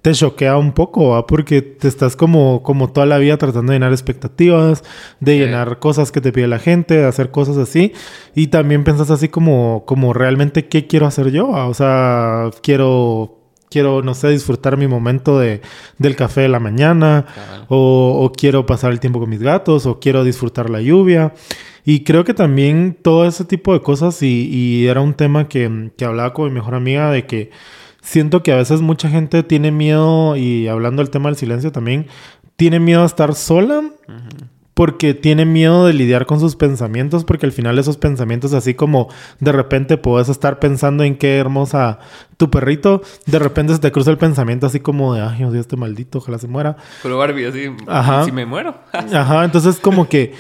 te 0.03 0.13
choquea 0.13 0.57
un 0.59 0.73
poco, 0.73 1.11
¿va? 1.11 1.27
Porque 1.27 1.63
te 1.63 1.89
estás 1.89 2.17
como, 2.17 2.63
como 2.63 2.93
toda 2.93 3.07
la 3.07 3.19
vida 3.19 3.37
tratando 3.39 3.73
de 3.73 3.77
llenar 3.79 3.93
expectativas, 3.93 4.83
de 5.21 5.33
Sí. 5.33 5.39
llenar 5.39 5.79
cosas 5.79 6.13
que 6.13 6.21
te 6.21 6.33
pide 6.33 6.49
la 6.49 6.59
gente, 6.59 6.95
de 6.99 7.07
hacer 7.07 7.31
cosas 7.31 7.57
así. 7.57 7.93
Y 8.35 8.49
también 8.49 8.85
pensás 8.85 9.11
así 9.11 9.29
como, 9.29 9.85
como 9.87 10.13
realmente 10.13 10.69
qué 10.69 10.87
quiero 10.87 11.07
hacer 11.07 11.31
yo, 11.31 11.49
¿va? 11.51 11.67
O 11.67 11.75
sea, 11.75 12.51
quiero... 12.63 13.39
Quiero, 13.73 14.03
no 14.03 14.13
sé, 14.13 14.29
disfrutar 14.29 14.77
mi 14.77 14.87
momento 14.87 15.39
de, 15.39 15.63
del 15.97 16.15
café 16.15 16.43
de 16.43 16.49
la 16.49 16.61
mañana, 16.61 17.25
o, 17.69 18.21
o 18.23 18.31
quiero 18.33 18.67
pasar 18.67 18.93
el 18.93 19.01
tiempo 19.01 19.19
con 19.19 19.31
mis 19.31 19.41
gatos, 19.41 19.87
o 19.87 19.99
quiero 19.99 20.25
disfrutar 20.25 20.69
la 20.69 20.83
lluvia. 20.83 21.33
Y 21.85 22.05
creo 22.05 22.25
que 22.25 22.35
también 22.35 22.97
todo 23.01 23.27
ese 23.27 23.47
tipo 23.47 23.73
de 23.73 23.81
cosas, 23.81 24.23
y, 24.23 24.49
y 24.49 24.87
era 24.89 25.01
un 25.01 25.15
tema 25.15 25.49
que, 25.49 25.91
que 25.97 26.05
hablaba 26.05 26.35
con 26.35 26.45
mi 26.45 26.51
mejor 26.51 26.75
amiga, 26.75 27.11
de 27.11 27.27
que 27.27 27.51
siento 28.03 28.43
que 28.43 28.53
a 28.53 28.57
veces 28.57 28.83
mucha 28.83 29.09
gente 29.09 29.43
tiene 29.43 29.71
miedo, 29.71 30.37
y 30.37 30.69
hablando 30.69 31.03
del 31.03 31.11
tema 31.11 31.31
del 31.31 31.37
silencio 31.37 31.73
también, 31.73 32.09
tiene 32.57 32.79
miedo 32.79 33.03
a 33.03 33.07
estar 33.07 33.35
sola 33.35 33.83
porque 34.83 35.15
tiene 35.15 35.45
miedo 35.45 35.87
de 35.87 35.93
lidiar 35.93 36.27
con 36.27 36.41
sus 36.41 36.57
pensamientos, 36.57 37.25
porque 37.25 37.47
al 37.47 37.53
final 37.53 37.79
esos 37.79 37.99
pensamientos, 37.99 38.53
así 38.53 38.75
como 38.75 39.09
de 39.39 39.53
repente 39.53 39.97
puedes 39.97 40.29
estar 40.29 40.59
pensando 40.59 41.05
en 41.05 41.15
qué 41.15 41.39
hermosa 41.39 42.01
tu 42.37 42.51
perrito, 42.51 43.01
de 43.27 43.39
repente 43.39 43.75
se 43.75 43.79
te 43.79 43.93
cruza 43.93 44.11
el 44.11 44.19
pensamiento 44.19 44.67
así 44.67 44.81
como 44.81 45.15
de, 45.15 45.21
ay, 45.21 45.45
odio 45.45 45.59
a 45.59 45.61
este 45.61 45.77
maldito, 45.77 46.19
ojalá 46.19 46.37
se 46.39 46.49
muera. 46.49 46.79
Pero 47.01 47.17
Barbie, 47.17 47.47
así, 47.47 47.71
Ajá. 47.87 48.25
si 48.25 48.33
me 48.33 48.45
muero. 48.45 48.75
Ajá, 48.93 49.45
entonces 49.45 49.79
como 49.79 50.09
que, 50.09 50.35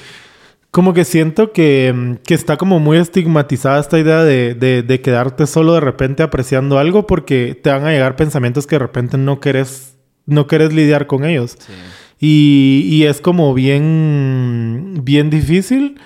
como 0.72 0.92
que 0.92 1.04
siento 1.04 1.52
que, 1.52 2.18
que 2.26 2.34
está 2.34 2.56
como 2.56 2.80
muy 2.80 2.96
estigmatizada 2.96 3.78
esta 3.78 3.96
idea 3.96 4.24
de, 4.24 4.56
de, 4.56 4.82
de 4.82 5.00
quedarte 5.00 5.46
solo 5.46 5.74
de 5.74 5.80
repente 5.82 6.24
apreciando 6.24 6.80
algo 6.80 7.06
porque 7.06 7.56
te 7.62 7.70
van 7.70 7.86
a 7.86 7.92
llegar 7.92 8.16
pensamientos 8.16 8.66
que 8.66 8.74
de 8.74 8.80
repente 8.80 9.18
no 9.18 9.38
querés, 9.38 9.94
no 10.26 10.48
querés 10.48 10.72
lidiar 10.72 11.06
con 11.06 11.24
ellos. 11.24 11.56
Sí. 11.60 11.72
Y, 12.24 12.86
y 12.88 13.02
es 13.06 13.20
como 13.20 13.52
bien, 13.52 15.00
bien 15.02 15.28
difícil, 15.28 15.98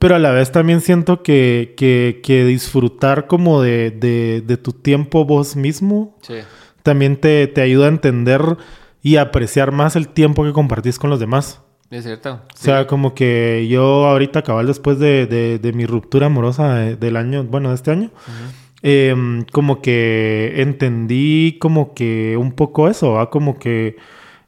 pero 0.00 0.16
a 0.16 0.18
la 0.18 0.32
vez 0.32 0.50
también 0.50 0.80
siento 0.80 1.22
que, 1.22 1.74
que, 1.76 2.20
que 2.24 2.44
disfrutar 2.44 3.28
como 3.28 3.62
de, 3.62 3.92
de, 3.92 4.42
de 4.44 4.56
tu 4.56 4.72
tiempo 4.72 5.24
vos 5.24 5.54
mismo 5.54 6.16
Sí. 6.22 6.34
también 6.82 7.16
te, 7.16 7.46
te 7.46 7.60
ayuda 7.60 7.86
a 7.86 7.90
entender 7.90 8.40
y 9.00 9.14
apreciar 9.16 9.70
más 9.70 9.94
el 9.94 10.08
tiempo 10.08 10.42
que 10.44 10.52
compartís 10.52 10.98
con 10.98 11.08
los 11.08 11.20
demás. 11.20 11.60
Es 11.90 12.02
cierto. 12.04 12.40
O 12.52 12.56
sea, 12.56 12.86
como 12.88 13.14
que 13.14 13.66
yo 13.70 14.06
ahorita, 14.06 14.42
cabal, 14.42 14.66
después 14.66 14.98
de, 14.98 15.26
de- 15.26 15.58
de 15.60 15.72
mi 15.72 15.86
ruptura 15.86 16.26
amorosa 16.26 16.74
de- 16.74 16.96
del 16.96 17.16
año, 17.16 17.44
bueno, 17.44 17.68
de 17.68 17.74
este 17.76 17.92
año, 17.92 18.10
em, 18.82 19.44
como 19.52 19.80
que 19.82 20.54
entendí 20.56 21.58
como 21.60 21.94
que 21.94 22.36
un 22.36 22.52
poco 22.52 22.88
eso, 22.88 23.12
¿va? 23.12 23.30
Como 23.30 23.58
que 23.58 23.96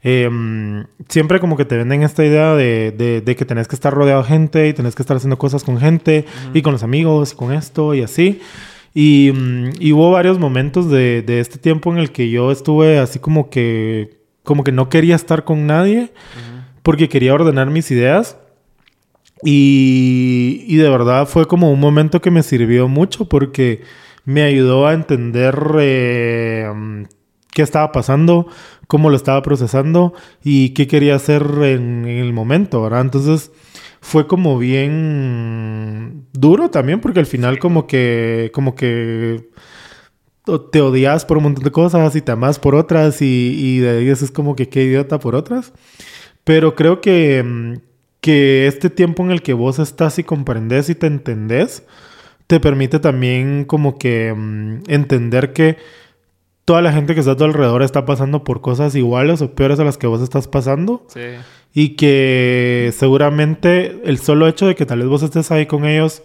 em, 0.03 0.85
siempre 1.09 1.39
como 1.41 1.57
que 1.57 1.65
te 1.65 1.77
venden 1.77 2.03
esta 2.03 2.25
idea 2.25 2.55
de, 2.55 2.91
de- 2.97 3.21
de 3.21 3.37
que 3.37 3.45
tenés 3.45 3.69
que 3.69 3.77
estar 3.77 3.93
rodeado 3.95 4.23
de 4.23 4.29
gente 4.29 4.69
y 4.69 4.73
tenés 4.73 4.95
que 4.95 5.03
estar 5.03 5.17
haciendo 5.17 5.39
cosas 5.39 5.63
con 5.65 5.79
gente 5.79 6.25
y 6.55 6.63
con 6.63 6.73
los 6.73 6.83
amigos 6.83 7.33
y 7.33 7.37
con 7.37 7.53
esto 7.53 7.95
y 7.95 8.03
así. 8.03 8.41
Y, 8.95 9.31
mm, 9.33 9.71
y 9.81 9.93
hubo 9.93 10.11
varios 10.11 10.39
momentos 10.39 10.91
de, 10.91 11.23
de 11.23 11.41
este 11.41 11.59
tiempo 11.59 11.93
en 11.93 11.99
el 11.99 12.11
que 12.13 12.29
yo 12.31 12.51
estuve 12.51 12.99
así 12.99 13.19
como 13.21 13.49
que, 13.49 14.19
como 14.43 14.65
que 14.65 14.73
no 14.73 14.89
quería 14.89 15.15
estar 15.15 15.45
con 15.45 15.67
nadie 15.67 16.13
porque 16.83 17.09
quería 17.09 17.33
ordenar 17.35 17.71
mis 17.71 17.91
ideas. 17.93 18.37
Y, 19.45 20.65
y 20.69 20.77
de 20.77 20.89
verdad 20.89 21.27
fue 21.27 21.47
como 21.47 21.73
un 21.73 21.81
momento 21.81 22.21
que 22.21 22.31
me 22.31 22.43
sirvió 22.43 22.87
mucho 22.89 23.29
porque 23.29 23.83
me 24.25 24.43
ayudó 24.43 24.87
a 24.87 24.93
entender 24.93 25.59
eh, 25.81 26.71
mm, 26.73 27.03
qué 27.53 27.63
estaba 27.63 27.91
pasando, 27.91 28.47
cómo 28.93 29.09
lo 29.09 29.17
estaba 29.17 29.41
procesando 29.41 30.13
y 30.45 30.75
qué 30.75 30.87
quería 30.87 31.15
hacer 31.15 31.43
en, 31.63 32.05
en 32.05 32.19
el 32.19 32.35
momento, 32.35 32.83
¿verdad? 32.83 33.01
Entonces 33.01 33.51
fue 34.03 34.27
como 34.27 34.59
bien 34.59 36.27
duro 36.35 36.69
también 36.69 37.01
porque 37.01 37.21
al 37.21 37.25
final 37.25 37.59
como 37.59 37.87
que, 37.87 38.51
como 38.53 38.75
que 38.75 39.49
te 40.71 40.83
odias 40.83 41.25
por 41.25 41.39
un 41.39 41.45
montón 41.45 41.65
de 41.65 41.71
cosas 41.71 42.15
y 42.17 42.21
te 42.21 42.33
amas 42.33 42.59
por 42.59 42.75
otras 42.75 43.23
y, 43.23 43.55
y 43.59 43.79
de 43.79 43.97
ahí 43.97 44.09
es 44.11 44.31
como 44.31 44.55
que 44.55 44.69
qué 44.69 44.85
idiota 44.85 45.19
por 45.19 45.37
otras. 45.37 45.73
Pero 46.45 46.75
creo 46.75 47.01
que, 47.01 47.81
que 48.21 48.67
este 48.67 48.91
tiempo 48.91 49.23
en 49.25 49.31
el 49.31 49.41
que 49.41 49.55
vos 49.55 49.79
estás 49.79 50.19
y 50.19 50.23
comprendes 50.23 50.91
y 50.91 50.95
te 50.95 51.07
entendés, 51.07 51.85
te 52.47 52.61
permite 52.61 52.99
también 52.99 53.65
como 53.65 53.97
que 53.97 54.35
mm, 54.37 54.83
entender 54.89 55.55
que 55.55 55.79
toda 56.65 56.81
la 56.83 56.93
gente 56.93 57.15
que 57.15 57.21
está 57.21 57.33
a 57.33 57.37
tu 57.37 57.45
alrededor 57.45 57.83
está 57.83 58.05
pasando 58.07 58.45
por 58.45 58.61
cosas 58.61 58.95
iguales 58.95 59.43
o 59.43 59.51
peores 59.55 59.81
a 59.81 59.85
las 59.85 59.99
que 59.99 60.07
vos 60.07 60.21
estás 60.23 60.47
pasando 60.49 61.05
Sí. 61.09 61.21
y 61.75 61.91
que 61.97 62.93
seguramente 62.97 64.01
el 64.05 64.19
solo 64.19 64.47
hecho 64.49 64.67
de 64.67 64.75
que 64.75 64.87
tal 64.87 65.01
vez 65.01 65.09
vos 65.09 65.23
estés 65.23 65.51
ahí 65.51 65.67
con 65.67 65.85
ellos, 65.85 66.23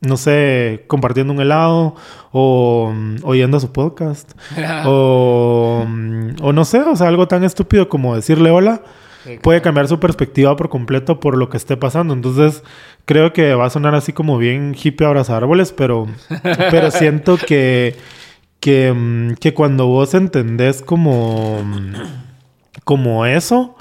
no 0.00 0.16
sé, 0.16 0.84
compartiendo 0.86 1.32
un 1.32 1.40
helado 1.40 1.94
o 2.32 2.92
mm, 2.94 3.16
oyendo 3.24 3.58
su 3.60 3.72
podcast 3.72 4.32
o, 4.86 5.84
mm, 5.86 6.28
o 6.42 6.52
no 6.52 6.64
sé, 6.64 6.80
o 6.80 6.96
sea, 6.96 7.08
algo 7.08 7.26
tan 7.28 7.44
estúpido 7.44 7.88
como 7.88 8.14
decirle 8.14 8.50
hola 8.50 8.82
Sí, 9.24 9.38
puede 9.40 9.62
cambiar 9.62 9.86
su 9.86 10.00
perspectiva 10.00 10.56
por 10.56 10.68
completo 10.68 11.20
por 11.20 11.36
lo 11.36 11.48
que 11.48 11.56
esté 11.56 11.76
pasando. 11.76 12.12
Entonces, 12.12 12.64
creo 13.04 13.32
que 13.32 13.54
va 13.54 13.66
a 13.66 13.70
sonar 13.70 13.94
así 13.94 14.12
como 14.12 14.36
bien 14.36 14.74
hippie 14.74 15.06
abrazar 15.06 15.36
árboles, 15.36 15.70
pero, 15.70 16.08
pero 16.72 16.90
siento 16.90 17.36
que, 17.36 17.94
que, 18.62 18.92
mm, 18.92 19.34
que 19.40 19.54
cuando 19.54 19.88
vos 19.88 20.14
entendés 20.14 20.82
como, 20.82 21.60
mm, 21.64 21.94
como 22.84 23.26
eso, 23.26 23.76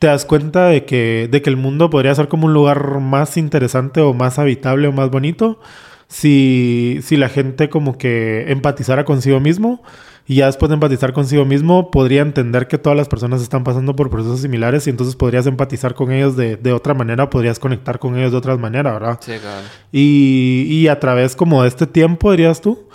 te 0.00 0.08
das 0.08 0.24
cuenta 0.24 0.66
de 0.66 0.84
que, 0.84 1.28
de 1.30 1.40
que 1.40 1.48
el 1.48 1.56
mundo 1.56 1.88
podría 1.88 2.14
ser 2.16 2.26
como 2.26 2.46
un 2.46 2.52
lugar 2.52 2.98
más 2.98 3.36
interesante 3.36 4.00
o 4.00 4.14
más 4.14 4.40
habitable 4.40 4.88
o 4.88 4.92
más 4.92 5.10
bonito 5.10 5.60
si, 6.08 6.98
si 7.02 7.16
la 7.16 7.28
gente 7.28 7.68
como 7.70 7.96
que 7.96 8.50
empatizara 8.50 9.04
consigo 9.04 9.38
mismo 9.38 9.84
y 10.26 10.36
ya 10.36 10.46
después 10.46 10.68
de 10.68 10.74
empatizar 10.74 11.12
consigo 11.12 11.44
mismo 11.44 11.92
podría 11.92 12.22
entender 12.22 12.66
que 12.66 12.76
todas 12.76 12.96
las 12.96 13.08
personas 13.08 13.40
están 13.40 13.62
pasando 13.62 13.94
por 13.94 14.10
procesos 14.10 14.40
similares 14.40 14.88
y 14.88 14.90
entonces 14.90 15.14
podrías 15.14 15.46
empatizar 15.46 15.94
con 15.94 16.10
ellos 16.10 16.36
de, 16.36 16.56
de 16.56 16.72
otra 16.72 16.92
manera, 16.92 17.30
podrías 17.30 17.60
conectar 17.60 18.00
con 18.00 18.18
ellos 18.18 18.32
de 18.32 18.38
otra 18.38 18.56
manera, 18.56 18.92
¿verdad? 18.92 19.18
Sí, 19.20 19.32
cabal. 19.40 19.64
Y, 19.92 20.66
y 20.68 20.88
a 20.88 20.98
través 20.98 21.36
como 21.36 21.62
de 21.62 21.68
este 21.68 21.86
tiempo, 21.86 22.32
dirías 22.32 22.60
tú, 22.60 22.88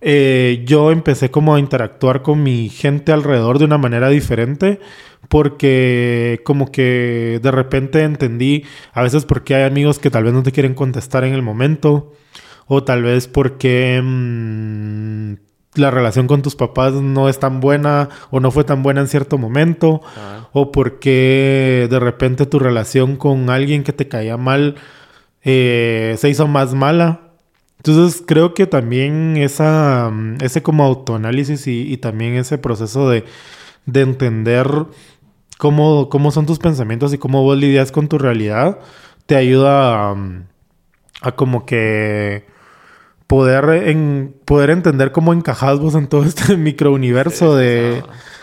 eh, 0.00 0.62
yo 0.66 0.90
empecé 0.90 1.30
como 1.30 1.54
a 1.54 1.60
interactuar 1.60 2.22
con 2.22 2.42
mi 2.42 2.68
gente 2.68 3.12
alrededor 3.12 3.58
de 3.58 3.66
una 3.66 3.78
manera 3.78 4.08
diferente 4.08 4.80
porque 5.28 6.40
como 6.44 6.72
que 6.72 7.38
de 7.42 7.50
repente 7.50 8.02
entendí 8.02 8.64
a 8.92 9.02
veces 9.02 9.24
por 9.24 9.44
qué 9.44 9.54
hay 9.56 9.64
amigos 9.64 9.98
que 9.98 10.10
tal 10.10 10.24
vez 10.24 10.32
no 10.32 10.42
te 10.42 10.52
quieren 10.52 10.74
contestar 10.74 11.24
en 11.24 11.34
el 11.34 11.42
momento 11.42 12.12
o 12.66 12.82
tal 12.82 13.02
vez 13.02 13.28
porque 13.28 14.00
mm, 14.02 15.34
la 15.74 15.90
relación 15.90 16.26
con 16.26 16.42
tus 16.42 16.56
papás 16.56 16.94
no 16.94 17.28
es 17.28 17.38
tan 17.38 17.60
buena 17.60 18.08
o 18.30 18.40
no 18.40 18.50
fue 18.50 18.64
tan 18.64 18.82
buena 18.82 19.02
en 19.02 19.08
cierto 19.08 19.38
momento 19.38 20.00
Cabal. 20.14 20.46
o 20.52 20.72
porque 20.72 21.86
de 21.90 22.00
repente 22.00 22.46
tu 22.46 22.58
relación 22.58 23.16
con 23.16 23.50
alguien 23.50 23.84
que 23.84 23.92
te 23.92 24.08
caía 24.08 24.36
mal 24.36 24.76
eh, 25.42 26.16
se 26.18 26.28
hizo 26.28 26.46
más 26.46 26.74
mala. 26.74 27.29
Entonces 27.82 28.22
creo 28.26 28.52
que 28.52 28.66
también 28.66 29.38
esa, 29.38 30.10
mm, 30.12 30.36
ese 30.42 30.62
como 30.62 30.84
autoanálisis 30.84 31.66
y, 31.66 31.90
y 31.90 31.96
también 31.96 32.34
ese 32.34 32.58
proceso 32.58 33.08
de, 33.08 33.24
de 33.86 34.02
entender 34.02 34.68
cómo, 35.56 36.10
cómo 36.10 36.30
son 36.30 36.44
tus 36.44 36.58
pensamientos 36.58 37.14
y 37.14 37.18
cómo 37.18 37.42
vos 37.42 37.56
lidias 37.56 37.90
con 37.90 38.08
tu 38.08 38.18
realidad, 38.18 38.80
te 39.24 39.36
ayuda 39.36 40.10
a, 40.10 40.16
a 41.22 41.32
como 41.32 41.64
que 41.64 42.44
poder, 43.26 43.88
en, 43.88 44.34
poder 44.44 44.70
entender 44.70 45.12
cómo 45.12 45.32
encajas 45.32 45.78
vos 45.78 45.94
en 45.94 46.06
todo 46.06 46.24
este 46.24 46.56
microuniverso 46.58 47.56
de, 47.56 48.02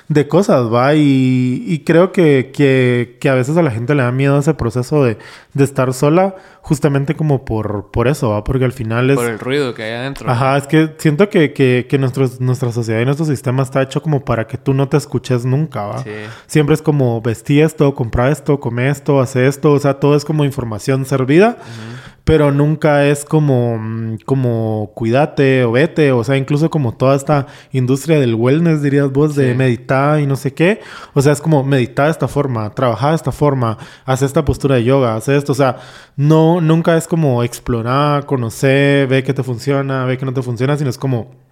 de 0.09 0.27
cosas, 0.27 0.71
¿va? 0.73 0.95
Y, 0.95 1.63
y 1.67 1.79
creo 1.79 2.11
que, 2.13 2.51
que, 2.53 3.17
que, 3.19 3.29
a 3.29 3.33
veces 3.33 3.57
a 3.57 3.61
la 3.61 3.71
gente 3.71 3.93
le 3.93 4.03
da 4.03 4.11
miedo 4.11 4.39
ese 4.39 4.53
proceso 4.53 5.03
de, 5.03 5.17
de 5.53 5.63
estar 5.63 5.93
sola, 5.93 6.35
justamente 6.61 7.15
como 7.15 7.43
por, 7.43 7.91
por 7.91 8.07
eso, 8.07 8.29
¿va? 8.29 8.43
Porque 8.43 8.63
al 8.63 8.71
final 8.71 9.09
es... 9.09 9.17
Por 9.17 9.29
el 9.29 9.39
ruido 9.39 9.73
que 9.73 9.83
hay 9.83 9.93
adentro. 9.93 10.29
Ajá, 10.29 10.57
es 10.57 10.65
que 10.67 10.95
siento 10.97 11.29
que, 11.29 11.51
que, 11.51 11.87
que 11.89 11.97
nuestros, 11.97 12.39
nuestra 12.39 12.71
sociedad 12.71 13.01
y 13.01 13.05
nuestro 13.05 13.25
sistema 13.25 13.63
está 13.63 13.81
hecho 13.81 14.01
como 14.01 14.23
para 14.23 14.47
que 14.47 14.57
tú 14.57 14.73
no 14.73 14.87
te 14.87 14.95
escuches 14.95 15.43
nunca, 15.43 15.85
¿va? 15.85 16.03
Sí. 16.03 16.11
Siempre 16.45 16.75
es 16.75 16.81
como 16.81 17.21
vestí 17.21 17.59
esto, 17.59 17.93
compra 17.93 18.31
esto, 18.31 18.61
come 18.61 18.89
esto, 18.89 19.19
hace 19.19 19.47
esto, 19.47 19.73
o 19.73 19.79
sea, 19.79 19.95
todo 19.95 20.15
es 20.15 20.23
como 20.23 20.45
información 20.45 21.05
servida. 21.05 21.57
Uh 21.59 22.16
pero 22.27 22.51
nunca 22.51 23.05
es 23.05 23.23
como, 23.23 23.77
mm, 23.79 24.17
como 24.25 24.91
cuídate 24.95 25.63
o 25.63 25.71
vete, 25.71 26.11
o 26.11 26.25
sea, 26.25 26.35
incluso 26.35 26.69
como 26.69 26.93
toda 26.93 27.15
esta 27.15 27.47
industria 27.71 28.19
del 28.19 28.35
wellness, 28.35 28.81
dirías 28.81 29.13
vos, 29.13 29.33
de 29.33 29.53
meditar 29.55 30.19
y 30.19 30.27
no 30.27 30.35
sé 30.35 30.53
qué, 30.53 30.81
o 31.13 31.21
sea, 31.21 31.31
es 31.31 31.39
como 31.39 31.63
meditar 31.63 32.07
de 32.07 32.11
esta 32.11 32.27
forma, 32.27 32.69
trabajar 32.71 33.11
de 33.11 33.15
esta 33.15 33.31
forma, 33.31 33.77
hacer 34.03 34.25
esta 34.25 34.43
postura 34.43 34.75
de 34.75 34.83
yoga, 34.83 35.15
hacer 35.15 35.35
esto, 35.35 35.53
o 35.53 35.55
sea, 35.55 35.77
no, 36.17 36.59
nunca 36.59 36.97
es 36.97 37.07
como 37.07 37.43
explorar, 37.43 38.25
conocer, 38.25 39.07
ve 39.07 39.23
que 39.23 39.33
te 39.33 39.41
funciona, 39.41 40.03
ve 40.03 40.17
que 40.17 40.25
no 40.25 40.33
te 40.33 40.41
funciona, 40.41 40.75
sino 40.75 40.89
es 40.89 40.97
como 40.97 41.46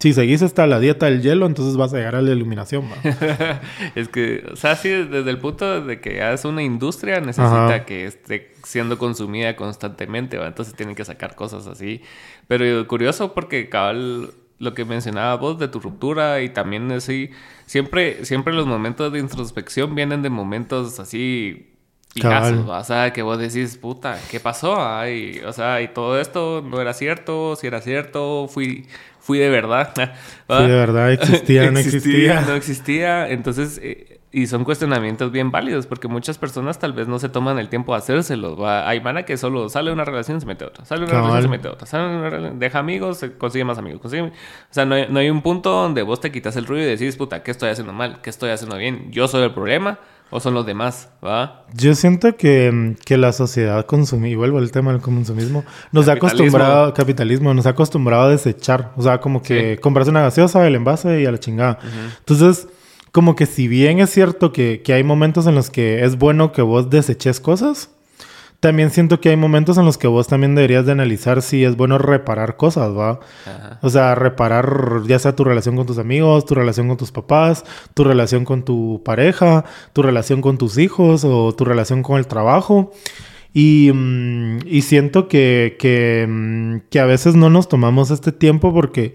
si 0.00 0.12
seguís 0.12 0.42
hasta 0.42 0.66
la 0.66 0.80
dieta 0.80 1.06
del 1.06 1.22
hielo, 1.22 1.46
entonces 1.46 1.76
vas 1.76 1.94
a 1.94 1.96
llegar 1.96 2.16
a 2.16 2.22
la 2.22 2.32
iluminación. 2.32 2.86
es 3.94 4.08
que, 4.08 4.44
o 4.52 4.56
sea, 4.56 4.74
sí, 4.74 4.88
desde 4.88 5.30
el 5.30 5.38
punto 5.38 5.80
de 5.80 6.00
que 6.00 6.16
ya 6.16 6.32
es 6.32 6.44
una 6.44 6.62
industria, 6.62 7.20
necesita 7.20 7.84
que 7.86 8.06
esté 8.06 8.52
siendo 8.64 8.98
consumida 8.98 9.54
constantemente, 9.54 10.38
¿va? 10.38 10.48
entonces 10.48 10.74
tienen 10.74 10.96
que 10.96 11.04
sacar 11.04 11.36
cosas 11.36 11.66
así. 11.68 12.02
Pero 12.48 12.86
curioso 12.88 13.32
porque 13.32 13.68
cabal 13.68 14.34
lo 14.58 14.74
que 14.74 14.84
mencionaba 14.84 15.36
vos 15.36 15.58
de 15.58 15.68
tu 15.68 15.80
ruptura 15.80 16.40
y 16.40 16.48
también 16.48 16.90
así, 16.92 17.30
siempre, 17.66 18.24
siempre 18.24 18.54
los 18.54 18.66
momentos 18.66 19.12
de 19.12 19.18
introspección 19.18 19.94
vienen 19.94 20.22
de 20.22 20.30
momentos 20.30 21.00
así 21.00 21.71
Picazos, 22.14 22.68
o 22.68 22.84
sea, 22.84 23.12
que 23.12 23.22
vos 23.22 23.38
decís, 23.38 23.78
puta, 23.78 24.18
¿qué 24.30 24.38
pasó? 24.38 24.76
Ay, 24.86 25.40
o 25.46 25.52
sea, 25.52 25.80
y 25.80 25.88
todo 25.88 26.20
esto 26.20 26.62
no 26.62 26.80
era 26.80 26.92
cierto, 26.92 27.56
si 27.56 27.66
era 27.66 27.80
cierto, 27.80 28.48
fui 28.48 28.86
fui 29.22 29.38
de 29.38 29.48
verdad. 29.48 29.92
Fui 30.46 30.66
de 30.66 30.74
verdad, 30.74 31.12
existía, 31.12 31.70
no 31.70 31.78
existía. 31.78 32.40
No 32.42 32.54
existía. 32.54 33.30
Entonces, 33.30 33.80
eh, 33.82 34.20
y 34.32 34.46
son 34.46 34.64
cuestionamientos 34.64 35.30
bien 35.30 35.50
válidos, 35.50 35.86
porque 35.86 36.08
muchas 36.08 36.38
personas 36.38 36.78
tal 36.78 36.92
vez 36.92 37.06
no 37.06 37.18
se 37.18 37.28
toman 37.28 37.58
el 37.58 37.68
tiempo 37.68 37.92
de 37.92 37.98
hacérselo. 37.98 38.66
Hay 38.66 39.00
mana 39.00 39.24
que 39.24 39.36
solo 39.36 39.68
sale 39.68 39.92
una 39.92 40.04
relación, 40.04 40.40
se 40.40 40.46
mete 40.46 40.64
otra. 40.64 40.84
Sale 40.84 41.04
una 41.04 41.12
relación, 41.12 41.42
se 41.42 41.48
mete 41.48 41.68
otra. 41.68 41.86
Sale 41.86 42.16
una 42.16 42.30
relación, 42.30 42.58
deja 42.58 42.78
amigos, 42.78 43.24
consigue 43.38 43.64
más 43.64 43.78
amigos. 43.78 44.00
Consigue... 44.00 44.22
O 44.22 44.32
sea, 44.70 44.84
no 44.84 44.94
hay, 44.94 45.06
no 45.08 45.20
hay 45.20 45.30
un 45.30 45.42
punto 45.42 45.70
donde 45.70 46.02
vos 46.02 46.20
te 46.20 46.32
quitas 46.32 46.56
el 46.56 46.66
ruido 46.66 46.86
y 46.86 46.90
decís, 46.90 47.16
puta, 47.16 47.42
¿qué 47.42 47.50
estoy 47.50 47.70
haciendo 47.70 47.92
mal? 47.92 48.20
¿Qué 48.22 48.30
estoy 48.30 48.50
haciendo 48.50 48.76
bien? 48.76 49.12
¿Yo 49.12 49.28
soy 49.28 49.44
el 49.44 49.52
problema? 49.52 49.98
¿O 50.34 50.40
son 50.40 50.54
los 50.54 50.64
demás? 50.64 51.10
¿va? 51.22 51.66
Yo 51.74 51.94
siento 51.94 52.36
que, 52.38 52.96
que 53.04 53.18
la 53.18 53.32
sociedad 53.32 53.84
consumida, 53.84 54.32
y 54.32 54.34
vuelvo 54.34 54.56
al 54.56 54.72
tema 54.72 54.90
del 54.90 55.02
consumismo, 55.02 55.62
nos 55.92 56.08
ha 56.08 56.12
acostumbrado, 56.12 56.94
capitalismo, 56.94 57.52
nos 57.52 57.66
ha 57.66 57.70
acostumbrado 57.70 58.22
a 58.22 58.28
desechar. 58.30 58.92
O 58.96 59.02
sea, 59.02 59.20
como 59.20 59.42
que 59.42 59.78
compras 59.78 60.08
una 60.08 60.22
gaseosa, 60.22 60.66
el 60.66 60.74
envase 60.74 61.20
y 61.20 61.26
a 61.26 61.32
la 61.32 61.38
chingada. 61.38 61.78
Entonces, 62.20 62.66
como 63.12 63.36
que 63.36 63.44
si 63.44 63.68
bien 63.68 64.00
es 64.00 64.08
cierto 64.08 64.52
que, 64.52 64.80
que 64.82 64.94
hay 64.94 65.04
momentos 65.04 65.46
en 65.46 65.54
los 65.54 65.68
que 65.68 66.02
es 66.02 66.16
bueno 66.16 66.50
que 66.50 66.62
vos 66.62 66.88
deseches 66.88 67.38
cosas, 67.38 67.90
también 68.62 68.90
siento 68.90 69.20
que 69.20 69.30
hay 69.30 69.36
momentos 69.36 69.76
en 69.76 69.84
los 69.84 69.98
que 69.98 70.06
vos 70.06 70.28
también 70.28 70.54
deberías 70.54 70.86
de 70.86 70.92
analizar 70.92 71.42
si 71.42 71.64
es 71.64 71.76
bueno 71.76 71.98
reparar 71.98 72.56
cosas, 72.56 72.96
¿va? 72.96 73.18
O 73.80 73.90
sea, 73.90 74.14
reparar 74.14 75.02
ya 75.04 75.18
sea 75.18 75.34
tu 75.34 75.42
relación 75.42 75.74
con 75.74 75.84
tus 75.84 75.98
amigos, 75.98 76.46
tu 76.46 76.54
relación 76.54 76.86
con 76.86 76.96
tus 76.96 77.10
papás, 77.10 77.64
tu 77.92 78.04
relación 78.04 78.44
con 78.44 78.64
tu 78.64 79.02
pareja, 79.04 79.64
tu 79.92 80.02
relación 80.02 80.40
con 80.40 80.58
tus 80.58 80.78
hijos 80.78 81.24
o 81.24 81.52
tu 81.52 81.64
relación 81.64 82.04
con 82.04 82.18
el 82.18 82.28
trabajo. 82.28 82.92
Y, 83.52 83.90
mm, 83.92 84.58
y 84.64 84.82
siento 84.82 85.26
que, 85.26 85.76
que, 85.80 86.24
mm, 86.28 86.88
que 86.88 87.00
a 87.00 87.06
veces 87.06 87.34
no 87.34 87.50
nos 87.50 87.68
tomamos 87.68 88.12
este 88.12 88.30
tiempo 88.30 88.72
porque 88.72 89.14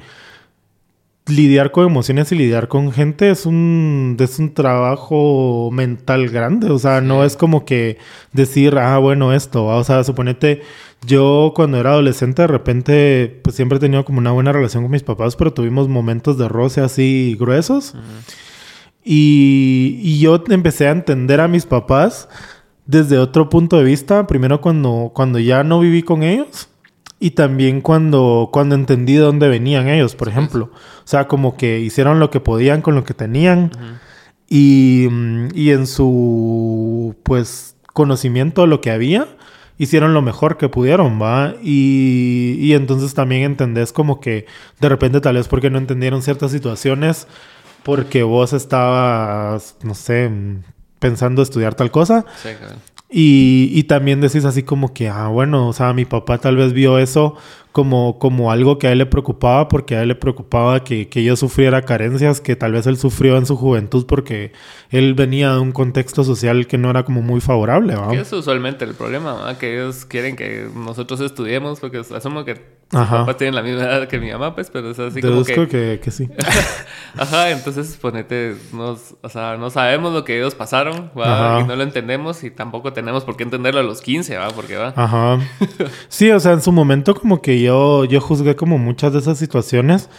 lidiar 1.28 1.72
con 1.72 1.86
emociones 1.86 2.32
y 2.32 2.36
lidiar 2.36 2.68
con 2.68 2.92
gente 2.92 3.30
es 3.30 3.46
un, 3.46 4.16
es 4.20 4.40
un 4.40 4.54
trabajo 4.54 5.70
mental 5.72 6.30
grande. 6.30 6.70
O 6.70 6.80
sea, 6.80 7.02
no 7.02 7.24
es 7.24 7.36
como 7.36 7.66
que 7.66 7.98
decir, 8.34 8.78
ah, 8.78 8.98
bueno, 8.98 9.34
esto. 9.34 9.66
O 9.66 9.84
sea, 9.84 10.04
suponete, 10.04 10.62
yo 11.06 11.54
cuando 11.56 11.80
era 11.80 11.92
adolescente, 11.92 12.44
de 12.44 12.48
repente, 12.48 13.40
pues 13.44 13.56
siempre 13.56 13.78
he 13.78 13.82
tenido 13.82 14.06
como 14.06 14.20
una 14.20 14.32
buena 14.32 14.52
relación 14.52 14.84
con 14.84 14.92
mis 14.92 15.04
papás, 15.04 15.36
pero 15.36 15.54
tuvimos 15.54 15.88
momentos 15.88 16.38
de 16.38 16.48
roce 16.48 16.82
así 16.82 17.36
gruesos. 17.40 17.94
y, 19.04 20.00
y 20.02 20.20
yo 20.20 20.44
empecé 20.50 20.88
a 20.88 20.92
entender 20.92 21.42
a 21.42 21.48
mis 21.48 21.66
papás 21.66 22.30
desde 22.86 23.18
otro 23.18 23.50
punto 23.50 23.78
de 23.78 23.84
vista. 23.84 24.28
Primero 24.28 24.62
cuando, 24.62 25.12
cuando 25.14 25.40
ya 25.40 25.64
no 25.64 25.80
viví 25.80 26.04
con 26.04 26.24
ellos. 26.24 26.70
Y 27.20 27.32
también 27.32 27.82
cuando, 27.82 28.50
cuando 28.52 28.76
entendí 28.76 29.14
de 29.14 29.22
dónde 29.22 29.48
venían 29.48 29.88
ellos, 29.88 30.16
por 30.16 30.28
ejemplo. 30.28 30.72
O 30.74 31.08
sea, 31.08 31.28
como 31.28 31.58
que 31.58 31.80
hicieron 31.80 32.20
lo 32.20 32.30
que 32.30 32.40
podían 32.40 32.82
con 32.82 32.96
lo 32.96 33.04
que 33.04 33.14
tenían. 33.14 33.72
y, 34.48 35.08
y, 35.54 35.72
en 35.72 35.88
su, 35.88 37.16
pues, 37.24 37.76
conocimiento 37.94 38.62
de 38.62 38.68
lo 38.68 38.82
que 38.82 38.92
había, 38.92 39.28
hicieron 39.78 40.14
lo 40.14 40.22
mejor 40.22 40.58
que 40.58 40.70
pudieron, 40.70 41.22
¿va? 41.22 41.56
Y, 41.62 42.58
y 42.60 42.74
entonces 42.74 43.14
también 43.14 43.44
entendés 43.44 43.92
como 43.92 44.20
que 44.20 44.46
de 44.80 44.90
repente 44.90 45.22
tal 45.22 45.36
vez 45.36 45.48
porque 45.48 45.70
no 45.70 45.78
entendieron 45.78 46.22
ciertas 46.22 46.52
situaciones, 46.52 47.28
porque 47.84 48.24
vos 48.24 48.54
estabas, 48.54 49.76
no 49.82 49.96
sé, 49.96 50.32
pensando 51.00 51.42
estudiar 51.42 51.74
tal 51.76 51.92
cosa. 51.92 52.26
Sí, 52.42 52.50
claro. 52.58 52.76
Y, 53.10 53.70
y, 53.74 53.84
también 53.84 54.20
decís 54.20 54.44
así 54.44 54.64
como 54.64 54.94
que, 54.94 55.08
ah, 55.08 55.30
bueno, 55.30 55.70
o 55.70 55.74
sea, 55.74 55.94
mi 55.94 56.04
papá 56.04 56.40
tal 56.40 56.58
vez 56.58 56.74
vio 56.74 57.00
eso 57.00 57.38
como, 57.72 58.20
como 58.20 58.52
algo 58.52 58.80
que 58.80 58.88
a 58.88 58.92
él 58.92 58.98
le 58.98 59.06
preocupaba, 59.06 59.70
porque 59.70 59.96
a 59.96 60.02
él 60.02 60.10
le 60.10 60.16
preocupaba 60.16 60.84
que, 60.84 61.08
que, 61.08 61.24
yo 61.24 61.38
sufriera 61.38 61.84
carencias 61.84 62.42
que 62.42 62.58
tal 62.58 62.74
vez 62.74 62.86
él 62.86 62.98
sufrió 62.98 63.38
en 63.38 63.46
su 63.46 63.56
juventud 63.56 64.06
porque 64.06 64.52
él 64.90 65.14
venía 65.14 65.54
de 65.54 65.60
un 65.60 65.72
contexto 65.72 66.26
social 66.26 66.68
que 66.68 66.78
no 66.78 66.90
era 66.90 67.06
como 67.06 67.22
muy 67.22 67.40
favorable. 67.40 67.96
¿va? 67.96 68.10
Que 68.10 68.20
es 68.20 68.34
usualmente 68.34 68.84
el 68.84 68.94
problema, 68.94 69.56
que 69.58 69.76
ellos 69.76 70.04
quieren 70.04 70.36
que 70.36 70.68
nosotros 70.76 71.22
estudiemos 71.22 71.80
porque 71.80 72.00
asumo 72.00 72.44
que 72.44 72.77
Ajá. 72.94 73.18
papás 73.18 73.38
tienen 73.38 73.54
la 73.54 73.62
misma 73.62 73.84
edad 73.84 74.08
que 74.08 74.18
mi 74.18 74.32
mamá, 74.32 74.56
pues, 74.56 74.70
pero 74.70 74.92
es 74.92 75.00
así 75.00 75.22
como 75.22 75.44
que... 75.44 75.68
que... 75.68 76.00
que, 76.02 76.12
sí. 76.12 76.30
Ajá, 77.18 77.52
entonces 77.52 77.98
ponete, 78.02 78.56
nos, 78.72 79.16
o 79.22 79.30
sea, 79.30 79.58
no 79.58 79.70
sabemos 79.70 80.14
lo 80.14 80.24
que 80.24 80.38
ellos 80.38 80.56
pasaron, 80.56 81.12
¿va? 81.18 81.60
y 81.62 81.64
no 81.66 81.76
lo 81.76 81.84
entendemos 81.84 82.44
y 82.44 82.52
tampoco 82.52 82.94
tenemos 82.94 83.26
por 83.26 83.36
qué 83.36 83.44
entenderlo 83.44 83.82
a 83.82 83.84
los 83.84 84.02
15, 84.02 84.38
¿va? 84.38 84.50
Porque 84.50 84.78
va. 84.78 84.94
Ajá. 84.96 85.40
Sí, 86.08 86.32
o 86.32 86.40
sea, 86.40 86.54
en 86.54 86.62
su 86.62 86.72
momento 86.72 87.14
como 87.14 87.42
que 87.42 87.62
yo, 87.62 88.06
yo 88.06 88.22
juzgué 88.22 88.56
como 88.56 88.78
muchas 88.78 89.14
de 89.14 89.20
esas 89.20 89.38
situaciones, 89.38 90.10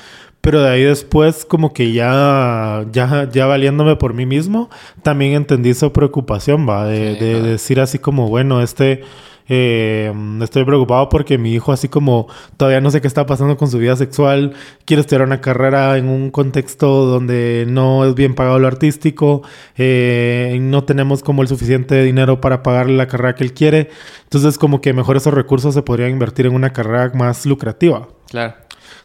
pero 0.41 0.63
de 0.63 0.69
ahí 0.69 0.83
después 0.83 1.45
como 1.45 1.73
que 1.73 1.93
ya, 1.93 2.85
ya, 2.93 3.29
ya 3.31 3.47
valiéndome 3.47 3.97
por 3.97 4.15
mí 4.15 4.27
mismo, 4.27 4.69
también 5.03 5.33
entendí 5.33 5.75
su 5.75 5.93
preocupación, 5.93 6.69
va, 6.69 6.85
de, 6.85 7.15
de 7.15 7.43
decir 7.43 7.81
así 7.81 7.99
como, 7.99 8.29
bueno, 8.29 8.61
este 8.63 9.03
eh, 9.49 10.13
estoy 10.43 10.65
preocupado 10.65 11.09
porque 11.09 11.39
mi 11.39 11.53
hijo, 11.55 11.73
así 11.73 11.89
como 11.89 12.29
todavía 12.57 12.81
no 12.81 12.91
sé 12.91 13.01
qué 13.01 13.07
está 13.07 13.27
pasando 13.27 13.57
con 13.57 13.69
su 13.71 13.79
vida 13.79 13.97
sexual, 13.97 14.53
quiere 14.85 15.01
estudiar 15.01 15.23
una 15.23 15.41
carrera 15.41 15.97
en 15.97 16.09
un 16.09 16.31
contexto 16.31 17.07
donde 17.07 17.65
no 17.69 18.05
es 18.05 18.15
bien 18.15 18.35
pagado 18.35 18.59
lo 18.59 18.67
artístico, 18.67 19.43
eh, 19.77 20.59
no 20.61 20.85
tenemos 20.85 21.23
como 21.23 21.43
el 21.43 21.49
suficiente 21.49 22.03
dinero 22.03 22.41
para 22.41 22.63
pagarle 22.63 22.97
la 22.97 23.09
carrera 23.09 23.35
que 23.35 23.45
él 23.45 23.55
quiere. 23.55 23.91
Entonces, 24.25 24.59
como 24.59 24.81
que 24.81 24.93
mejor 24.93 25.17
esos 25.17 25.33
recursos 25.33 25.75
se 25.75 25.83
podrían 25.83 26.11
invertir 26.11 26.47
en 26.47 26.55
una 26.55 26.73
carrera 26.73 27.11
más 27.15 27.47
lucrativa. 27.47 28.09
Claro. 28.31 28.55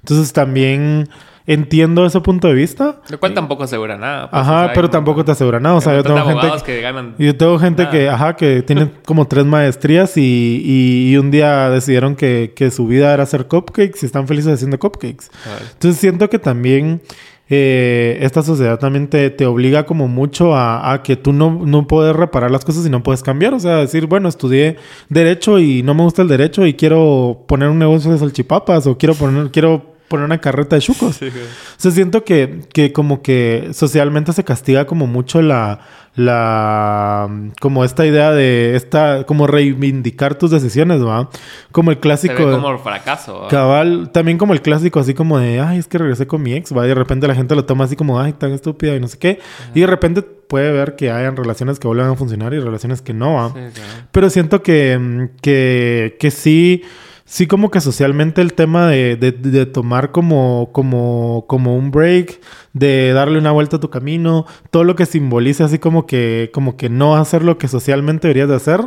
Entonces, 0.02 0.34
también 0.34 1.10
entiendo 1.46 2.06
ese 2.06 2.22
punto 2.22 2.48
de 2.48 2.54
vista. 2.54 3.02
Lo 3.10 3.20
cual 3.20 3.34
tampoco 3.34 3.64
asegura 3.64 3.98
nada. 3.98 4.30
Pues, 4.30 4.42
ajá, 4.42 4.72
pero 4.74 4.90
tampoco 4.90 5.26
te 5.26 5.32
asegura 5.32 5.60
nada. 5.60 5.76
O 5.76 5.82
sea, 5.82 5.96
yo 5.96 6.04
tengo 6.04 6.26
gente 6.26 6.48
que, 6.66 6.82
ganan 6.82 7.16
yo 7.18 7.36
tengo 7.36 7.60
gente 7.60 7.90
que, 7.90 8.10
ajá, 8.10 8.36
que 8.36 8.62
tienen 8.62 8.94
como 9.06 9.28
tres 9.28 9.46
maestrías 9.46 10.16
y, 10.18 11.10
y, 11.12 11.18
un 11.18 11.32
día 11.32 11.70
decidieron 11.70 12.16
que, 12.16 12.54
que, 12.56 12.72
su 12.72 12.88
vida 12.88 13.14
era 13.14 13.24
hacer 13.24 13.48
cupcakes 13.48 14.00
y 14.02 14.06
están 14.06 14.28
felices 14.28 14.54
haciendo 14.54 14.80
cupcakes. 14.80 15.30
Entonces 15.74 16.00
siento 16.00 16.30
que 16.30 16.40
también 16.40 17.02
eh, 17.50 18.18
esta 18.22 18.42
sociedad 18.42 18.80
también 18.80 19.10
te, 19.10 19.30
te 19.30 19.46
obliga 19.46 19.86
como 19.86 20.08
mucho 20.08 20.56
a, 20.56 20.94
a, 20.94 21.04
que 21.04 21.16
tú 21.18 21.34
no, 21.34 21.62
no 21.66 21.88
puedes 21.88 22.16
reparar 22.16 22.50
las 22.50 22.64
cosas 22.64 22.86
y 22.86 22.90
no 22.90 23.04
puedes 23.04 23.22
cambiar. 23.22 23.54
O 23.54 23.60
sea, 23.60 23.78
decir, 23.78 24.08
bueno, 24.08 24.30
estudié 24.30 24.78
derecho 25.10 25.60
y 25.60 25.84
no 25.84 25.94
me 25.94 26.04
gusta 26.04 26.22
el 26.22 26.30
derecho 26.30 26.66
y 26.66 26.74
quiero 26.74 27.44
poner 27.48 27.70
un 27.70 27.80
negocio 27.80 28.12
de 28.12 28.18
salchipapas 28.18 28.88
o 28.88 28.98
quiero 28.98 29.14
poner, 29.16 29.52
quiero 29.52 29.93
poner 30.08 30.26
una 30.26 30.40
carreta 30.40 30.76
de 30.76 30.82
chucos. 30.82 31.16
Sí, 31.16 31.30
güey. 31.30 31.44
O 31.44 31.48
sea, 31.78 31.92
siento 31.92 32.24
que, 32.24 32.62
que 32.74 32.94
como 32.94 33.22
que 33.22 33.70
socialmente 33.74 34.34
se 34.34 34.44
castiga 34.44 34.86
como 34.86 35.08
mucho 35.08 35.42
la, 35.42 35.80
la, 36.16 37.30
como 37.60 37.84
esta 37.84 38.06
idea 38.06 38.32
de 38.32 38.76
esta, 38.76 39.24
como 39.26 39.48
reivindicar 39.48 40.36
tus 40.36 40.52
decisiones, 40.52 41.04
¿va? 41.04 41.30
Como 41.72 41.92
el 41.92 41.98
Se 41.98 42.02
clásico. 42.02 42.46
ve 42.46 42.52
como 42.54 42.78
fracaso. 42.80 43.42
¿va? 43.42 43.48
Cabal, 43.48 44.12
también 44.12 44.38
como 44.38 44.54
el 44.54 44.62
clásico 44.62 45.00
así 45.00 45.14
como 45.14 45.40
de, 45.40 45.60
ay, 45.60 45.80
es 45.80 45.88
que 45.88 45.98
regresé 45.98 46.28
con 46.28 46.42
mi 46.44 46.54
ex, 46.54 46.76
va, 46.76 46.86
y 46.86 46.90
de 46.90 46.96
repente 46.96 47.28
la 47.28 47.36
gente 47.36 47.56
lo 47.56 47.66
toma 47.66 47.86
así 47.86 47.96
como, 47.96 48.20
ay, 48.20 48.34
tan 48.34 48.52
estúpida 48.52 48.96
y 48.96 49.00
no 49.00 49.08
sé 49.08 49.18
qué. 49.18 49.40
Y 49.74 49.82
de 49.82 49.88
repente 49.88 50.22
puede 50.22 50.72
ver 50.72 50.96
que 50.96 51.10
hayan 51.10 51.36
relaciones 51.36 51.80
que 51.80 51.88
vuelvan 51.88 52.12
a 52.12 52.16
funcionar 52.16 52.54
y 52.54 52.60
relaciones 52.60 53.02
que 53.02 53.14
no, 53.14 53.34
¿va? 53.34 53.48
Sí, 53.48 53.54
claro. 53.74 54.08
Pero 54.12 54.30
siento 54.30 54.62
que, 54.62 55.30
que, 55.42 56.16
que 56.20 56.30
sí, 56.30 56.84
sí 57.26 57.48
como 57.48 57.72
que 57.72 57.82
socialmente 57.82 58.42
el 58.42 58.54
tema 58.54 58.88
de, 58.88 59.16
de, 59.16 59.32
de 59.32 59.66
tomar 59.66 60.12
como, 60.12 60.70
como, 60.72 61.46
como 61.48 61.76
un 61.76 61.92
break, 61.92 62.42
de 62.74 63.14
darle 63.14 63.40
una 63.40 63.52
vuelta 63.52 63.78
a 63.78 63.80
tu 63.80 63.90
camino, 63.90 64.46
todo 64.72 64.84
lo 64.84 64.96
que 64.96 65.06
simbolice 65.06 65.64
así 65.64 65.80
como 65.80 66.06
que, 66.06 66.52
como 66.54 66.78
que 66.78 66.90
no 66.90 67.16
hacer 67.16 67.44
lo 67.44 67.58
que 67.58 67.68
socialmente 67.68 68.28
deberías 68.28 68.50
de 68.50 68.56
hacer, 68.56 68.82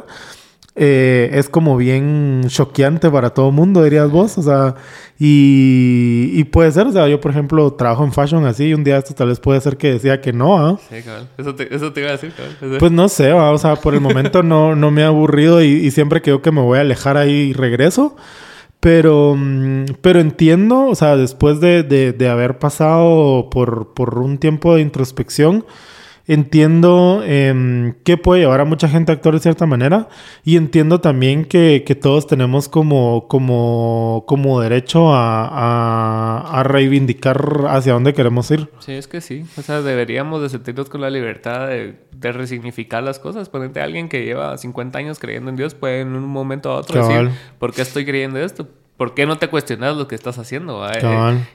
eh, 0.77 1.31
es 1.32 1.48
como 1.48 1.77
bien 1.77 2.43
choqueante 2.48 3.11
para 3.11 3.31
todo 3.31 3.48
el 3.48 3.55
mundo, 3.55 3.82
dirías 3.82 4.11
vos. 4.11 4.36
O 4.39 4.43
sea, 4.43 4.74
y, 5.19 6.31
y 6.35 6.44
puede 6.44 6.70
ser, 6.73 6.86
o 6.86 6.93
sea, 6.93 7.09
yo 7.09 7.20
por 7.20 7.31
ejemplo 7.31 7.73
trabajo 7.73 8.05
en 8.05 8.12
fashion 8.12 8.44
así 8.44 8.66
y 8.66 8.74
un 8.74 8.85
día 8.85 8.98
esto 8.98 9.15
tal 9.15 9.28
vez 9.28 9.40
puede 9.40 9.61
ser 9.61 9.77
que 9.77 9.93
decía 9.93 10.20
que 10.20 10.32
no, 10.32 10.59
¿ah? 10.59 10.78
Sí, 10.90 11.03
cabal. 11.03 11.28
Eso 11.39 11.55
te, 11.55 11.74
eso 11.74 11.93
te 11.93 12.01
iba 12.01 12.11
a 12.11 12.12
decir, 12.12 12.32
cabal. 12.36 12.77
Pues 12.78 12.93
no 12.93 13.09
sé, 13.09 13.32
¿va? 13.32 13.51
o 13.51 13.59
sea, 13.59 13.77
por 13.77 13.94
el 13.94 14.01
momento 14.01 14.43
no, 14.43 14.77
no 14.77 14.90
me 14.90 15.03
ha 15.03 15.07
aburrido 15.09 15.62
y, 15.62 15.66
y 15.69 15.90
siempre 15.90 16.20
creo 16.23 16.43
que 16.43 16.53
me 16.53 16.61
voy 16.61 16.78
a 16.78 16.82
alejar 16.82 17.16
ahí 17.16 17.32
y 17.32 17.53
regreso. 17.53 18.16
Pero, 18.78 19.35
mm, 19.36 19.85
pero 20.03 20.20
entiendo, 20.20 20.86
o 20.86 20.94
sea, 20.94 21.16
después 21.16 21.61
de, 21.61 21.82
de- 21.82 22.12
de 22.12 22.28
haber 22.28 22.59
pasado 22.59 23.48
por, 23.51 23.94
por 23.94 24.19
un 24.19 24.39
tiempo 24.39 24.74
de 24.77 24.82
introspección, 24.82 25.65
entiendo 26.28 27.23
em, 27.24 27.94
que 28.05 28.16
puede 28.16 28.40
llevar 28.43 28.61
a 28.61 28.65
mucha 28.65 28.89
gente 28.89 29.12
a 29.12 29.15
actuar 29.15 29.35
de 29.35 29.40
cierta 29.40 29.65
manera 29.66 30.09
y 30.44 30.57
entiendo 30.57 31.01
también 31.01 31.44
que, 31.44 31.85
que 31.86 31.94
todos 31.94 32.27
tenemos 32.27 32.69
como, 32.69 33.27
como, 33.28 34.24
como 34.27 34.61
derecho 34.61 35.12
a, 35.15 35.47
a- 35.47 36.61
a 36.61 36.62
reivindicar 36.62 37.66
hacia 37.69 37.93
dónde 37.93 38.12
queremos 38.15 38.51
ir. 38.51 38.69
Sí, 38.81 38.93
es 38.93 39.07
que 39.09 39.20
sí. 39.20 39.44
O 39.57 39.62
sea, 39.62 39.82
deberíamos 39.82 40.43
de 40.43 40.48
sentirnos 40.48 40.89
con 40.89 41.01
la 41.01 41.11
libertad 41.11 41.69
de, 41.69 41.94
de 42.12 42.32
resignificar 42.32 43.03
las 43.03 43.19
cosas. 43.19 43.48
Ponente 43.48 43.81
a 43.81 43.85
alguien 43.85 44.09
que 44.09 44.24
lleva 44.24 44.57
50 44.59 44.98
años 44.98 45.19
creyendo 45.19 45.51
en 45.51 45.57
Dios 45.57 45.74
puede 45.74 46.01
en 46.01 46.15
un 46.15 46.24
momento 46.27 46.70
a 46.70 46.77
otro 46.77 47.01
Cabal. 47.01 47.27
decir, 47.27 47.40
¿por 47.59 47.73
qué 47.73 47.82
estoy 47.82 48.05
creyendo 48.05 48.39
esto? 48.40 48.69
¿Por 48.97 49.14
qué 49.14 49.27
no 49.27 49.36
te 49.36 49.48
cuestionas 49.48 49.97
lo 49.97 50.09
que 50.09 50.14
estás 50.14 50.39
haciendo? 50.39 50.86
Eh, 50.89 51.01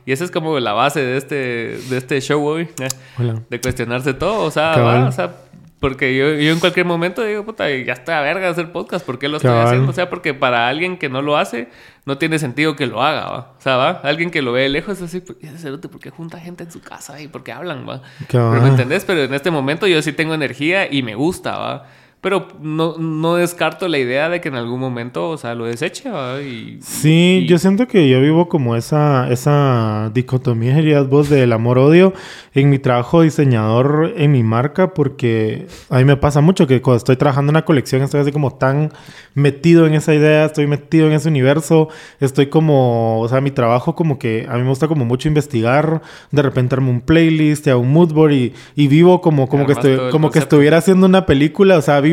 y 0.05 0.11
esa 0.11 0.23
es 0.23 0.31
como 0.31 0.59
la 0.59 0.73
base 0.73 1.01
de 1.01 1.17
este, 1.17 1.35
de 1.35 1.97
este 1.97 2.21
show 2.21 2.45
hoy. 2.45 2.69
eh, 2.79 2.87
Hola. 3.17 3.41
De 3.49 3.59
cuestionarse 3.59 4.13
todo. 4.13 4.43
O 4.43 4.51
sea, 4.51 4.75
va, 4.77 5.07
o 5.07 5.11
sea 5.11 5.35
porque 5.79 6.15
yo, 6.15 6.35
yo 6.35 6.51
en 6.53 6.59
cualquier 6.59 6.85
momento 6.85 7.23
digo, 7.23 7.43
puta, 7.43 7.67
ya 7.67 7.93
está 7.93 8.19
a 8.19 8.21
verga 8.21 8.47
hacer 8.49 8.71
podcast. 8.71 9.03
¿Por 9.03 9.17
qué 9.17 9.27
lo 9.27 9.37
estoy 9.37 9.49
haciendo? 9.63 9.89
O 9.89 9.93
sea, 9.93 10.11
porque 10.11 10.35
para 10.35 10.67
alguien 10.67 10.95
que 10.99 11.09
no 11.09 11.23
lo 11.23 11.37
hace, 11.37 11.69
no 12.05 12.19
tiene 12.19 12.37
sentido 12.37 12.75
que 12.75 12.85
lo 12.85 13.01
haga, 13.01 13.25
¿va? 13.31 13.39
O 13.57 13.61
sea, 13.61 13.77
¿va? 13.77 13.89
Alguien 14.03 14.29
que 14.29 14.43
lo 14.43 14.51
ve 14.51 14.61
de 14.61 14.69
lejos 14.69 14.97
es 14.99 15.03
así, 15.05 15.23
"¿Y 15.41 15.47
ese 15.47 15.57
cerote 15.57 15.89
por 15.89 15.99
qué 15.99 16.11
junta 16.11 16.39
gente 16.39 16.63
en 16.65 16.71
su 16.71 16.81
casa 16.81 17.19
y 17.19 17.27
por 17.27 17.41
qué 17.43 17.51
hablan, 17.51 17.89
¿va? 17.89 18.03
Pero 18.51 18.61
me 18.61 18.69
entendés, 18.69 19.05
pero 19.05 19.23
en 19.23 19.33
este 19.33 19.49
momento 19.49 19.87
yo 19.87 19.99
sí 20.03 20.13
tengo 20.13 20.35
energía 20.35 20.87
y 20.93 21.01
me 21.01 21.15
gusta, 21.15 21.57
¿va? 21.57 21.85
Pero 22.21 22.47
no, 22.61 22.97
no 22.99 23.35
descarto 23.35 23.87
la 23.87 23.97
idea 23.97 24.29
de 24.29 24.41
que 24.41 24.49
en 24.49 24.53
algún 24.55 24.79
momento, 24.79 25.27
o 25.29 25.37
sea, 25.37 25.55
lo 25.55 25.65
deseche. 25.65 26.07
Y, 26.47 26.77
Sí, 26.81 27.39
y- 27.43 27.47
yo 27.47 27.57
siento 27.57 27.87
que 27.87 28.07
yo 28.07 28.21
vivo 28.21 28.47
como 28.47 28.75
esa, 28.75 29.27
esa 29.31 30.11
dicotomía, 30.13 30.75
dirías 30.75 31.09
vos, 31.09 31.29
del 31.29 31.51
amor-odio 31.51 32.13
en 32.53 32.69
mi 32.69 32.77
trabajo 32.77 33.23
diseñador, 33.23 34.13
en 34.17 34.31
mi 34.33 34.43
marca, 34.43 34.93
porque 34.93 35.65
a 35.89 35.97
mí 35.97 36.05
me 36.05 36.15
pasa 36.15 36.41
mucho 36.41 36.67
que 36.67 36.79
cuando 36.81 36.97
estoy 36.97 37.15
trabajando 37.15 37.49
en 37.49 37.55
una 37.55 37.65
colección 37.65 38.03
estoy 38.03 38.21
así 38.21 38.31
como 38.31 38.51
tan 38.53 38.91
metido 39.33 39.87
en 39.87 39.95
esa 39.95 40.13
idea, 40.13 40.45
estoy 40.45 40.67
metido 40.67 41.07
en 41.07 41.13
ese 41.13 41.27
universo, 41.29 41.87
estoy 42.19 42.47
como, 42.47 43.19
o 43.21 43.27
sea, 43.29 43.41
mi 43.41 43.49
trabajo 43.49 43.95
como 43.95 44.19
que 44.19 44.45
a 44.47 44.57
mí 44.57 44.61
me 44.63 44.69
gusta 44.69 44.87
como 44.87 45.05
mucho 45.05 45.27
investigar, 45.27 46.01
de 46.29 46.41
repente 46.43 46.75
armo 46.75 46.91
un 46.91 47.01
playlist, 47.01 47.67
hago 47.67 47.79
un 47.79 47.91
mood 47.93 48.13
board 48.13 48.33
y, 48.33 48.53
y 48.75 48.87
vivo 48.87 49.21
como, 49.21 49.47
como, 49.47 49.65
que, 49.65 49.71
estoy, 49.71 49.97
como 50.11 50.29
que 50.29 50.37
estuviera 50.39 50.77
haciendo 50.77 51.07
una 51.07 51.25
película, 51.25 51.77
o 51.77 51.81
sea, 51.81 51.99
vivo 52.01 52.10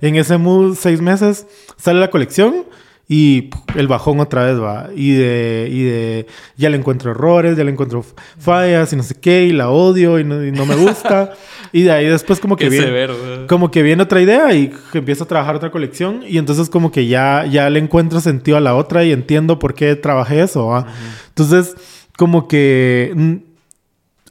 en 0.00 0.16
ese 0.16 0.38
mood 0.38 0.76
seis 0.76 1.00
meses, 1.00 1.46
sale 1.76 2.00
la 2.00 2.10
colección. 2.10 2.64
Y 3.10 3.42
puf, 3.42 3.62
el 3.74 3.88
bajón 3.88 4.20
otra 4.20 4.44
vez 4.44 4.60
va. 4.60 4.90
Y 4.94 5.12
de, 5.12 5.66
y 5.70 5.82
de 5.84 6.26
ya 6.58 6.68
le 6.68 6.76
encuentro 6.76 7.10
errores, 7.10 7.56
ya 7.56 7.64
le 7.64 7.70
encuentro 7.70 8.04
fallas 8.38 8.92
y 8.92 8.96
no 8.96 9.02
sé 9.02 9.14
qué, 9.14 9.44
y 9.44 9.52
la 9.52 9.70
odio 9.70 10.18
y 10.18 10.24
no, 10.24 10.44
y 10.44 10.52
no 10.52 10.66
me 10.66 10.76
gusta. 10.76 11.32
y 11.72 11.84
de 11.84 11.90
ahí 11.90 12.06
después 12.06 12.38
como 12.38 12.56
que 12.56 12.68
Qué 12.68 12.70
viene, 12.70 13.46
como 13.46 13.70
que 13.70 13.82
viene 13.82 14.02
otra 14.02 14.20
idea 14.20 14.52
y 14.52 14.70
empiezo 14.92 15.24
a 15.24 15.26
trabajar 15.26 15.56
otra 15.56 15.70
colección. 15.70 16.22
Y 16.28 16.36
entonces 16.36 16.68
como 16.68 16.92
que 16.92 17.06
ya, 17.06 17.46
ya 17.46 17.70
le 17.70 17.78
encuentro 17.78 18.20
sentido 18.20 18.58
a 18.58 18.60
la 18.60 18.74
otra 18.74 19.02
y 19.04 19.12
entiendo 19.12 19.58
por 19.58 19.72
qué 19.72 19.96
trabajé 19.96 20.42
eso. 20.42 20.66
¿va? 20.66 20.86
Entonces 21.28 21.76
como 22.18 22.46
que 22.46 23.12
mm, 23.14 23.34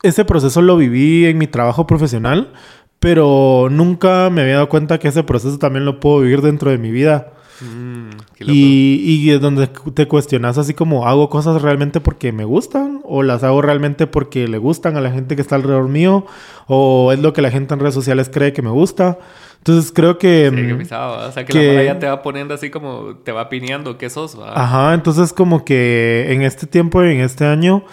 ese 0.03 0.25
proceso 0.25 0.61
lo 0.61 0.77
viví 0.77 1.25
en 1.25 1.37
mi 1.37 1.47
trabajo 1.47 1.87
profesional, 1.87 2.53
pero 2.99 3.67
nunca 3.69 4.29
me 4.29 4.41
había 4.41 4.55
dado 4.55 4.69
cuenta 4.69 4.99
que 4.99 5.07
ese 5.07 5.23
proceso 5.23 5.57
también 5.59 5.85
lo 5.85 5.99
puedo 5.99 6.21
vivir 6.21 6.41
dentro 6.41 6.71
de 6.71 6.77
mi 6.77 6.91
vida. 6.91 7.33
Mm. 7.61 8.09
Y, 8.39 8.95
y 9.03 9.31
es 9.31 9.41
donde 9.41 9.67
te 9.67 10.07
cuestionas 10.07 10.57
así 10.57 10.73
como, 10.73 11.07
¿hago 11.07 11.29
cosas 11.29 11.61
realmente 11.61 11.99
porque 11.99 12.31
me 12.31 12.45
gustan? 12.45 13.01
¿O 13.03 13.23
las 13.23 13.43
hago 13.43 13.61
realmente 13.61 14.05
porque 14.05 14.47
le 14.47 14.57
gustan 14.59 14.95
a 14.95 15.01
la 15.01 15.11
gente 15.11 15.35
que 15.35 15.41
está 15.41 15.55
alrededor 15.55 15.87
mío? 15.87 16.25
¿O 16.67 17.11
es 17.11 17.19
lo 17.19 17.33
que 17.33 17.41
la 17.41 17.49
gente 17.49 17.73
en 17.73 17.79
redes 17.79 17.95
sociales 17.95 18.29
cree 18.31 18.53
que 18.53 18.61
me 18.61 18.69
gusta? 18.69 19.17
Entonces 19.57 19.91
creo 19.91 20.17
que... 20.17 20.51
Sí, 20.53 20.73
mm, 20.73 20.77
pisado, 20.77 21.17
¿va? 21.17 21.27
O 21.27 21.31
sea, 21.31 21.45
que, 21.45 21.53
que- 21.53 21.73
la 21.73 21.83
ya 21.83 21.99
te 21.99 22.07
va 22.07 22.21
poniendo 22.21 22.53
así 22.53 22.69
como, 22.69 23.15
te 23.23 23.31
va 23.31 23.49
pineando 23.49 23.97
qué 23.97 24.09
sos. 24.09 24.37
Ajá, 24.53 24.93
entonces 24.93 25.33
como 25.33 25.65
que 25.65 26.27
en 26.29 26.43
este 26.43 26.67
tiempo 26.67 27.03
y 27.03 27.11
en 27.11 27.21
este 27.21 27.45
año, 27.45 27.83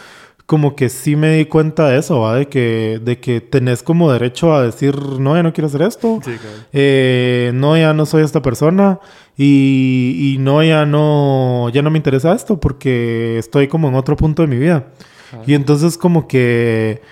como 0.47 0.77
que 0.77 0.91
sí 0.91 1.17
me 1.17 1.35
di 1.37 1.47
cuenta 1.47 1.89
de 1.89 1.99
eso, 1.99 2.21
¿va? 2.21 2.37
De 2.37 2.49
que, 2.49 3.01
de 3.03 3.19
que 3.19 3.41
tenés 3.41 3.83
como 3.83 4.13
derecho 4.13 4.55
a 4.55 4.63
decir, 4.63 4.95
no, 5.19 5.35
ya 5.37 5.43
no 5.43 5.53
quiero 5.53 5.69
hacer 5.69 5.83
esto. 5.83 6.21
Sí. 6.23 6.33
Eh, 6.73 7.51
no, 7.55 7.77
ya 7.77 7.95
no 7.95 8.05
soy 8.05 8.23
esta 8.23 8.43
persona. 8.43 9.01
Y, 9.37 10.35
y 10.35 10.39
no, 10.39 10.63
ya 10.63 10.85
no, 10.85 11.71
ya 11.71 11.83
no 11.83 11.91
me 11.91 11.99
interesa 11.99 12.35
esto 12.35 12.61
porque 12.61 13.39
estoy 13.39 13.69
como 13.69 13.89
en 13.89 13.95
otro 13.95 14.17
punto 14.17 14.43
de 14.43 14.49
mi 14.49 14.59
vida. 14.59 14.87
Y 15.47 15.55
entonces 15.55 15.99
como 15.99 16.29
que 16.29 17.03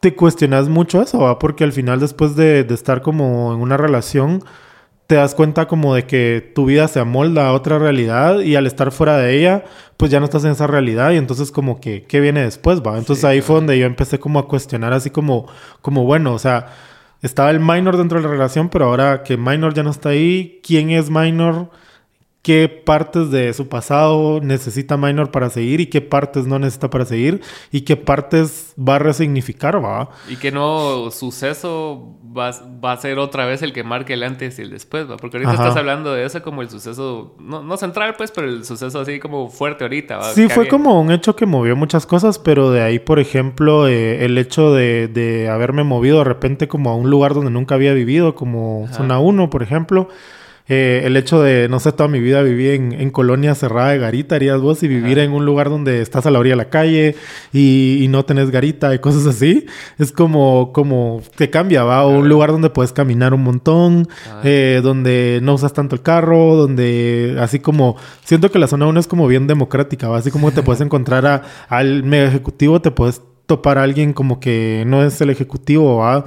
te 0.00 0.14
cuestionas 0.14 0.68
mucho 0.68 1.02
eso, 1.02 1.18
¿va? 1.18 1.38
Porque 1.38 1.64
al 1.64 1.72
final 1.72 2.00
después 2.00 2.36
de, 2.36 2.64
de 2.64 2.74
estar 2.74 3.02
como 3.02 3.52
en 3.52 3.60
una 3.60 3.76
relación, 3.76 4.42
te 5.06 5.14
das 5.14 5.34
cuenta 5.34 5.66
como 5.68 5.94
de 5.94 6.04
que 6.04 6.52
tu 6.54 6.64
vida 6.66 6.88
se 6.88 6.98
amolda 7.00 7.46
a 7.48 7.52
otra 7.52 7.78
realidad 7.78 8.40
y 8.40 8.56
al 8.56 8.66
estar 8.66 8.90
fuera 8.90 9.16
de 9.18 9.38
ella, 9.38 9.64
pues 9.96 10.10
ya 10.10 10.18
no 10.18 10.24
estás 10.24 10.44
en 10.44 10.50
esa 10.50 10.66
realidad 10.66 11.12
y 11.12 11.16
entonces 11.16 11.52
como 11.52 11.80
que, 11.80 12.02
¿qué 12.04 12.20
viene 12.20 12.42
después, 12.42 12.80
va? 12.82 12.98
Entonces 12.98 13.20
Sí, 13.20 13.26
ahí 13.26 13.36
claro. 13.38 13.46
fue 13.46 13.56
donde 13.56 13.78
yo 13.78 13.86
empecé 13.86 14.18
como 14.18 14.38
a 14.40 14.48
cuestionar 14.48 14.92
así 14.92 15.10
como, 15.10 15.46
como 15.80 16.04
bueno, 16.04 16.32
o 16.34 16.38
sea, 16.38 16.68
estaba 17.22 17.50
el 17.50 17.60
minor 17.60 17.96
dentro 17.96 18.18
de 18.18 18.24
la 18.26 18.30
relación, 18.32 18.68
pero 18.68 18.86
ahora 18.86 19.22
que 19.22 19.36
minor 19.36 19.74
ya 19.74 19.82
no 19.84 19.90
está 19.90 20.08
ahí, 20.10 20.60
¿quién 20.64 20.90
es 20.90 21.08
minor? 21.08 21.70
Qué 22.46 22.68
partes 22.68 23.32
de 23.32 23.52
su 23.54 23.68
pasado 23.68 24.38
necesita 24.40 24.96
Minor 24.96 25.32
para 25.32 25.50
seguir 25.50 25.80
y 25.80 25.86
qué 25.86 26.00
partes 26.00 26.46
no 26.46 26.60
necesita 26.60 26.88
para 26.90 27.04
seguir 27.04 27.40
y 27.72 27.80
qué 27.80 27.96
partes 27.96 28.72
va 28.78 28.94
a 28.94 28.98
resignificar, 29.00 29.84
va. 29.84 30.10
Y 30.28 30.36
que 30.36 30.52
no 30.52 31.10
suceso 31.10 32.14
va, 32.38 32.52
va 32.84 32.92
a 32.92 32.96
ser 32.98 33.18
otra 33.18 33.46
vez 33.46 33.62
el 33.62 33.72
que 33.72 33.82
marque 33.82 34.12
el 34.12 34.22
antes 34.22 34.60
y 34.60 34.62
el 34.62 34.70
después, 34.70 35.10
¿va? 35.10 35.16
Porque 35.16 35.38
ahorita 35.38 35.54
Ajá. 35.54 35.62
estás 35.64 35.76
hablando 35.76 36.14
de 36.14 36.24
eso 36.24 36.40
como 36.40 36.62
el 36.62 36.70
suceso, 36.70 37.34
no, 37.40 37.64
no 37.64 37.76
central 37.76 38.14
pues, 38.16 38.30
pero 38.30 38.46
el 38.48 38.64
suceso 38.64 39.00
así 39.00 39.18
como 39.18 39.48
fuerte 39.48 39.82
ahorita, 39.82 40.18
¿va? 40.18 40.32
Sí, 40.32 40.42
Que 40.46 40.54
fue 40.54 40.60
había- 40.62 40.70
como 40.70 41.00
un 41.00 41.10
hecho 41.10 41.34
que 41.34 41.46
movió 41.46 41.74
muchas 41.74 42.06
cosas, 42.06 42.38
pero 42.38 42.70
de 42.70 42.80
ahí, 42.82 43.00
por 43.00 43.18
ejemplo, 43.18 43.88
eh, 43.88 44.24
el 44.24 44.38
hecho 44.38 44.72
de, 44.72 45.08
de 45.08 45.48
haberme 45.48 45.82
movido 45.82 46.18
de 46.18 46.24
repente 46.24 46.68
como 46.68 46.90
a 46.90 46.94
un 46.94 47.10
lugar 47.10 47.34
donde 47.34 47.50
nunca 47.50 47.74
había 47.74 47.92
vivido, 47.92 48.36
como 48.36 48.84
Ajá. 48.84 48.94
Zona 48.98 49.18
1, 49.18 49.50
por 49.50 49.64
ejemplo. 49.64 50.08
Eh, 50.68 51.02
el 51.04 51.16
hecho 51.16 51.40
de, 51.40 51.68
no 51.68 51.78
sé, 51.78 51.92
toda 51.92 52.08
mi 52.08 52.18
vida 52.18 52.42
viví 52.42 52.70
en, 52.70 52.92
en 52.92 53.10
colonia 53.10 53.54
cerrada 53.54 53.90
de 53.90 53.98
garita, 53.98 54.34
harías 54.34 54.60
vos, 54.60 54.82
y 54.82 54.88
vivir 54.88 55.18
Ajá. 55.18 55.24
en 55.24 55.32
un 55.32 55.46
lugar 55.46 55.70
donde 55.70 56.02
estás 56.02 56.26
a 56.26 56.30
la 56.32 56.40
orilla 56.40 56.54
de 56.54 56.56
la 56.56 56.70
calle 56.70 57.14
y, 57.52 58.00
y 58.02 58.08
no 58.08 58.24
tenés 58.24 58.50
garita 58.50 58.92
y 58.92 58.98
cosas 58.98 59.26
así, 59.26 59.66
es 59.98 60.10
como, 60.10 60.72
como 60.72 61.22
te 61.36 61.50
cambia, 61.50 61.84
¿va? 61.84 62.04
O 62.04 62.18
un 62.18 62.28
lugar 62.28 62.50
donde 62.50 62.68
puedes 62.70 62.92
caminar 62.92 63.32
un 63.32 63.44
montón, 63.44 64.08
Ajá. 64.26 64.40
eh, 64.42 64.80
donde 64.82 65.38
no 65.40 65.54
usas 65.54 65.72
tanto 65.72 65.94
el 65.94 66.02
carro, 66.02 66.56
donde 66.56 67.36
así 67.38 67.60
como, 67.60 67.96
siento 68.24 68.50
que 68.50 68.58
la 68.58 68.66
zona 68.66 68.86
1 68.88 68.98
es 68.98 69.06
como 69.06 69.28
bien 69.28 69.46
democrática, 69.46 70.08
¿va? 70.08 70.18
Así 70.18 70.32
como 70.32 70.50
te 70.50 70.62
puedes 70.64 70.80
encontrar 70.82 71.26
a- 71.26 71.42
al 71.68 72.02
mega 72.02 72.26
ejecutivo, 72.26 72.80
te 72.82 72.90
puedes 72.90 73.22
topar 73.46 73.78
a 73.78 73.84
alguien 73.84 74.12
como 74.12 74.40
que 74.40 74.82
no 74.88 75.04
es 75.04 75.20
el 75.20 75.30
ejecutivo, 75.30 75.98
¿va? 75.98 76.24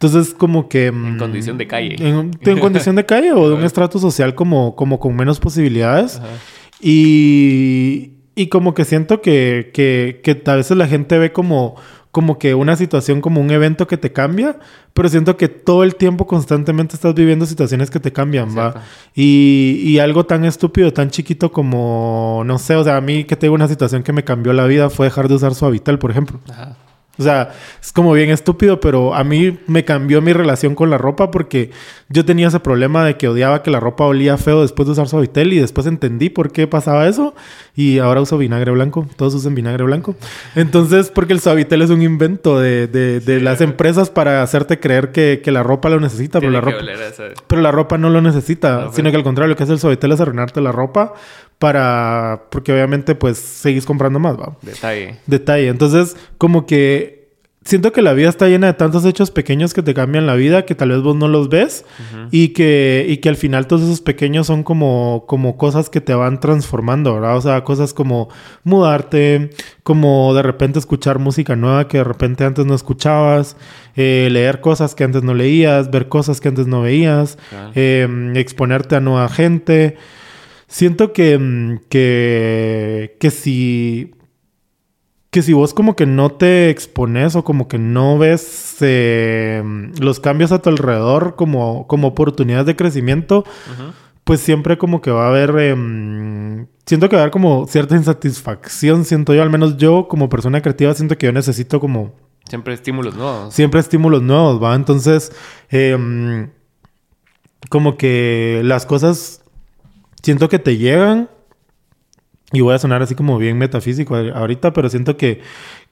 Entonces, 0.00 0.32
como 0.32 0.68
que... 0.68 0.86
En 0.86 1.16
mm, 1.16 1.18
condición 1.18 1.58
de 1.58 1.66
calle. 1.66 1.96
En, 1.98 2.30
en 2.40 2.58
condición 2.60 2.94
de 2.94 3.04
calle 3.04 3.32
o 3.32 3.48
de 3.48 3.54
un 3.56 3.64
estrato 3.64 3.98
social 3.98 4.34
como, 4.34 4.76
como 4.76 5.00
con 5.00 5.16
menos 5.16 5.40
posibilidades. 5.40 6.18
Ajá. 6.18 6.28
Y, 6.80 8.12
y 8.36 8.46
como 8.46 8.74
que 8.74 8.84
siento 8.84 9.20
que, 9.20 9.70
que, 9.74 10.20
que 10.22 10.42
a 10.46 10.54
veces 10.54 10.76
la 10.76 10.86
gente 10.86 11.18
ve 11.18 11.32
como 11.32 11.76
como 12.10 12.38
que 12.38 12.54
una 12.54 12.74
situación 12.74 13.20
como 13.20 13.40
un 13.40 13.50
evento 13.50 13.86
que 13.86 13.98
te 13.98 14.12
cambia, 14.12 14.58
pero 14.94 15.08
siento 15.08 15.36
que 15.36 15.48
todo 15.48 15.84
el 15.84 15.94
tiempo 15.94 16.26
constantemente 16.26 16.96
estás 16.96 17.14
viviendo 17.14 17.44
situaciones 17.44 17.90
que 17.90 18.00
te 18.00 18.12
cambian, 18.12 18.56
¿va? 18.56 18.82
Y, 19.14 19.82
y, 19.84 19.98
algo 19.98 20.24
tan 20.24 20.44
estúpido, 20.44 20.92
tan 20.92 21.10
chiquito 21.10 21.52
como, 21.52 22.42
no 22.46 22.58
sé, 22.58 22.76
o 22.76 22.82
sea, 22.82 22.96
a 22.96 23.00
mí 23.02 23.24
que 23.24 23.36
tengo 23.36 23.54
una 23.54 23.68
situación 23.68 24.02
que 24.02 24.12
me 24.12 24.24
cambió 24.24 24.52
la 24.54 24.66
vida 24.66 24.88
fue 24.88 25.06
dejar 25.06 25.28
de 25.28 25.34
usar 25.34 25.54
Suavitel, 25.54 25.98
por 25.98 26.10
ejemplo. 26.10 26.40
Ajá. 26.50 26.76
O 27.18 27.22
sea, 27.22 27.50
es 27.80 27.92
como 27.92 28.12
bien 28.12 28.30
estúpido, 28.30 28.80
pero 28.80 29.14
a 29.14 29.24
mí 29.24 29.58
me 29.66 29.84
cambió 29.84 30.22
mi 30.22 30.32
relación 30.32 30.74
con 30.74 30.88
la 30.90 30.98
ropa 30.98 31.30
porque 31.30 31.70
yo 32.08 32.24
tenía 32.24 32.48
ese 32.48 32.60
problema 32.60 33.04
de 33.04 33.16
que 33.16 33.28
odiaba 33.28 33.62
que 33.62 33.70
la 33.70 33.80
ropa 33.80 34.04
olía 34.04 34.36
feo 34.36 34.62
después 34.62 34.86
de 34.86 34.92
usar 34.92 35.08
suavitel 35.08 35.52
y 35.52 35.58
después 35.58 35.86
entendí 35.86 36.30
por 36.30 36.52
qué 36.52 36.66
pasaba 36.66 37.08
eso 37.08 37.34
y 37.74 37.98
ahora 37.98 38.20
uso 38.20 38.38
vinagre 38.38 38.70
blanco. 38.70 39.08
Todos 39.16 39.34
usan 39.34 39.54
vinagre 39.54 39.84
blanco. 39.84 40.14
Entonces, 40.54 41.10
porque 41.10 41.32
el 41.32 41.40
suavitel 41.40 41.82
es 41.82 41.90
un 41.90 42.02
invento 42.02 42.60
de, 42.60 42.86
de, 42.86 43.40
las 43.40 43.60
empresas 43.60 44.10
para 44.10 44.42
hacerte 44.42 44.80
creer 44.80 45.12
que, 45.12 45.40
que 45.42 45.50
la 45.50 45.62
ropa 45.62 45.88
lo 45.88 46.00
necesita, 46.00 46.40
pero 46.40 46.52
la 46.52 46.60
ropa, 46.60 46.78
pero 47.46 47.62
la 47.62 47.70
ropa 47.70 47.98
no 47.98 48.10
lo 48.10 48.20
necesita, 48.20 48.90
sino 48.92 49.10
que 49.10 49.16
al 49.16 49.22
contrario, 49.22 49.50
lo 49.50 49.56
que 49.56 49.64
hace 49.64 49.72
el 49.72 49.78
suavitel 49.78 50.12
es 50.12 50.20
arruinarte 50.20 50.60
la 50.60 50.72
ropa 50.72 51.14
para... 51.58 52.44
Porque 52.50 52.72
obviamente 52.72 53.14
pues 53.14 53.38
seguís 53.38 53.84
comprando 53.84 54.18
más, 54.18 54.38
¿va? 54.38 54.56
Detalle. 54.62 55.16
Detalle. 55.26 55.68
Entonces, 55.68 56.16
como 56.38 56.66
que 56.66 57.18
siento 57.68 57.92
que 57.92 58.00
la 58.00 58.14
vida 58.14 58.30
está 58.30 58.48
llena 58.48 58.68
de 58.68 58.72
tantos 58.72 59.04
hechos 59.04 59.30
pequeños 59.30 59.74
que 59.74 59.82
te 59.82 59.92
cambian 59.92 60.26
la 60.26 60.34
vida 60.34 60.64
que 60.64 60.74
tal 60.74 60.88
vez 60.88 61.02
vos 61.02 61.14
no 61.14 61.28
los 61.28 61.50
ves 61.50 61.84
y, 62.30 62.48
que, 62.48 63.04
y 63.06 63.18
que 63.18 63.28
al 63.28 63.36
final 63.36 63.66
todos 63.66 63.82
esos 63.82 64.00
pequeños 64.00 64.46
son 64.46 64.62
como, 64.62 65.24
como 65.28 65.58
cosas 65.58 65.90
que 65.90 66.00
te 66.00 66.14
van 66.14 66.40
transformando, 66.40 67.14
¿verdad? 67.14 67.36
O 67.36 67.40
sea, 67.42 67.64
cosas 67.64 67.92
como 67.92 68.30
mudarte, 68.64 69.50
como 69.82 70.32
de 70.32 70.42
repente 70.42 70.78
escuchar 70.78 71.18
música 71.18 71.56
nueva 71.56 71.88
que 71.88 71.98
de 71.98 72.04
repente 72.04 72.44
antes 72.44 72.64
no 72.64 72.74
escuchabas, 72.74 73.54
eh, 73.96 74.28
leer 74.30 74.62
cosas 74.62 74.94
que 74.94 75.04
antes 75.04 75.22
no 75.22 75.34
leías, 75.34 75.90
ver 75.90 76.08
cosas 76.08 76.40
que 76.40 76.48
antes 76.48 76.66
no 76.66 76.80
veías, 76.80 77.36
em, 77.74 78.34
exponerte 78.34 78.96
a 78.96 79.00
nueva 79.00 79.28
gente. 79.28 79.98
Siento 80.68 81.12
que, 81.12 81.38
mm, 81.38 81.78
que, 81.88 83.16
que 83.18 83.30
si 83.30 84.14
que 85.30 85.42
si 85.42 85.52
vos 85.52 85.74
como 85.74 85.94
que 85.94 86.06
no 86.06 86.30
te 86.30 86.70
expones 86.70 87.36
o 87.36 87.44
como 87.44 87.68
que 87.68 87.78
no 87.78 88.16
ves 88.16 88.76
eh, 88.80 89.62
los 90.00 90.20
cambios 90.20 90.52
a 90.52 90.60
tu 90.60 90.70
alrededor 90.70 91.36
como, 91.36 91.86
como 91.86 92.08
oportunidades 92.08 92.66
de 92.66 92.76
crecimiento, 92.76 93.44
pues 94.24 94.40
siempre 94.40 94.78
como 94.78 95.02
que 95.02 95.10
va 95.10 95.26
a 95.26 95.28
haber, 95.28 95.50
em, 95.58 96.66
siento 96.86 97.08
que 97.08 97.16
va 97.16 97.22
a 97.22 97.24
haber 97.24 97.32
como 97.32 97.66
cierta 97.66 97.94
insatisfacción, 97.94 99.04
siento 99.04 99.34
yo, 99.34 99.42
al 99.42 99.50
menos 99.50 99.76
yo 99.76 100.08
como 100.08 100.30
persona 100.30 100.62
creativa 100.62 100.94
siento 100.94 101.18
que 101.18 101.26
yo 101.26 101.32
necesito 101.32 101.78
como... 101.78 102.14
Siempre 102.48 102.72
estímulos 102.72 103.14
nuevos. 103.14 103.52
Siempre 103.52 103.80
estímulos 103.80 104.22
nuevos, 104.22 104.62
¿va? 104.62 104.74
Entonces, 104.74 105.30
em, 105.68 106.48
como 107.68 107.98
que 107.98 108.62
las 108.64 108.86
cosas 108.86 109.42
siento 110.22 110.48
que 110.48 110.58
te 110.58 110.76
llegan. 110.76 111.28
Y 112.50 112.62
voy 112.62 112.74
a 112.74 112.78
sonar 112.78 113.02
así 113.02 113.14
como 113.14 113.36
bien 113.36 113.58
metafísico 113.58 114.16
ahorita, 114.16 114.72
pero 114.72 114.88
siento 114.88 115.18
que, 115.18 115.42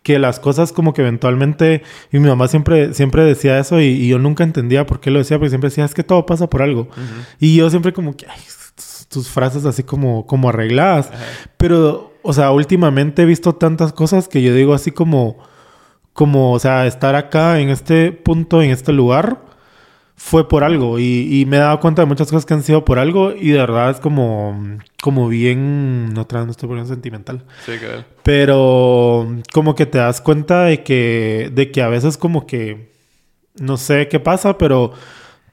que 0.03 0.19
las 0.19 0.41
cosas 0.41 0.73
como 0.73 0.95
que 0.95 1.03
eventualmente... 1.03 1.83
Y 2.11 2.19
mi 2.19 2.29
mamá 2.29 2.49
siempre, 2.49 2.95
siempre 2.95 3.25
decía 3.25 3.59
eso 3.59 3.79
y, 3.79 4.09
yo 4.09 4.19
nunca 4.19 4.43
entendía 4.43 4.87
por 4.87 5.01
qué 5.01 5.11
lo 5.11 5.19
decía, 5.19 5.37
porque 5.37 5.51
siempre 5.51 5.69
decía, 5.69 5.85
es 5.85 5.93
que 5.93 6.03
todo 6.03 6.25
pasa 6.25 6.49
por 6.49 6.63
algo. 6.63 6.89
Y 7.39 7.57
yo 7.57 7.69
siempre 7.69 7.93
como 7.93 8.17
que, 8.17 8.27
ay, 8.27 8.41
tus 9.11 9.29
frases 9.29 9.67
así 9.67 9.83
como, 9.83 10.27
como 10.27 10.49
arregladas. 10.49 11.11
Pero, 11.59 12.15
o 12.23 12.33
sea, 12.33 12.51
últimamente 12.53 13.23
he 13.23 13.27
visto 13.27 13.55
tantas 13.55 13.93
cosas 13.93 14.27
que 14.27 14.41
yo 14.41 14.55
digo 14.55 14.73
así 14.73 14.93
como, 14.93 15.37
como, 16.15 16.53
o 16.53 16.59
sea, 16.59 16.87
estar 16.87 17.17
acá 17.17 17.61
en 17.61 17.69
este 17.69 18.13
punto, 18.13 18.63
en 18.63 18.71
este 18.71 18.93
lugar 18.93 19.46
fue 20.17 20.49
por 20.49 20.65
algo 20.65 20.99
y, 20.99 21.45
me 21.47 21.59
he 21.59 21.61
dado 21.61 21.79
cuenta 21.79 22.03
de 22.03 22.07
muchas 22.07 22.29
cosas 22.29 22.47
que 22.47 22.55
han 22.55 22.63
sido 22.63 22.85
por 22.85 22.99
algo 22.99 23.33
y 23.33 23.51
de 23.51 23.59
verdad 23.59 23.91
es 23.91 24.01
como, 24.01 24.79
como 25.03 25.29
bien, 25.29 26.15
no, 26.15 26.27
no 26.31 26.51
estoy 26.51 26.69
poniendo 26.69 26.93
sentimental. 26.93 27.45
Sí, 27.65 27.73
claro. 27.79 28.05
Pero 28.23 29.29
como 29.53 29.75
que 29.75 29.85
te 29.85 29.99
das 29.99 30.23
cuenta 30.23 30.65
de 30.65 30.83
que, 30.83 31.51
de 31.55 31.71
que 31.71 31.83
a 31.83 31.89
veces 31.89 32.17
como 32.17 32.47
que, 32.47 32.93
no 33.61 33.77
sé 33.77 34.09
qué 34.09 34.19
pasa, 34.19 34.57
pero 34.57 34.93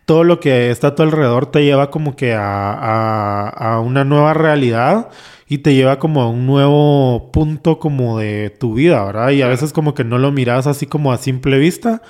todo 0.05 0.23
lo 0.23 0.39
que 0.39 0.71
está 0.71 0.87
a 0.87 0.95
tu 0.95 1.03
alrededor 1.03 1.45
te 1.51 1.63
lleva 1.63 1.91
como 1.91 2.15
que 2.15 2.33
a, 2.33 3.49
a, 3.49 3.79
una 3.81 4.05
nueva 4.05 4.33
realidad 4.33 5.09
y 5.47 5.59
te 5.59 5.73
lleva 5.75 5.99
como 5.99 6.21
a 6.21 6.29
un 6.29 6.47
nuevo 6.47 7.31
punto 7.31 7.79
como 7.79 8.17
de 8.17 8.49
tu 8.49 8.75
vida, 8.75 9.03
¿verdad? 9.03 9.31
Y 9.31 9.41
a 9.41 9.47
veces 9.49 9.73
como 9.73 9.93
que 9.93 10.05
no 10.05 10.17
lo 10.17 10.31
miras 10.31 10.67
así 10.67 10.87
como 10.87 11.11
a 11.11 11.17
simple 11.17 11.57
vista 11.59 12.01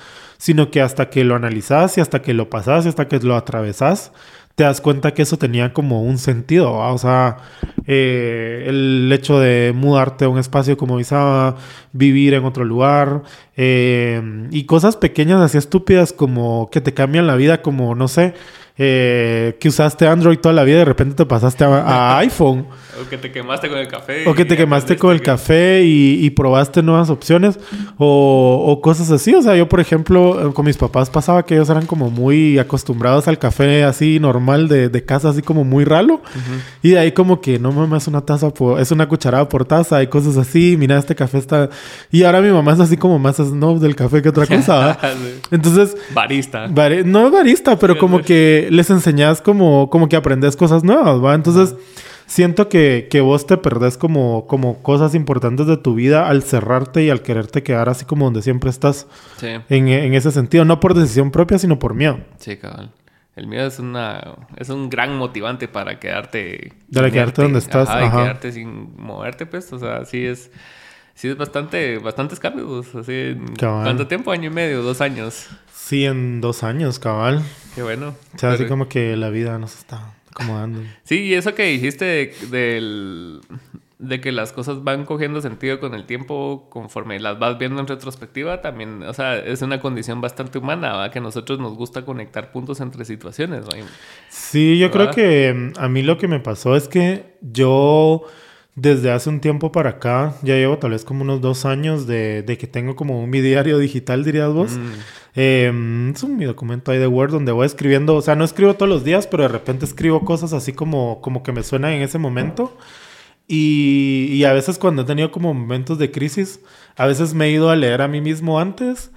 sino 0.44 0.70
que 0.70 0.82
hasta 0.82 1.08
que 1.08 1.24
lo 1.24 1.36
analizas 1.36 1.96
y 1.96 2.02
hasta 2.02 2.20
que 2.20 2.34
lo 2.34 2.50
pasas 2.50 2.84
y 2.84 2.90
hasta 2.90 3.08
que 3.08 3.18
lo 3.20 3.34
atravesas, 3.34 4.12
te 4.56 4.64
das 4.64 4.82
cuenta 4.82 5.14
que 5.14 5.22
eso 5.22 5.38
tenía 5.38 5.72
como 5.72 6.02
un 6.02 6.18
sentido, 6.18 6.70
o 6.70 6.98
sea, 6.98 7.38
eh, 7.86 8.66
el 8.68 9.10
hecho 9.10 9.40
de 9.40 9.72
mudarte 9.74 10.26
a 10.26 10.28
un 10.28 10.38
espacio 10.38 10.76
como 10.76 11.00
Isaba, 11.00 11.56
vivir 11.94 12.34
en 12.34 12.44
otro 12.44 12.66
lugar, 12.66 13.22
eh, 13.56 14.20
y 14.50 14.64
cosas 14.64 14.98
pequeñas 14.98 15.40
así 15.40 15.56
estúpidas 15.56 16.12
como 16.12 16.68
que 16.70 16.82
te 16.82 16.92
cambian 16.92 17.26
la 17.26 17.36
vida, 17.36 17.62
como, 17.62 17.94
no 17.94 18.06
sé, 18.06 18.34
eh, 18.76 19.56
que 19.58 19.68
usaste 19.68 20.06
Android 20.06 20.36
toda 20.40 20.52
la 20.52 20.64
vida 20.64 20.76
y 20.76 20.78
de 20.80 20.84
repente 20.84 21.14
te 21.14 21.24
pasaste 21.24 21.64
a, 21.64 22.18
iPhone. 22.18 22.66
O 23.00 23.08
que 23.08 23.18
te 23.18 23.30
quemaste 23.30 23.68
con 23.68 23.78
el 23.78 23.88
café. 23.88 24.28
O 24.28 24.34
que 24.34 24.44
te 24.44 24.56
quemaste 24.56 24.96
con 24.96 25.12
el 25.12 25.20
café 25.20 25.82
y, 25.84 26.30
probaste 26.30 26.82
nuevas 26.82 27.10
opciones 27.10 27.58
o, 27.98 28.80
cosas 28.82 29.10
así. 29.10 29.34
O 29.34 29.42
sea, 29.42 29.56
yo, 29.56 29.68
por 29.68 29.80
ejemplo, 29.80 30.52
con 30.54 30.64
mis 30.66 30.76
papás 30.76 31.10
pasaba 31.10 31.44
que 31.44 31.54
ellos 31.54 31.70
eran 31.70 31.86
como 31.86 32.10
muy 32.10 32.58
acostumbrados 32.58 33.28
al 33.28 33.38
café 33.38 33.84
así 33.84 34.18
normal 34.18 34.68
de, 34.68 35.04
casa, 35.04 35.30
así 35.30 35.42
como 35.42 35.64
muy 35.64 35.84
ralo. 35.84 36.22
Y 36.82 36.90
de 36.90 36.98
ahí 36.98 37.12
como 37.12 37.40
que, 37.40 37.58
no 37.58 37.72
mames, 37.72 38.02
es 38.02 38.08
una 38.08 38.22
taza, 38.22 38.50
por, 38.50 38.80
es 38.80 38.90
una 38.90 39.08
cucharada 39.08 39.48
por 39.48 39.64
taza 39.64 40.02
y 40.02 40.06
cosas 40.08 40.36
así. 40.36 40.76
Mira, 40.78 40.98
este 40.98 41.14
café 41.14 41.38
está... 41.38 41.70
Y 42.10 42.24
ahora 42.24 42.40
mi 42.40 42.50
mamá 42.50 42.72
es 42.72 42.80
así 42.80 42.96
como 42.96 43.18
más 43.18 43.36
snob 43.36 43.78
del 43.78 43.96
café 43.96 44.22
que 44.22 44.28
otra 44.28 44.46
cosa. 44.48 44.98
Entonces... 45.50 45.96
Barista. 46.12 46.68
no 46.68 47.30
barista, 47.30 47.78
pero 47.78 47.98
como 47.98 48.20
que 48.20 48.68
les 48.70 48.90
enseñas 48.90 49.40
como, 49.40 49.90
como 49.90 50.08
que 50.08 50.16
aprendes 50.16 50.56
cosas 50.56 50.84
nuevas, 50.84 51.22
¿va? 51.22 51.34
Entonces, 51.34 51.74
siento 52.26 52.68
que, 52.68 53.08
que, 53.10 53.20
vos 53.20 53.46
te 53.46 53.56
perdés 53.56 53.96
como, 53.96 54.46
como 54.46 54.82
cosas 54.82 55.14
importantes 55.14 55.66
de 55.66 55.76
tu 55.76 55.94
vida 55.94 56.28
al 56.28 56.42
cerrarte 56.42 57.02
y 57.04 57.10
al 57.10 57.22
quererte 57.22 57.62
quedar 57.62 57.88
así 57.88 58.04
como 58.04 58.26
donde 58.26 58.42
siempre 58.42 58.70
estás. 58.70 59.06
Sí. 59.38 59.48
En, 59.68 59.88
en 59.88 60.14
ese 60.14 60.30
sentido, 60.30 60.64
no 60.64 60.80
por 60.80 60.94
decisión 60.94 61.30
propia, 61.30 61.58
sino 61.58 61.78
por 61.78 61.94
miedo. 61.94 62.18
Sí, 62.38 62.56
cabal. 62.56 62.90
El 63.36 63.48
miedo 63.48 63.66
es 63.66 63.80
una 63.80 64.36
es 64.56 64.68
un 64.68 64.88
gran 64.88 65.16
motivante 65.16 65.66
para 65.66 65.98
quedarte 65.98 66.72
para 66.92 67.10
quedarte 67.10 67.42
donde 67.42 67.58
estás, 67.58 67.88
ajá, 67.88 68.06
y 68.06 68.10
quedarte 68.10 68.52
sin 68.52 68.94
moverte, 68.96 69.44
pues, 69.44 69.72
o 69.72 69.78
sea, 69.78 70.04
sí 70.04 70.24
es 70.24 70.52
sí 71.14 71.28
es 71.28 71.36
bastante 71.36 71.98
bastantes 71.98 72.38
cambios, 72.38 72.94
así 72.94 73.36
¿Cuánto 73.58 74.06
tiempo? 74.06 74.30
Año 74.30 74.50
y 74.50 74.54
medio, 74.54 74.82
dos 74.82 75.00
años. 75.00 75.48
Sí, 75.72 76.04
en 76.04 76.40
dos 76.40 76.62
años, 76.62 76.98
cabal. 77.00 77.42
Qué 77.74 77.82
bueno. 77.82 78.14
O 78.34 78.38
sea, 78.38 78.52
así 78.52 78.66
como 78.66 78.88
que 78.88 79.16
la 79.16 79.30
vida 79.30 79.58
nos 79.58 79.76
está 79.76 80.14
acomodando. 80.34 80.80
Sí, 81.04 81.20
y 81.22 81.34
eso 81.34 81.54
que 81.54 81.64
dijiste 81.64 82.34
del, 82.50 83.40
de 83.98 84.20
que 84.20 84.32
las 84.32 84.52
cosas 84.52 84.82
van 84.82 85.04
cogiendo 85.04 85.40
sentido 85.40 85.78
con 85.80 85.94
el 85.94 86.04
tiempo 86.04 86.66
conforme 86.70 87.20
las 87.20 87.38
vas 87.38 87.58
viendo 87.58 87.80
en 87.80 87.86
retrospectiva, 87.86 88.60
también, 88.60 89.02
o 89.04 89.14
sea, 89.14 89.36
es 89.36 89.62
una 89.62 89.80
condición 89.80 90.20
bastante 90.20 90.58
humana, 90.58 90.92
¿va? 90.94 91.10
Que 91.10 91.20
a 91.20 91.22
nosotros 91.22 91.58
nos 91.58 91.74
gusta 91.74 92.04
conectar 92.04 92.50
puntos 92.52 92.80
entre 92.80 93.04
situaciones, 93.04 93.64
¿va? 93.64 93.76
Sí, 94.28 94.78
yo 94.78 94.90
creo 94.90 95.10
que 95.10 95.52
mm, 95.54 95.78
a 95.78 95.88
mí 95.88 96.02
lo 96.02 96.18
que 96.18 96.28
me 96.28 96.40
pasó 96.40 96.76
es 96.76 96.88
que 96.88 97.36
yo 97.40 98.24
desde 98.76 99.12
hace 99.12 99.30
un 99.30 99.40
tiempo 99.40 99.70
para 99.70 99.90
acá, 99.90 100.34
ya 100.42 100.54
llevo 100.54 100.78
tal 100.78 100.90
vez 100.90 101.04
como 101.04 101.22
unos 101.22 101.40
dos 101.40 101.64
años 101.64 102.06
de, 102.06 102.42
de 102.42 102.58
que 102.58 102.66
tengo 102.66 102.96
como 102.96 103.22
un 103.22 103.30
mi 103.30 103.40
diario 103.40 103.78
digital, 103.78 104.24
dirías 104.24 104.52
vos. 104.52 104.72
Mm. 104.72 104.92
Em, 105.36 106.10
es 106.10 106.22
un 106.22 106.36
mi 106.36 106.44
documento 106.44 106.90
ahí 106.90 106.98
de 106.98 107.06
Word 107.06 107.32
donde 107.32 107.52
voy 107.52 107.66
escribiendo, 107.66 108.16
o 108.16 108.22
sea, 108.22 108.34
no 108.34 108.44
escribo 108.44 108.74
todos 108.74 108.88
los 108.88 109.04
días, 109.04 109.26
pero 109.28 109.44
de 109.44 109.48
repente 109.48 109.84
escribo 109.84 110.24
cosas 110.24 110.52
así 110.52 110.72
como, 110.72 111.20
como 111.20 111.42
que 111.42 111.52
me 111.52 111.62
suenan 111.62 111.92
en 111.92 112.02
ese 112.02 112.18
momento. 112.18 112.76
Y, 113.46 114.28
y 114.32 114.44
a 114.44 114.52
veces 114.52 114.78
cuando 114.78 115.02
he 115.02 115.04
tenido 115.04 115.30
como 115.30 115.52
momentos 115.54 115.98
de 115.98 116.10
crisis, 116.10 116.60
a 116.96 117.06
veces 117.06 117.34
me 117.34 117.46
he 117.46 117.50
ido 117.52 117.70
a 117.70 117.76
leer 117.76 118.00
a 118.02 118.08
mí 118.08 118.20
mismo 118.20 118.58
antes 118.58 119.10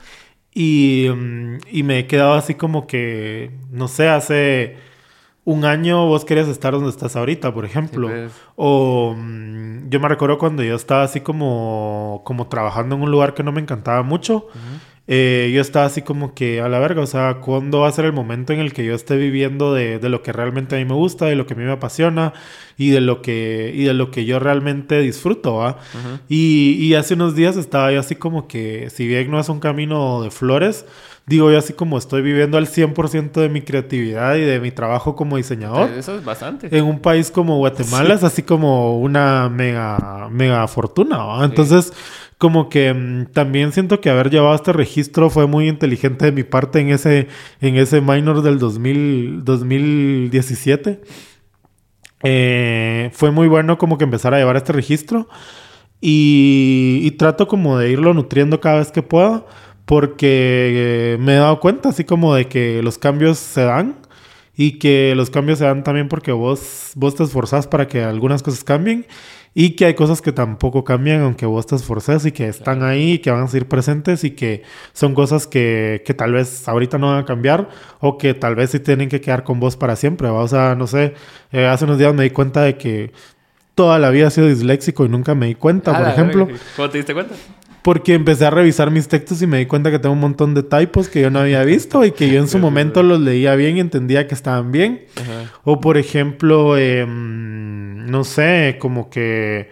y, 0.53 1.07
mm, 1.09 1.57
y 1.71 1.84
me 1.84 1.99
he 1.99 2.07
quedado 2.07 2.34
así 2.34 2.55
como 2.55 2.88
que, 2.88 3.51
no 3.71 3.88
sé, 3.88 4.09
hace 4.09 4.77
un 5.47 5.63
año 5.63 6.05
vos 6.05 6.25
querías 6.25 6.49
estar 6.49 6.73
donde 6.73 6.89
estás 6.89 7.15
ahorita, 7.15 7.53
por 7.53 7.63
ejemplo. 7.63 8.09
Pues. 8.09 8.33
O 8.57 9.15
mm, 9.17 9.87
yo 9.89 10.01
me 10.01 10.09
recuerdo 10.09 10.37
cuando 10.37 10.61
yo 10.61 10.75
estaba 10.75 11.03
así 11.03 11.21
como, 11.21 12.21
como 12.25 12.47
trabajando 12.47 12.97
en 12.97 13.03
un 13.03 13.11
lugar 13.11 13.33
que 13.33 13.43
no 13.43 13.53
me 13.53 13.61
encantaba 13.61 14.03
mucho. 14.03 14.47
eh, 15.07 15.49
yo 15.55 15.61
estaba 15.61 15.85
así 15.85 16.01
como 16.01 16.33
que 16.33 16.59
a 16.59 16.67
la 16.67 16.79
verga, 16.79 17.01
o 17.01 17.07
sea, 17.07 17.35
¿cuándo 17.35 17.79
va 17.79 17.87
a 17.87 17.91
ser 17.93 18.03
el 18.03 18.11
momento 18.11 18.51
en 18.51 18.59
el 18.59 18.73
que 18.73 18.83
yo 18.83 18.93
esté 18.93 19.15
viviendo 19.15 19.73
de, 19.73 19.99
de, 19.99 20.09
lo 20.09 20.21
que 20.21 20.33
realmente 20.33 20.75
a 20.75 20.79
mí 20.79 20.83
me 20.83 20.95
gusta, 20.95 21.27
de 21.27 21.37
lo 21.37 21.47
que 21.47 21.53
a 21.53 21.55
mí 21.55 21.63
me 21.63 21.71
apasiona 21.71 22.33
y 22.77 22.89
de 22.89 22.99
lo 22.99 23.21
que, 23.21 23.71
y 23.73 23.85
de 23.85 23.93
lo 23.93 24.11
que 24.11 24.25
yo 24.25 24.39
realmente 24.39 24.99
disfruto, 24.99 25.55
¿va? 25.55 25.77
y, 26.27 26.75
y, 26.77 26.95
hace 26.95 27.13
unos 27.13 27.35
días 27.35 27.55
estaba 27.55 27.89
yo 27.93 28.01
así 28.01 28.15
como 28.15 28.49
que, 28.49 28.89
si 28.89 29.07
bien 29.07 29.31
no 29.31 29.39
es 29.39 29.47
un 29.47 29.61
camino 29.61 30.21
de 30.23 30.29
flores, 30.29 30.85
digo 31.27 31.51
yo 31.51 31.59
así 31.59 31.73
como 31.73 31.97
estoy 31.97 32.21
viviendo 32.21 32.57
al 32.57 32.67
100% 32.67 33.33
de 33.33 33.49
mi 33.49 33.61
creatividad 33.61 34.35
y 34.35 34.41
de 34.41 34.59
mi 34.61 34.71
trabajo 34.71 35.15
como 35.15 35.35
diseñador. 35.35 35.91
Eso 35.91 36.15
es 36.15 36.23
bastante. 36.23 36.75
En 36.75 36.85
un 36.85 36.99
país 36.99 37.29
como 37.29 37.57
Guatemala 37.57 38.13
es 38.13 38.23
así 38.23 38.41
como 38.41 38.97
una 38.97 39.49
mega, 39.49 40.29
mega 40.31 40.65
fortuna, 40.69 41.17
¿va? 41.17 41.45
Entonces 41.45 41.93
como 42.37 42.69
que 42.69 42.93
mm, 42.93 43.25
también 43.33 43.73
siento 43.73 43.99
que 43.99 44.09
haber 44.09 44.29
llevado 44.29 44.55
este 44.55 44.71
registro 44.71 45.29
fue 45.29 45.47
muy 45.47 45.67
inteligente 45.67 46.25
de 46.25 46.31
mi 46.31 46.43
parte 46.43 46.79
en 46.79 46.89
ese, 46.89 47.27
en 47.59 47.75
ese 47.75 47.99
minor 47.99 48.41
del 48.41 48.57
2000, 48.57 49.43
2017. 49.43 51.01
Eh, 52.23 53.11
fue 53.13 53.31
muy 53.31 53.47
bueno 53.47 53.77
como 53.77 53.97
que 53.97 54.05
empezar 54.05 54.33
a 54.33 54.37
llevar 54.37 54.55
este 54.55 54.73
registro 54.73 55.27
y, 55.99 57.01
y, 57.03 57.11
trato 57.11 57.47
como 57.47 57.77
de 57.77 57.91
irlo 57.91 58.13
nutriendo 58.13 58.59
cada 58.59 58.79
vez 58.79 58.91
que 58.91 59.03
pueda 59.03 59.45
porque 59.88 61.14
eh, 61.14 61.18
me 61.18 61.35
he 61.35 61.38
dado 61.38 61.61
cuenta 61.61 61.89
así 61.89 62.03
como 62.03 62.35
de 62.35 62.49
que 62.49 62.84
los 62.84 62.97
cambios 62.97 63.38
se 63.38 63.61
dan 63.61 63.95
y 64.53 64.80
que 64.80 65.14
los 65.15 65.30
cambios 65.30 65.59
se 65.59 65.65
dan 65.65 65.85
también 65.85 66.09
porque 66.09 66.34
vos, 66.34 66.91
vos 66.95 67.15
te 67.15 67.23
esforzás 67.23 67.68
para 67.68 67.88
que 67.88 68.03
algunas 68.03 68.43
cosas 68.43 68.65
cambien 68.65 69.05
y 69.53 69.77
que 69.77 69.85
hay 69.85 69.93
cosas 69.93 70.22
que 70.22 70.34
tampoco 70.34 70.84
cambian 70.84 71.22
aunque 71.22 71.45
vos 71.45 71.65
te 71.65 71.77
esforces 71.77 72.26
y 72.26 72.34
que 72.34 72.49
están 72.49 72.84
ahí 72.84 73.14
y 73.14 73.19
que 73.19 73.31
van 73.31 73.43
a 73.43 73.47
seguir 73.47 73.69
presentes 73.69 74.26
y 74.26 74.31
que 74.31 74.64
son 74.91 75.15
cosas 75.15 75.47
que, 75.47 76.03
que, 76.05 76.14
tal 76.14 76.34
vez 76.34 76.68
ahorita 76.68 76.97
no 76.97 77.07
van 77.07 77.19
a 77.19 77.26
cambiar 77.26 77.69
o 78.01 78.18
que 78.18 78.34
tal 78.34 78.55
vez 78.55 78.72
sí 78.72 78.81
tienen 78.81 79.07
que 79.07 79.22
quedar 79.22 79.45
con 79.45 79.61
vos 79.61 79.77
para 79.77 79.95
siempre. 79.95 80.27
¿va? 80.27 80.41
O 80.41 80.47
sea, 80.49 80.76
no 80.76 80.88
sé, 80.88 81.14
eh, 81.53 81.65
hace 81.65 81.85
unos 81.85 81.97
días 81.97 82.14
me 82.14 82.23
di 82.23 82.31
cuenta 82.31 82.61
de 82.61 82.76
que 82.76 83.14
toda 83.73 83.99
la 83.99 84.09
vida 84.09 84.27
he 84.27 84.31
sido 84.31 84.47
disléxico 84.47 85.05
y 85.05 85.09
nunca 85.09 85.34
me 85.34 85.45
di 85.45 85.55
cuenta, 85.55 85.91
Ah, 85.95 85.99
por 85.99 86.09
ejemplo. 86.09 86.47
¿Cómo 86.76 86.89
te 86.89 86.97
diste 86.97 87.14
cuenta? 87.14 87.35
Porque 87.81 88.13
empecé 88.13 88.45
a 88.45 88.49
revisar 88.49 88.91
mis 88.91 89.07
textos 89.07 89.41
y 89.41 89.47
me 89.47 89.59
di 89.59 89.65
cuenta 89.65 89.91
que 89.91 89.99
tengo 89.99 90.13
un 90.13 90.19
montón 90.19 90.53
de 90.53 90.63
typos 90.63 91.07
que 91.09 91.21
yo 91.21 91.29
no 91.29 91.39
había 91.39 91.63
visto 91.63 92.03
y 92.03 92.11
que 92.11 92.29
yo 92.29 92.39
en 92.39 92.47
su 92.47 92.57
momento 92.59 93.03
los 93.03 93.19
leía 93.19 93.55
bien 93.55 93.77
y 93.77 93.79
entendía 93.79 94.27
que 94.27 94.35
estaban 94.35 94.71
bien. 94.71 95.05
Ajá. 95.15 95.51
O 95.63 95.79
por 95.79 95.97
ejemplo, 95.97 96.77
em, 96.77 98.05
no 98.07 98.23
sé, 98.23 98.77
como 98.79 99.09
que 99.09 99.69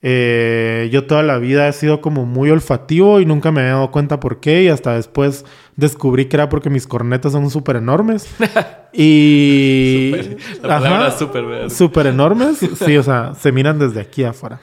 eh, 0.00 0.88
yo 0.92 1.06
toda 1.06 1.22
la 1.24 1.38
vida 1.38 1.66
he 1.68 1.72
sido 1.72 2.00
como 2.00 2.24
muy 2.24 2.50
olfativo 2.50 3.20
y 3.20 3.26
nunca 3.26 3.50
me 3.50 3.62
había 3.62 3.72
dado 3.72 3.90
cuenta 3.90 4.20
por 4.20 4.38
qué 4.40 4.62
y 4.62 4.68
hasta 4.68 4.94
después 4.94 5.44
descubrí 5.78 6.26
que 6.26 6.36
era 6.36 6.48
porque 6.48 6.70
mis 6.70 6.88
cornetas 6.88 7.30
son 7.32 7.48
súper 7.50 7.76
enormes. 7.76 8.26
y... 8.92 10.12
La 10.60 10.80
palabra 10.80 11.10
súper. 11.12 11.70
Súper 11.70 12.08
enormes. 12.08 12.58
Sí, 12.58 12.96
o 12.96 13.02
sea, 13.04 13.32
se 13.38 13.52
miran 13.52 13.78
desde 13.78 14.00
aquí 14.00 14.24
afuera. 14.24 14.60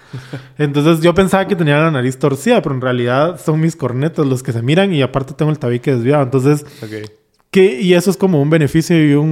Entonces 0.58 1.02
yo 1.02 1.14
pensaba 1.16 1.48
que 1.48 1.56
tenía 1.56 1.80
la 1.80 1.90
nariz 1.90 2.20
torcida, 2.20 2.62
pero 2.62 2.76
en 2.76 2.82
realidad 2.82 3.40
son 3.44 3.62
mis 3.62 3.78
cornetas 3.78 4.26
los 4.26 4.44
que 4.44 4.52
se 4.52 4.62
miran 4.62 4.94
y 4.94 5.02
aparte 5.02 5.34
tengo 5.34 5.52
el 5.52 5.58
tabique 5.58 5.96
desviado. 5.96 6.24
Entonces, 6.24 6.66
Ok. 6.84 7.10
Que, 7.56 7.82
y 7.82 7.94
eso 7.94 8.12
es 8.12 8.18
como 8.18 8.42
un 8.42 8.50
beneficio 8.50 8.96
y, 9.02 9.14
un, 9.14 9.28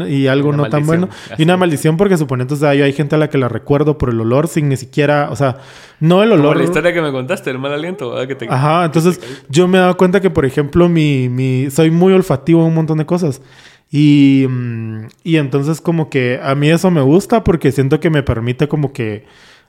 un- 0.00 0.08
y 0.08 0.28
algo 0.28 0.50
Una 0.50 0.58
no 0.58 0.68
tan 0.68 0.86
bueno. 0.86 1.08
Y 1.36 1.42
una 1.42 1.56
maldición 1.56 1.96
porque 1.96 2.16
suponete, 2.16 2.54
o 2.54 2.56
sea, 2.56 2.72
yo 2.74 2.84
hay 2.84 2.92
gente 2.92 3.16
a 3.16 3.18
la 3.18 3.28
que 3.28 3.36
la 3.36 3.48
recuerdo 3.48 3.98
por 3.98 4.10
el 4.10 4.20
olor 4.20 4.46
sin 4.46 4.68
ni 4.68 4.76
siquiera, 4.76 5.28
o 5.32 5.34
sea, 5.36 5.56
no 5.98 6.22
el 6.22 6.30
olor. 6.30 6.56
la 6.56 6.62
historia 6.62 6.92
que 6.92 7.02
me 7.02 7.10
contaste, 7.10 7.50
el 7.50 7.58
mal 7.58 7.72
aliento, 7.72 8.10
¿verdad? 8.10 8.28
Que 8.28 8.34
te... 8.36 8.46
Ajá, 8.48 8.84
entonces 8.84 9.20
yo 9.48 9.66
me 9.66 9.78
he 9.78 9.80
dado 9.80 9.96
cuenta 9.96 10.20
que, 10.20 10.30
por 10.30 10.44
ejemplo, 10.46 10.88
mi, 10.88 11.28
mi, 11.28 11.68
soy 11.70 11.90
muy 11.90 12.12
olfativo 12.12 12.60
en 12.60 12.68
un 12.68 12.74
montón 12.74 12.98
de 12.98 13.06
cosas. 13.06 13.42
Y, 13.90 14.46
mm, 14.48 15.06
y 15.24 15.36
entonces 15.36 15.80
como 15.80 16.10
que 16.10 16.40
a 16.42 16.54
mí 16.54 16.70
eso 16.70 16.90
me 16.92 17.00
gusta 17.02 17.42
porque 17.44 17.72
siento 17.72 17.98
que 18.00 18.10
me 18.10 18.22
permite 18.22 18.68
como 18.68 18.92
que 18.92 19.24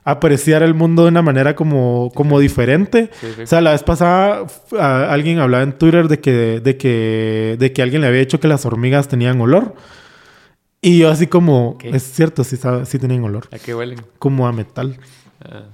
apreciar 0.06 0.62
el 0.62 0.72
mundo 0.72 1.02
de 1.02 1.08
una 1.08 1.20
manera 1.20 1.54
como, 1.56 2.10
como 2.14 2.38
diferente. 2.38 3.10
Sí, 3.20 3.26
sí. 3.36 3.42
O 3.42 3.46
sea, 3.46 3.60
la 3.60 3.72
vez 3.72 3.82
pasada 3.82 4.46
a- 4.78 5.12
alguien 5.12 5.40
hablaba 5.40 5.62
en 5.64 5.72
Twitter 5.76 6.08
de 6.08 6.20
que, 6.20 6.60
de, 6.60 6.76
que, 6.78 7.56
de 7.58 7.72
que 7.72 7.82
alguien 7.82 8.00
le 8.02 8.06
había 8.08 8.20
dicho 8.20 8.38
que 8.40 8.48
las 8.48 8.64
hormigas 8.64 9.08
tenían 9.08 9.40
olor. 9.40 9.74
Y 10.80 10.98
yo 10.98 11.10
así 11.10 11.26
como, 11.26 11.76
¿Qué? 11.78 11.90
es 11.90 12.02
cierto, 12.04 12.44
sí, 12.44 12.56
sí 12.84 12.98
tenían 13.00 13.24
olor, 13.24 13.48
¿A 13.52 13.58
qué 13.58 13.74
huelen? 13.74 14.00
como 14.20 14.46
a 14.46 14.52
metal. 14.52 14.96
Ah. 15.44 15.64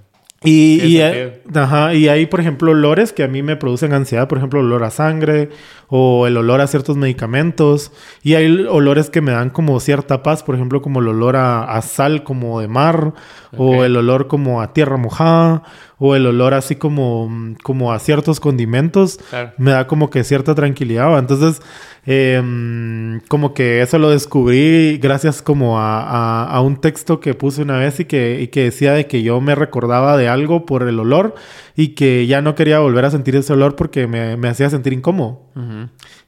Y, 0.45 0.81
y, 0.83 0.97
sentido. 0.99 1.29
eh, 1.29 1.43
ajá, 1.55 1.95
y 1.95 2.09
hay, 2.09 2.27
por 2.27 2.41
ejemplo, 2.41 2.73
olores 2.73 3.13
que 3.13 3.23
a 3.23 3.29
mí 3.29 3.43
me 3.43 3.57
producen 3.57 3.93
ansiedad, 3.93 4.29
por 4.29 4.39
ejemplo, 4.39 4.61
olor 4.61 4.83
a 4.85 4.91
sangre 4.91 5.51
o 5.89 6.27
el 6.27 6.37
olor 6.37 6.61
a 6.61 6.67
ciertos 6.67 6.97
medicamentos. 6.97 7.93
Y 8.23 8.35
hay 8.35 8.67
olores 8.67 9.11
que 9.11 9.21
me 9.21 9.33
dan 9.33 9.51
como 9.51 9.79
cierta 9.79 10.23
paz, 10.23 10.43
por 10.43 10.55
ejemplo, 10.55 10.83
como 10.83 11.01
el 11.01 11.09
olor 11.09 11.37
a, 11.37 11.65
a 11.65 11.83
sal 11.83 12.25
como 12.25 12.61
de 12.61 12.69
mar, 12.69 13.13
o 13.57 13.85
el 13.85 13.97
olor 13.97 14.29
como 14.29 14.63
a 14.63 14.73
tierra 14.73 14.97
mojada, 14.97 15.63
o 16.05 16.17
el 16.17 16.27
olor 16.27 16.53
así 16.55 16.75
como, 16.75 17.31
como 17.63 17.93
a 17.93 17.99
ciertos 18.01 18.41
condimentos. 18.41 19.19
Claro. 19.31 19.53
Me 19.57 19.71
da 19.71 19.87
como 19.87 20.11
que 20.11 20.25
cierta 20.25 20.55
tranquilidad. 20.57 21.09
¿va? 21.13 21.19
Entonces, 21.21 21.63
eh, 22.07 23.21
como 23.29 23.55
que 23.55 23.83
eso 23.83 23.99
lo 23.99 24.11
descubrí 24.11 24.99
gracias 24.99 25.43
como 25.43 25.79
a, 25.79 26.03
a- 26.03 26.45
a 26.51 26.61
un 26.61 26.81
texto 26.81 27.21
que 27.21 27.35
puse 27.35 27.63
una 27.63 27.79
vez 27.79 28.01
y 28.01 28.05
que, 28.07 28.41
y 28.41 28.49
que 28.49 28.65
decía 28.65 28.93
de 28.95 29.07
que 29.07 29.23
yo 29.23 29.41
me 29.41 29.55
recordaba 29.55 30.17
de 30.17 30.29
algo 30.29 30.67
por 30.67 30.83
el 30.89 30.99
olor 30.99 31.35
y 31.77 31.89
que 31.91 32.27
ya 32.27 32.43
no 32.43 32.55
quería 32.55 32.81
volver 32.81 33.05
a 33.05 33.11
sentir 33.11 33.37
ese 33.37 33.53
olor 33.53 33.77
porque 33.77 34.07
me, 34.07 34.37
me 34.37 34.49
hacía 34.49 34.69
sentir 34.71 34.93
incómodo. 34.93 35.43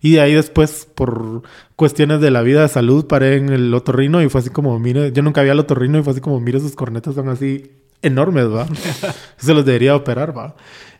Y 0.01 0.13
de 0.13 0.21
ahí 0.21 0.35
después, 0.35 0.87
por 0.95 1.43
cuestiones 1.77 2.21
de 2.21 2.31
la 2.31 2.43
vida 2.43 2.63
de 2.63 2.69
salud, 2.69 3.07
paré 3.07 3.37
en 3.37 3.49
el 3.49 3.73
otorrino 3.75 4.23
y 4.23 4.29
fue 4.29 4.41
así 4.41 4.51
como, 4.51 4.79
mire, 4.79 5.11
yo 5.13 5.23
nunca 5.23 5.41
había 5.41 5.53
el 5.55 5.59
otorrino 5.61 5.99
y 5.99 6.03
fue 6.03 6.13
así 6.13 6.21
como, 6.21 6.39
mire, 6.41 6.61
sus 6.61 6.77
cornetas 6.77 7.15
son 7.15 7.29
así 7.29 7.73
enormes, 8.05 8.47
¿va? 8.47 8.67
Se 9.37 9.55
los 9.55 9.65
debería 9.65 9.97
operar, 9.97 10.37
¿va? 10.37 10.55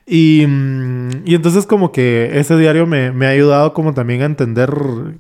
Y, 0.07 0.45
mm, 0.47 1.23
y 1.25 1.35
entonces 1.35 1.67
como 1.67 1.91
que 1.91 2.39
ese 2.39 2.57
diario 2.59 2.87
me, 2.87 3.11
me 3.11 3.27
ha 3.27 3.31
ayudado 3.31 3.73
como 3.73 3.95
también 3.95 4.21
a 4.21 4.27
entender 4.27 4.71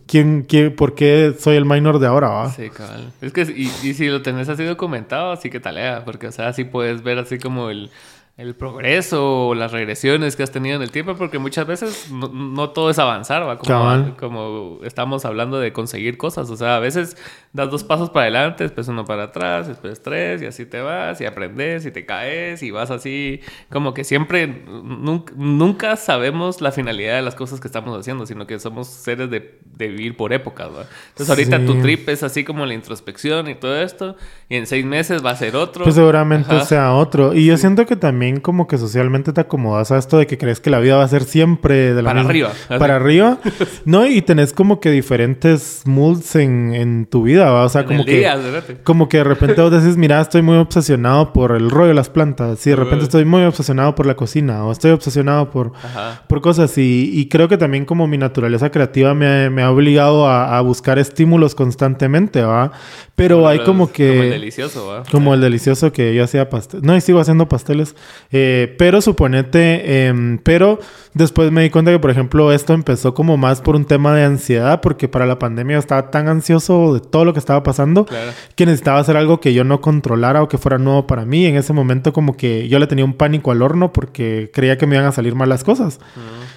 quién, 0.07 0.43
quién, 0.43 0.77
por 0.77 0.95
qué 0.95 1.35
soy 1.39 1.57
el 1.57 1.65
minor 1.65 1.99
de 1.99 2.07
ahora, 2.07 2.29
¿va? 2.29 2.51
Sí, 2.51 2.69
cabal. 2.69 3.11
Es 3.23 3.33
que, 3.33 3.43
y, 3.43 3.71
y 3.83 3.95
si 3.95 4.09
lo 4.09 4.21
tenés 4.21 4.49
así 4.51 4.63
documentado, 4.65 5.33
así 5.33 5.49
que 5.49 5.59
talea, 5.59 6.05
porque, 6.05 6.27
o 6.27 6.33
sea, 6.33 6.49
así 6.49 6.65
puedes 6.65 7.03
ver 7.03 7.19
así 7.19 7.39
como 7.39 7.71
el, 7.71 7.91
el 8.37 8.55
progreso 8.57 9.49
o 9.49 9.55
las 9.55 9.71
regresiones 9.71 10.35
que 10.35 10.43
has 10.43 10.51
tenido 10.51 10.77
en 10.77 10.83
el 10.83 10.91
tiempo, 10.91 11.15
porque 11.15 11.39
muchas 11.39 11.67
veces 11.67 12.11
no, 12.11 12.29
no 12.29 12.71
todo 12.71 12.91
es 12.91 12.99
avanzar, 12.99 13.47
¿va? 13.47 13.59
Como, 13.59 13.69
Cabal. 13.69 14.17
como 14.19 14.81
estamos 14.83 15.25
hablando 15.25 15.61
de 15.61 15.73
conseguir 15.73 16.19
cosas, 16.19 16.51
o 16.51 16.57
sea, 16.57 16.77
a 16.77 16.81
veces 16.81 17.17
das 17.55 17.71
dos 17.71 17.85
pasos 17.85 18.11
para 18.11 18.25
adelante, 18.25 18.65
después 18.65 18.89
uno 18.89 19.05
para 19.07 19.23
atrás, 19.25 19.69
después 19.69 20.03
tres, 20.03 20.43
y 20.43 20.47
así 20.47 20.67
te 20.67 20.81
vas, 20.83 21.21
y 21.21 21.25
aprendes, 21.25 21.87
y 21.87 21.93
te 21.93 22.05
caes, 22.05 22.63
y 22.65 22.71
vas 22.73 22.91
así, 22.91 23.41
como 23.71 23.95
que 23.95 24.03
siempre, 24.05 24.65
nunca, 24.69 25.33
nunca 25.37 25.95
sabemos 25.97 26.61
la 26.61 26.73
finalidad 26.73 27.15
de 27.15 27.23
las 27.23 27.37
cosas 27.37 27.61
que 27.61 27.69
estamos 27.69 27.97
haciendo, 27.99 28.27
sino 28.27 28.47
que 28.47 28.59
somos 28.59 28.89
seres 28.89 29.31
de, 29.31 29.59
de 29.77 29.89
vivir 29.89 30.17
por 30.17 30.33
épocas, 30.33 30.67
¿va? 30.69 30.85
Entonces 31.11 31.31
ahorita 31.31 31.59
Sí. 31.61 31.67
tu 31.67 31.81
trip 31.81 32.09
es 32.09 32.25
así 32.25 32.43
como 32.43 32.67
la 32.67 32.75
introspección 32.75 33.49
y 33.49 33.55
todo 33.55 33.81
esto, 33.81 34.17
y 34.49 34.57
en 34.57 34.67
seis 34.67 34.85
meses 34.85 35.25
va 35.25 35.31
a 35.31 35.37
ser 35.37 35.55
otro. 35.55 35.85
Pues 35.85 35.95
seguramente 35.95 36.57
Ajá. 36.57 36.65
sea 36.65 36.93
otro. 36.95 37.35
Y 37.35 37.47
yo 37.47 37.57
siento 37.57 37.87
que 37.87 37.95
también 37.95 38.41
como 38.41 38.67
que 38.67 38.79
socialmente 38.79 39.33
te 39.33 39.41
acomodas 39.41 39.93
a 39.93 39.99
esto 39.99 40.19
de 40.19 40.27
que 40.27 40.39
crees 40.39 40.59
que 40.59 40.71
la 40.71 40.81
vida 40.81 40.97
va 40.97 41.05
a 41.05 41.09
ser 41.09 41.23
siempre 41.23 41.95
de 41.95 42.03
la 42.03 42.11
Para 42.11 42.21
misma- 42.23 42.31
arriba, 42.31 42.49
así. 42.51 42.79
Para 42.81 42.97
arriba. 42.97 43.39
No, 43.85 44.07
y 44.07 44.23
tenés 44.23 44.53
como 44.53 44.81
que 44.81 44.91
diferentes 44.91 45.83
moods 45.87 46.35
en, 46.37 46.75
en 46.75 47.07
tu 47.07 47.23
vida, 47.23 47.44
¿va? 47.51 47.65
O 47.65 47.69
sea, 47.69 47.83
En 47.83 47.87
como 47.87 48.01
el 48.01 48.07
que... 48.07 48.19
día. 48.19 48.39
Como 48.83 49.09
que 49.09 49.19
de 49.19 49.25
repente 49.25 49.61
vos 49.61 49.71
decís, 49.71 49.97
mira, 49.97 50.21
estoy 50.21 50.43
muy 50.43 50.57
obsesionado 50.57 51.33
por 51.33 51.53
el 51.53 51.71
rollo 51.71 51.89
de 51.89 51.95
las 51.95 52.11
plantas. 52.11 52.67
Y 52.67 52.71
de 52.71 52.77
repente 52.77 53.05
estoy 53.05 53.25
muy 53.25 53.43
obsesionado 53.45 53.95
por 53.95 54.07
la 54.07 54.15
cocina. 54.15 54.65
O 54.65 54.73
estoy 54.73 54.91
obsesionado 54.91 55.51
por, 55.51 55.73
Ajá. 55.83 56.23
por 56.29 56.41
cosas. 56.41 56.77
Y, 56.79 57.11
y 57.13 57.29
creo 57.29 57.49
que 57.49 57.57
también 57.57 57.85
como 57.85 58.07
mi 58.07 58.19
naturaleza 58.19 58.71
creativa 58.71 59.15
me, 59.15 59.51
me 59.51 59.63
ha 59.63 59.71
obligado 59.71 60.27
a, 60.29 60.57
a 60.57 60.61
buscar 60.61 60.99
estímulos 60.99 61.55
constantemente, 61.55 62.43
¿va? 62.43 62.73
Pero 63.17 63.47
hay 63.47 63.61
como 63.61 63.93
que... 63.93 64.09
Como 64.09 64.23
el 64.25 64.31
delicioso, 64.31 64.87
¿va? 64.89 65.03
Como 65.11 65.35
el 65.35 65.41
delicioso 65.41 65.93
que 65.93 66.15
yo 66.15 66.25
hacía 66.25 66.51
pastel. 66.51 66.81
No, 66.83 66.97
y 66.97 67.01
sigo 67.01 67.21
haciendo 67.21 67.49
pasteles. 67.49 67.95
Eh, 68.33 68.75
pero 68.79 69.01
suponete, 69.01 70.07
em, 70.07 70.39
pero 70.39 70.81
después 71.15 71.51
me 71.53 71.63
di 71.63 71.71
cuenta 71.71 71.91
que, 71.91 71.99
por 71.99 72.11
ejemplo, 72.11 72.53
esto 72.53 72.75
empezó 72.75 73.15
como 73.15 73.37
más 73.37 73.61
por 73.61 73.77
un 73.77 73.85
tema 73.85 74.15
de 74.15 74.25
ansiedad, 74.25 74.81
porque 74.81 75.09
para 75.09 75.27
la 75.27 75.39
pandemia 75.39 75.77
yo 75.77 75.81
estaba 75.81 76.11
tan 76.11 76.29
ansioso 76.29 76.95
de 76.95 77.01
todo 77.01 77.25
lo 77.25 77.33
que 77.33 77.39
estaba 77.39 77.63
pasando 77.63 78.05
Claro. 78.05 78.33
que 78.57 78.67
necesitaba 78.67 78.99
hacer 78.99 79.17
algo 79.17 79.41
que 79.41 79.55
yo 79.55 79.65
no 79.65 79.81
controlara 79.81 80.43
o 80.43 80.49
que 80.49 80.59
fuera 80.59 80.79
nuevo 80.79 81.07
para 81.07 81.25
mí. 81.25 81.47
En 81.47 81.57
ese 81.57 81.73
momento 81.73 82.13
como 82.13 82.37
que 82.37 82.69
yo 82.69 82.79
le 82.79 82.87
tenía 82.87 83.05
un 83.05 83.15
pánico 83.15 83.51
al 83.53 83.63
horno 83.63 83.93
porque 83.93 84.51
creía 84.53 84.77
que 84.77 84.87
me 84.87 84.97
iban 84.97 85.07
a 85.07 85.13
salir 85.13 85.35
mal 85.35 85.49
las 85.49 85.65
cosas. 85.65 86.01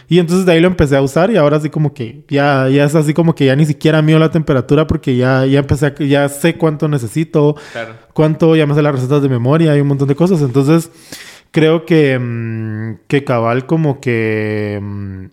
Y 0.10 0.20
entonces 0.20 0.46
de 0.46 0.54
ahí 0.54 0.60
lo 0.60 0.68
empecé 0.68 0.96
a 0.98 1.02
usar 1.02 1.30
y 1.32 1.38
ahora 1.38 1.58
así 1.58 1.70
como 1.70 1.94
que 1.94 2.24
ya, 2.28 2.68
ya 2.70 2.86
es 2.86 2.96
así 2.96 3.14
como 3.14 3.36
que 3.36 3.46
ya 3.46 3.56
ni 3.56 3.66
siquiera 3.66 4.02
mío 4.02 4.18
la 4.20 4.32
temperatura 4.32 4.88
porque 4.88 5.16
ya, 5.16 5.46
ya 5.46 5.60
empecé 5.60 5.86
a, 5.88 5.96
ya 5.96 6.28
sé 6.30 6.56
cuánto 6.58 6.88
necesito, 6.88 7.56
Claro. 7.74 7.94
cuánto, 8.14 8.56
ya 8.56 8.66
me 8.66 8.74
sé 8.74 8.82
las 8.82 8.96
recetas 8.96 9.22
de 9.22 9.30
memoria 9.30 9.76
y 9.78 9.82
un 9.82 9.88
montón 9.88 10.08
de 10.08 10.16
cosas. 10.16 10.42
Entonces 10.42 10.90
creo 11.58 11.86
que, 11.86 12.20
mm, 12.20 13.08
que 13.08 13.24
cabal 13.24 13.66
como 13.66 14.00
que... 14.00 14.80
mm, 14.80 15.26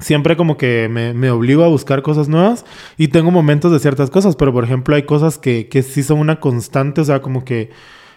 siempre 0.00 0.36
como 0.36 0.56
que 0.56 0.88
me, 0.90 1.14
me, 1.14 1.30
obligo 1.30 1.62
a 1.62 1.68
buscar 1.68 2.02
cosas 2.02 2.28
nuevas 2.28 2.64
y 2.96 3.08
tengo 3.08 3.30
momentos 3.30 3.70
de 3.70 3.78
ciertas 3.78 4.10
cosas, 4.10 4.34
pero 4.34 4.52
por 4.52 4.64
ejemplo 4.64 4.96
hay 4.96 5.04
cosas 5.04 5.38
que, 5.38 5.68
que 5.68 5.82
sí 5.82 6.02
son 6.02 6.18
una 6.18 6.40
constante, 6.40 7.02
o 7.02 7.04
sea, 7.04 7.22
como 7.22 7.44
que 7.44 7.70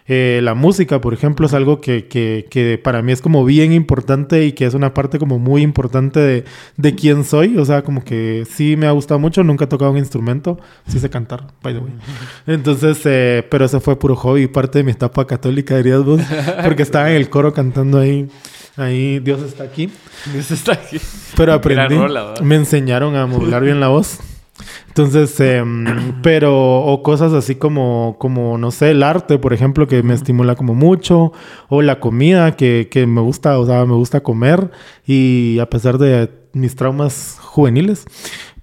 eh, 0.08 0.42
la 0.44 0.54
música, 0.54 1.00
por 1.00 1.14
ejemplo, 1.14 1.46
es 1.46 1.54
algo 1.54 1.80
que, 1.80 2.08
que, 2.08 2.46
que, 2.50 2.78
para 2.78 3.02
mí 3.02 3.12
es 3.12 3.22
como 3.22 3.46
bien 3.46 3.72
importante 3.72 4.46
y 4.46 4.52
que 4.52 4.66
es 4.66 4.74
una 4.74 4.94
parte 4.94 5.18
como 5.18 5.40
muy 5.40 5.62
importante 5.62 6.20
de, 6.20 6.44
de 6.76 6.96
quién 6.96 7.24
soy, 7.24 7.58
o 7.58 7.64
sea, 7.64 7.84
como 7.84 8.04
que 8.04 8.46
sí 8.50 8.76
me 8.76 8.88
ha 8.88 8.92
gustado 8.92 9.20
mucho, 9.20 9.44
nunca 9.44 9.66
he 9.66 9.68
tocado 9.68 9.92
un 9.92 9.98
instrumento, 9.98 10.60
sí 10.88 11.00
sé 11.00 11.10
cantar, 11.10 11.48
by 11.62 11.74
the 11.74 11.80
way. 11.80 11.94
Entonces, 12.48 13.00
eh, 13.06 13.48
pero 13.50 13.66
eso 13.66 13.80
fue 13.80 13.98
puro 13.98 14.16
hobby, 14.16 14.48
parte 14.48 14.80
de 14.80 14.84
mi 14.84 14.92
etapa 14.92 15.26
católica, 15.26 15.78
dirías 15.78 16.04
vos, 16.04 16.22
porque 16.64 16.84
estaba 16.84 17.10
en 17.10 17.16
el 17.16 17.30
coro 17.30 17.54
cantando 17.54 18.00
ahí. 18.00 18.28
Ahí 18.76 19.20
Dios 19.20 19.42
está 19.44 19.64
aquí. 19.66 19.92
Dios 20.32 20.50
está 20.50 20.74
aquí. 20.74 21.00
Pero 21.38 21.54
aprendí. 21.54 21.96
me 22.42 22.56
enseñaron 22.56 23.16
a 23.16 23.28
modular 23.28 23.64
bien 23.64 23.80
la 23.80 23.90
voz. 23.90 24.20
Entonces, 24.88 25.40
em, 25.40 26.22
pero, 26.22 26.82
o 26.82 27.02
cosas 27.02 27.34
así 27.34 27.56
como, 27.56 28.18
como, 28.20 28.58
no 28.58 28.72
sé, 28.72 28.92
el 28.92 29.04
arte, 29.04 29.40
por 29.40 29.54
ejemplo, 29.54 29.88
que 29.88 30.04
me 30.04 30.14
estimula 30.14 30.56
como 30.56 30.76
mucho, 30.76 31.34
o 31.70 31.82
la 31.82 32.00
comida, 32.00 32.56
que, 32.56 32.88
que 32.92 33.08
me 33.08 33.22
gusta, 33.22 33.58
o 33.60 33.66
sea, 33.66 33.86
me 33.86 33.96
gusta 33.96 34.22
comer, 34.22 34.72
y 35.06 35.58
a 35.60 35.70
pesar 35.70 35.98
de 35.98 36.30
mis 36.54 36.76
traumas 36.76 37.38
juveniles, 37.42 38.06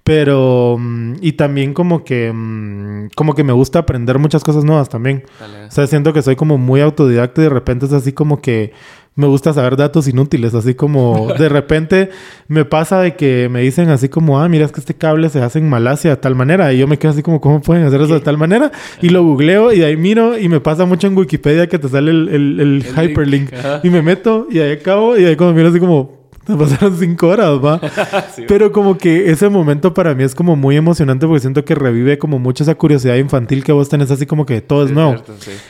pero, 0.03 0.77
mm, 0.79 1.15
y 1.21 1.33
también 1.33 1.73
como 1.73 2.03
que, 2.03 2.31
mm, 2.33 3.09
como 3.15 3.35
que 3.35 3.43
me 3.43 3.53
gusta 3.53 3.79
aprender 3.79 4.17
muchas 4.17 4.43
cosas 4.43 4.63
nuevas 4.63 4.89
también. 4.89 5.23
O 5.67 5.71
sea, 5.71 5.85
siento 5.87 6.13
que 6.13 6.21
soy 6.21 6.35
como 6.35 6.57
muy 6.57 6.81
autodidacta 6.81 7.41
y 7.41 7.43
de 7.45 7.49
repente 7.49 7.85
es 7.85 7.93
así 7.93 8.11
como 8.11 8.41
que 8.41 8.73
me 9.15 9.27
gusta 9.27 9.53
saber 9.53 9.75
datos 9.75 10.07
inútiles, 10.07 10.53
así 10.53 10.73
como 10.73 11.33
de 11.37 11.49
repente 11.49 12.09
me 12.47 12.63
pasa 12.63 13.01
de 13.01 13.15
que 13.15 13.49
me 13.49 13.61
dicen 13.61 13.89
así 13.89 14.07
como, 14.07 14.39
ah, 14.39 14.47
mira, 14.47 14.65
es 14.65 14.71
que 14.71 14.79
este 14.79 14.93
cable 14.93 15.29
se 15.29 15.41
hace 15.41 15.59
en 15.59 15.69
Malasia 15.69 16.11
de 16.11 16.17
tal 16.17 16.35
manera, 16.35 16.71
y 16.73 16.79
yo 16.79 16.87
me 16.87 16.97
quedo 16.97 17.11
así 17.11 17.21
como, 17.21 17.41
¿cómo 17.41 17.61
pueden 17.61 17.85
hacer 17.85 18.01
eso 18.01 18.13
de 18.13 18.21
tal 18.21 18.37
manera? 18.37 18.71
Y 19.01 19.09
lo 19.09 19.23
googleo 19.23 19.73
y 19.73 19.83
ahí 19.83 19.97
miro 19.97 20.37
y 20.37 20.47
me 20.47 20.61
pasa 20.61 20.85
mucho 20.85 21.07
en 21.07 21.17
Wikipedia 21.17 21.67
que 21.67 21.77
te 21.77 21.89
sale 21.89 22.11
el, 22.11 22.29
el, 22.59 22.85
hyperlink 22.85 23.51
y 23.83 23.89
me 23.89 24.01
meto 24.01 24.47
y 24.49 24.59
ahí 24.59 24.71
acabo 24.71 25.17
y 25.17 25.25
ahí 25.25 25.35
como 25.35 25.53
miro 25.53 25.69
así 25.69 25.79
como, 25.79 26.21
te 26.45 26.55
pasaron 26.55 26.97
cinco 26.97 27.27
horas, 27.27 27.59
va. 27.63 27.79
Pero 28.47 28.71
como 28.71 28.97
que 28.97 29.29
ese 29.29 29.49
momento 29.49 29.93
para 29.93 30.15
mí 30.15 30.23
es 30.23 30.33
como 30.33 30.55
muy 30.55 30.77
emocionante 30.77 31.27
porque 31.27 31.41
siento 31.41 31.65
que 31.65 31.75
revive 31.75 32.17
como 32.17 32.39
mucho 32.39 32.63
esa 32.63 32.75
curiosidad 32.75 33.15
infantil 33.15 33.63
que 33.63 33.71
vos 33.73 33.89
tenés 33.89 34.09
así 34.09 34.25
como 34.25 34.45
que 34.45 34.61
todo 34.61 34.85
es 34.85 34.91
nuevo. 34.91 35.15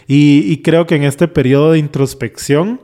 y, 0.07 0.51
y, 0.51 0.61
creo 0.61 0.85
que 0.85 0.95
en 0.95 1.03
este 1.03 1.27
periodo 1.27 1.71
de 1.71 1.79
introspección 1.79 2.79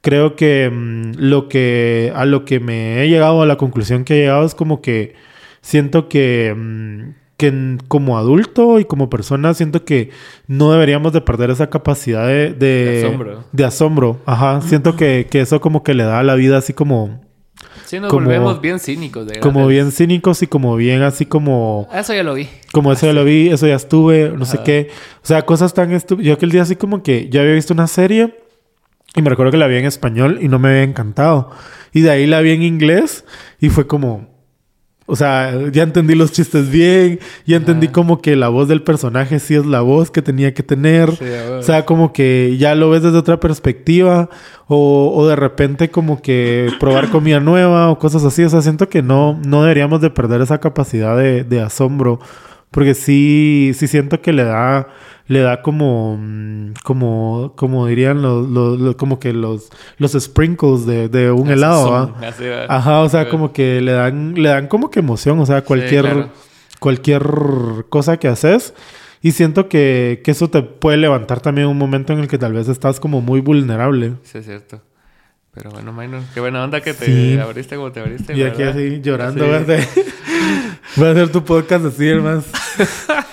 creo 0.00 0.36
que 0.36 0.70
mm, 0.72 1.12
lo 1.16 1.48
que 1.48 2.12
a 2.14 2.24
lo 2.24 2.44
que 2.44 2.60
me 2.60 3.02
he 3.02 3.08
llegado 3.08 3.42
a 3.42 3.46
la 3.46 3.56
conclusión 3.56 4.04
que 4.04 4.14
he 4.14 4.20
llegado 4.20 4.44
es 4.44 4.54
como 4.54 4.80
que 4.80 5.14
siento 5.60 6.08
que 6.08 6.54
mm, 6.56 7.10
que 7.38 7.78
como 7.86 8.18
adulto 8.18 8.80
y 8.80 8.84
como 8.84 9.08
persona 9.08 9.54
siento 9.54 9.84
que 9.84 10.10
no 10.48 10.72
deberíamos 10.72 11.12
de 11.12 11.20
perder 11.20 11.50
esa 11.50 11.70
capacidad 11.70 12.26
de, 12.26 12.52
de, 12.52 13.04
asombro. 13.04 13.44
De 13.52 13.64
asombro. 13.64 14.20
Ajá. 14.26 14.60
Siento 14.60 14.96
que, 14.96 15.28
que, 15.30 15.40
eso 15.40 15.60
como 15.60 15.84
que 15.84 15.94
le 15.94 16.02
da 16.02 16.18
a 16.18 16.24
la 16.24 16.34
vida 16.34 16.58
así 16.58 16.72
como... 16.72 17.20
Sí, 17.84 18.00
nos 18.00 18.12
volvemos 18.12 18.60
bien 18.60 18.80
cínicos. 18.80 19.24
De 19.26 19.38
como 19.38 19.68
bien 19.68 19.92
cínicos 19.92 20.42
y 20.42 20.48
como 20.48 20.74
bien 20.74 21.02
así 21.02 21.26
como... 21.26 21.88
Eso 21.94 22.12
ya 22.12 22.24
lo 22.24 22.34
vi. 22.34 22.48
Como 22.72 22.92
eso 22.92 23.06
ya 23.06 23.12
lo 23.12 23.24
vi, 23.24 23.50
eso 23.50 23.68
ya 23.68 23.76
estuve, 23.76 24.32
no 24.36 24.44
sé 24.44 24.58
qué. 24.64 24.90
O 25.22 25.26
sea, 25.26 25.42
cosas 25.42 25.72
tan 25.72 25.92
estúpidas. 25.92 26.26
Yo 26.26 26.34
aquel 26.34 26.50
día 26.50 26.62
así 26.62 26.74
como 26.74 27.04
que 27.04 27.28
ya 27.30 27.40
había 27.40 27.54
visto 27.54 27.72
una 27.72 27.86
serie 27.86 28.34
y 29.14 29.22
me 29.22 29.30
recuerdo 29.30 29.52
que 29.52 29.58
la 29.58 29.66
vi 29.66 29.76
en 29.76 29.84
español 29.84 30.38
y 30.40 30.48
no 30.48 30.58
me 30.58 30.68
había 30.68 30.82
encantado. 30.82 31.50
Y 31.92 32.02
de 32.02 32.10
ahí 32.10 32.26
la 32.26 32.40
vi 32.40 32.50
en 32.50 32.62
inglés 32.62 33.24
y 33.60 33.68
fue 33.70 33.86
como... 33.86 34.36
O 35.10 35.16
sea, 35.16 35.70
ya 35.72 35.84
entendí 35.84 36.14
los 36.14 36.32
chistes 36.32 36.70
bien, 36.70 37.18
ya 37.46 37.56
entendí 37.56 37.88
como 37.88 38.20
que 38.20 38.36
la 38.36 38.48
voz 38.48 38.68
del 38.68 38.82
personaje 38.82 39.38
sí 39.38 39.54
es 39.54 39.64
la 39.64 39.80
voz 39.80 40.10
que 40.10 40.20
tenía 40.20 40.52
que 40.52 40.62
tener. 40.62 41.08
o 41.08 41.62
sea, 41.62 41.86
como 41.86 42.12
que 42.12 42.56
ya 42.58 42.74
lo 42.74 42.90
ves 42.90 43.02
desde 43.02 43.16
otra 43.16 43.40
perspectiva 43.40 44.28
o, 44.66 45.14
o, 45.16 45.26
de 45.26 45.34
repente 45.34 45.90
como 45.90 46.20
que 46.20 46.70
probar 46.78 47.08
comida 47.10 47.40
nueva 47.40 47.88
o 47.88 47.98
cosas 47.98 48.22
así. 48.22 48.42
O 48.42 48.50
sea, 48.50 48.60
siento 48.60 48.90
que 48.90 49.00
no, 49.00 49.40
no 49.46 49.62
deberíamos 49.62 50.02
de 50.02 50.10
perder 50.10 50.42
esa 50.42 50.58
capacidad 50.58 51.16
de, 51.16 51.42
de 51.42 51.62
asombro 51.62 52.20
porque 52.70 52.94
sí, 52.94 53.72
sí 53.74 53.86
siento 53.86 54.20
que 54.20 54.32
le 54.32 54.44
da 54.44 54.88
le 55.28 55.40
da 55.40 55.62
como, 55.62 56.16
mm, 56.18 56.72
como, 56.82 57.52
como 57.54 57.86
dirían 57.86 58.22
los, 58.22 58.48
los, 58.48 58.96
como 58.96 59.20
que 59.20 59.32
los, 59.32 59.70
los 59.98 60.12
sprinkles 60.12 60.86
de, 60.86 61.08
de 61.08 61.30
un 61.30 61.50
helado, 61.50 62.14
Ajá, 62.68 63.00
o 63.00 63.08
sea, 63.08 63.28
como 63.28 63.52
que 63.52 63.80
le 63.80 63.92
dan, 63.92 64.34
le 64.34 64.48
dan 64.48 64.66
como 64.66 64.90
que 64.90 65.00
emoción, 65.00 65.38
o 65.38 65.46
sea, 65.46 65.62
cualquier, 65.62 66.28
cualquier 66.80 67.22
cosa 67.88 68.16
que 68.16 68.28
haces. 68.28 68.74
Y 69.20 69.32
siento 69.32 69.68
que, 69.68 70.22
que, 70.24 70.30
eso 70.30 70.48
te 70.48 70.62
puede 70.62 70.96
levantar 70.96 71.40
también 71.40 71.66
un 71.66 71.76
momento 71.76 72.12
en 72.12 72.20
el 72.20 72.28
que 72.28 72.38
tal 72.38 72.52
vez 72.52 72.68
estás 72.68 73.00
como 73.00 73.20
muy 73.20 73.40
vulnerable. 73.40 74.14
Sí, 74.22 74.38
es 74.38 74.44
cierto. 74.46 74.80
Pero 75.52 75.70
bueno, 75.70 75.92
Minor, 75.92 76.22
qué 76.32 76.38
buena 76.38 76.62
onda 76.62 76.80
que 76.80 76.94
te 76.94 77.40
abriste 77.40 77.74
como 77.74 77.90
te 77.90 77.98
abriste. 77.98 78.36
Y 78.36 78.44
aquí 78.44 78.62
así 78.62 79.00
llorando, 79.02 79.44
Voy 80.96 81.06
a 81.06 81.10
hacer 81.10 81.30
tu 81.30 81.44
podcast 81.44 81.84
así, 81.86 82.14
más. 82.14 82.44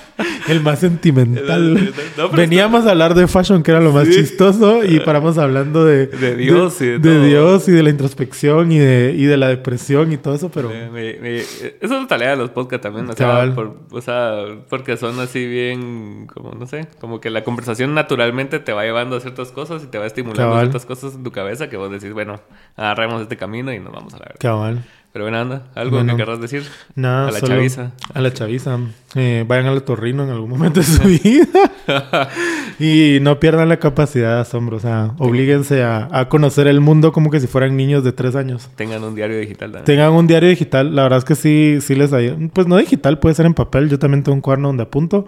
el 0.47 0.61
más 0.61 0.79
sentimental. 0.79 1.93
Veníamos 2.33 2.85
a 2.85 2.91
hablar 2.91 3.13
de 3.13 3.27
fashion, 3.27 3.63
que 3.63 3.71
era 3.71 3.79
lo 3.79 3.91
más 3.91 4.09
chistoso, 4.09 4.83
y 4.83 4.99
paramos 4.99 5.37
hablando 5.37 5.85
de, 5.85 6.07
de 6.07 6.35
Dios 6.35 6.81
y 6.81 6.85
de, 6.85 6.99
de 6.99 7.27
Dios 7.27 7.67
y 7.67 7.71
de 7.71 7.83
la 7.83 7.89
introspección 7.89 8.71
y 8.71 8.79
de, 8.79 9.13
y 9.15 9.25
de 9.25 9.37
la 9.37 9.47
depresión 9.47 10.11
y 10.11 10.17
todo 10.17 10.35
eso, 10.35 10.49
pero. 10.49 10.71
eso 10.71 12.01
es 12.01 12.07
tarea 12.07 12.31
de 12.31 12.37
los 12.37 12.51
podcasts 12.51 12.83
también, 12.83 13.09
o 13.09 13.13
sea, 13.13 13.53
o 13.91 14.01
sea, 14.01 14.45
porque 14.69 14.97
son 14.97 15.19
así 15.19 15.45
bien, 15.45 16.27
como 16.27 16.51
no 16.51 16.67
sé, 16.67 16.87
como 16.99 17.19
que 17.19 17.29
la 17.29 17.43
conversación 17.43 17.93
naturalmente 17.93 18.59
te 18.59 18.73
va 18.73 18.83
llevando 18.83 19.15
a 19.15 19.19
ciertas 19.19 19.51
cosas 19.51 19.83
y 19.83 19.87
te 19.87 19.97
va 19.97 20.05
estimulando 20.05 20.59
ciertas 20.59 20.85
cosas 20.85 21.15
en 21.15 21.23
tu 21.23 21.31
cabeza 21.31 21.69
que 21.69 21.77
vos 21.77 21.91
decís, 21.91 22.13
bueno, 22.13 22.39
agarremos 22.75 23.21
este 23.21 23.37
camino 23.37 23.73
y 23.73 23.79
nos 23.79 23.91
vamos 23.93 24.13
a 24.13 24.17
la 24.17 24.25
verdad. 24.25 24.39
Cabal. 24.39 24.83
Pero 25.15 25.23
bueno, 25.23 25.39
anda, 25.39 25.63
¿algo 25.75 26.05
que 26.05 26.13
querrás 26.17 26.41
decir? 26.41 26.63
Nada, 26.93 27.29
a 27.29 27.31
la 27.31 27.39
chaviza. 27.39 27.93
A 28.13 28.19
la 28.19 28.33
chaviza. 28.33 28.77
Eh, 29.15 29.45
vayan 29.47 29.67
al 29.67 29.81
torrino 29.83 30.25
en 30.25 30.29
algún 30.29 30.49
momento 30.49 30.81
de 30.81 30.85
su 30.85 31.03
vida. 31.23 31.71
y 32.81 33.19
no 33.21 33.39
pierdan 33.39 33.69
la 33.69 33.77
capacidad 33.77 34.35
de 34.35 34.41
asombro. 34.41 34.75
O 34.75 34.79
sea, 34.81 35.13
oblíguense 35.17 35.83
a, 35.83 36.09
a, 36.11 36.27
conocer 36.27 36.67
el 36.67 36.81
mundo 36.81 37.13
como 37.13 37.31
que 37.31 37.39
si 37.39 37.47
fueran 37.47 37.77
niños 37.77 38.03
de 38.03 38.11
tres 38.11 38.35
años. 38.35 38.67
Tengan 38.75 39.05
un 39.05 39.15
diario 39.15 39.39
digital 39.39 39.71
también. 39.71 39.85
Tengan 39.85 40.11
un 40.11 40.27
diario 40.27 40.49
digital. 40.49 40.93
La 40.93 41.03
verdad 41.03 41.19
es 41.19 41.23
que 41.23 41.35
sí, 41.35 41.77
sí 41.79 41.95
les 41.95 42.11
ayuda. 42.11 42.35
Pues 42.51 42.67
no 42.67 42.75
digital, 42.75 43.17
puede 43.17 43.35
ser 43.35 43.45
en 43.45 43.53
papel. 43.53 43.87
Yo 43.87 43.97
también 43.97 44.21
tengo 44.21 44.35
un 44.35 44.41
cuaderno 44.41 44.67
donde 44.67 44.83
apunto. 44.83 45.27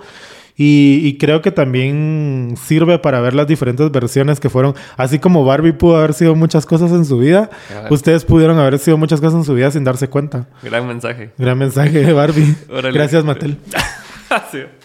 Y, 0.60 1.18
creo 1.20 1.44
que 1.44 1.52
también 1.52 2.56
sirve 2.60 2.98
para 2.98 3.22
ver 3.22 3.36
las 3.36 3.46
diferentes 3.46 3.92
versiones 3.92 4.40
que 4.40 4.50
fueron. 4.50 4.74
Así 4.98 5.20
como 5.20 5.46
Barbie 5.46 5.74
pudo 5.74 5.98
haber 5.98 6.14
sido 6.16 6.34
muchas 6.34 6.66
cosas 6.66 6.92
en 6.92 7.06
su 7.06 7.20
vida, 7.20 7.52
ustedes 7.92 8.26
pudieron 8.26 8.58
haber 8.58 8.80
sido 8.80 8.98
muchas 8.98 9.22
cosas 9.22 9.36
en 9.40 9.44
su 9.44 9.54
vida 9.54 9.70
sin 9.70 9.84
darse 9.84 10.10
cuenta. 10.10 10.48
Gran 10.64 10.88
mensaje. 10.88 11.30
Gran 11.38 11.60
mensaje, 11.60 12.12
Barbie. 12.12 12.56
Gracias, 12.92 13.24
Mattel. 13.24 13.58